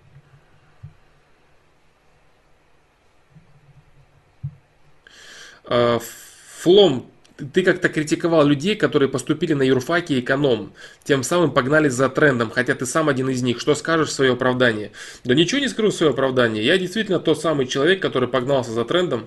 [5.64, 5.98] А,
[6.58, 7.10] Флом,
[7.52, 10.72] ты как-то критиковал людей, которые поступили на юрфаке эконом,
[11.04, 13.60] тем самым погнались за трендом, хотя ты сам один из них.
[13.60, 14.92] Что скажешь в свое оправдание?
[15.24, 16.64] Да ничего не скажу в свое оправдание.
[16.64, 19.26] Я действительно тот самый человек, который погнался за трендом.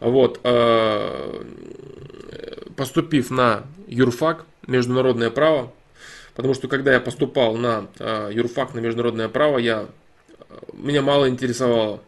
[0.00, 1.44] Вот, а,
[2.76, 5.72] поступив на юрфак, международное право,
[6.38, 9.88] Потому что когда я поступал на э, юрфак, на международное право, я,
[10.72, 12.00] меня мало интересовало,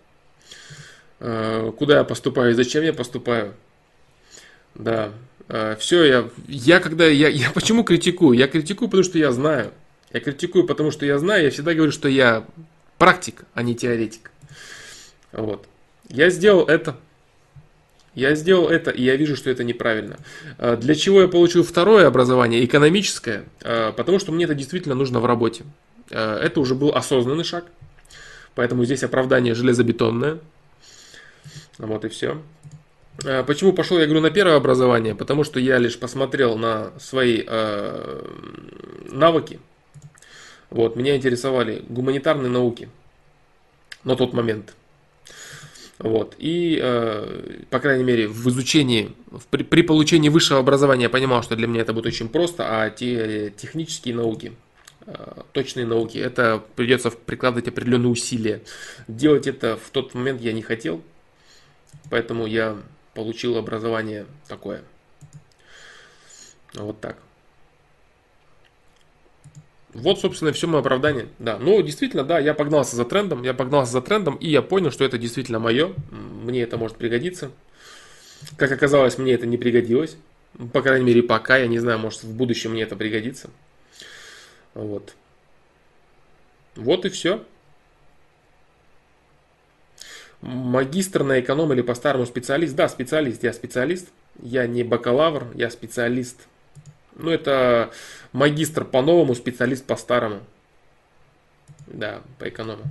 [1.18, 3.54] э, куда я поступаю и зачем я поступаю.
[4.76, 5.10] Да, э,
[5.78, 8.38] все, я, я когда, я, я почему критикую?
[8.38, 9.72] Я критикую, потому что я знаю.
[10.12, 12.44] Я критикую, потому что я знаю, я всегда говорю, что я
[12.98, 14.30] практик, а не теоретик.
[15.32, 15.66] Вот.
[16.08, 16.96] Я сделал это,
[18.14, 20.18] я сделал это, и я вижу, что это неправильно.
[20.58, 23.44] А, для чего я получил второе образование, экономическое?
[23.62, 25.64] А, потому что мне это действительно нужно в работе.
[26.10, 27.66] Это уже был осознанный шаг.
[28.56, 30.40] Поэтому здесь оправдание железобетонное.
[31.78, 32.42] Вот и все.
[33.47, 35.15] Почему пошел, я говорю, на первое образование?
[35.15, 38.23] Потому что я лишь посмотрел на свои э,
[39.10, 39.60] навыки.
[40.70, 42.89] Вот, меня интересовали гуманитарные науки
[44.05, 44.74] на тот момент.
[45.99, 46.34] Вот.
[46.39, 51.42] И, э, по крайней мере, в изучении, в, при, при получении высшего образования я понимал,
[51.42, 54.52] что для меня это будет очень просто, а те технические науки,
[55.07, 58.62] э, точные науки, это придется прикладывать определенные усилия.
[59.08, 61.02] Делать это в тот момент я не хотел,
[62.08, 62.78] поэтому я
[63.14, 64.82] получил образование такое.
[66.74, 67.16] Вот так.
[69.92, 71.28] Вот, собственно, все мое оправдание.
[71.39, 74.92] Да, ну, действительно, да, я погнался за трендом, я погнался за трендом, и я понял,
[74.92, 77.50] что это действительно мое, мне это может пригодиться.
[78.56, 80.16] Как оказалось, мне это не пригодилось.
[80.72, 83.50] По крайней мере, пока, я не знаю, может, в будущем мне это пригодится.
[84.74, 85.14] Вот.
[86.76, 87.44] Вот и все.
[90.42, 92.74] Магистр на эконом или по-старому специалист?
[92.74, 94.08] Да, специалист, я специалист.
[94.42, 96.48] Я не бакалавр, я специалист.
[97.16, 97.90] Ну, это
[98.32, 100.40] магистр по-новому, специалист по-старому.
[101.86, 102.84] Да, по эконому.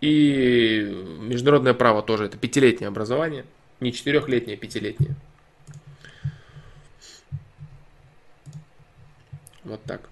[0.00, 0.82] И
[1.20, 3.44] международное право тоже это пятилетнее образование.
[3.80, 5.16] Не четырехлетнее, а пятилетнее.
[9.64, 10.08] Вот так.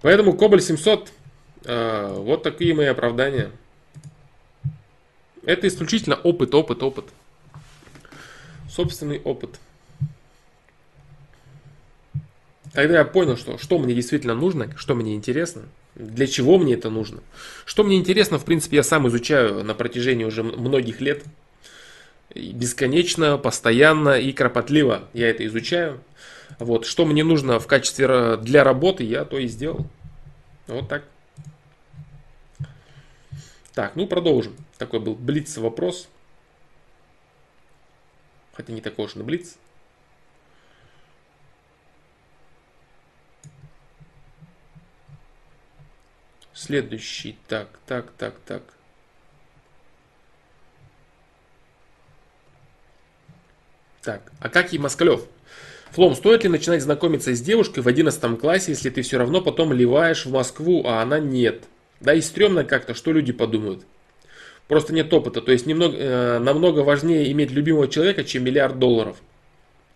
[0.00, 1.12] Поэтому Кобаль 700,
[1.64, 3.50] э, вот такие мои оправдания.
[5.44, 7.06] Это исключительно опыт, опыт, опыт
[8.72, 9.60] собственный опыт.
[12.72, 15.62] Тогда я понял, что, что мне действительно нужно, что мне интересно,
[15.94, 17.20] для чего мне это нужно.
[17.66, 21.22] Что мне интересно, в принципе, я сам изучаю на протяжении уже многих лет.
[22.34, 26.00] Бесконечно, постоянно и кропотливо я это изучаю.
[26.58, 29.86] Вот, что мне нужно в качестве для работы, я то и сделал.
[30.66, 31.04] Вот так.
[33.74, 34.56] Так, ну продолжим.
[34.78, 36.08] Такой был блиц вопрос.
[38.52, 39.56] Хотя не такой уж на блиц.
[46.52, 47.38] Следующий.
[47.48, 48.62] Так, так, так, так.
[54.02, 55.26] Так, а как и Москалев?
[55.92, 59.72] Флом, стоит ли начинать знакомиться с девушкой в 11 классе, если ты все равно потом
[59.72, 61.64] ливаешь в Москву, а она нет?
[62.02, 63.84] Да и стрёмно как-то, что люди подумают.
[64.68, 65.40] Просто нет опыта.
[65.40, 69.16] То есть немного, э, намного важнее иметь любимого человека, чем миллиард долларов.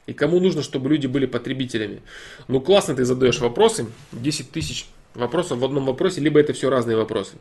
[0.06, 2.02] И кому нужно, чтобы люди были потребителями?
[2.46, 3.86] Ну классно ты задаешь вопросы.
[4.12, 7.36] 10 тысяч вопросов в одном вопросе, либо это все разные вопросы.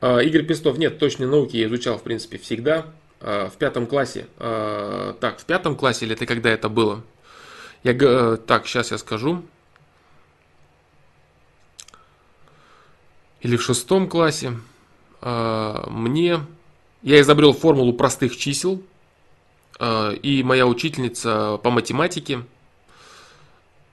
[0.00, 2.86] А, Игорь Пестов, нет, точной науки я изучал, в принципе, всегда.
[3.20, 4.26] А, в пятом классе.
[4.36, 7.02] А, так, в пятом классе или это когда это было?
[7.84, 9.42] Я, э, так, сейчас я скажу.
[13.44, 14.58] Или в шестом классе.
[15.22, 16.40] Мне...
[17.02, 18.82] Я изобрел формулу простых чисел.
[19.80, 22.44] И моя учительница по математике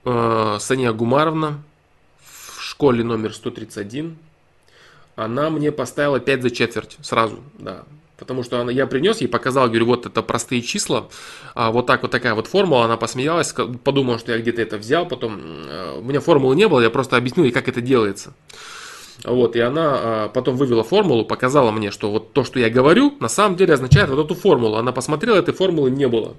[0.06, 1.64] э, Сания Гумаровна
[2.24, 4.16] в школе номер 131,
[5.16, 7.84] она мне поставила 5 за четверть сразу, да.
[8.18, 11.10] Потому что она, я принес ей, показал, говорю, вот это простые числа,
[11.56, 13.52] а вот так вот такая вот формула, она посмеялась,
[13.84, 15.34] подумала, что я где-то это взял, потом
[15.98, 18.34] у меня формулы не было, я просто объяснил ей, как это делается.
[19.24, 23.16] Вот, и она э, потом вывела формулу, показала мне, что вот то, что я говорю,
[23.20, 24.78] на самом деле означает вот эту формулу.
[24.78, 26.36] Она посмотрела, этой формулы не было.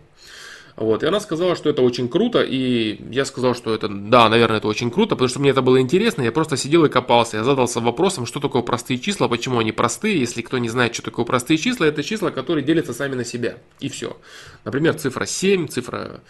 [0.75, 4.57] Вот, и она сказала, что это очень круто, и я сказал, что это, да, наверное,
[4.57, 7.45] это очень круто, потому что мне это было интересно, я просто сидел и копался, я
[7.45, 11.27] задался вопросом, что такое простые числа, почему они простые, если кто не знает, что такое
[11.27, 14.17] простые числа, это числа, которые делятся сами на себя, и все.
[14.65, 16.21] Например, цифра 7, цифра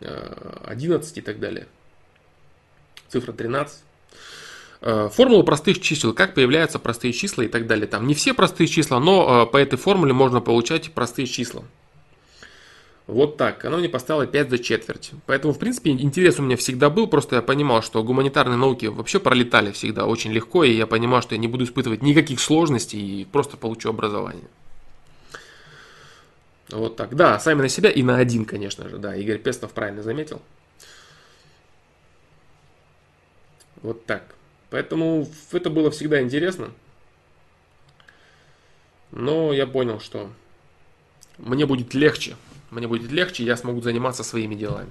[0.00, 1.66] 11 э, и так далее,
[3.08, 3.80] цифра 13.
[4.88, 7.88] Э, формула простых чисел, как появляются простые числа и так далее.
[7.88, 11.64] Там не все простые числа, но э, по этой формуле можно получать простые числа.
[13.08, 13.64] Вот так.
[13.64, 15.10] Она мне поставила 5 за четверть.
[15.26, 17.08] Поэтому, в принципе, интерес у меня всегда был.
[17.08, 20.62] Просто я понимал, что гуманитарные науки вообще пролетали всегда очень легко.
[20.62, 24.46] И я понимал, что я не буду испытывать никаких сложностей и просто получу образование.
[26.68, 27.16] Вот так.
[27.16, 28.98] Да, сами на себя и на один, конечно же.
[28.98, 30.40] Да, Игорь Пестов правильно заметил.
[33.82, 34.36] Вот так.
[34.70, 36.70] Поэтому это было всегда интересно.
[39.12, 40.30] Но я понял, что
[41.38, 42.36] мне будет легче
[42.70, 44.90] мне будет легче, я смогу заниматься своими делами.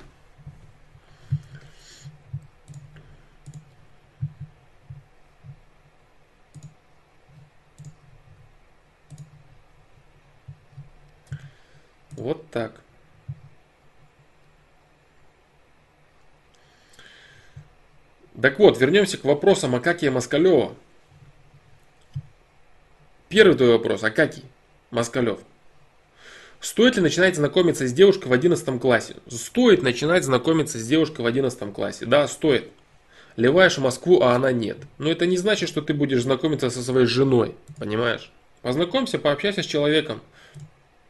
[12.11, 12.84] Вот так.
[18.41, 20.75] Так вот, вернемся к вопросам Акакия Москалева.
[23.29, 24.43] Первый твой вопрос, Акакий
[24.91, 25.39] Москалев.
[26.59, 29.15] Стоит ли начинать знакомиться с девушкой в 11 классе?
[29.27, 32.05] Стоит начинать знакомиться с девушкой в 11 классе.
[32.05, 32.69] Да, стоит.
[33.35, 34.77] Ливаешь Москву, а она нет.
[34.97, 37.55] Но это не значит, что ты будешь знакомиться со своей женой.
[37.77, 38.31] Понимаешь?
[38.61, 40.21] Познакомься, пообщайся с человеком.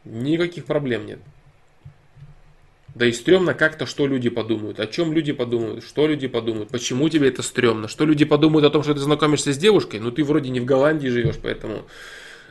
[0.04, 1.20] Никаких проблем нет.
[2.96, 4.80] Да и стрёмно как-то, что люди подумают.
[4.80, 7.88] О чем люди подумают, что люди подумают, почему тебе это стрёмно.
[7.88, 10.00] Что люди подумают о том, что ты знакомишься с девушкой.
[10.00, 11.84] Ну ты вроде не в Голландии живешь, поэтому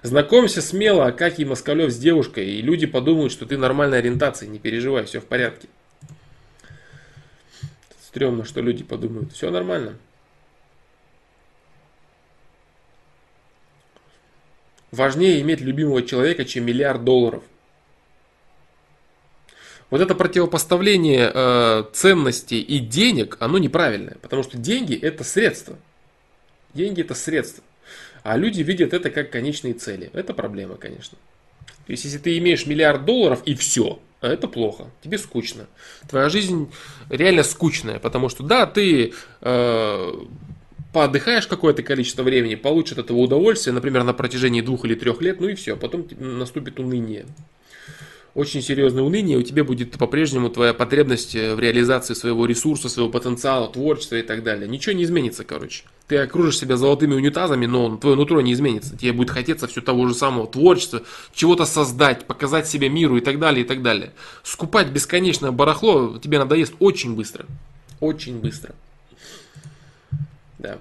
[0.04, 5.04] Знакомься смело, Акакий Москалев с девушкой, и люди подумают, что ты нормальной ориентации, не переживай,
[5.06, 5.68] все в порядке.
[8.04, 9.34] Стремно, что люди подумают.
[9.34, 9.96] Все нормально.
[14.92, 17.42] Важнее иметь любимого человека, чем миллиард долларов.
[19.96, 24.18] Вот это противопоставление э, ценностей и денег, оно неправильное.
[24.22, 25.78] Потому что деньги это средство.
[26.74, 27.64] Деньги это средство.
[28.22, 30.10] А люди видят это как конечные цели.
[30.12, 31.18] Это проблема, конечно.
[31.86, 35.66] То есть, если ты имеешь миллиард долларов и все, это плохо, тебе скучно.
[36.10, 36.70] Твоя жизнь
[37.08, 40.14] реально скучная, потому что да, ты э,
[40.92, 45.40] поотдыхаешь какое-то количество времени, получишь от этого удовольствие, например, на протяжении двух или трех лет,
[45.40, 47.28] ну и все, потом наступит уныние
[48.36, 53.10] очень серьезное уныние, у тебя будет по-прежнему твоя потребность э, в реализации своего ресурса, своего
[53.10, 54.68] потенциала, творчества и так далее.
[54.68, 55.86] Ничего не изменится, короче.
[56.08, 58.98] Ты окружишь себя золотыми унитазами, но твое нутро не изменится.
[58.98, 61.02] Тебе будет хотеться все того же самого творчества,
[61.34, 64.12] чего-то создать, показать себя миру и так далее, и так далее.
[64.44, 67.46] Скупать бесконечное барахло тебе надоест очень быстро.
[68.02, 68.76] Очень быстро.
[70.60, 70.78] Да.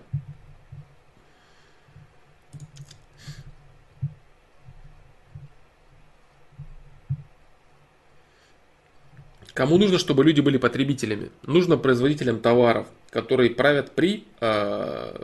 [9.55, 11.31] Кому нужно, чтобы люди были потребителями?
[11.45, 15.17] Нужно производителям товаров, которые правят при э,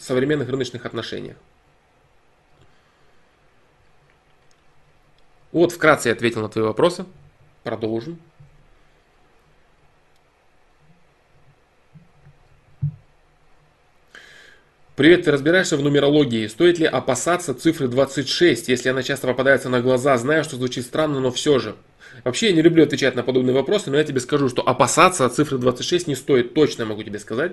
[0.00, 1.36] современных рыночных отношениях.
[5.52, 7.06] Вот, вкратце я ответил на твои вопросы.
[7.62, 8.18] Продолжим.
[14.96, 16.48] Привет, ты разбираешься в нумерологии.
[16.48, 20.16] Стоит ли опасаться цифры 26, если она часто попадается на глаза?
[20.18, 21.76] Знаю, что звучит странно, но все же.
[22.22, 25.58] Вообще, я не люблю отвечать на подобные вопросы, но я тебе скажу, что опасаться цифры
[25.58, 26.54] 26 не стоит.
[26.54, 27.52] Точно могу тебе сказать.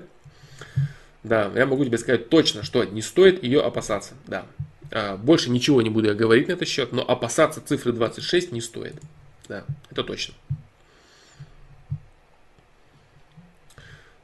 [1.23, 4.13] Да, я могу тебе сказать точно, что не стоит ее опасаться.
[4.27, 4.45] Да.
[4.91, 8.61] А, больше ничего не буду я говорить на этот счет, но опасаться цифры 26 не
[8.61, 8.95] стоит.
[9.47, 10.33] Да, это точно.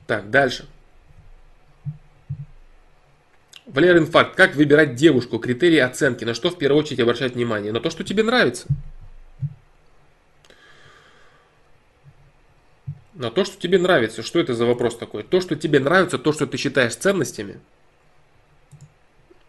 [0.06, 0.66] Так, дальше.
[3.66, 4.36] Валер Инфаркт.
[4.36, 5.40] Как выбирать девушку?
[5.40, 6.24] Критерии оценки.
[6.24, 7.74] На что в первую очередь обращать внимание?
[7.74, 8.66] На то, что тебе нравится.
[13.18, 14.22] На то, что тебе нравится.
[14.22, 15.24] Что это за вопрос такой?
[15.24, 17.60] То, что тебе нравится, то, что ты считаешь ценностями,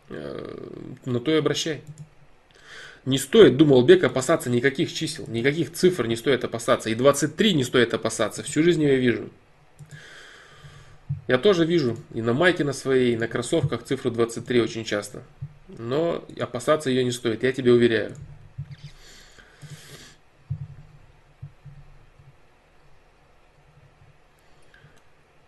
[0.08, 0.68] э,
[1.04, 1.82] на то и обращай.
[3.04, 6.88] Не стоит, думал Бек, опасаться никаких чисел, никаких цифр не стоит опасаться.
[6.88, 8.42] И 23 не стоит опасаться.
[8.42, 9.28] Всю жизнь я вижу.
[11.26, 15.22] Я тоже вижу и на майке на своей, и на кроссовках цифру 23 очень часто.
[15.68, 18.14] Но опасаться ее не стоит, я тебе уверяю.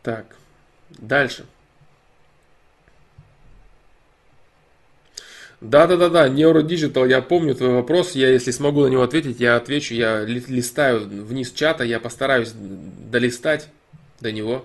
[0.02, 0.36] Так,
[0.88, 1.46] дальше.
[5.60, 10.24] Да-да-да-да, Neurodиgital, я помню твой вопрос, я если смогу на него ответить, я отвечу, я
[10.24, 13.68] листаю вниз чата, я постараюсь долистать
[14.20, 14.62] до него.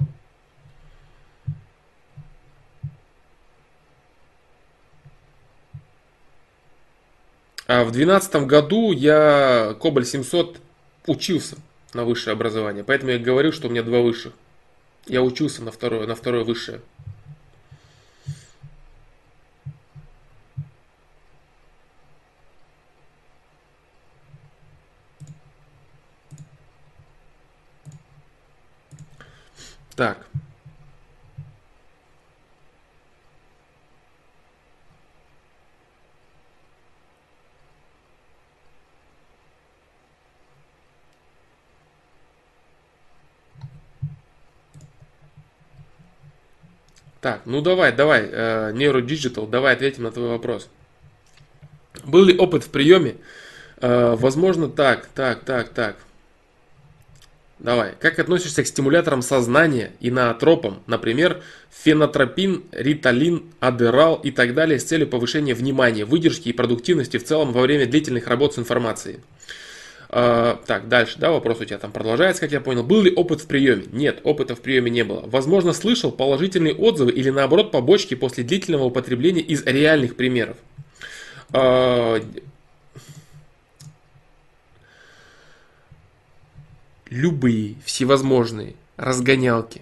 [7.67, 10.61] А в 2012 году я Кобаль 700
[11.07, 11.57] учился
[11.93, 14.31] на высшее образование, поэтому я говорю, что у меня два высших.
[15.07, 16.81] Я учился на второе, на второе высшее.
[29.95, 30.25] Так.
[47.25, 50.69] Так, ну давай, давай, э, Digital, давай ответим на твой вопрос.
[52.03, 53.15] Был ли опыт в приеме?
[53.77, 55.95] Э, возможно, так, так, так, так.
[57.57, 57.93] Давай.
[57.99, 64.83] Как относишься к стимуляторам сознания и наотропам, например, фенотропин, риталин, адерал и так далее с
[64.83, 69.17] целью повышения внимания, выдержки и продуктивности в целом во время длительных работ с информацией?
[70.17, 72.83] А, так, дальше, да, вопрос у тебя там продолжается, как я понял.
[72.83, 73.83] Был ли опыт в приеме?
[73.91, 75.23] Нет, опыта в приеме не было.
[75.25, 80.55] Возможно, слышал положительные отзывы или наоборот побочки после длительного употребления из реальных примеров.
[81.51, 82.21] А,
[87.09, 89.81] любые, всевозможные разгонялки.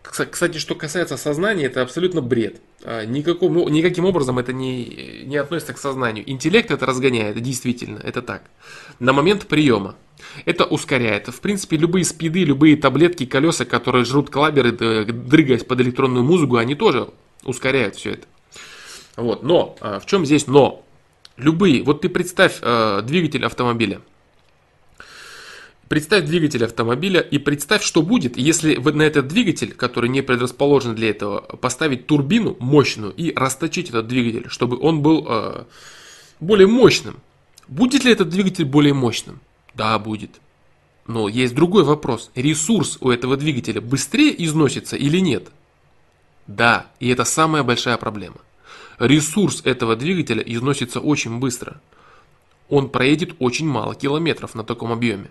[0.00, 2.58] Кстати, что касается сознания, это абсолютно бред.
[2.84, 6.28] А, никаком, ну, никаким образом это не, не относится к сознанию.
[6.30, 8.42] Интеллект это разгоняет, действительно, это так.
[8.98, 9.96] На момент приема.
[10.44, 11.28] Это ускоряет.
[11.28, 16.74] В принципе, любые спиды, любые таблетки, колеса, которые жрут клаберы, дрыгаясь под электронную музыку, они
[16.74, 17.08] тоже
[17.44, 18.26] ускоряют все это.
[19.16, 19.42] Вот.
[19.42, 20.84] Но, а, в чем здесь но?
[21.36, 24.00] Любые, вот ты представь э, двигатель автомобиля.
[25.88, 31.08] Представь двигатель автомобиля и представь, что будет, если на этот двигатель, который не предрасположен для
[31.08, 35.64] этого, поставить турбину мощную и расточить этот двигатель, чтобы он был э,
[36.40, 37.16] более мощным.
[37.68, 39.40] Будет ли этот двигатель более мощным?
[39.74, 40.40] Да, будет.
[41.06, 42.30] Но есть другой вопрос.
[42.34, 45.48] Ресурс у этого двигателя быстрее износится или нет?
[46.46, 48.36] Да, и это самая большая проблема.
[48.98, 51.80] Ресурс этого двигателя износится очень быстро.
[52.68, 55.30] Он проедет очень мало километров на таком объеме.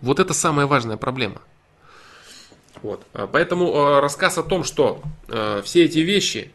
[0.00, 1.40] Вот это самая важная проблема.
[2.82, 3.02] Вот.
[3.12, 6.52] А поэтому э, рассказ о том, что э, все эти вещи,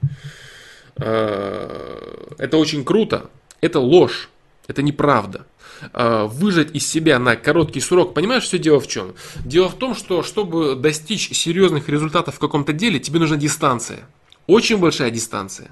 [0.95, 3.29] это очень круто,
[3.61, 4.29] это ложь,
[4.67, 5.45] это неправда.
[5.93, 9.15] Выжать из себя на короткий срок, понимаешь, все дело в чем?
[9.37, 14.09] Дело в том, что чтобы достичь серьезных результатов в каком-то деле, тебе нужна дистанция.
[14.45, 15.71] Очень большая дистанция.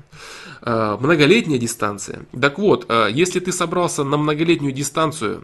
[0.62, 2.26] Многолетняя дистанция.
[2.40, 5.44] Так вот, если ты собрался на многолетнюю дистанцию,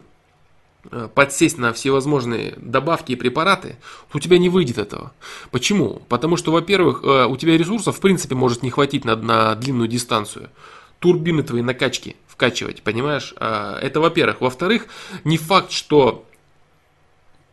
[1.14, 3.76] подсесть на всевозможные добавки и препараты,
[4.12, 5.12] у тебя не выйдет этого.
[5.50, 6.02] Почему?
[6.08, 9.88] Потому что, во-первых, э, у тебя ресурсов в принципе может не хватить на, на длинную
[9.88, 10.50] дистанцию.
[10.98, 13.34] Турбины твои накачки вкачивать, понимаешь?
[13.38, 14.40] Э, это во-первых.
[14.40, 14.86] Во-вторых,
[15.24, 16.24] не факт, что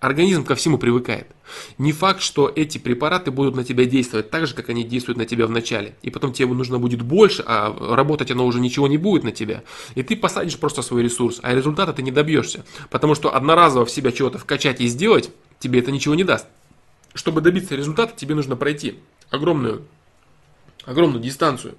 [0.01, 1.27] Организм ко всему привыкает.
[1.77, 5.27] Не факт, что эти препараты будут на тебя действовать так же, как они действуют на
[5.27, 5.93] тебя в начале.
[6.01, 9.63] И потом тебе нужно будет больше, а работать оно уже ничего не будет на тебя.
[9.93, 12.65] И ты посадишь просто свой ресурс, а результата ты не добьешься.
[12.89, 16.47] Потому что одноразово в себя чего-то вкачать и сделать, тебе это ничего не даст.
[17.13, 18.97] Чтобы добиться результата, тебе нужно пройти
[19.29, 19.85] огромную,
[20.83, 21.75] огромную дистанцию.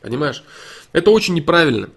[0.00, 0.42] Понимаешь?
[0.90, 1.90] Это очень неправильно.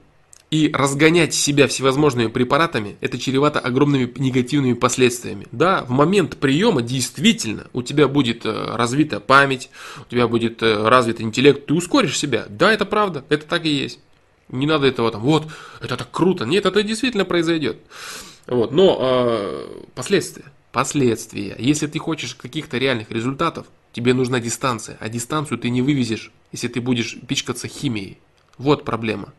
[0.52, 5.48] И разгонять себя всевозможными препаратами, это чревато огромными негативными последствиями.
[5.52, 9.70] Да, в момент приема действительно у тебя будет э, развита память,
[10.06, 12.46] у тебя будет э, развит интеллект, ты ускоришь себя.
[12.48, 14.00] Да, это правда, это так и есть.
[14.50, 15.48] Не надо этого там, вот,
[15.82, 16.46] это так круто.
[16.46, 17.78] Нет, это действительно произойдет.
[18.46, 21.56] Вот, но э, последствия, последствия.
[21.58, 26.68] Если ты хочешь каких-то реальных результатов, тебе нужна дистанция, а дистанцию ты не вывезешь, если
[26.68, 28.20] ты будешь пичкаться химией.
[28.58, 29.34] Вот проблема.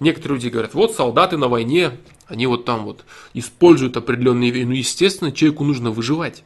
[0.00, 4.66] Некоторые люди говорят, вот солдаты на войне, они вот там вот используют определенные вещи.
[4.66, 6.44] Ну, естественно, человеку нужно выживать.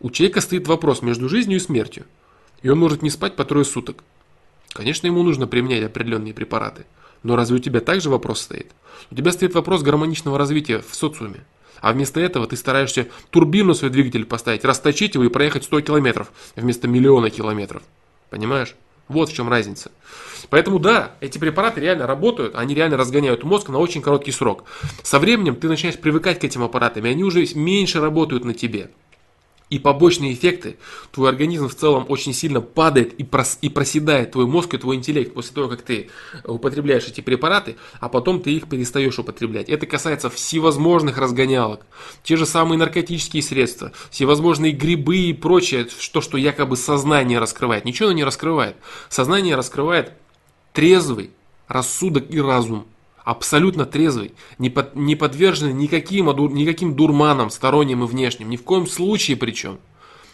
[0.00, 2.04] У человека стоит вопрос между жизнью и смертью.
[2.62, 4.04] И он может не спать по трое суток.
[4.72, 6.84] Конечно, ему нужно применять определенные препараты.
[7.22, 8.70] Но разве у тебя также вопрос стоит?
[9.10, 11.44] У тебя стоит вопрос гармоничного развития в социуме.
[11.80, 16.32] А вместо этого ты стараешься турбину свой двигатель поставить, расточить его и проехать 100 километров
[16.56, 17.82] вместо миллиона километров.
[18.30, 18.74] Понимаешь?
[19.06, 19.90] Вот в чем разница.
[20.50, 24.64] Поэтому да, эти препараты реально работают, они реально разгоняют мозг на очень короткий срок.
[25.02, 28.90] Со временем ты начинаешь привыкать к этим аппаратам, и они уже меньше работают на тебе.
[29.70, 30.78] И побочные эффекты,
[31.12, 34.96] твой организм в целом очень сильно падает и, прос, и проседает твой мозг и твой
[34.96, 36.08] интеллект после того, как ты
[36.44, 39.68] употребляешь эти препараты, а потом ты их перестаешь употреблять.
[39.68, 41.84] Это касается всевозможных разгонялок,
[42.22, 47.84] те же самые наркотические средства, всевозможные грибы и прочее, что, что якобы сознание раскрывает.
[47.84, 48.76] Ничего оно не раскрывает.
[49.10, 50.12] Сознание раскрывает
[50.72, 51.30] трезвый
[51.68, 52.86] рассудок и разум,
[53.24, 58.86] абсолютно трезвый, не, под, не подверженный никаким, никаким дурманам, сторонним и внешним, ни в коем
[58.86, 59.78] случае причем.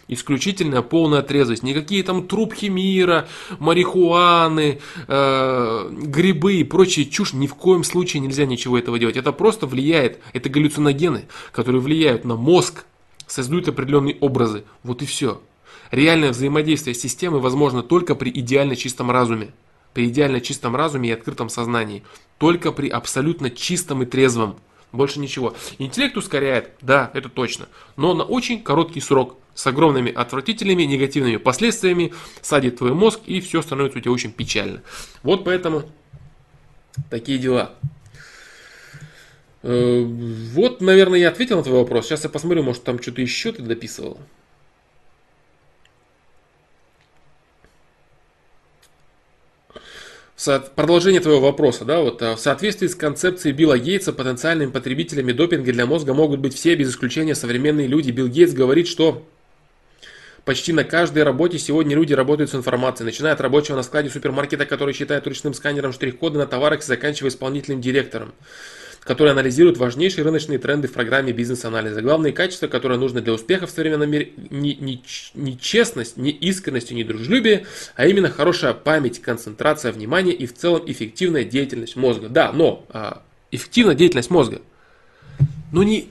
[0.07, 1.63] Исключительная полная трезвость.
[1.63, 7.33] Никакие там трубки мира, марихуаны, э, грибы и прочие чушь.
[7.33, 9.17] Ни в коем случае нельзя ничего этого делать.
[9.17, 10.19] Это просто влияет.
[10.33, 12.85] Это галлюциногены, которые влияют на мозг,
[13.25, 14.63] создают определенные образы.
[14.83, 15.41] Вот и все.
[15.89, 19.53] Реальное взаимодействие с системой возможно только при идеально чистом разуме
[19.95, 22.03] при идеально чистом разуме и открытом сознании.
[22.37, 24.57] Только при абсолютно чистом и трезвом.
[24.91, 25.55] Больше ничего.
[25.79, 27.67] Интеллект ускоряет, да, это точно.
[27.95, 29.37] Но на очень короткий срок.
[29.55, 34.81] С огромными отвратительными негативными последствиями садит твой мозг и все становится у тебя очень печально.
[35.23, 35.83] Вот поэтому
[37.09, 37.71] такие дела.
[39.63, 42.07] Э, вот, наверное, я ответил на твой вопрос.
[42.07, 44.19] Сейчас я посмотрю, может там что-то еще ты дописывал.
[50.37, 55.71] Продолжение твоего вопроса, да, вот а, в соответствии с концепцией Билла Гейтса потенциальными потребителями допинга
[55.71, 58.11] для мозга могут быть все без исключения современные люди.
[58.11, 59.25] Билл Гейтс говорит, что
[60.43, 64.65] почти на каждой работе сегодня люди работают с информацией, начиная от рабочего на складе супермаркета,
[64.65, 68.33] который считает ручным сканером штрих-коды на товарах и заканчивая исполнительным директором
[69.05, 72.01] который анализирует важнейшие рыночные тренды в программе бизнес-анализа.
[72.01, 75.03] Главные качества, которые нужны для успеха в современном мире, не, не,
[75.35, 80.55] не честность, не искренность и не дружелюбие, а именно хорошая память, концентрация внимания и в
[80.55, 82.29] целом эффективная деятельность мозга.
[82.29, 84.59] Да, но а, эффективная деятельность мозга,
[85.71, 86.09] но не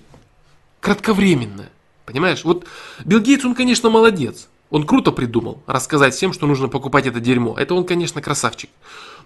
[0.81, 1.71] кратковременная.
[2.07, 2.45] Понимаешь?
[2.45, 2.65] Вот
[3.05, 4.49] Билл Гейтс, он, конечно, молодец.
[4.71, 7.57] Он круто придумал рассказать всем, что нужно покупать это дерьмо.
[7.59, 8.71] Это он, конечно, красавчик.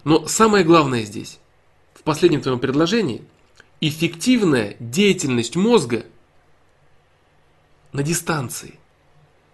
[0.04, 1.38] Но самое главное здесь,
[1.92, 3.20] в последнем твоем предложении–
[3.80, 6.04] эффективная деятельность мозга
[7.92, 8.74] на дистанции.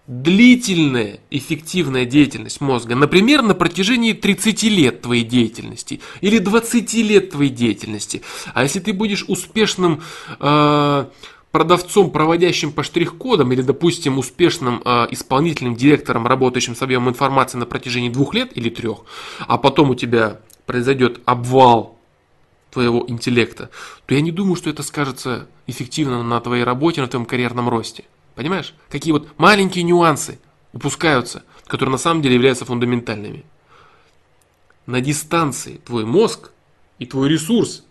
[0.07, 7.51] Длительная эффективная деятельность мозга, например, на протяжении 30 лет твоей деятельности или 20 лет твоей
[7.51, 8.21] деятельности.
[8.53, 10.03] А если ты будешь успешным
[10.41, 11.07] э,
[11.53, 17.65] продавцом, проводящим по штрих-кодам, или, допустим, успешным э, исполнительным директором, работающим с объемом информации на
[17.65, 19.05] протяжении двух лет или трех,
[19.47, 21.97] а потом у тебя произойдет обвал
[22.75, 23.71] твоего интеллекта,
[24.05, 28.05] то я не думаю, что это скажется эффективно на твоей работе, на твоем карьерном росте.
[28.35, 28.75] Понимаешь?
[28.91, 30.39] Какие вот маленькие нюансы
[30.73, 33.45] упускаются, которые на самом деле являются фундаментальными.
[34.87, 36.51] На дистанции твой мозг
[36.99, 37.85] и твой ресурс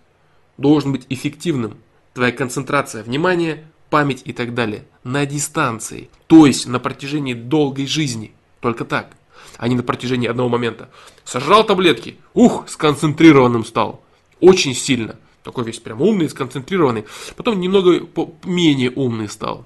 [0.57, 1.77] должен быть эффективным.
[2.13, 4.85] Твоя концентрация внимания, память и так далее.
[5.03, 6.09] На дистанции.
[6.27, 8.33] То есть на протяжении долгой жизни.
[8.59, 9.15] Только так.
[9.57, 10.89] А не на протяжении одного момента.
[11.23, 12.17] Сожрал таблетки.
[12.33, 14.02] Ух, сконцентрированным стал
[14.43, 15.15] очень сильно.
[15.43, 17.05] Такой весь прям умный, сконцентрированный.
[17.35, 18.07] Потом немного
[18.43, 19.65] менее умный стал.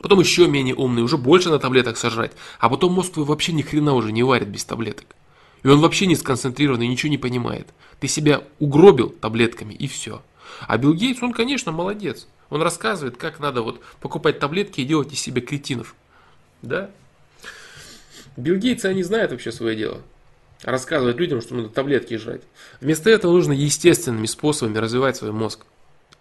[0.00, 2.32] Потом еще менее умный, уже больше на таблеток сожрать.
[2.58, 5.16] А потом мозг твой вообще ни хрена уже не варит без таблеток.
[5.62, 7.68] И он вообще не сконцентрированный, ничего не понимает.
[7.98, 10.22] Ты себя угробил таблетками и все.
[10.68, 12.28] А Билл Гейтс, он, конечно, молодец.
[12.50, 15.94] Он рассказывает, как надо вот покупать таблетки и делать из себя кретинов.
[16.62, 16.90] Да?
[18.36, 20.02] Билл Гейтс, они знают вообще свое дело.
[20.62, 22.42] Рассказывать людям, что надо таблетки жрать.
[22.80, 25.66] Вместо этого нужно естественными способами развивать свой мозг.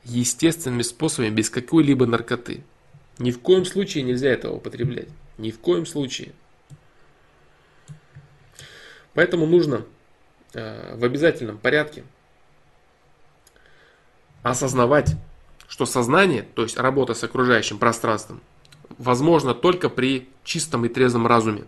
[0.04, 2.64] Естественными способами, без какой-либо наркоты.
[3.18, 5.08] Ни в коем случае нельзя этого употреблять.
[5.38, 6.34] Ни в коем случае.
[9.14, 9.86] Поэтому нужно
[10.54, 12.04] э, в обязательном порядке
[14.44, 15.16] осознавать,
[15.68, 18.42] что сознание, то есть работа с окружающим пространством,
[18.98, 21.64] возможно только при чистом и трезвом разуме.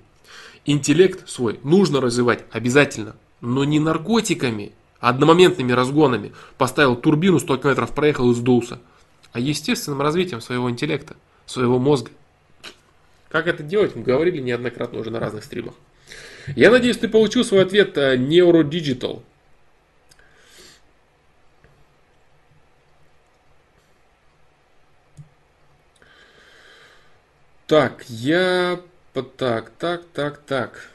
[0.68, 6.34] Интеллект свой нужно развивать обязательно, но не наркотиками, а одномоментными разгонами.
[6.58, 8.80] Поставил турбину, 100 км проехал и сдулся.
[9.32, 11.16] А естественным развитием своего интеллекта,
[11.46, 12.12] своего мозга.
[13.30, 15.74] Как это делать, мы говорили неоднократно уже на разных стримах.
[16.58, 19.22] Я надеюсь, ты получил свой ответ э, Neurodigital.
[27.68, 28.82] Так, я...
[29.22, 30.90] Так, так, так, так.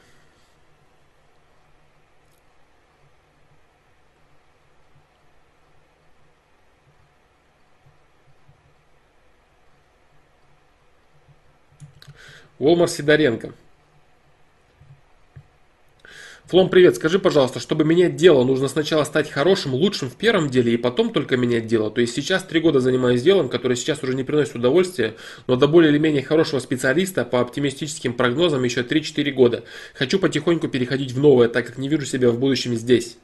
[12.59, 13.53] Волмар Сидоренко.
[16.53, 16.95] Флом, привет.
[16.97, 21.11] Скажи, пожалуйста, чтобы менять дело, нужно сначала стать хорошим, лучшим в первом деле и потом
[21.11, 21.89] только менять дело.
[21.89, 25.15] То есть сейчас три года занимаюсь делом, которое сейчас уже не приносит удовольствия,
[25.47, 29.63] но до более или менее хорошего специалиста по оптимистическим прогнозам еще 3-4 года.
[29.95, 33.17] Хочу потихоньку переходить в новое, так как не вижу себя в будущем здесь.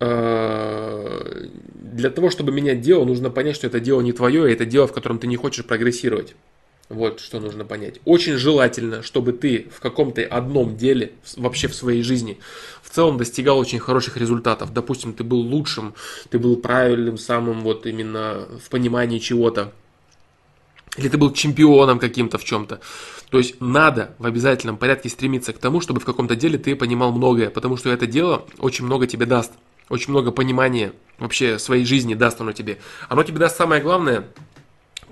[0.00, 4.66] А, для того, чтобы менять дело, нужно понять, что это дело не твое, и это
[4.66, 6.34] дело, в котором ты не хочешь прогрессировать.
[6.90, 8.00] Вот что нужно понять.
[8.04, 12.40] Очень желательно, чтобы ты в каком-то одном деле, вообще в своей жизни,
[12.82, 14.72] в целом достигал очень хороших результатов.
[14.72, 15.94] Допустим, ты был лучшим,
[16.30, 19.72] ты был правильным, самым вот именно в понимании чего-то.
[20.96, 22.80] Или ты был чемпионом каким-то в чем-то.
[23.30, 27.12] То есть надо в обязательном порядке стремиться к тому, чтобы в каком-то деле ты понимал
[27.12, 29.52] многое, потому что это дело очень много тебе даст.
[29.88, 32.78] Очень много понимания вообще своей жизни даст оно тебе.
[33.08, 34.26] Оно тебе даст самое главное–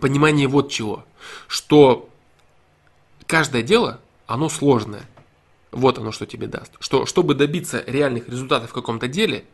[0.00, 1.04] понимание вот чего,
[1.46, 2.08] что
[3.26, 5.02] каждое дело, оно сложное.
[5.70, 6.72] Вот оно, что тебе даст.
[6.80, 9.44] Что, чтобы добиться реальных результатов в каком-то деле,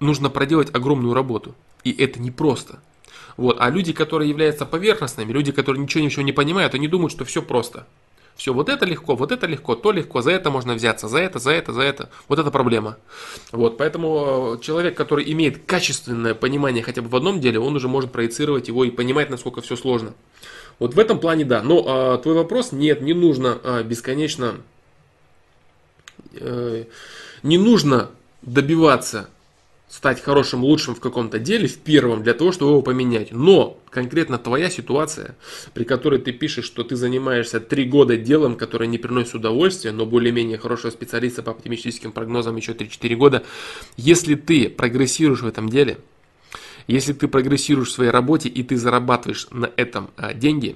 [0.00, 1.54] нужно проделать огромную работу.
[1.84, 2.80] И это непросто.
[3.36, 3.56] Вот.
[3.60, 7.42] А люди, которые являются поверхностными, люди, которые ничего ничего не понимают, они думают, что все
[7.42, 7.86] просто.
[8.36, 11.38] Все, вот это легко, вот это легко, то легко, за это можно взяться, за это,
[11.38, 12.10] за это, за это.
[12.28, 12.96] Вот это проблема.
[13.52, 17.86] Вот, поэтому э, человек, который имеет качественное понимание хотя бы в одном деле, он уже
[17.86, 20.14] может проецировать его и понимать, насколько все сложно.
[20.80, 21.62] Вот в этом плане да.
[21.62, 24.56] Но а, твой вопрос, нет, не нужно а, бесконечно,
[26.32, 26.84] э,
[27.44, 28.10] не нужно
[28.42, 29.28] добиваться
[29.94, 33.30] стать хорошим, лучшим в каком-то деле, в первом, для того, чтобы его поменять.
[33.30, 35.36] Но конкретно твоя ситуация,
[35.72, 40.04] при которой ты пишешь, что ты занимаешься три года делом, которое не приносит удовольствия, но
[40.04, 43.44] более-менее хорошего специалиста по оптимистическим прогнозам еще 3-4 года,
[43.96, 45.98] если ты прогрессируешь в этом деле,
[46.88, 50.74] если ты прогрессируешь в своей работе и ты зарабатываешь на этом а, деньги,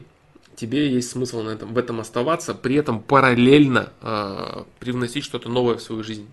[0.54, 5.74] тебе есть смысл на этом, в этом оставаться, при этом параллельно а, привносить что-то новое
[5.74, 6.28] в свою жизнь.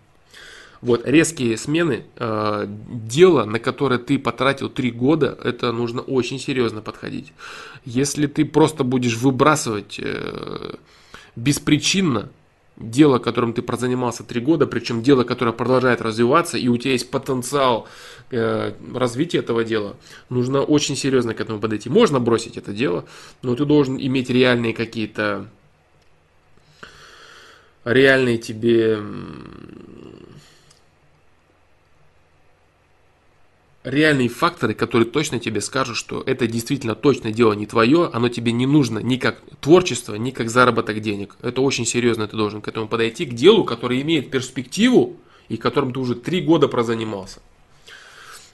[0.82, 6.82] Вот, резкие смены э, дела, на которое ты потратил три года, это нужно очень серьезно
[6.82, 7.34] подходить.
[7.86, 10.76] Если ты просто будешь выбрасывать э,
[11.36, 12.30] беспричинно
[12.78, 17.10] дело, которым ты прозанимался три года, причем дело, которое продолжает развиваться, и у тебя есть
[17.10, 17.88] потенциал
[18.32, 19.96] э, развития этого дела,
[20.30, 21.90] нужно очень серьезно к этому подойти.
[21.90, 23.06] Можно бросить это дело,
[23.42, 25.48] но ты должен иметь реальные какие-то
[27.86, 29.00] реальные тебе
[33.86, 38.52] реальные факторы, которые точно тебе скажут, что это действительно точно дело не твое, оно тебе
[38.52, 41.38] не нужно ни как творчество, ни как заработок денег.
[41.42, 45.94] Это очень серьезно ты должен к этому подойти, к делу, которое имеет перспективу и которым
[45.94, 47.40] ты уже три года прозанимался.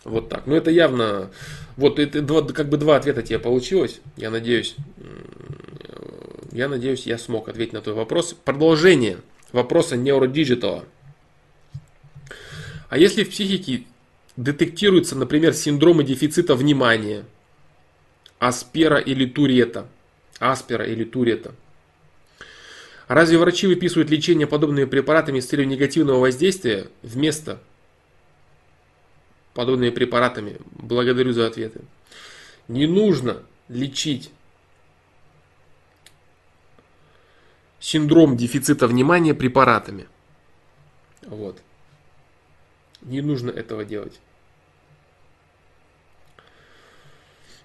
[0.03, 0.47] Вот так.
[0.47, 1.31] Ну это явно,
[1.77, 4.01] вот это два, как бы два ответа тебе получилось.
[4.17, 4.75] Я надеюсь,
[6.51, 8.35] я надеюсь, я смог ответить на твой вопрос.
[8.43, 9.17] Продолжение
[9.53, 10.83] вопроса Neurodigital.
[12.89, 13.83] А если в психике
[14.41, 17.25] детектируются, например, синдромы дефицита внимания,
[18.39, 19.87] аспера или турета,
[20.39, 21.53] аспера или турета.
[23.07, 27.61] Разве врачи выписывают лечение подобными препаратами с целью негативного воздействия вместо
[29.53, 30.57] подобными препаратами?
[30.71, 31.81] Благодарю за ответы.
[32.67, 34.31] Не нужно лечить
[37.79, 40.07] синдром дефицита внимания препаратами.
[41.27, 41.61] Вот.
[43.01, 44.19] Не нужно этого делать.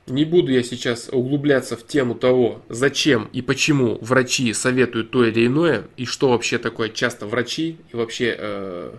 [0.07, 5.47] Не буду я сейчас углубляться в тему того, зачем и почему врачи советуют то или
[5.47, 8.97] иное, и что вообще такое часто врачи, и вообще э,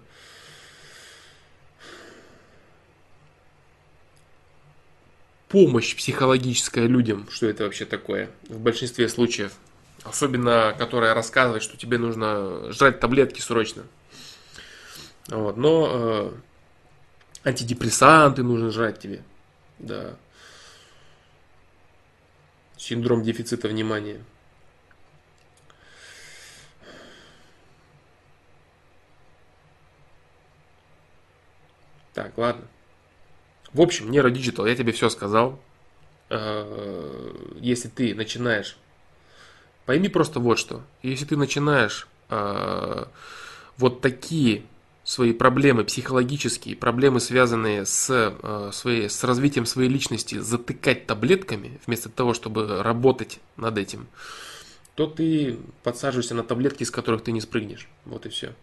[5.47, 9.53] помощь психологическая людям, что это вообще такое в большинстве случаев.
[10.03, 13.83] Особенно, которая рассказывает, что тебе нужно жрать таблетки срочно.
[15.27, 15.57] Вот.
[15.57, 16.33] Но
[17.43, 19.23] э, антидепрессанты нужно жрать тебе.
[19.79, 20.15] Да.
[22.77, 24.19] Синдром дефицита внимания.
[32.13, 32.65] Так, ладно.
[33.73, 35.59] В общем, Digital, я тебе все сказал.
[36.29, 38.77] Э, если ты начинаешь,
[39.85, 40.81] пойми просто вот что.
[41.03, 43.05] Если ты начинаешь э,
[43.77, 44.63] вот такие
[45.07, 52.09] свои проблемы психологические, проблемы, связанные с, э, своей, с развитием своей личности, затыкать таблетками, вместо
[52.09, 54.07] того, чтобы работать над этим,
[54.95, 57.87] то ты подсаживаешься на таблетки, из которых ты не спрыгнешь.
[58.03, 58.53] Вот и все.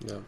[0.00, 0.22] Да.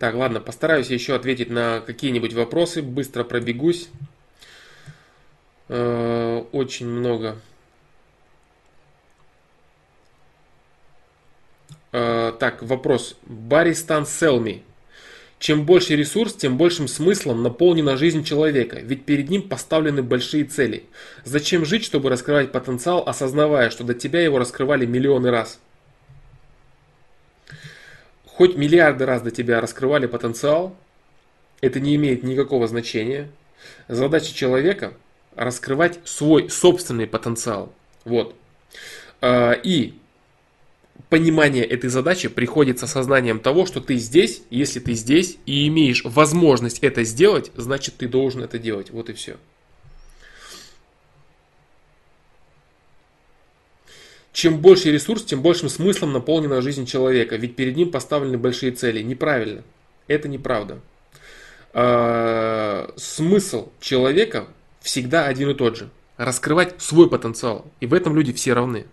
[0.00, 2.80] Так, ладно, постараюсь еще ответить на какие-нибудь вопросы.
[2.80, 3.90] Быстро пробегусь.
[5.68, 7.36] Э, очень много.
[11.92, 13.14] Э, так, вопрос.
[13.26, 14.62] Баристан Селми.
[15.38, 20.84] Чем больше ресурс, тем большим смыслом наполнена жизнь человека, ведь перед ним поставлены большие цели.
[21.24, 25.60] Зачем жить, чтобы раскрывать потенциал, осознавая, что до тебя его раскрывали миллионы раз?
[28.40, 30.74] Хоть миллиарды раз до тебя раскрывали потенциал,
[31.60, 33.28] это не имеет никакого значения.
[33.86, 34.94] Задача человека
[35.36, 37.70] раскрывать свой собственный потенциал.
[38.06, 38.34] Вот.
[39.20, 39.92] А, и
[41.10, 46.02] понимание этой задачи приходит с осознанием того, что ты здесь, если ты здесь и имеешь
[46.06, 48.88] возможность это сделать, значит ты должен это делать.
[48.88, 49.36] Вот и все.
[54.32, 59.02] Чем больше ресурс, тем большим смыслом наполнена жизнь человека, ведь перед ним поставлены большие цели.
[59.02, 59.62] Неправильно.
[60.06, 60.80] Это неправда.
[61.72, 64.46] А, смысл человека
[64.80, 65.90] всегда один и тот же.
[66.16, 67.66] Раскрывать свой потенциал.
[67.80, 68.86] И в этом люди все равны.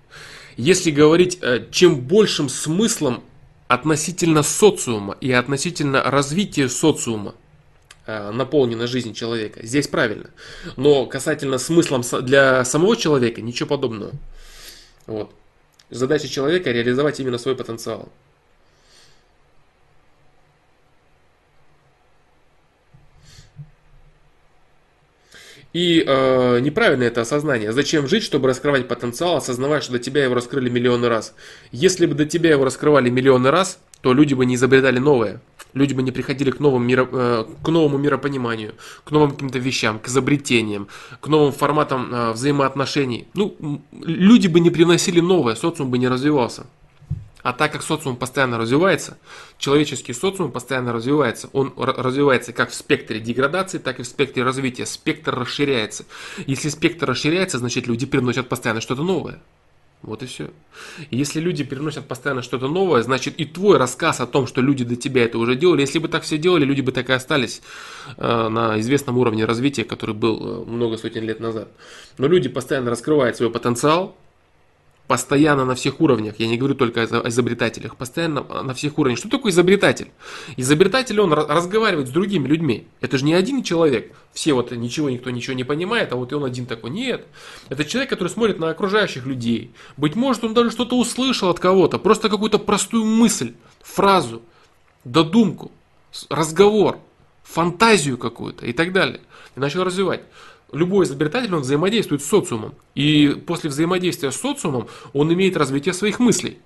[0.55, 3.23] Если говорить, э, чем большим смыслом
[3.67, 7.35] относительно социума и относительно развития социума
[8.05, 10.29] э, наполнена жизнь человека, здесь правильно.
[10.75, 14.13] Но касательно смыслом для самого человека, ничего подобного.
[15.07, 15.33] Вот.
[15.89, 18.09] Задача человека реализовать именно свой потенциал.
[25.77, 27.71] И э, неправильное это осознание.
[27.71, 31.35] Зачем жить, чтобы раскрывать потенциал, осознавая, что до тебя его раскрыли миллионы раз?
[31.71, 35.39] Если бы до тебя его раскрывали миллионы раз, то люди бы не изобретали новое.
[35.75, 38.73] Люди бы не приходили к, новым миро, э, к новому миропониманию,
[39.03, 40.87] к новым каким-то вещам, к изобретениям,
[41.19, 43.27] к новым форматам э, взаимоотношений.
[43.35, 43.55] Ну,
[43.91, 46.65] люди бы не приносили новое, социум бы не развивался.
[47.47, 49.17] А так как социум постоянно развивается,
[49.57, 51.49] человеческий социум постоянно развивается.
[51.53, 54.85] Он развивается как в спектре деградации, так и в спектре развития.
[54.85, 56.03] Спектр расширяется.
[56.45, 59.39] Если спектр расширяется, значит люди приносят постоянно что-то новое.
[60.01, 60.49] Вот и все.
[61.09, 64.97] если люди переносят постоянно что-то новое, значит и твой рассказ о том, что люди до
[64.97, 67.61] тебя это уже делали, если бы так все делали, люди бы так и остались
[68.17, 71.69] э, на известном уровне развития, который был э, много сотен лет назад.
[72.17, 74.17] Но люди постоянно раскрывают свой потенциал,
[75.07, 79.17] Постоянно на всех уровнях, я не говорю только о изобретателях, постоянно на всех уровнях.
[79.17, 80.11] Что такое изобретатель?
[80.57, 82.87] Изобретатель, он разговаривает с другими людьми.
[82.99, 84.13] Это же не один человек.
[84.33, 86.89] Все вот ничего, никто ничего не понимает, а вот и он один такой.
[86.89, 87.25] Нет.
[87.69, 89.71] Это человек, который смотрит на окружающих людей.
[89.95, 94.41] Быть может, он даже что-то услышал от кого-то, просто какую-то простую мысль, фразу,
[95.05, 95.71] додумку,
[96.29, 96.99] разговор,
[97.43, 99.21] фантазию какую-то и так далее.
[99.55, 100.23] И начал развивать
[100.71, 102.75] любой изобретатель, он взаимодействует с социумом.
[102.95, 106.59] И после взаимодействия с социумом он имеет развитие своих мыслей.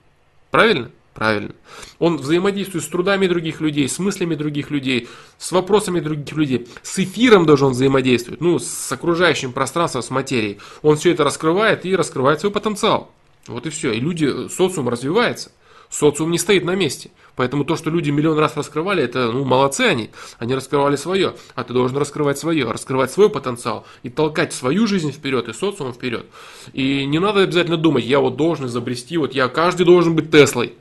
[0.50, 0.92] Правильно?
[1.14, 1.54] Правильно.
[2.00, 6.68] Он взаимодействует с трудами других людей, с мыслями других людей, с вопросами других людей.
[6.84, 10.60] С эфиром даже он взаимодействует, ну, с окружающим пространством, с материей.
[10.82, 13.12] Он все это раскрывает и раскрывает свой потенциал.
[13.48, 13.92] Вот и все.
[13.92, 15.52] И люди, социум развивается.
[15.92, 17.12] Социум не стоит на месте.
[17.36, 20.10] Поэтому то, что люди миллион раз раскрывали, это, ну, молодцы они.
[20.40, 21.36] Они раскрывали свое.
[21.54, 25.94] А ты должен раскрывать свое, раскрывать свой потенциал и толкать свою жизнь вперед и социум
[25.94, 26.26] вперед.
[26.72, 30.74] И не надо обязательно думать, я вот должен изобрести, вот я каждый должен быть Теслой.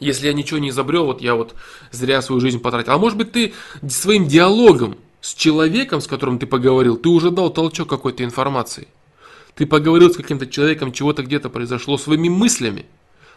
[0.00, 1.54] Если я ничего не изобрел, вот я вот
[1.92, 2.92] зря свою жизнь потратил.
[2.92, 3.54] А может быть ты
[3.88, 8.88] своим диалогом С человеком, с которым ты поговорил, ты уже дал толчок какой-то информации.
[9.54, 12.84] Ты поговорил с каким-то человеком, чего-то где-то произошло, своими мыслями.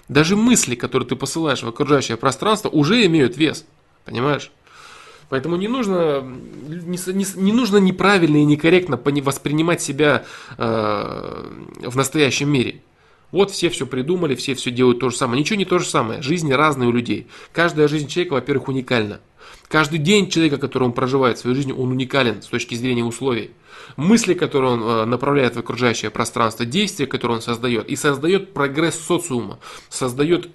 [0.10, 3.66] Даже мысли, которые ты посылаешь в окружающее пространство, уже имеют вес.
[4.06, 4.52] Понимаешь?
[5.30, 10.26] Поэтому не нужно, не, не, не нужно неправильно и некорректно воспринимать себя
[10.58, 11.46] э,
[11.82, 12.82] в настоящем мире.
[13.32, 15.40] Вот все все придумали, все все делают то же самое.
[15.42, 16.22] Ничего не то же самое.
[16.22, 17.28] Жизни разные у людей.
[17.52, 19.20] Каждая жизнь человека, во-первых, уникальна.
[19.68, 23.52] Каждый день человека, который он проживает в своей жизни, он уникален с точки зрения условий.
[23.98, 28.96] Мысли, которые он э, направляет в окружающее пространство, действия, которые он создает, и создает прогресс
[28.96, 29.58] социума,
[29.90, 30.50] создает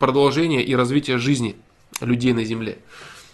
[0.00, 1.56] продолжение и развитие жизни
[2.00, 2.78] людей на Земле.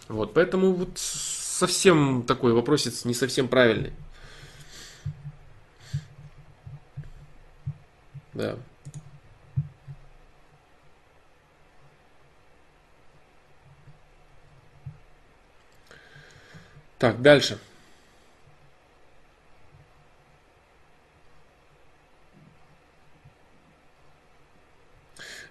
[0.08, 3.94] Вот, поэтому вот совсем такой вопросец не совсем правильный.
[8.34, 8.56] Да.
[16.98, 17.58] Так, дальше.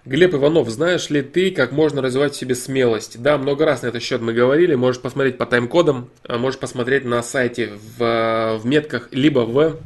[0.06, 3.22] Глеб Иванов, знаешь ли ты, как можно развивать в себе смелость?
[3.22, 4.74] Да, много раз на этот счет мы говорили.
[4.74, 9.80] Можешь посмотреть по тайм-кодам, а можешь посмотреть на сайте в, в метках, либо в,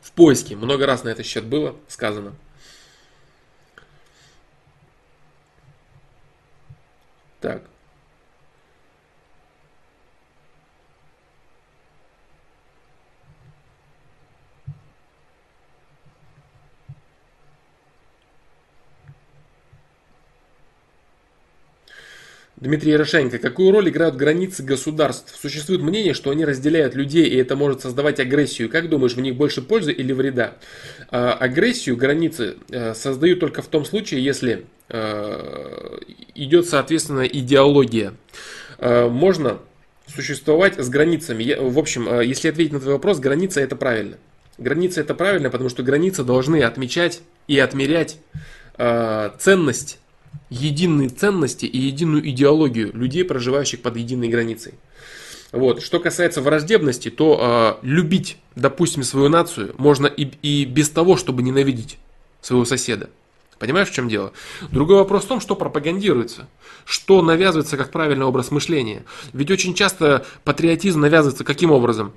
[0.00, 0.56] в поиске.
[0.56, 2.32] Много раз на этот счет было сказано.
[7.42, 7.64] Так.
[22.56, 23.38] Дмитрий Ярошенко.
[23.38, 25.38] Какую роль играют границы государств?
[25.38, 28.70] Существует мнение, что они разделяют людей, и это может создавать агрессию.
[28.70, 30.54] Как думаешь, в них больше пользы или вреда?
[31.10, 36.00] А, агрессию границы а, создают только в том случае, если а,
[36.34, 38.14] идет, соответственно, идеология.
[38.78, 39.58] А, можно
[40.06, 41.56] существовать с границами.
[41.60, 44.16] В общем, если ответить на твой вопрос, граница это правильно.
[44.56, 48.16] Граница это правильно, потому что границы должны отмечать и отмерять
[48.78, 49.98] ценность
[50.50, 54.74] единые ценности и единую идеологию людей, проживающих под единой границей.
[55.52, 55.82] Вот.
[55.82, 61.42] Что касается враждебности, то э, любить, допустим, свою нацию можно и, и без того, чтобы
[61.42, 61.98] ненавидеть
[62.40, 63.10] своего соседа.
[63.58, 64.32] Понимаешь, в чем дело?
[64.70, 66.46] Другой вопрос в том, что пропагандируется,
[66.84, 69.04] что навязывается как правильный образ мышления.
[69.32, 72.12] Ведь очень часто патриотизм навязывается каким образом?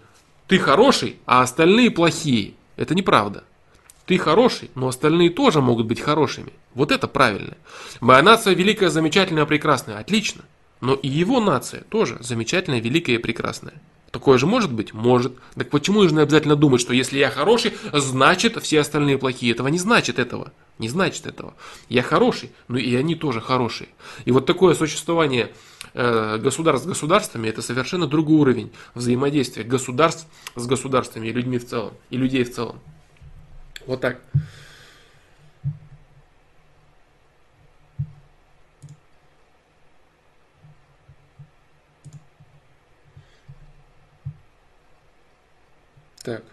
[0.47, 2.55] Ты хороший, а остальные плохие.
[2.75, 3.43] Это неправда.
[4.05, 6.51] Ты хороший, но остальные тоже могут быть хорошими.
[6.73, 7.57] Вот это правильно.
[7.99, 9.97] Моя нация великая, замечательная, прекрасная.
[9.97, 10.43] Отлично.
[10.81, 13.73] Но и его нация тоже замечательная, великая и прекрасная.
[14.11, 14.93] Такое же может быть?
[14.93, 15.33] Может.
[15.55, 19.51] Так почему нужно обязательно думать, что если я хороший, значит все остальные плохие?
[19.51, 20.51] Этого не значит этого.
[20.79, 21.53] Не значит этого.
[21.89, 23.89] Я хороший, но и они тоже хорошие.
[24.25, 25.51] И вот такое существование
[25.93, 30.25] э, государств с государствами это совершенно другой уровень взаимодействия государств
[30.55, 32.79] с государствами и людьми в целом, и людей в целом.
[33.85, 34.21] Вот так.
[46.23, 46.43] Так.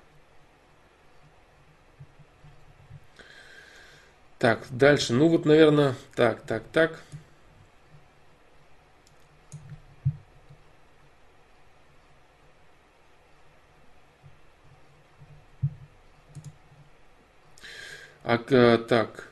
[4.38, 5.12] Так, дальше.
[5.12, 7.02] Ну вот, наверное, так, так, так.
[18.24, 18.38] А,
[18.78, 19.28] так.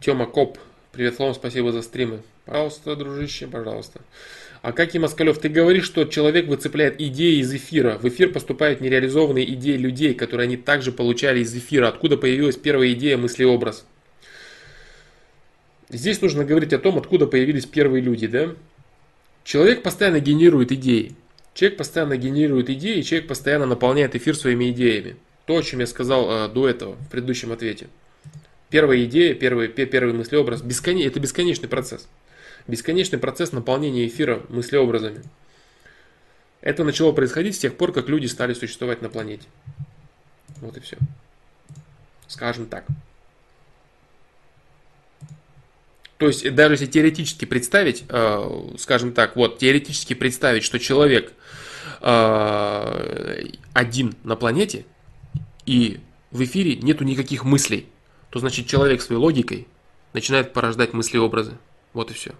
[0.00, 0.58] Тёма Коп.
[0.92, 2.20] Привет, Слава, спасибо за стримы.
[2.46, 4.00] Пожалуйста, дружище, пожалуйста.
[4.60, 7.96] А как и Москалев, ты говоришь, что человек выцепляет идеи из эфира.
[7.98, 11.86] В эфир поступают нереализованные идеи людей, которые они также получали из эфира.
[11.86, 13.86] Откуда появилась первая идея, мыслеобраз?
[15.90, 18.48] Здесь нужно говорить о том, откуда появились первые люди, да?
[19.44, 21.14] Человек постоянно генерирует идеи.
[21.54, 25.16] Человек постоянно генерирует идеи, человек постоянно наполняет эфир своими идеями.
[25.46, 27.86] То, о чем я сказал э, до этого, в предыдущем ответе.
[28.70, 30.98] Первая идея, первый, первый мыслеобраз, бескон...
[30.98, 32.08] это бесконечный процесс.
[32.68, 35.24] Бесконечный процесс наполнения эфира мыслеобразами.
[36.60, 39.48] Это начало происходить с тех пор, как люди стали существовать на планете.
[40.60, 40.96] Вот и все.
[42.28, 42.84] Скажем так.
[46.18, 51.32] То есть, даже если теоретически представить, э, скажем так, вот, теоретически представить, что человек
[52.02, 54.84] э, один на планете,
[55.64, 55.98] и
[56.30, 57.86] в эфире нету никаких мыслей,
[58.30, 59.66] то значит человек своей логикой
[60.12, 61.58] начинает порождать мысли-образы.
[61.92, 62.32] Вот и все.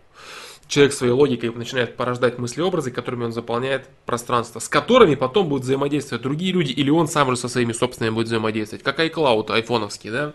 [0.69, 6.23] человек своей логикой начинает порождать мысли-образы, которыми он заполняет пространство, с которыми потом будут взаимодействовать
[6.23, 10.35] другие люди, или он сам же со своими собственными будет взаимодействовать, как iCloud айфоновский, да,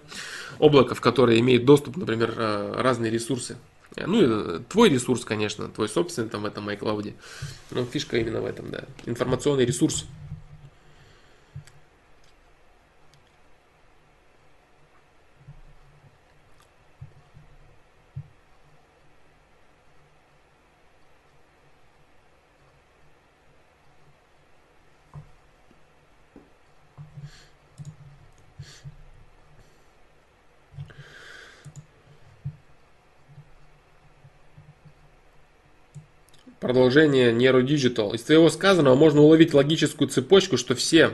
[0.60, 3.58] облако, в которое имеет доступ, например, э, разные ресурсы.
[3.96, 7.14] Ну, и твой ресурс, конечно, твой собственный там в этом iCloud.
[7.72, 8.84] Но фишка именно в этом, да.
[9.06, 10.06] Информационный ресурс.
[36.66, 38.16] Продолжение Digital.
[38.16, 41.12] Из твоего сказанного можно уловить логическую цепочку, что все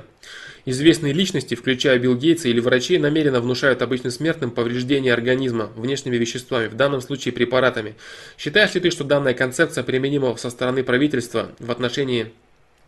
[0.63, 6.69] известные личности, включая Билл Гейтса или врачей, намеренно внушают обычным смертным повреждение организма внешними веществами,
[6.69, 7.95] в данном случае препаратами.
[8.37, 12.31] Считаешь ли ты, что данная концепция применима со стороны правительства в отношении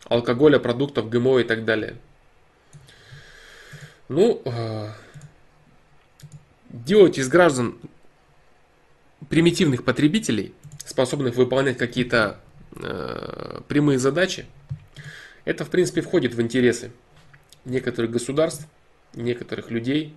[0.06, 1.98] алкоголя, продуктов, ГМО и так далее?
[4.08, 4.88] Ну, э,
[6.69, 7.77] делать из граждан
[9.27, 10.53] примитивных потребителей,
[10.85, 12.40] способных выполнять какие-то
[13.68, 14.45] прямые задачи,
[15.45, 16.92] это в принципе входит в интересы
[17.66, 18.68] некоторых государств,
[19.14, 20.14] некоторых людей.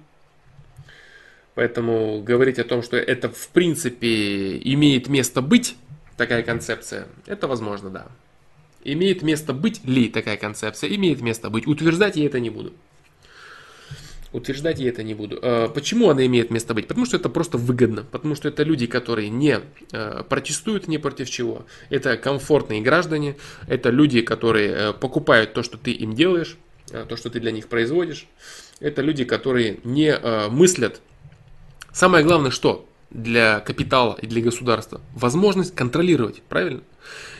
[1.54, 5.76] Поэтому говорить о том, что это в принципе имеет место быть,
[6.16, 8.08] такая концепция, это возможно, да.
[8.84, 10.94] Имеет место быть ли такая концепция?
[10.94, 11.66] Имеет место быть.
[11.66, 12.72] Утверждать я это не буду.
[14.36, 15.38] Утверждать я это не буду.
[15.40, 16.86] А, почему она имеет место быть?
[16.86, 18.02] Потому что это просто выгодно.
[18.02, 19.60] Потому что это люди, которые не
[19.92, 21.64] а, протестуют ни против чего.
[21.88, 23.36] Это комфортные граждане.
[23.66, 26.58] Это люди, которые э, покупают то, что ты им делаешь,
[26.92, 28.26] а, то, что ты для них производишь.
[28.78, 30.14] Это люди, которые не
[30.50, 31.00] мыслят.
[31.90, 35.00] Самое главное, что для капитала и для государства?
[35.14, 36.82] Возможность контролировать, правильно?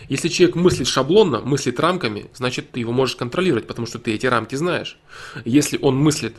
[0.08, 4.24] Если человек мыслит шаблонно, мыслит рамками, значит ты его можешь контролировать, потому что ты эти
[4.24, 4.96] рамки знаешь.
[5.44, 6.36] Если он мыслит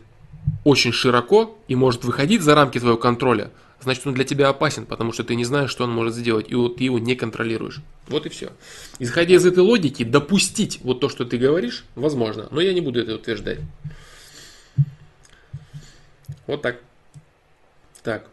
[0.63, 3.51] очень широко и может выходить за рамки твоего контроля,
[3.81, 6.69] значит он для тебя опасен, потому что ты не знаешь, что он может сделать, и
[6.77, 7.81] ты его не контролируешь.
[8.07, 8.51] Вот и все.
[8.99, 13.01] Исходя из этой логики, допустить вот то, что ты говоришь, возможно, но я не буду
[13.01, 13.59] это утверждать.
[16.45, 16.81] Вот так.
[18.03, 18.27] Так.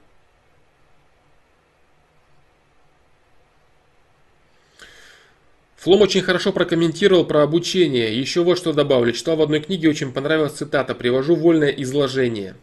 [5.85, 8.19] Флом очень хорошо прокомментировал про обучение.
[8.19, 9.13] Еще вот что добавлю.
[9.13, 10.95] Читал в одной книге, очень понравилась цитата.
[10.95, 12.55] Привожу вольное изложение.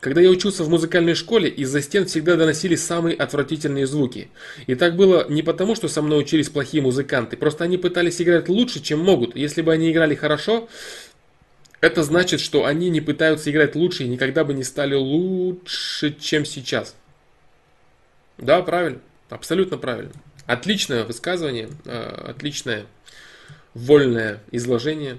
[0.00, 4.30] Когда я учился в музыкальной школе, из-за стен всегда доносились самые отвратительные звуки.
[4.66, 8.48] И так было не потому, что со мной учились плохие музыканты, просто они пытались играть
[8.48, 9.36] лучше, чем могут.
[9.36, 10.70] Если бы они играли хорошо,
[11.82, 16.46] это значит, что они не пытаются играть лучше и никогда бы не стали лучше, чем
[16.46, 16.96] сейчас.
[18.38, 19.00] Да, правильно.
[19.28, 20.12] Абсолютно правильно.
[20.50, 22.86] Отличное высказывание, э, отличное
[23.72, 25.18] вольное изложение.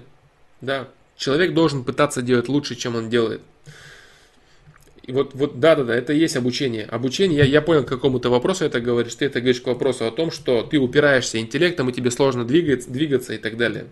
[0.60, 3.40] Да, человек должен пытаться делать лучше, чем он делает.
[5.04, 6.84] И вот, вот, да, да, да, это и есть обучение.
[6.84, 9.14] Обучение, я, я понял, к какому-то вопросу это говоришь.
[9.14, 12.90] Ты это говоришь к вопросу о том, что ты упираешься интеллектом, и тебе сложно двигаться,
[12.90, 13.86] двигаться и так далее.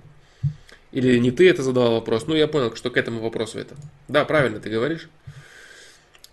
[0.92, 2.26] Или не ты это задавал вопрос.
[2.26, 3.76] Ну, я понял, что к этому вопросу это.
[4.08, 5.08] Да, правильно ты говоришь.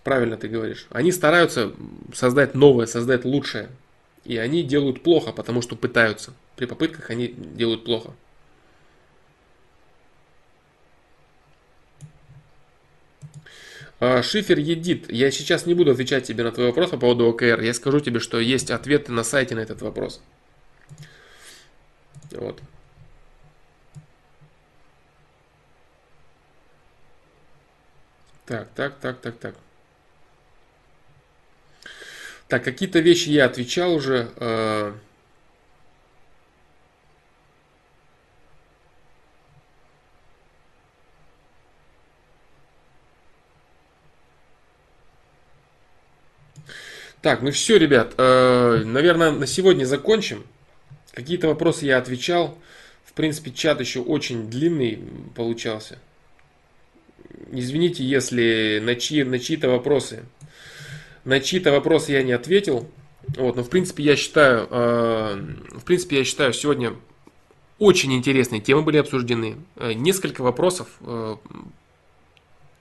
[0.04, 0.86] Правильно ты говоришь.
[0.90, 1.72] Они стараются
[2.12, 3.70] создать новое, создать лучшее.
[4.28, 6.34] И они делают плохо, потому что пытаются.
[6.54, 8.12] При попытках они делают плохо.
[14.00, 15.10] А, Шифер едит.
[15.10, 17.62] Я сейчас не буду отвечать тебе на твой вопрос по поводу ОКР.
[17.62, 20.20] Я скажу тебе, что есть ответы на сайте на этот вопрос.
[22.30, 22.60] Вот.
[28.44, 29.54] Так, так, так, так, так.
[32.48, 34.30] Так, какие-то вещи я отвечал уже.
[34.36, 34.94] Э,
[47.20, 50.46] так, ну все, ребят, э, наверное, на сегодня закончим.
[51.12, 52.56] Какие-то вопросы я отвечал.
[53.04, 54.98] В принципе, чат еще очень длинный
[55.34, 55.98] получался.
[57.52, 60.24] Извините, если на, чьи, на чьи-то вопросы
[61.24, 62.88] на чьи-то вопросы я не ответил.
[63.36, 66.94] Вот, но в принципе я считаю, э, в принципе я считаю, сегодня
[67.78, 69.56] очень интересные темы были обсуждены.
[69.76, 71.36] Э, несколько вопросов, э,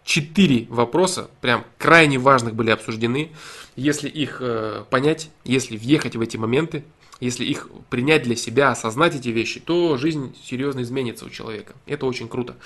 [0.03, 3.31] четыре вопроса, прям крайне важных были обсуждены.
[3.75, 6.83] Если их э, понять, если въехать в эти моменты,
[7.19, 11.73] если их принять для себя, осознать эти вещи, то жизнь серьезно изменится у человека.
[11.85, 12.57] Это очень круто.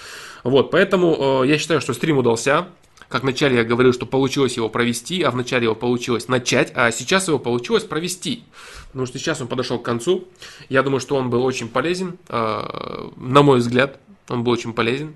[0.44, 2.68] Вот, поэтому я считаю, что стрим удался.
[3.12, 7.28] Как вначале я говорил, что получилось его провести, а вначале его получилось начать, а сейчас
[7.28, 8.46] его получилось провести.
[8.88, 10.30] Потому что сейчас он подошел к концу.
[10.70, 14.00] Я думаю, что он был очень полезен, э, на мой взгляд,
[14.30, 15.14] он был очень полезен.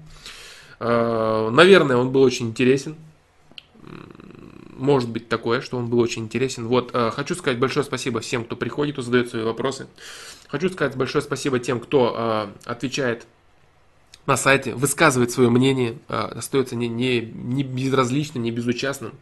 [0.81, 2.97] Э, наверное, он был очень интересен
[4.77, 6.67] может быть такое, что он был очень интересен.
[6.67, 9.87] Вот, э, хочу сказать большое спасибо всем, кто приходит, кто задает свои вопросы.
[10.49, 13.25] Хочу сказать большое спасибо тем, кто отвечает
[14.25, 19.13] на сайте, высказывает свое мнение, э, остается не, не, не безразличным, не безучастным.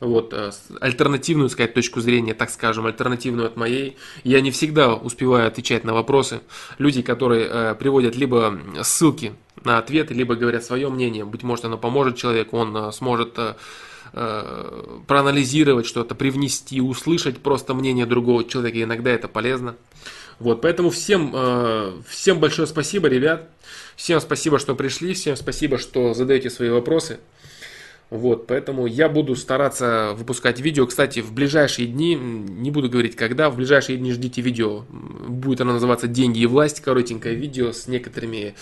[0.00, 0.50] Вот, э,
[0.80, 3.96] альтернативную, сказать, точку зрения, так скажем, альтернативную от моей.
[4.22, 6.40] Я не всегда успеваю отвечать на вопросы.
[6.78, 11.78] Люди, которые э, приводят либо ссылки на ответы, либо говорят свое мнение, быть может, оно
[11.78, 13.54] поможет человеку, он э, сможет э,
[15.06, 18.82] проанализировать что-то, привнести, услышать просто мнение другого человека.
[18.82, 19.74] Иногда это полезно.
[20.38, 21.34] Вот, поэтому всем,
[22.06, 23.48] всем большое спасибо, ребят.
[23.96, 25.14] Всем спасибо, что пришли.
[25.14, 27.18] Всем спасибо, что задаете свои вопросы.
[28.10, 30.86] Вот, поэтому я буду стараться выпускать видео.
[30.86, 34.84] Кстати, в ближайшие дни, не буду говорить когда, в ближайшие дни ждите видео.
[34.90, 38.54] Будет оно называться «Деньги и власть», коротенькое видео с некоторыми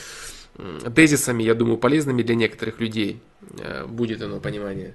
[0.94, 3.20] тезисами, я думаю, полезными для некоторых людей.
[3.58, 4.94] Э, будет оно понимание.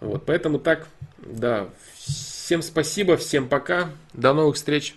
[0.00, 1.68] Вот, поэтому так, да.
[1.98, 3.90] Всем спасибо, всем пока.
[4.12, 4.96] До новых встреч.